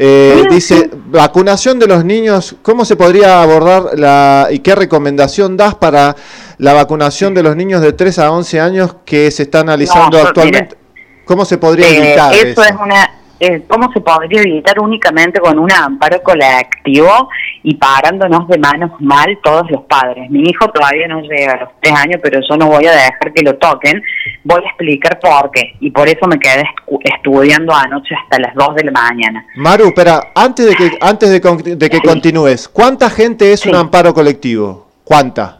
[0.00, 5.74] Eh, dice, vacunación de los niños, ¿cómo se podría abordar la, y qué recomendación das
[5.74, 6.14] para
[6.58, 10.28] la vacunación de los niños de 3 a 11 años que se está analizando No,
[10.28, 10.76] actualmente?
[11.24, 12.62] ¿Cómo se podría Eh, evitar eso, eso?
[12.62, 13.10] es una
[13.40, 17.28] eh, cómo se podría evitar únicamente con un amparo colectivo
[17.62, 20.28] y parándonos de manos mal todos los padres.
[20.30, 23.32] Mi hijo todavía no llega a los tres años, pero yo no voy a dejar
[23.34, 24.02] que lo toquen.
[24.44, 26.64] Voy a explicar por qué y por eso me quedé
[27.04, 29.44] estudiando anoche hasta las 2 de la mañana.
[29.56, 33.74] Maru, espera, antes de que antes de, con- de que continúes, ¿cuánta gente es un
[33.74, 34.88] amparo colectivo?
[35.04, 35.58] ¿Cuánta?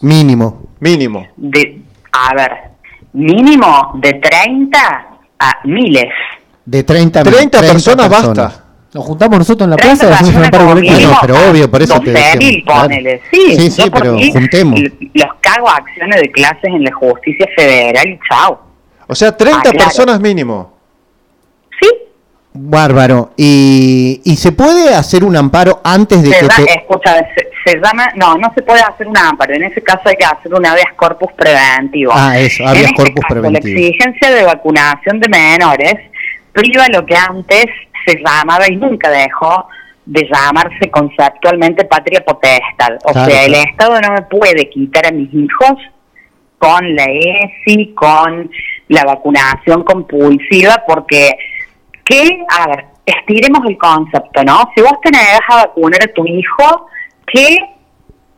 [0.00, 0.62] Mínimo.
[0.80, 1.28] Mínimo.
[1.36, 1.78] De,
[2.12, 2.52] a ver,
[3.12, 4.78] mínimo de 30
[5.38, 6.12] a miles.
[6.64, 8.58] De 30, 30 personas basta.
[8.94, 10.96] Nos juntamos nosotros en la 30 plaza y hacemos un personas como colectivo.
[10.98, 12.82] mínimo, pero obvio, por eso te 12.000, decíamos, claro.
[12.82, 13.22] ponele.
[13.30, 14.80] Sí, Sí, sí, pero juntemos.
[15.14, 18.60] Los cago a acciones de clases en la justicia federal y chao.
[19.08, 19.78] O sea, 30 Ah, claro.
[19.78, 20.72] personas mínimo.
[22.54, 23.32] Bárbaro.
[23.36, 26.78] ¿Y, ¿Y se puede hacer un amparo antes de Se que da- te...
[26.80, 29.54] escucha, se, se llama, no, no se puede hacer un amparo.
[29.54, 32.12] En ese caso hay que hacer un habeas corpus preventivo.
[32.14, 33.74] Ah, eso, habeas en este corpus caso, preventivo.
[33.80, 35.94] La exigencia de vacunación de menores
[36.52, 37.66] priva lo que antes
[38.06, 39.66] se llamaba y nunca dejó
[40.04, 42.96] de llamarse conceptualmente patria potestad.
[43.04, 43.54] O Claro, sea, el.
[43.54, 45.74] Estado no me puede quitar a mis hijos
[46.58, 48.50] con la ESI, con
[48.88, 51.30] la vacunación compulsiva, porque
[52.04, 54.70] que, a ver, estiremos el concepto, ¿no?
[54.74, 56.86] Si vos te negas a vacunar a tu hijo,
[57.26, 57.56] ¿qué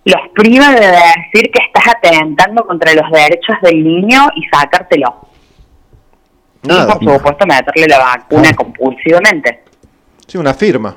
[0.05, 5.29] los priva de decir que estás atentando contra los derechos del niño y sacártelo?
[6.65, 6.97] Nada.
[7.01, 9.63] Y por supuesto meterle la vacuna compulsivamente.
[10.27, 10.97] Sí, una firma.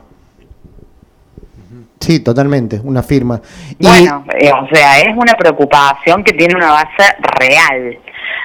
[2.00, 3.42] Sí, totalmente, una firma.
[3.80, 7.04] Y Bueno, eh, o sea, es una preocupación que tiene una base
[7.40, 7.98] real.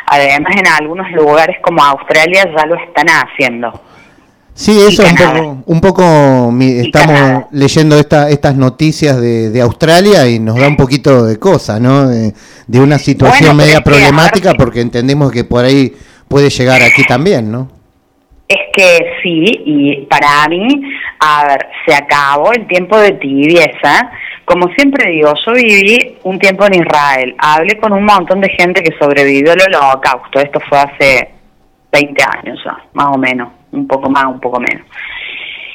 [0.07, 3.81] Además, en algunos lugares como Australia ya lo están haciendo.
[4.55, 10.27] sí, eso un poco, un poco mi- estamos leyendo esta, estas noticias de, de Australia
[10.29, 12.09] y nos da un poquito de cosa, ¿no?
[12.09, 12.35] De,
[12.67, 15.95] de una situación Bueno, media problemática porque entendemos que por ahí
[16.33, 17.69] puede llegar aquí también, ¿no?
[18.49, 20.67] Es que sí, y para mí,
[21.21, 24.11] a ver, se acabó el tiempo de tibieza.
[24.47, 28.83] Como siempre digo, yo viví un tiempo en Israel, hablé con un montón de gente
[28.83, 31.31] que sobrevivió al holocausto, esto fue hace
[31.93, 34.87] 20 años ya, más o menos, un poco más, un poco menos.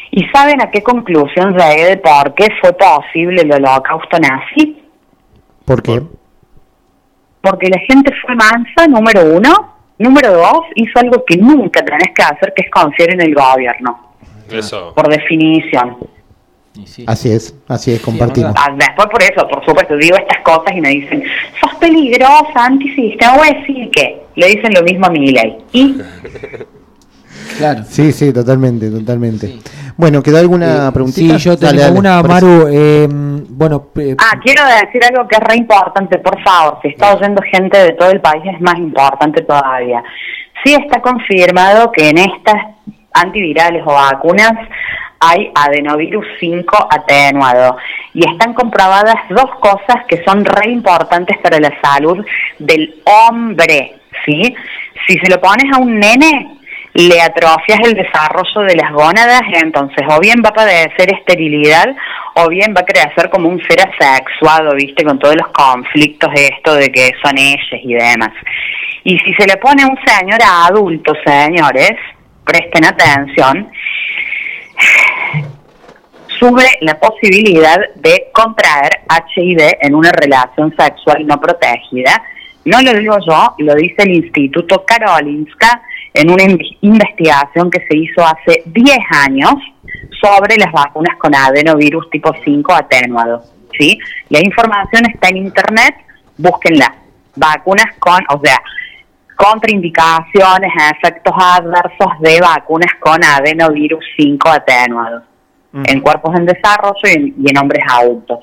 [0.09, 4.83] ¿Y saben a qué conclusión llegué de por qué fue posible el holocausto nazi?
[5.65, 6.01] ¿Por qué?
[7.41, 9.76] Porque la gente fue mansa, número uno.
[9.99, 14.13] Número dos, hizo algo que nunca tenés que hacer, que es confiar en el gobierno.
[14.51, 14.93] Eso.
[14.95, 15.97] Por definición.
[17.07, 18.53] Así es, así es, compartimos.
[18.55, 21.23] Ah, Después por eso, por supuesto, digo estas cosas y me dicen,
[21.59, 25.57] sos peligrosa, antisistema, voy a decir que le dicen lo mismo a mi ley.
[25.71, 25.97] Y
[27.57, 27.83] Claro.
[27.87, 29.57] Sí, sí, totalmente, totalmente.
[29.95, 31.39] Bueno, ¿quedó alguna preguntita?
[31.39, 32.21] Sí, yo tengo Dale, dale, una.
[32.23, 32.67] Maru.
[32.69, 36.77] eh, bueno, eh, Ah, quiero decir algo que es re importante, por favor.
[36.83, 40.03] Si está oyendo gente de todo el país, es más importante todavía.
[40.63, 42.55] Sí está confirmado que en estas
[43.13, 44.53] antivirales o vacunas
[45.19, 47.77] hay adenovirus 5 atenuado.
[48.13, 52.23] Y están comprobadas dos cosas que son re importantes para la salud
[52.59, 53.95] del hombre.
[54.25, 54.55] ¿sí?
[55.07, 56.57] Si se lo pones a un nene,
[56.97, 61.95] le atrofias el desarrollo de las gónadas, entonces o bien va a padecer esterilidad
[62.33, 65.03] o bien va a crecer como un ser asexuado, ¿viste?
[65.03, 68.31] Con todos los conflictos de esto de que son ellos y demás.
[69.03, 71.93] Y si se le pone a un señor adulto, señores,
[72.43, 73.69] presten atención,
[76.39, 82.23] sube la posibilidad de contraer HIV en una relación sexual no protegida.
[82.65, 85.79] No lo digo yo, lo dice el Instituto Karolinska
[86.17, 89.53] en una inv- investigación que se hizo hace 10 años
[90.21, 93.43] sobre las vacunas con adenovirus tipo 5 atenuado.
[93.77, 93.97] ¿sí?
[94.29, 95.95] La información está en internet,
[96.37, 96.93] búsquenla.
[97.35, 98.57] Vacunas con, o sea,
[99.35, 105.21] contraindicaciones, efectos adversos de vacunas con adenovirus 5 atenuado
[105.85, 108.39] en cuerpos en desarrollo y en, y en hombres adultos.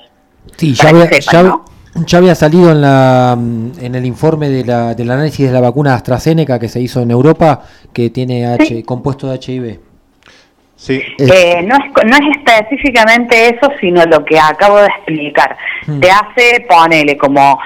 [0.57, 1.59] sí, ya que ya, sepan, había-
[1.95, 5.61] ya había salido en, la, mm, en el informe de la, del análisis de la
[5.61, 9.79] vacuna AstraZeneca que se hizo en Europa que tiene H, compuesto de HIV.
[10.77, 11.01] Sí.
[11.19, 15.57] Eh, no, es, no es específicamente eso, sino lo que acabo de explicar.
[16.01, 17.59] Te hace, ponele, como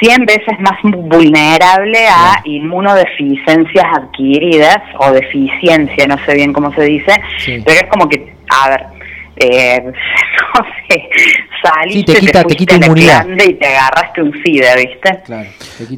[0.00, 7.12] 100 veces más vulnerable a inmunodeficiencias adquiridas o deficiencia, no sé bien cómo se dice,
[7.38, 7.62] Sí.
[7.64, 8.86] pero es como que, a ver,
[9.36, 11.08] eh, no sé,
[11.62, 13.26] saliste, Sí, te quita- te fuiste quita inmunidad.
[13.46, 15.22] y te agarraste un SIDA, ¿viste?
[15.24, 15.48] Claro,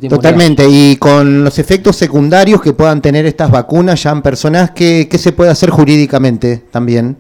[0.09, 5.09] Totalmente, y con los efectos secundarios que puedan tener estas vacunas ya en personas, ¿qué,
[5.11, 7.17] qué se puede hacer jurídicamente también?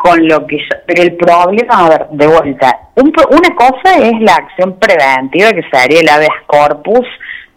[0.00, 3.96] con lo que yo- pero el problema, a ver, de vuelta, un pro- una cosa
[3.98, 7.04] es la acción preventiva que sería el habeas corpus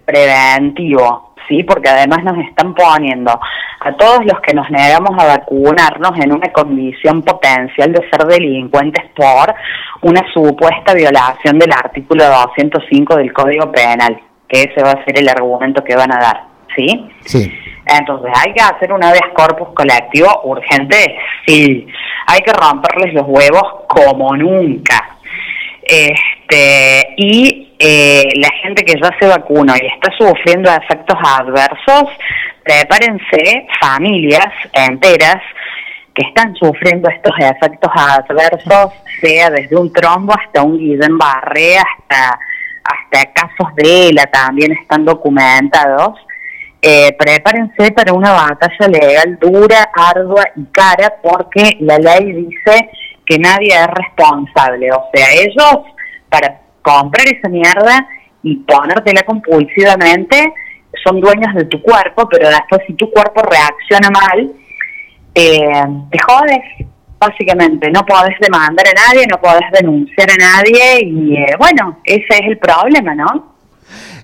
[0.03, 1.63] preventivo, ¿sí?
[1.63, 3.31] Porque además nos están poniendo
[3.79, 9.03] a todos los que nos negamos a vacunarnos en una condición potencial de ser delincuentes
[9.15, 9.53] por
[10.01, 15.29] una supuesta violación del artículo 205 del Código Penal, que ese va a ser el
[15.29, 16.43] argumento que van a dar,
[16.75, 17.09] ¿sí?
[17.21, 17.51] Sí.
[17.85, 21.17] Entonces, ¿hay que hacer un habeas corpus colectivo urgente?
[21.47, 21.87] Sí.
[22.27, 25.10] Hay que romperles los huevos como nunca.
[25.83, 32.03] Este, y eh, la gente que ya se vacunó y está sufriendo efectos adversos,
[32.63, 35.41] prepárense familias enteras
[36.13, 42.39] que están sufriendo estos efectos adversos, sea desde un trombo hasta un Guillain-Barré, hasta,
[42.83, 46.19] hasta casos de ELA también están documentados.
[46.81, 52.89] Eh, prepárense para una batalla legal dura, ardua y cara, porque la ley dice
[53.25, 54.91] que nadie es responsable.
[54.91, 55.85] O sea, ellos,
[56.29, 58.07] para comprar esa mierda
[58.43, 60.53] y ponértela compulsivamente,
[61.03, 64.51] son dueños de tu cuerpo, pero después si tu cuerpo reacciona mal,
[65.33, 66.87] eh, te jodes,
[67.19, 67.89] básicamente.
[67.91, 72.47] No podés demandar a nadie, no podés denunciar a nadie y eh, bueno, ese es
[72.47, 73.50] el problema, ¿no?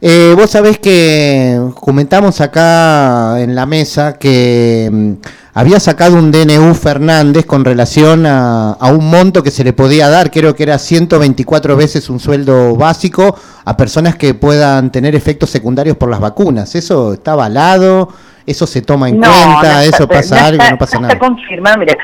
[0.02, 5.12] Eh, vos sabés que comentamos acá en la mesa que mm,
[5.56, 10.08] había sacado un DNU Fernández con relación a, a un monto que se le podía
[10.10, 13.36] dar, creo que era 124 veces un sueldo básico
[13.66, 16.76] a personas que puedan tener efectos secundarios por las vacunas.
[16.76, 18.10] ¿Eso está avalado?
[18.46, 19.46] ¿Eso se toma en cuenta?
[19.48, 20.64] no está- ¿Eso pasa no algo?
[20.72, 21.14] ¿No pasa no nada?
[21.16, 21.96] está confirmado, mira,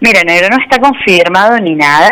[0.00, 2.08] mira, negro, no está confirmado ni nada,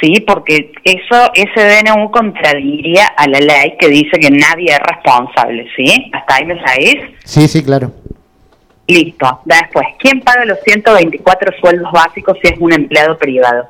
[0.00, 5.66] sí, porque eso, ese DNU contradiría a la ley que dice que nadie es responsable,
[5.76, 6.96] sí, hasta ahí me sabéis.
[7.24, 7.92] Sí, sí, claro.
[8.88, 9.40] Listo.
[9.44, 13.68] Después, ¿quién paga los 124 sueldos básicos si es un empleado privado?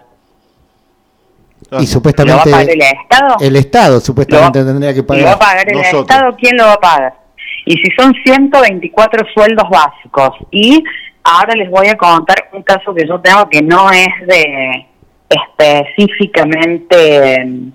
[1.81, 3.37] Y supuestamente ¿Lo va a pagar el Estado?
[3.41, 5.65] el Estado supuestamente tendría que ¿Lo va a pagar.
[5.67, 6.37] pagar el Estado?
[6.37, 7.15] ¿Quién lo va a pagar?
[7.65, 10.85] Y si son 124 sueldos básicos y
[11.25, 14.87] ahora les voy a contar un caso que yo tengo que no es de
[15.29, 17.73] específicamente mm,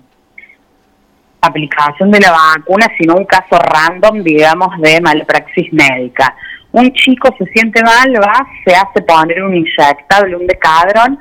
[1.42, 6.36] aplicación de la vacuna, sino un caso random, digamos, de malpraxis médica.
[6.72, 11.18] Un chico se siente mal, va, se hace poner un inyectable, un decadron,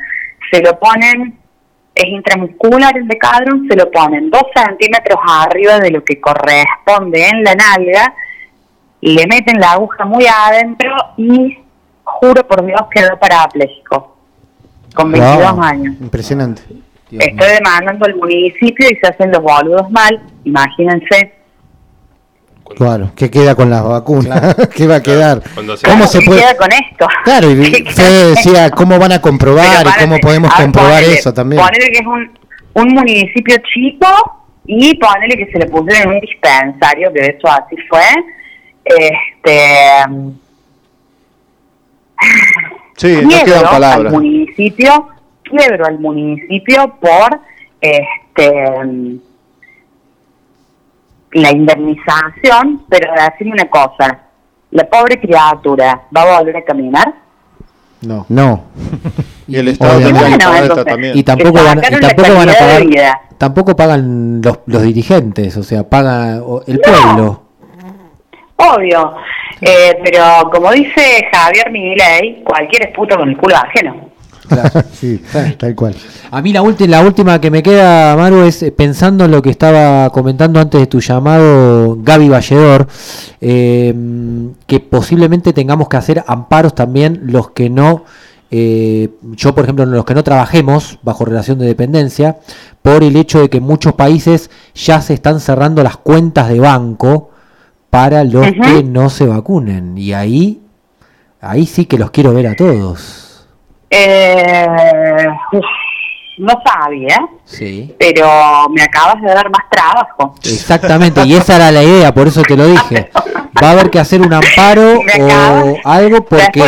[0.50, 1.38] se lo ponen,
[1.94, 7.44] es intramuscular el decadron, se lo ponen dos centímetros arriba de lo que corresponde en
[7.44, 8.14] la nalga,
[9.02, 11.58] le meten la aguja muy adentro y
[12.04, 14.11] juro por Dios quedó parapléjico,
[14.94, 15.96] con 22 años.
[16.02, 16.62] Impresionante.
[17.12, 21.34] Estoy demandando al municipio y se hacen los boludos mal, imagínense.
[22.76, 24.56] Claro, ¿qué queda con las vacunas?
[24.76, 25.42] ¿Qué va a quedar?
[25.86, 26.40] ¿Cómo se puede?
[26.40, 27.08] queda con esto?
[27.26, 31.62] Claro, y Fede decía, ¿cómo van a comprobar y cómo podemos comprobar eso también?
[31.62, 32.32] Ponele que es un,
[32.74, 34.08] un municipio chico
[34.66, 38.04] y ponele que se le puso en un dispensario, que de hecho así fue.
[38.86, 40.06] Este.
[42.96, 44.14] Sí, no quedan palabras.
[44.14, 45.10] Al municipio
[45.44, 47.40] quiebro al municipio por
[47.80, 49.20] este
[51.34, 54.20] la indemnización, pero decirme una cosa,
[54.72, 57.14] la pobre criatura va a volver a caminar.
[58.02, 58.26] No.
[58.28, 58.66] No.
[59.48, 60.02] y el Estado
[60.84, 61.18] también.
[61.18, 62.84] Y tampoco van, y tampoco van a pagar,
[63.38, 67.44] tampoco pagan los, los dirigentes, o sea, paga el pueblo.
[68.58, 69.16] Obvio.
[69.62, 74.12] Eh, pero como dice Javier Miguel, cualquier es puto con el culo ajeno.
[74.94, 75.22] sí,
[75.58, 75.96] tal cual.
[76.32, 79.50] A mí la, la última que me queda, Maru, es eh, pensando en lo que
[79.50, 82.88] estaba comentando antes de tu llamado Gaby Valledor,
[83.40, 83.94] eh,
[84.68, 88.06] que posiblemente tengamos que hacer amparos también los que no,
[88.50, 92.38] eh, yo por ejemplo, los que no trabajemos bajo relación de dependencia,
[92.82, 97.31] por el hecho de que muchos países ya se están cerrando las cuentas de banco
[97.92, 99.96] para los que no se vacunen.
[99.98, 100.62] Y ahí,
[101.40, 103.46] ahí sí que los quiero ver a todos.
[103.92, 104.66] Eh,
[106.38, 107.94] no sabía, sí.
[108.00, 108.26] pero
[108.70, 110.34] me acabas de dar más trabajo.
[110.44, 113.12] Exactamente, y esa era la idea, por eso te lo dije.
[113.62, 116.64] Va a haber que hacer un amparo o algo porque,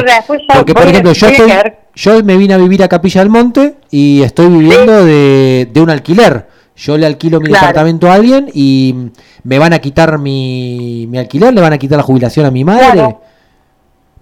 [0.53, 1.51] porque por ejemplo, yo, estoy,
[1.95, 5.89] yo me vine a vivir a Capilla del Monte y estoy viviendo de, de, un
[5.89, 6.52] alquiler.
[6.75, 9.11] Yo le alquilo mi departamento a alguien y
[9.43, 12.63] me van a quitar mi, mi alquiler, le van a quitar la jubilación a mi
[12.63, 13.17] madre.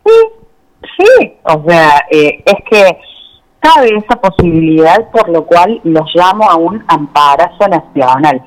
[0.06, 0.12] Sí,
[0.98, 2.98] Sí, o sea, eh, es que
[3.60, 8.42] cabe esa posibilidad, por lo cual los llamo a un amparazo nacional.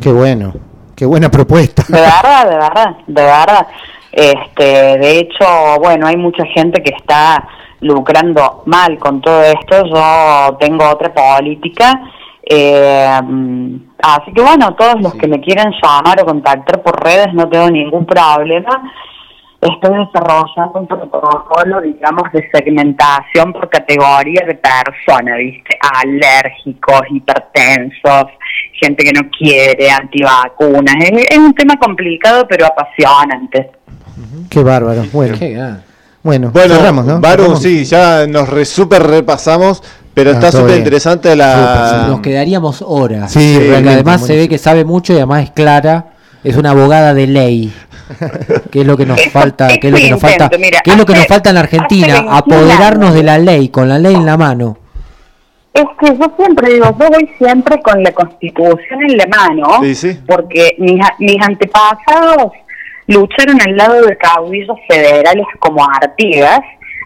[0.00, 0.52] Qué bueno,
[0.96, 1.84] qué buena propuesta.
[1.88, 3.66] De verdad, de verdad, de verdad.
[4.12, 5.46] Este, de hecho,
[5.80, 7.46] bueno, hay mucha gente que está
[7.80, 9.84] lucrando mal con todo esto.
[9.86, 12.00] Yo tengo otra política.
[12.42, 13.20] Eh,
[14.02, 17.70] así que bueno, todos los que me quieran llamar o contactar por redes no tengo
[17.70, 18.82] ningún problema
[19.60, 25.78] estoy desarrollando un protocolo, digamos, de segmentación por categoría de personas, ¿viste?
[26.02, 28.24] Alérgicos, hipertensos,
[28.72, 30.94] gente que no quiere, antivacunas.
[31.28, 33.70] Es, un tema complicado, pero apasionante.
[34.48, 35.04] Qué bárbaro.
[35.12, 35.36] Bueno,
[36.22, 37.20] bueno, bueno cerramos, ¿no?
[37.20, 39.82] Baru, sí, ya nos re, super repasamos.
[40.14, 42.06] Pero está súper interesante la...
[42.08, 43.32] Nos quedaríamos horas.
[43.32, 46.06] Sí, además se ve que sabe mucho y además es clara.
[46.42, 47.72] Es una abogada de ley.
[48.70, 49.68] ¿Qué es lo que nos falta?
[49.78, 50.48] ¿Qué es lo que nos falta?
[50.48, 52.24] ¿Qué es lo que nos falta en la Argentina?
[52.28, 54.78] Apoderarnos de la ley, con la ley en la mano.
[55.72, 59.80] Es que yo siempre digo, yo voy siempre con la constitución en la mano,
[60.26, 62.52] porque mis, mis antepasados
[63.06, 66.60] lucharon al lado de caudillos federales como Artigas,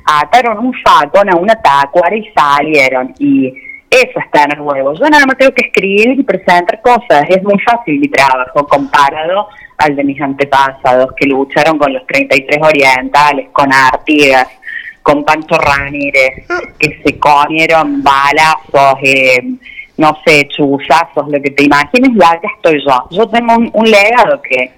[0.04, 3.14] ataron un facón a una tacuara y salieron.
[3.18, 3.54] Y
[3.90, 4.94] eso está en el huevo.
[4.94, 7.24] Yo nada más tengo que escribir y presentar cosas.
[7.28, 12.58] Es muy fácil mi trabajo comparado al de mis antepasados que lucharon con los 33
[12.62, 14.48] orientales, con Artigas,
[15.02, 16.46] con Pancho Ramírez,
[16.78, 19.38] que se comieron balazos, eh,
[19.98, 23.06] no sé, chuzazos, lo que te imagines, y acá estoy yo.
[23.10, 24.72] Yo tengo un, legado que,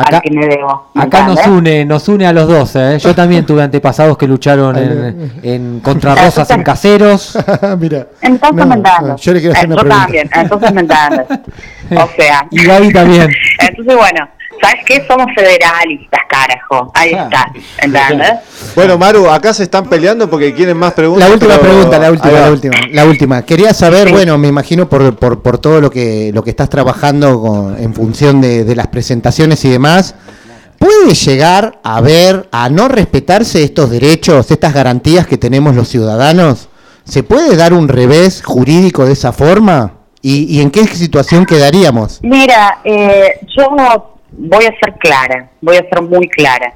[0.00, 2.76] Acá, que me debo, acá nos une, nos une a los dos.
[2.76, 2.98] ¿eh?
[2.98, 7.36] Yo también tuve antepasados que lucharon en, en contra rosas en caseros.
[7.78, 8.82] Mira, entonces me
[9.16, 10.82] Yo le quiero hacer una también, entonces me
[11.96, 12.46] O sea.
[12.50, 13.30] Y Gaby también.
[13.58, 14.28] Entonces, bueno,
[14.60, 15.06] ¿sabes qué?
[15.06, 16.90] Somos federalistas, carajo.
[16.94, 17.24] Ahí ah.
[17.24, 17.52] está,
[17.82, 18.32] ¿entendés?
[18.74, 21.28] Bueno, Maru, acá se están peleando porque quieren más preguntas.
[21.28, 23.42] La última pregunta, la última, la última, la última.
[23.42, 27.40] Quería saber, bueno, me imagino por, por, por, todo lo que, lo que estás trabajando
[27.40, 30.14] con, en función de, de las presentaciones y demás.
[30.78, 36.68] ¿Puede llegar a ver, a no respetarse estos derechos, estas garantías que tenemos los ciudadanos?
[37.04, 39.94] ¿Se puede dar un revés jurídico de esa forma?
[40.20, 42.18] ¿Y, en qué situación quedaríamos?
[42.22, 46.74] Mira, eh, yo voy a ser clara, voy a ser muy clara.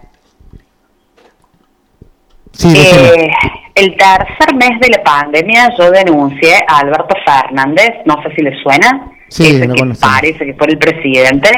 [2.64, 3.28] Eh,
[3.74, 8.52] el tercer mes de la pandemia yo denuncié a Alberto Fernández, no sé si le
[8.62, 9.10] suena.
[9.28, 11.48] Sí, ese que parece que fue el presidente.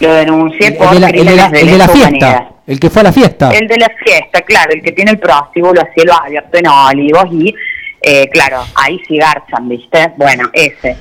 [0.00, 2.48] Lo denuncié por El el de la- el de la lesa fiesta.
[2.66, 3.50] El que fue a la fiesta.
[3.52, 7.26] El de la fiesta, claro, el que tiene el prostíbulo a cielo abierto en Olivos
[7.32, 7.54] y,
[8.00, 10.10] eh, claro, ahí sí garchan, ¿viste?
[10.16, 10.96] Bueno, ese.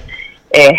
[0.52, 0.74] Eh,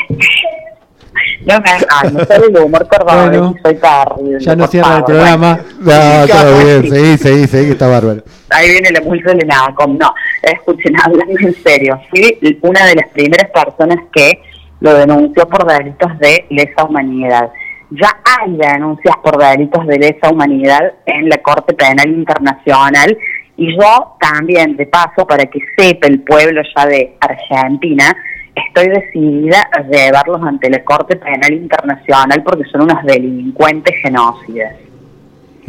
[1.46, 4.40] no me ay, me sale el humor cordobés Bueno, soy terrible.
[4.40, 5.60] Ya no cierra el programa.
[5.80, 8.22] No, todo bien, seguí, seguí, seguí, que está bárbaro.
[8.50, 9.98] Ahí viene la multa de Nacom.
[9.98, 12.00] No, escuchen, hablando en serio.
[12.10, 14.40] Fui una de las primeras personas que
[14.80, 17.50] lo denunció por delitos de lesa humanidad.
[17.90, 23.16] Ya hay denuncias por delitos de lesa humanidad en la Corte Penal Internacional
[23.56, 28.16] y yo también, de paso, para que sepa el pueblo ya de Argentina,
[28.54, 34.74] estoy decidida a llevarlos ante la Corte Penal Internacional porque son unos delincuentes genocidas.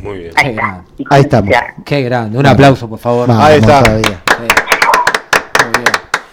[0.01, 0.31] Muy bien.
[0.35, 0.83] Ahí está.
[1.09, 1.55] Ahí estamos.
[1.85, 2.37] Qué grande.
[2.37, 3.27] Un aplauso, por favor.
[3.27, 3.83] Vamos Ahí está.
[3.83, 4.19] todavía.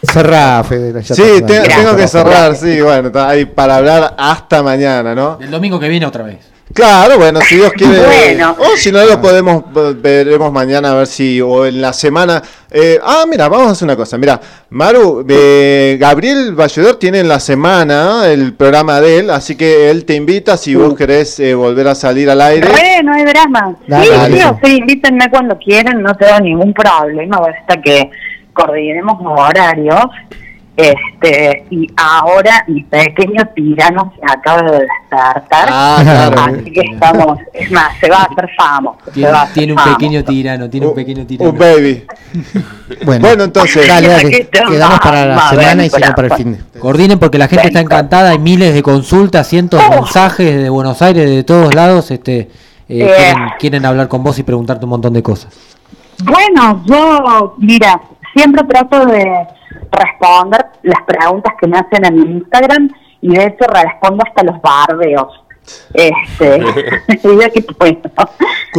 [0.03, 1.03] Cerrá, Fede.
[1.05, 1.77] Sí, Gracias.
[1.77, 5.39] tengo que cerrar, sí, bueno, está ahí para hablar hasta mañana, ¿no?
[5.41, 6.51] El domingo que viene otra vez.
[6.73, 8.01] Claro, bueno, si Dios quiere.
[8.07, 8.57] Bueno.
[8.59, 9.65] O si no lo podemos,
[10.01, 12.43] veremos mañana a ver si, o en la semana.
[12.71, 14.17] eh, ah, mira, vamos a hacer una cosa.
[14.19, 14.41] Mira,
[14.71, 20.05] Maru, eh, Gabriel Valledor tiene en la semana el programa de él, así que él
[20.05, 22.69] te invita si vos querés eh, volver a salir al aire.
[22.69, 23.77] Re, no hay drama.
[23.87, 24.59] Dale, sí, dale.
[24.63, 28.11] sí, invítenme cuando quieran, no tengo ningún problema, basta que
[28.53, 30.05] coordinemos los horarios.
[30.77, 35.69] Este, y ahora mi pequeño tirano se acaba de despertar.
[35.71, 36.41] Ah, claro.
[36.41, 38.99] Así que estamos, es más, se va a hacer famoso.
[39.05, 39.99] se Tiene, va a hacer tiene un famoso.
[39.99, 41.51] pequeño tirano, tiene un pequeño tirano.
[41.51, 42.05] Un baby.
[43.05, 43.87] Bueno, Bueno, entonces.
[43.87, 46.81] dale, dale, quedamos para la semana y si no para el fin de.
[46.81, 51.01] Coordinen porque la gente está encantada, hay miles de consultas, cientos de mensajes de Buenos
[51.03, 52.49] Aires, de todos lados, este, eh,
[52.89, 53.07] Eh.
[53.17, 55.53] quieren, quieren hablar con vos y preguntarte un montón de cosas.
[56.25, 58.01] Bueno, yo, mira,
[58.35, 59.25] siempre trato de
[59.93, 64.61] responder las preguntas que me hacen en mi Instagram y de hecho respondo hasta los
[64.63, 65.45] bardeos.
[65.95, 66.61] Este,
[67.53, 68.01] que puedo.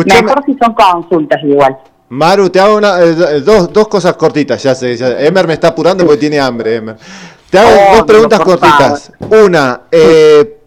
[0.06, 1.78] Mejor si son consultas igual.
[2.10, 4.98] Maru, te hago una, eh, dos, dos cosas cortitas, ya sé.
[4.98, 6.98] ya- Emer me está apurando porque tiene hambre, Emer.
[7.50, 9.14] Te hago Oh, dos preguntas cortitas.
[9.46, 10.58] Una, eh,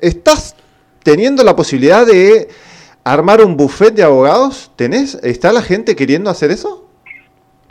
[0.00, 0.54] ¿estás
[1.02, 2.48] teniendo la posibilidad de
[3.04, 4.70] armar un buffet de abogados?
[4.76, 5.16] ¿Tenés?
[5.22, 6.86] ¿Está la gente queriendo hacer eso?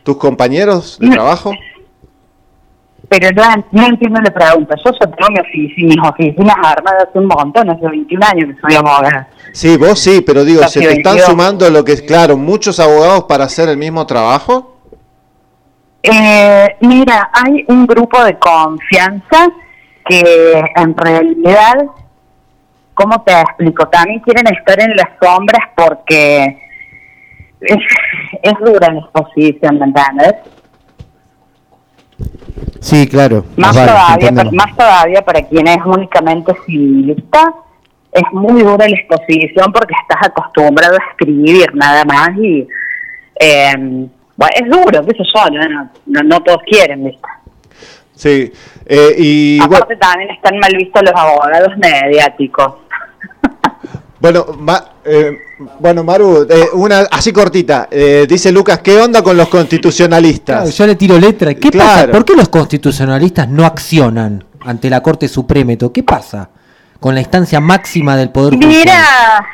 [0.03, 1.13] ¿Tus compañeros de No.
[1.13, 1.53] trabajo?
[3.09, 4.75] Pero no, no entiendo la pregunta.
[4.85, 8.61] Yo ya tengo mi oficina, mis oficinas armadas hace un montón, hace 21 años que
[8.61, 9.27] soy abogada.
[9.51, 11.29] Sí, vos sí, pero digo, ¿se te están 22.
[11.29, 14.77] sumando lo que es claro, muchos abogados para hacer el mismo trabajo?
[16.03, 19.49] Eh, mira, hay un grupo de confianza
[20.07, 21.75] que en realidad,
[22.93, 23.87] ¿cómo te explico?
[23.89, 26.59] También quieren estar en las sombras porque
[27.61, 27.77] es,
[28.43, 30.35] es dura la exposición, ¿me entiendes?
[32.79, 33.45] Sí, claro.
[33.57, 37.53] Más, vale, todavía, para, más todavía para quien es únicamente civilista,
[38.11, 42.67] es muy dura la exposición porque estás acostumbrado a escribir nada más y
[43.39, 47.27] eh, bueno, es duro, qué sé yo, no, no, no todos quieren, ¿viste?
[48.15, 48.51] Sí.
[48.85, 52.73] eh, y bueno, Aparte también están mal vistos los abogados mediáticos.
[54.21, 55.37] bueno, Ma- eh,
[55.79, 57.87] bueno Maru, eh, una así cortita.
[57.89, 60.57] eh, dice Lucas, ¿qué onda con los constitucionalistas?
[60.61, 61.53] Claro, yo le tiro letra.
[61.55, 61.89] ¿Qué Claro.
[61.89, 62.11] pasa?
[62.11, 65.73] ¿Por qué los constitucionalistas no accionan ante la Corte Suprema?
[65.93, 66.49] ¿Qué pasa
[66.99, 68.77] con la instancia máxima del Poder Judicial?
[68.79, 69.45] Mira,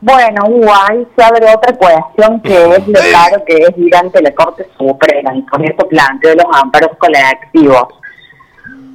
[0.00, 0.42] bueno,
[0.88, 4.66] ahí se abre otra cuestión que es lo claro que es ir ante la Corte
[4.78, 7.86] Suprema y con esto planteo los amparos colectivos.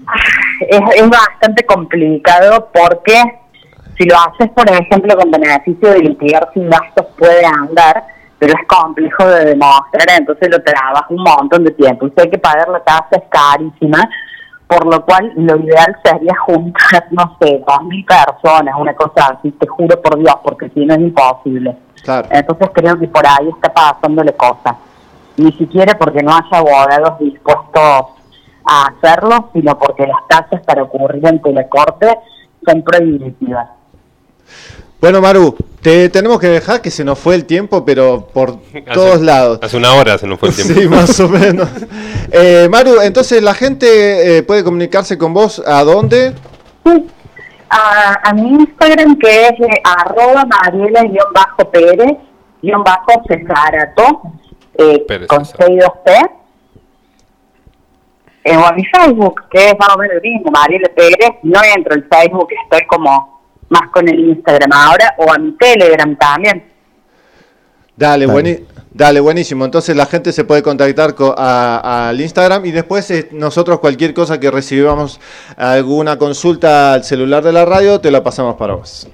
[0.05, 0.13] Ah,
[0.69, 3.21] Es, es bastante complicado porque
[3.97, 8.03] si lo haces, por ejemplo, con beneficio de litigar sin gastos puede andar,
[8.37, 12.05] pero es complejo de demostrar, entonces lo trabaja un montón de tiempo.
[12.05, 14.07] Y si hay que pagar la tasa es carísima,
[14.67, 19.49] por lo cual lo ideal sería juntar, no sé, dos mil personas, una cosa así,
[19.51, 21.75] te juro por Dios, porque si no es imposible.
[22.03, 22.27] Claro.
[22.31, 24.75] Entonces creo que por ahí está pasando la cosa.
[25.37, 28.05] Ni siquiera porque no haya abogados dispuestos
[28.65, 32.07] a hacerlo, sino porque las tasas para ocurrir ante la corte
[32.65, 33.76] son prohibitivas.
[34.99, 38.57] Bueno, Maru, te tenemos que dejar que se nos fue el tiempo, pero por
[38.93, 39.59] todos lados.
[39.61, 40.73] Hace una hora se nos fue el tiempo.
[40.73, 41.69] Sí, más o menos.
[42.29, 46.33] Eh, Maru, entonces la gente eh, puede comunicarse con vos a dónde?
[47.69, 52.17] A, a mi Instagram que es eh, arroba mariela-pérez
[52.61, 54.21] bajo cesarato
[54.77, 56.29] eh, con 62P
[58.43, 61.59] eh, o a mi Facebook que es más o menos el mismo Mariela Pérez no
[61.75, 63.36] entro en Facebook estoy como
[63.69, 66.63] más con el Instagram ahora o a mi Telegram también
[67.95, 68.63] Dale, bueni-
[68.93, 69.65] Dale, buenísimo.
[69.65, 74.51] Entonces la gente se puede contactar al Instagram y después eh, nosotros cualquier cosa que
[74.51, 75.19] recibamos,
[75.55, 79.07] alguna consulta al celular de la radio, te la pasamos para vos.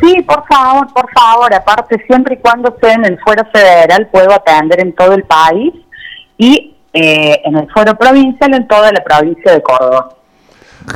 [0.00, 1.54] Sí, por favor, por favor.
[1.54, 5.72] Aparte, siempre y cuando sea en el fuero federal, puedo atender en todo el país
[6.38, 10.16] y eh, en el fuero provincial en toda la provincia de Córdoba.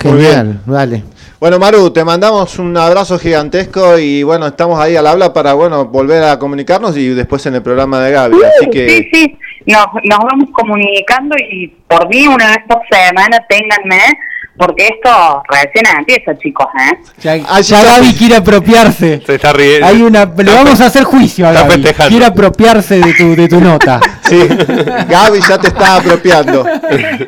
[0.00, 1.02] Genial, vale.
[1.40, 5.86] Bueno, Maru, te mandamos un abrazo gigantesco y bueno, estamos ahí al habla para bueno
[5.86, 8.36] volver a comunicarnos y después en el programa de Gaby.
[8.42, 8.88] así que...
[8.88, 14.18] Sí, sí, nos, nos vamos comunicando y por mí una vez por semana ténganme
[14.58, 16.98] porque esto recién empieza, chicos, ¿eh?
[17.20, 19.22] Ya, ah, Gaby quiere apropiarse.
[19.24, 19.86] Se está riendo.
[19.86, 21.84] Hay una, le vamos a hacer juicio a Gaby.
[22.08, 24.00] Quiere apropiarse de tu, de tu nota.
[24.28, 26.62] Sí, Gaby ya te está apropiando.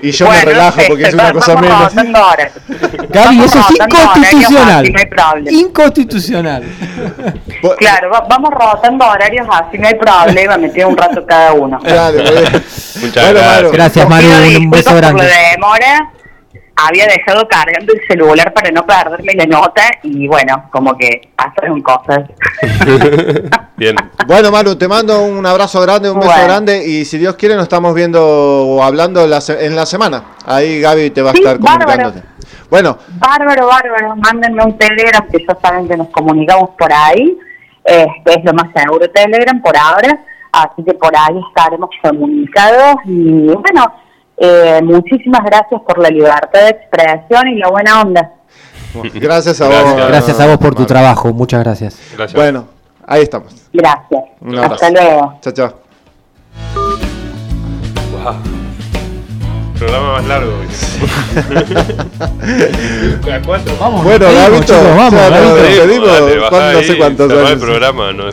[0.02, 1.94] Y yo me relajo porque es una cosa menos.
[3.09, 4.92] Gaby, eso es inconstitucional.
[5.50, 6.62] Inconstitucional.
[7.78, 11.78] Claro, vamos rotando horarios así, no hay problema, me un rato cada uno.
[13.01, 13.73] Muchas gracias.
[13.73, 14.29] Gracias, Maru.
[14.59, 15.29] Un beso grande.
[15.53, 16.13] demora
[16.89, 21.83] había dejado cargando el celular para no perderme la nota y bueno, como que pasaron
[21.83, 22.21] cosas.
[23.77, 23.97] Bien.
[24.27, 27.65] Bueno, Manu, te mando un abrazo grande, un beso grande y si Dios quiere nos
[27.65, 30.25] estamos viendo o hablando en la, semana.
[30.47, 32.23] Ahí Gaby te va a estar comunicándote.
[32.71, 32.99] Bueno.
[33.09, 34.17] Bárbaro, bárbaro.
[34.17, 37.39] Mándenme un Telegram que ya saben que nos comunicamos por ahí.
[37.85, 40.21] Este es lo más seguro Telegram por ahora.
[40.53, 43.85] Así que por ahí estaremos comunicados y bueno
[44.37, 48.33] eh, muchísimas gracias por la libertad de expresión y la buena onda.
[49.15, 49.95] Gracias a vos.
[50.09, 52.01] Gracias, a vos por tu trabajo, muchas gracias.
[52.35, 52.65] Bueno,
[53.07, 53.69] ahí estamos.
[53.73, 54.25] Gracias.
[54.62, 55.39] Hasta luego.
[55.41, 55.75] Chao, chao
[59.81, 60.52] programa más largo.
[63.33, 63.73] ¿A cuatro?
[63.81, 66.07] Vamos, bueno, Gabito, vamos, Gabito.
[66.07, 67.50] no sé cuántos años.
[67.50, 68.25] el programa, ¿no?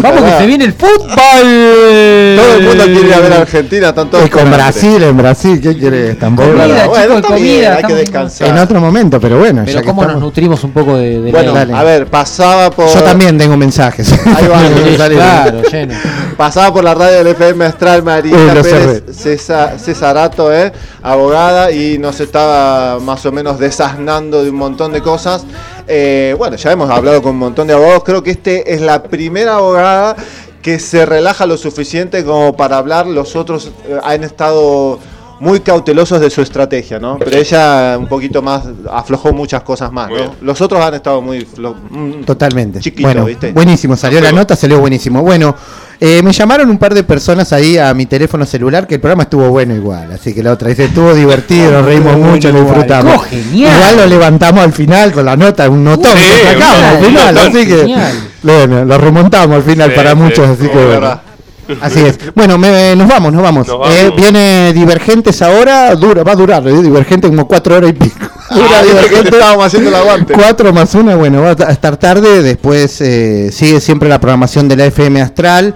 [0.00, 1.10] vamos, que se viene el fútbol.
[1.10, 5.60] Todo el mundo quiere ir a ver a Argentina, están todos con Brasil, en Brasil,
[5.60, 6.14] ¿qué quiere?
[6.14, 6.48] Tampoco.
[6.52, 8.48] Comida, bueno, comida, hay que descansar.
[8.48, 9.64] En otro momento, pero bueno.
[9.66, 12.88] Pero cómo nos nutrimos un poco de, de Bueno, a ver, pasaba por.
[12.88, 14.10] Yo también tengo mensajes.
[14.10, 15.94] Ahí va, claro, lleno.
[16.38, 20.61] Pasaba por la radio del FM Astral María Pérez Cesarato, ¿eh?
[21.02, 25.44] Abogada, y nos estaba más o menos desasnando de un montón de cosas.
[25.88, 29.02] Eh, bueno, ya hemos hablado con un montón de abogados, creo que este es la
[29.02, 30.16] primera abogada
[30.62, 34.98] que se relaja lo suficiente como para hablar, los otros eh, han estado
[35.42, 37.18] muy cautelosos de su estrategia, ¿no?
[37.18, 40.36] Pero ella un poquito más aflojó muchas cosas más, ¿no?
[40.40, 41.44] Los otros han estado muy
[41.90, 42.80] mm, totalmente.
[43.00, 45.20] bueno, buenísimo, salió la nota, salió buenísimo.
[45.20, 45.52] Bueno,
[45.98, 49.24] eh, me llamaron un par de personas ahí a mi teléfono celular que el programa
[49.24, 53.26] estuvo bueno igual, así que la otra dice estuvo divertido, nos reímos mucho, lo disfrutamos.
[53.52, 57.96] Igual lo levantamos al final con la nota, un notón, al final, así que
[58.44, 61.31] bueno, lo remontamos al final para muchos, así que bueno.
[61.80, 62.18] Así es.
[62.34, 63.68] Bueno, nos vamos, nos vamos.
[63.86, 66.82] Eh, viene Divergentes ahora, dura, va a durar, ¿eh?
[66.82, 68.16] Divergente como cuatro horas y pico.
[68.54, 70.34] Ah, Divergente estábamos haciendo el aguante.
[70.34, 72.42] Cuatro más una, bueno, va a estar tarde.
[72.42, 75.74] Después sigue siempre la programación de la FM Astral.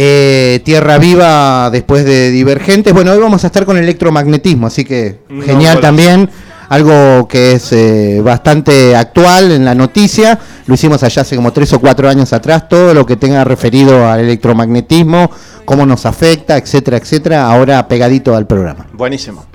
[0.00, 2.92] Eh, Tierra Viva después de Divergentes.
[2.92, 6.30] Bueno, hoy vamos a estar con electromagnetismo, así que genial también.
[6.68, 10.38] Algo que es eh, bastante actual en la noticia.
[10.66, 12.68] Lo hicimos allá hace como tres o cuatro años atrás.
[12.68, 15.30] Todo lo que tenga referido al electromagnetismo,
[15.64, 17.50] cómo nos afecta, etcétera, etcétera.
[17.50, 18.86] Ahora pegadito al programa.
[18.92, 19.46] Buenísimo.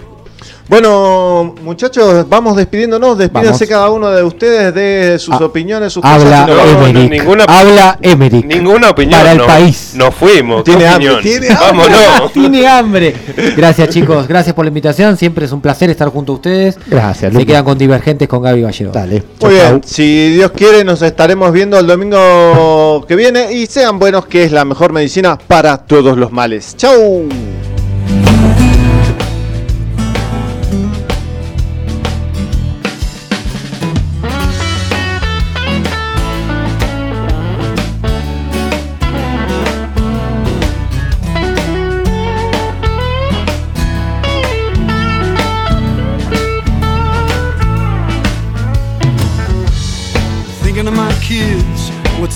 [0.70, 3.18] Bueno, muchachos, vamos despidiéndonos.
[3.18, 6.94] Despídense cada uno de ustedes de sus ah, opiniones, sus habla cosas.
[6.94, 8.46] ninguna, habla Emerick.
[8.46, 9.20] Ninguna opinión.
[9.20, 9.94] Para el país.
[9.96, 10.64] Nos fuimos.
[10.64, 11.18] Tiene hambre.
[11.22, 12.32] ¿Tiene Vámonos.
[12.34, 13.14] Tiene hambre.
[13.58, 14.28] Gracias, chicos.
[14.28, 15.18] Gracias por la invitación.
[15.18, 16.80] Siempre es un placer estar junto a ustedes.
[16.88, 17.34] Gracias.
[17.34, 18.92] Se quedan con Divergentes con Gaby Gallego.
[18.94, 19.24] Dale.
[19.42, 19.82] Muy bien.
[19.84, 23.52] Si Dios quiere, nos estaremos viendo el domingo que viene.
[23.52, 26.76] Y sean buenos, que es la mejor medicina para todos los males.
[26.78, 27.28] ¡Chau!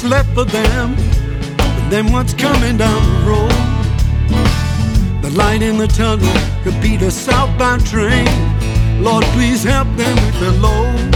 [0.09, 3.51] Left for them, and then what's coming down the road.
[5.21, 6.27] The light in the tunnel
[6.63, 8.27] could be the southbound train.
[9.01, 11.13] Lord, please help them with the load.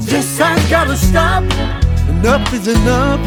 [0.00, 1.42] This has gotta stop.
[2.08, 3.20] Enough is enough.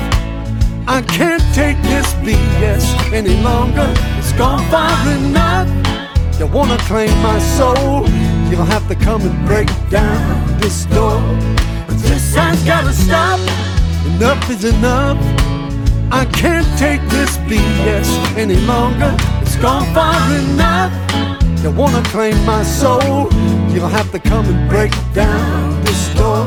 [0.88, 3.94] I can't take this BS any longer.
[4.18, 5.68] It's gone far enough.
[6.40, 8.08] You wanna claim my soul?
[8.50, 11.22] You'll have to come and break down this door.
[12.02, 13.40] This has gotta stop.
[14.06, 15.18] Enough is enough.
[16.12, 19.16] I can't take this BS any longer.
[19.42, 20.94] It's gone far enough.
[21.64, 23.30] You wanna claim my soul?
[23.72, 26.46] You'll have to come and break down this door.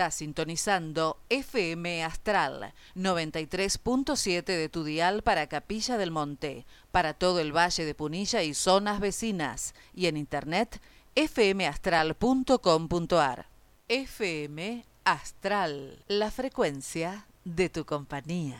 [0.00, 7.54] Está sintonizando FM Astral 93.7 de tu dial para Capilla del Monte, para todo el
[7.54, 10.80] Valle de Punilla y zonas vecinas, y en internet
[11.14, 13.48] fmastral.com.ar.
[13.88, 18.58] FM Astral, la frecuencia de tu compañía.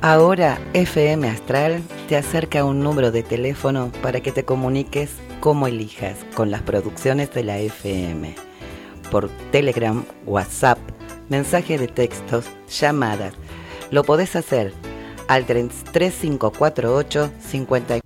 [0.00, 6.16] Ahora FM Astral te acerca un número de teléfono para que te comuniques como elijas
[6.34, 8.34] con las producciones de la FM.
[9.10, 10.78] Por Telegram, WhatsApp,
[11.28, 13.34] mensaje de textos, llamadas.
[13.90, 14.72] Lo podés hacer
[15.28, 18.00] al 3548 50.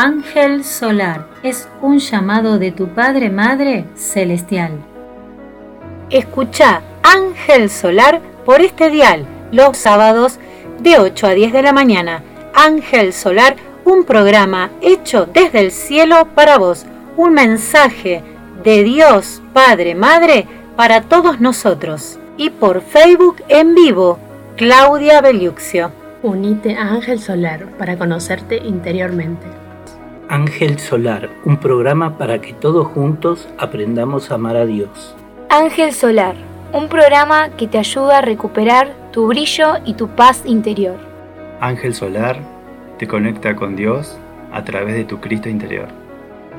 [0.00, 4.70] Ángel solar es un llamado de tu Padre Madre Celestial.
[6.08, 10.38] Escucha Ángel solar por este dial los sábados
[10.78, 12.22] de 8 a 10 de la mañana.
[12.54, 16.86] Ángel solar, un programa hecho desde el cielo para vos,
[17.16, 18.22] un mensaje
[18.62, 20.46] de Dios Padre Madre
[20.76, 22.20] para todos nosotros.
[22.36, 24.20] Y por Facebook en vivo,
[24.56, 25.90] Claudia Beliuxio.
[26.22, 29.57] Unite a Ángel Solar para conocerte interiormente.
[30.30, 35.16] Ángel Solar, un programa para que todos juntos aprendamos a amar a Dios.
[35.48, 36.34] Ángel Solar,
[36.70, 40.96] un programa que te ayuda a recuperar tu brillo y tu paz interior.
[41.60, 42.38] Ángel Solar
[42.98, 44.18] te conecta con Dios
[44.52, 45.88] a través de tu Cristo interior.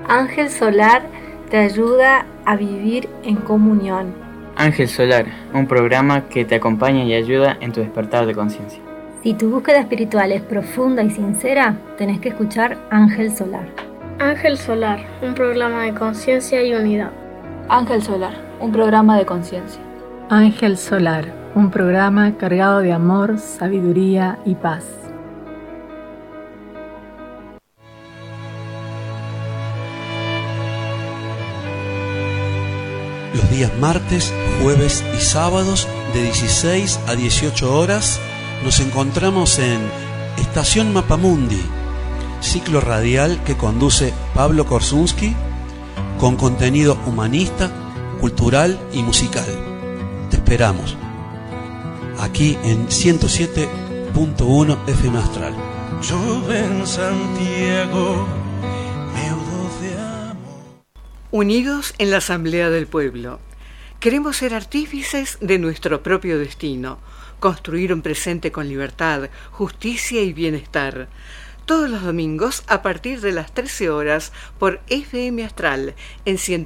[0.07, 1.03] Ángel Solar
[1.51, 4.15] te ayuda a vivir en comunión.
[4.56, 8.89] Ángel Solar, un programa que te acompaña y ayuda en tu despertar de conciencia.
[9.22, 13.67] Si tu búsqueda espiritual es profunda y sincera, tenés que escuchar Ángel Solar.
[14.17, 17.11] Ángel Solar, un programa de conciencia y unidad.
[17.67, 19.81] Ángel Solar, un programa de conciencia.
[20.30, 24.85] Ángel Solar, un programa cargado de amor, sabiduría y paz.
[33.33, 38.22] Los días martes, jueves y sábados de 16 a 18 horas
[38.64, 39.80] nos encontramos en
[40.38, 41.62] Estación Mapamundi,
[42.42, 45.36] ciclo radial que conduce Pablo Korsunski
[46.20, 47.72] con contenido humanista,
[48.20, 49.46] cultural y musical.
[50.30, 50.98] Te esperamos
[52.20, 55.54] aquí en 107.1 FM Astral.
[56.86, 58.28] Santiago,
[61.32, 63.40] Unidos en la Asamblea del Pueblo,
[64.00, 66.98] queremos ser artífices de nuestro propio destino
[67.40, 71.08] construir un presente con libertad, justicia y bienestar.
[71.66, 75.93] Todos los domingos a partir de las 13 horas por FM Astral
[76.26, 76.66] en 107.